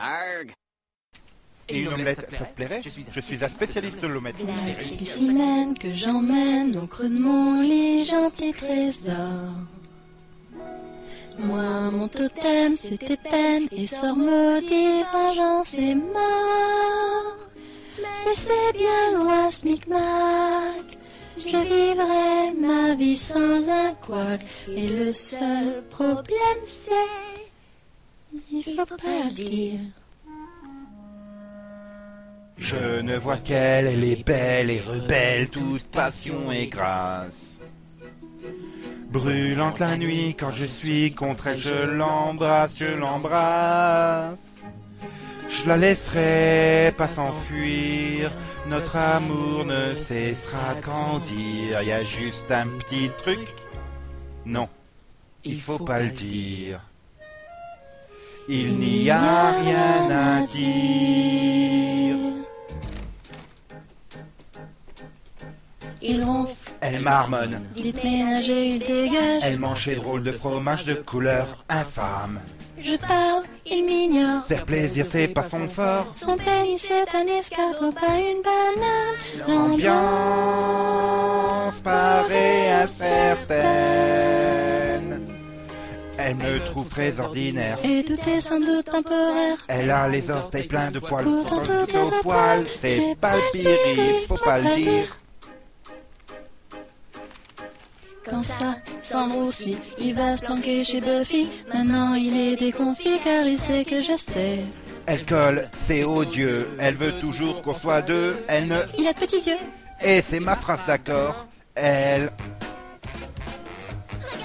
Arg. 0.08 0.52
Et 1.70 1.82
une 1.82 1.88
omelette, 1.88 2.26
ça 2.32 2.44
te 2.46 2.54
plairait? 2.54 2.80
Je 2.82 3.20
suis 3.20 3.44
un 3.44 3.48
spécialiste 3.48 4.00
de 4.00 4.06
l'omelette. 4.06 4.40
La 4.66 4.74
spécimen 4.74 5.76
que 5.76 5.92
j'emmène 5.92 6.74
au 6.78 6.86
creux 6.86 7.10
de 7.10 7.18
mon 7.18 7.60
lit, 7.60 8.06
gentil 8.06 8.52
trésor. 8.52 9.52
Moi, 11.38 11.90
mon 11.92 12.08
totem, 12.08 12.74
c'était 12.74 13.18
peine, 13.18 13.68
et 13.70 13.86
sort 13.86 14.16
maudit, 14.16 15.02
vengeance 15.12 15.74
et 15.74 15.94
mort. 15.94 17.36
Mais 17.98 18.34
c'est 18.34 18.72
bien 18.76 19.18
loin, 19.18 19.50
ce 19.50 19.66
micmac. 19.66 20.86
Je 21.36 21.58
vivrai 21.72 22.54
ma 22.58 22.94
vie 22.94 23.16
sans 23.16 23.68
un 23.68 23.92
couac, 23.94 24.40
et 24.74 24.88
le 24.88 25.12
seul 25.12 25.84
problème, 25.90 26.62
c'est. 26.64 26.92
Il 28.50 28.64
faut 28.64 28.84
pas 28.86 28.96
le 29.24 29.30
dire. 29.30 29.80
Je 32.58 33.00
ne 33.00 33.16
vois 33.16 33.36
qu'elle, 33.36 33.86
elle 33.86 34.04
est 34.04 34.24
belle 34.24 34.70
et 34.70 34.80
rebelle, 34.80 35.48
toute 35.48 35.84
passion 35.84 36.50
et 36.52 36.66
grâce. 36.66 37.58
Brûlante 39.10 39.78
la 39.78 39.96
nuit, 39.96 40.34
quand 40.38 40.50
je 40.50 40.66
suis 40.66 41.14
contre 41.14 41.46
elle, 41.46 41.58
je 41.58 41.84
l'embrasse, 41.84 42.78
je 42.78 42.84
l'embrasse. 42.84 44.48
Je 45.50 45.66
la 45.66 45.76
laisserai 45.78 46.92
pas 46.96 47.08
s'enfuir, 47.08 48.30
notre 48.66 48.96
amour 48.96 49.64
ne 49.64 49.94
cessera 49.94 50.74
de 50.74 50.80
grandir. 50.82 51.82
Y 51.82 51.92
a 51.92 52.02
juste 52.02 52.50
un 52.50 52.66
petit 52.66 53.10
truc. 53.22 53.54
Non, 54.44 54.68
il 55.44 55.60
faut 55.60 55.78
pas 55.78 56.00
le 56.00 56.10
dire. 56.10 56.80
Il 58.48 58.78
n'y 58.78 59.08
a 59.10 59.52
rien 59.52 60.10
à 60.10 60.46
dire. 60.46 62.37
Il 66.00 66.22
ronfle, 66.22 66.54
Elle 66.80 67.00
marmonne. 67.00 67.60
il 67.76 67.92
ménager, 67.96 68.68
il 68.68 68.78
dégage. 68.78 69.42
Elle 69.42 69.58
mange 69.58 69.84
ses 69.84 69.96
drôles 69.96 70.22
de 70.22 70.30
fromage 70.32 70.84
de 70.84 70.94
couleur 70.94 71.64
infâme. 71.68 72.38
Je 72.80 72.94
parle, 72.96 73.42
il 73.66 73.84
m'ignore. 73.84 74.46
Faire 74.46 74.64
plaisir, 74.64 75.04
c'est 75.10 75.26
pas 75.28 75.42
son 75.42 75.66
fort. 75.68 76.06
Son 76.14 76.36
pénis 76.36 76.88
est 76.88 77.12
un 77.16 77.26
escargot, 77.26 77.90
pas 77.90 78.16
une 78.18 78.40
banane. 78.42 79.16
L'ambiance 79.48 79.88
paraît 81.82 82.70
incertaine. 82.82 83.58
Elle 86.18 86.36
me 86.36 86.64
trouve 86.66 86.88
très 86.88 87.18
ordinaire. 87.20 87.78
Et 87.82 88.04
tout 88.04 88.18
est 88.28 88.40
sans 88.40 88.60
doute 88.60 88.84
temporaire. 88.84 89.56
Elle 89.66 89.90
a 89.90 90.06
les 90.08 90.30
orteils 90.30 90.68
pleins 90.68 90.92
de 90.92 91.00
poils. 91.00 91.24
Pourtant 91.24 91.58
tout 91.58 91.72
est 91.96 92.22
poil, 92.22 92.64
c'est 92.66 93.00
C'est 93.00 93.18
pas 93.20 93.34
le 93.34 93.42
pire, 93.52 93.70
faut 94.28 94.36
pas 94.44 94.58
le 94.58 94.76
dire. 94.76 95.18
Quand 98.30 98.44
ça 98.44 98.76
s'en 99.00 99.34
aussi, 99.36 99.78
il 99.98 100.14
va 100.14 100.36
se 100.36 100.44
planquer 100.44 100.84
chez 100.84 101.00
Buffy. 101.00 101.48
Maintenant 101.72 102.14
il 102.14 102.36
est 102.36 102.56
déconfit 102.56 103.18
car 103.24 103.44
il 103.46 103.58
sait 103.58 103.84
que 103.84 104.02
je 104.02 104.16
sais. 104.16 104.60
Elle 105.06 105.24
colle, 105.24 105.68
c'est 105.72 106.04
odieux. 106.04 106.70
Elle 106.78 106.94
veut 106.94 107.18
toujours 107.20 107.62
qu'on 107.62 107.74
soit 107.74 108.02
deux. 108.02 108.44
Elle 108.48 108.68
ne. 108.68 108.80
Il 108.98 109.06
a 109.06 109.12
de 109.12 109.18
petits 109.18 109.48
yeux. 109.48 109.56
Et 110.02 110.20
c'est 110.20 110.40
ma 110.40 110.56
phrase 110.56 110.80
d'accord. 110.86 111.46
Elle. 111.74 112.30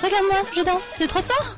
Regarde-moi, 0.02 0.42
je 0.56 0.62
danse, 0.64 0.94
c'est 0.96 1.08
trop 1.08 1.22
fort. 1.22 1.58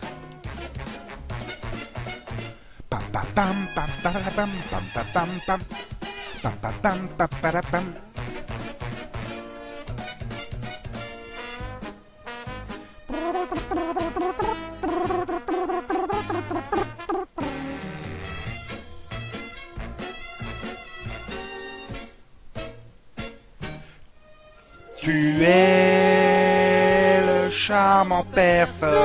Tu 24.98 25.44
es 25.44 27.22
le 27.22 27.50
charme 27.52 28.12
en 28.12 28.24
personne. 28.24 28.96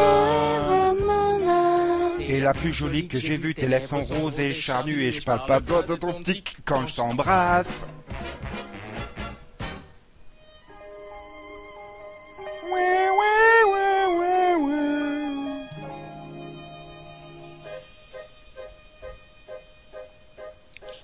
Et 2.20 2.40
la 2.40 2.54
plus 2.54 2.72
jolie 2.72 3.06
que 3.08 3.18
j'ai 3.18 3.36
vue, 3.36 3.54
tes 3.54 3.66
lèvres 3.66 3.86
sont 3.86 4.00
roses 4.14 4.40
et 4.40 4.54
charnues 4.54 5.02
et 5.02 5.12
je 5.12 5.22
parle 5.22 5.44
pas 5.46 5.60
de 5.60 5.96
ton 5.96 6.22
tic 6.22 6.56
quand 6.64 6.86
je 6.86 6.96
t'embrasse. 6.96 7.86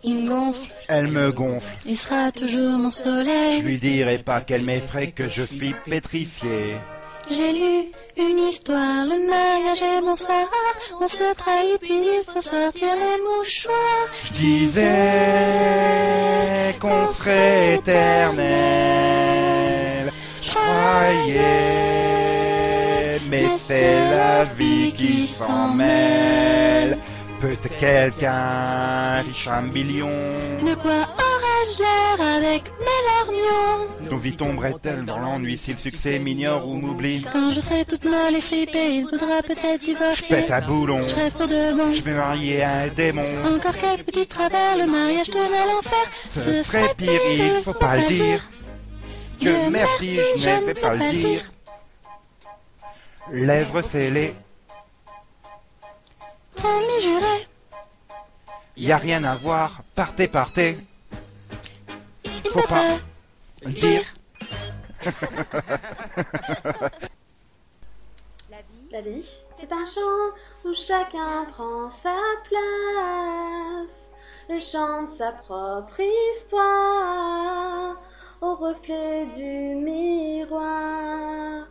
Il 0.09 0.23
me 0.23 0.29
gonfle, 0.29 0.71
Elle 0.89 1.09
me 1.09 1.33
gonfle. 1.33 1.75
il 1.85 1.97
sera 1.97 2.31
toujours 2.31 2.79
mon 2.79 2.91
Je 2.91 2.97
soleil. 2.97 3.61
lui 3.63 3.77
dirai 3.79 4.19
pas 4.19 4.41
qu'elle 4.41 4.63
m'effraie, 4.63 5.11
que 5.11 5.29
je 5.29 5.43
suis 5.43 5.75
pétrifié. 5.85 6.77
J'ai 7.29 7.53
lu 7.53 7.87
une 8.17 8.39
histoire, 8.39 9.05
le 9.05 9.19
mariage 9.29 9.83
est 9.83 10.01
bonsoir. 10.01 10.47
On 11.01 11.09
se 11.09 11.35
trahit 11.35 11.79
puis 11.81 11.91
il 12.19 12.23
faut 12.25 12.41
sortir 12.41 12.87
les 12.95 13.19
mouchoirs. 13.21 14.09
Je 14.27 14.33
disais 14.35 14.85
qu'on 16.81 17.09
serait 17.13 17.75
éternel. 17.75 18.47
Je 20.41 20.51
croyais, 20.51 21.43
mais 23.29 23.47
c'est 23.59 24.11
la 24.17 24.45
vie 24.45 24.93
qui 24.93 25.27
s'en 25.27 25.67
mêle. 25.75 26.97
Peut-être 27.47 27.77
quelqu'un 27.79 29.23
riche 29.23 29.47
un 29.47 29.63
million. 29.63 30.09
De 30.09 30.75
quoi 30.75 30.91
aurais-je 30.91 31.81
l'air 31.81 32.27
avec 32.37 32.65
mes 32.81 33.31
lorgnons 33.31 33.87
Nos 34.11 34.19
vies 34.19 34.37
tomberaient-elles 34.37 35.05
dans 35.05 35.19
l'ennui 35.21 35.57
si 35.57 35.71
le 35.71 35.79
succès 35.79 36.19
m'ignore 36.19 36.67
ou 36.67 36.75
m'oublie 36.75 37.25
Quand 37.33 37.53
je 37.53 37.61
serai 37.61 37.85
toute 37.85 38.05
molle 38.05 38.35
et 38.37 38.41
flippée, 38.41 38.95
il 38.97 39.05
voudra 39.05 39.43
peut-être 39.43 39.81
Je 39.81 39.85
divorcer. 39.93 40.27
pète 40.29 40.51
à 40.51 40.61
boulon. 40.61 41.07
Je 41.07 41.15
rêve 41.15 41.35
pour 41.35 41.47
de 41.47 41.77
bon. 41.77 41.93
Je 41.95 42.01
vais 42.03 42.15
marier 42.15 42.65
un 42.65 42.89
démon. 42.89 43.25
Encore 43.55 43.77
quelques 43.77 44.07
petits 44.07 44.27
travers, 44.27 44.77
le 44.79 44.87
mariage 44.87 45.31
tourne 45.31 45.55
à 45.55 45.67
l'enfer. 45.73 46.11
Ce 46.29 46.65
serait 46.65 46.95
pire, 46.97 47.21
il 47.31 47.63
faut 47.63 47.75
pas 47.75 47.97
le 47.97 48.09
dire. 48.09 48.41
Que 49.41 49.71
merci, 49.71 50.19
je 50.37 50.49
ne 50.49 50.65
vais 50.67 50.75
pas 50.75 50.95
le 50.95 51.13
dire. 51.13 51.43
Lèvres 53.31 53.83
scellées, 53.83 54.35
Promis 56.57 57.01
juré. 57.01 57.47
Y 58.77 58.93
a 58.93 58.99
rien 58.99 59.25
à 59.25 59.37
voir, 59.37 59.83
partez, 59.95 60.29
partez. 60.29 60.79
Il 62.25 62.43
Faut 62.51 62.67
pas 62.67 62.99
dire. 63.65 64.03
La 68.93 69.01
vie, 69.01 69.29
c'est 69.59 69.73
un 69.73 69.85
chant 69.85 70.31
où 70.65 70.73
chacun 70.73 71.45
prend 71.51 71.91
sa 71.91 72.17
place 72.45 74.11
et 74.49 74.61
chante 74.61 75.11
sa 75.11 75.33
propre 75.33 76.01
histoire 76.35 77.97
au 78.41 78.55
reflet 78.55 79.27
du 79.27 79.75
miroir. 79.75 81.67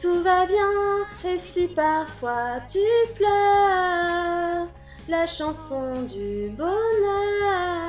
Tout 0.00 0.22
va 0.22 0.44
bien 0.44 0.56
et 1.24 1.38
si 1.38 1.68
parfois 1.68 2.60
tu 2.70 2.78
pleures, 3.16 4.68
la 5.08 5.26
chanson 5.26 6.02
du 6.02 6.50
bonheur 6.50 7.86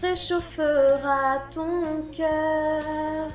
réchauffera 0.00 1.42
ton 1.52 2.06
cœur. 2.16 3.28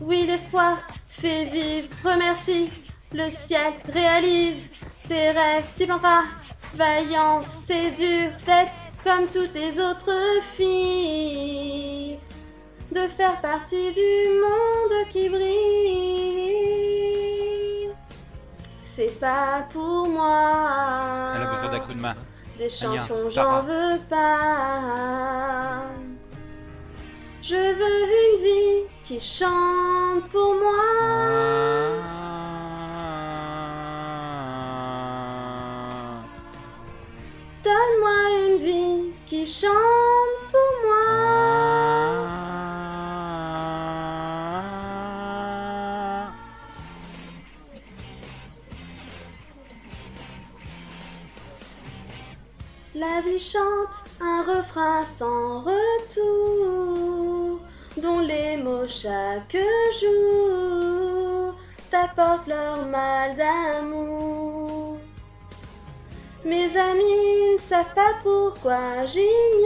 Oui, 0.00 0.26
l'espoir 0.26 0.78
fait 1.08 1.44
vivre, 1.44 1.88
remercie 2.04 2.70
le 3.12 3.30
ciel, 3.30 3.72
réalise 3.92 4.70
tes 5.06 5.30
rêves, 5.30 5.68
s'y 5.76 5.86
plantera. 5.86 6.24
Vaillance, 6.74 7.46
c'est 7.66 7.92
dur 7.92 8.30
d'être 8.44 8.72
comme 9.04 9.26
toutes 9.28 9.54
les 9.54 9.78
autres 9.78 10.42
filles, 10.56 12.18
de 12.92 13.06
faire 13.16 13.40
partie 13.40 13.92
du 13.92 14.40
monde 14.40 15.08
qui 15.12 15.28
brille. 15.28 16.87
C'est 18.98 19.20
pas 19.20 19.64
pour 19.72 20.08
moi. 20.08 21.32
Elle 21.36 21.42
a 21.42 21.54
besoin 21.54 21.70
d'un 21.70 21.78
coup 21.78 21.94
de 21.94 22.00
main. 22.00 22.16
Des 22.58 22.68
chansons, 22.68 23.30
j'en 23.30 23.62
veux 23.62 23.96
pas. 24.10 25.84
Je 27.40 27.54
veux 27.54 28.00
une 28.18 28.42
vie 28.42 28.88
qui 29.04 29.20
chante 29.20 30.28
pour 30.32 30.52
moi. 30.54 30.82
Donne-moi 37.62 38.18
une 38.48 38.56
vie 38.56 39.12
qui 39.26 39.46
chante 39.46 39.70
pour 40.50 40.88
moi. 40.88 41.57
La 53.18 53.24
vie 53.24 53.38
chante 53.40 53.88
un 54.20 54.42
refrain 54.44 55.02
sans 55.18 55.62
retour, 55.62 57.58
dont 57.96 58.20
les 58.20 58.56
mots 58.56 58.86
chaque 58.86 59.56
jour 60.00 61.52
t'apportent 61.90 62.46
leur 62.46 62.86
mal 62.86 63.34
d'amour. 63.34 64.98
Mes 66.44 66.76
amis 66.76 67.54
ne 67.54 67.58
savent 67.68 67.92
pas 67.96 68.14
pourquoi 68.22 69.04
j'ignore 69.06 69.56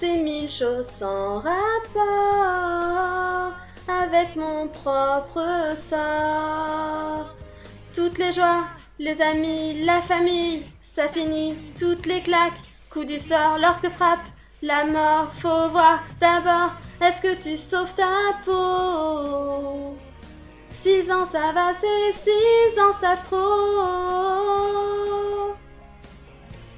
ces 0.00 0.18
mille 0.18 0.50
choses 0.50 0.90
sans 0.98 1.40
rapport 1.40 1.94
avec 3.88 4.36
mon 4.36 4.68
propre 4.68 5.74
sort. 5.88 7.34
Toutes 7.94 8.18
les 8.18 8.32
joies, 8.32 8.66
les 8.98 9.18
amis, 9.22 9.82
la 9.84 10.02
famille, 10.02 10.66
ça 10.94 11.08
finit, 11.08 11.54
toutes 11.78 12.06
les 12.06 12.22
claques, 12.22 12.60
coup 12.88 13.04
du 13.04 13.18
sort 13.18 13.58
lorsque 13.60 13.88
frappe 13.90 14.24
la 14.62 14.84
mort. 14.84 15.32
Faut 15.40 15.68
voir 15.70 16.04
d'abord, 16.20 16.72
est-ce 17.00 17.20
que 17.20 17.34
tu 17.42 17.56
sauves 17.56 17.94
ta 17.94 18.32
peau? 18.44 19.96
Six 20.82 21.10
ans 21.10 21.26
ça 21.26 21.52
va, 21.52 21.72
c'est 21.80 22.12
six 22.12 22.78
ans 22.78 22.92
ça 23.00 23.16
trop. 23.16 23.64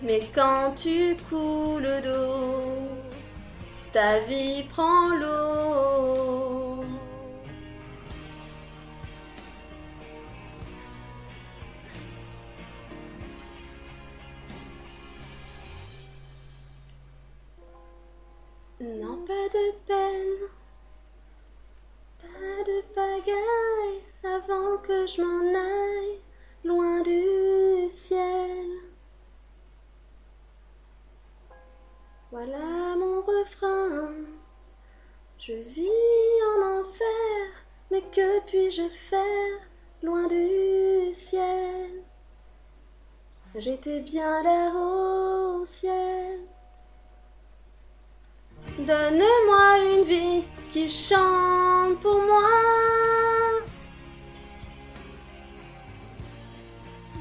Mais 0.02 0.22
quand 0.34 0.72
tu 0.76 1.16
coules 1.28 2.00
d'eau, 2.02 2.88
ta 3.92 4.20
vie 4.20 4.64
prend 4.70 5.08
l'eau. 5.20 6.45
Non, 18.78 19.24
pas 19.24 19.48
de 19.48 19.72
peine, 19.86 20.48
pas 22.20 22.62
de 22.62 22.82
pagaille 22.94 24.02
avant 24.22 24.76
que 24.82 25.06
je 25.06 25.22
m'en 25.22 25.58
aille 25.58 26.20
loin 26.62 27.00
du 27.00 27.88
ciel. 27.88 28.66
Voilà 32.30 32.96
mon 32.98 33.22
refrain. 33.22 34.12
Je 35.38 35.54
vis 35.54 36.42
en 36.50 36.80
enfer, 36.80 37.46
mais 37.90 38.02
que 38.02 38.40
puis-je 38.44 38.90
faire 39.08 39.60
loin 40.02 40.28
du 40.28 41.14
ciel? 41.14 42.02
J'étais 43.54 44.00
bien 44.00 44.42
là 44.42 44.70
au 44.74 45.64
ciel. 45.64 46.40
Donne-moi 48.78 49.78
une 49.90 50.02
vie 50.04 50.44
qui 50.70 50.90
chante 50.90 51.98
pour 52.00 52.20
moi. 52.20 52.42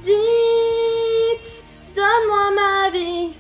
Dites, 0.04 1.74
donne-moi 1.96 2.52
ma 2.56 2.90
vie. 2.92 3.34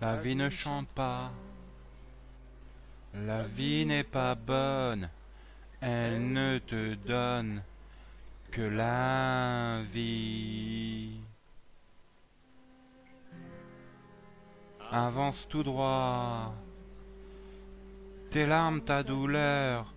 La 0.00 0.16
vie 0.16 0.36
ne 0.36 0.50
chante 0.50 0.88
pas. 0.88 1.30
La 3.14 3.42
vie 3.42 3.86
n'est 3.86 4.04
pas 4.04 4.34
bonne. 4.34 5.08
Elle 5.80 6.32
ne 6.32 6.58
te 6.58 6.94
donne 6.94 7.62
que 8.50 8.62
l'envie. 8.62 10.04
Avance 14.90 15.48
tout 15.48 15.62
droit. 15.62 16.54
Tes 18.30 18.46
larmes, 18.46 18.80
ta 18.80 19.02
douleur 19.02 19.92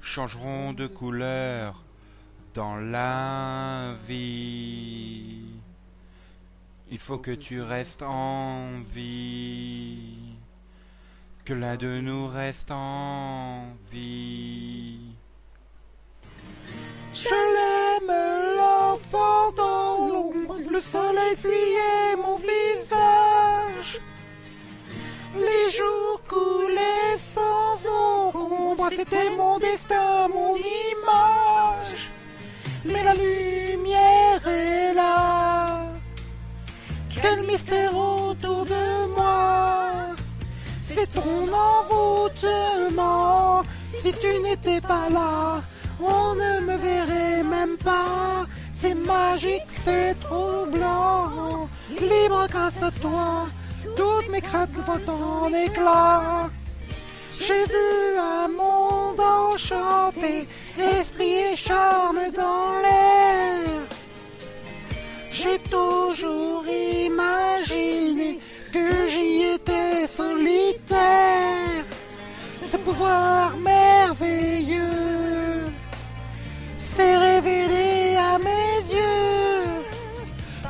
changeront 0.00 0.72
de 0.72 0.86
couleur 0.86 1.82
dans 2.54 2.76
la 2.76 3.94
vie. 4.06 5.53
Il 6.90 6.98
faut 6.98 7.18
que 7.18 7.30
tu 7.30 7.62
restes 7.62 8.02
en 8.02 8.80
vie. 8.94 10.34
Que 11.44 11.54
l'un 11.54 11.76
de 11.76 12.00
nous 12.00 12.26
reste 12.26 12.70
en 12.70 13.66
vie. 13.90 14.98
Je 17.12 17.28
l'aime, 17.28 18.56
l'enfant 18.58 19.52
dans 19.52 20.08
l'ombre, 20.08 20.58
le 20.70 20.80
soleil 20.80 21.36
fuyait 21.36 22.16
mon 22.16 22.36
visage. 22.36 24.00
Les 25.36 25.70
jours 25.70 26.20
coulaient 26.28 27.16
sans 27.16 27.86
ombre, 27.86 28.88
c'était 28.90 29.30
mon 29.36 29.58
destin, 29.58 30.28
mon 30.28 30.56
image. 30.56 32.10
Mais 32.84 33.02
la 33.02 33.14
autour 37.72 38.64
de 38.64 39.14
moi. 39.14 40.14
C'est 40.80 41.06
ton 41.06 41.48
envoûtement. 41.70 43.62
Si 43.82 44.12
tu 44.12 44.42
n'étais 44.42 44.80
pas 44.80 45.08
là, 45.10 45.62
on 46.00 46.34
ne 46.34 46.60
me 46.60 46.76
verrait 46.76 47.42
même 47.42 47.76
pas. 47.78 48.46
C'est 48.72 48.94
magique, 48.94 49.68
c'est 49.68 50.14
troublant. 50.20 51.68
Libre 51.90 52.46
grâce 52.50 52.82
à 52.82 52.90
toi, 52.90 53.46
toutes 53.96 54.28
mes 54.30 54.40
craintes 54.40 54.72
volent 54.86 55.44
en 55.44 55.52
éclats. 55.52 56.50
J'ai 57.38 57.64
vu 57.64 58.18
un 58.18 58.48
monde 58.48 59.20
enchanté, 59.20 60.46
esprit 60.78 61.36
et 61.52 61.56
charme 61.56 62.20
dans 62.36 62.78
l'air. 62.82 63.82
J'ai 65.30 65.58
toujours 65.58 66.64
imaginé 66.66 67.53
Ce 72.74 72.78
pouvoir 72.78 73.56
merveilleux 73.58 74.82
s'est 76.76 77.16
révélé 77.16 78.16
à 78.16 78.36
mes 78.40 78.92
yeux 78.92 79.62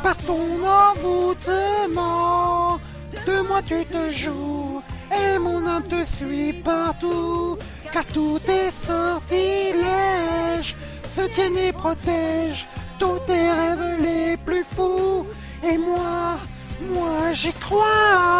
par 0.02 0.14
ton 0.18 0.62
envoûtement. 0.90 2.78
De 3.26 3.40
moi 3.48 3.62
tu 3.62 3.86
te 3.86 4.10
joues 4.12 4.82
et 5.18 5.39
mon 5.39 5.66
âme 5.66 5.85
te 5.85 6.05
suit 6.05 6.52
partout, 6.52 7.56
car 7.90 8.05
tout 8.05 8.39
est 8.48 8.70
sortilège 8.70 10.76
se 11.16 11.22
tiennent 11.22 11.56
et 11.56 11.72
protège 11.72 12.66
tous 12.98 13.18
tes 13.26 13.51
rêves 13.51 13.97
les 14.01 14.36
plus 14.36 14.66
fous. 14.76 15.26
Et 15.66 15.78
moi, 15.78 16.39
moi 16.82 17.32
j'y 17.32 17.55
crois. 17.55 18.35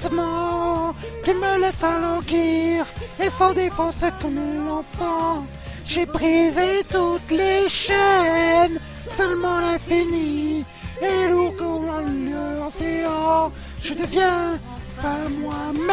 Envoûtement 0.00 0.94
qui 1.22 1.34
me 1.34 1.60
laisse 1.60 1.82
alanguir 1.82 2.86
et 3.22 3.30
sans 3.30 3.52
défense 3.52 4.04
comme 4.20 4.38
l'enfant. 4.66 5.44
J'ai 5.84 6.06
brisé 6.06 6.84
toutes 6.90 7.30
les 7.30 7.68
chaînes, 7.68 8.78
seulement 8.92 9.60
l'infini 9.60 10.64
et 11.02 11.28
lourd 11.28 11.54
comme 11.56 12.30
l'océan. 12.30 13.52
Je 13.82 13.94
deviens 13.94 14.58
femme 15.00 15.34
moi-même. 15.40 15.88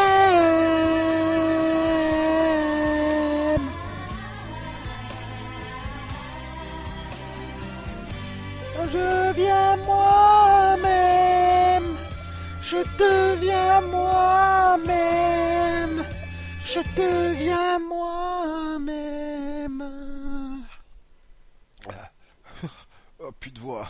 Je 8.92 8.98
deviens 8.98 9.76
moi-même. 9.86 10.57
Je 12.70 12.84
deviens 13.00 13.80
moi-même. 13.80 16.04
Je 16.66 16.82
deviens 16.98 17.80
moi-même. 17.80 19.84
Oh, 23.20 23.32
plus 23.32 23.50
de 23.52 23.60
voix. 23.60 23.88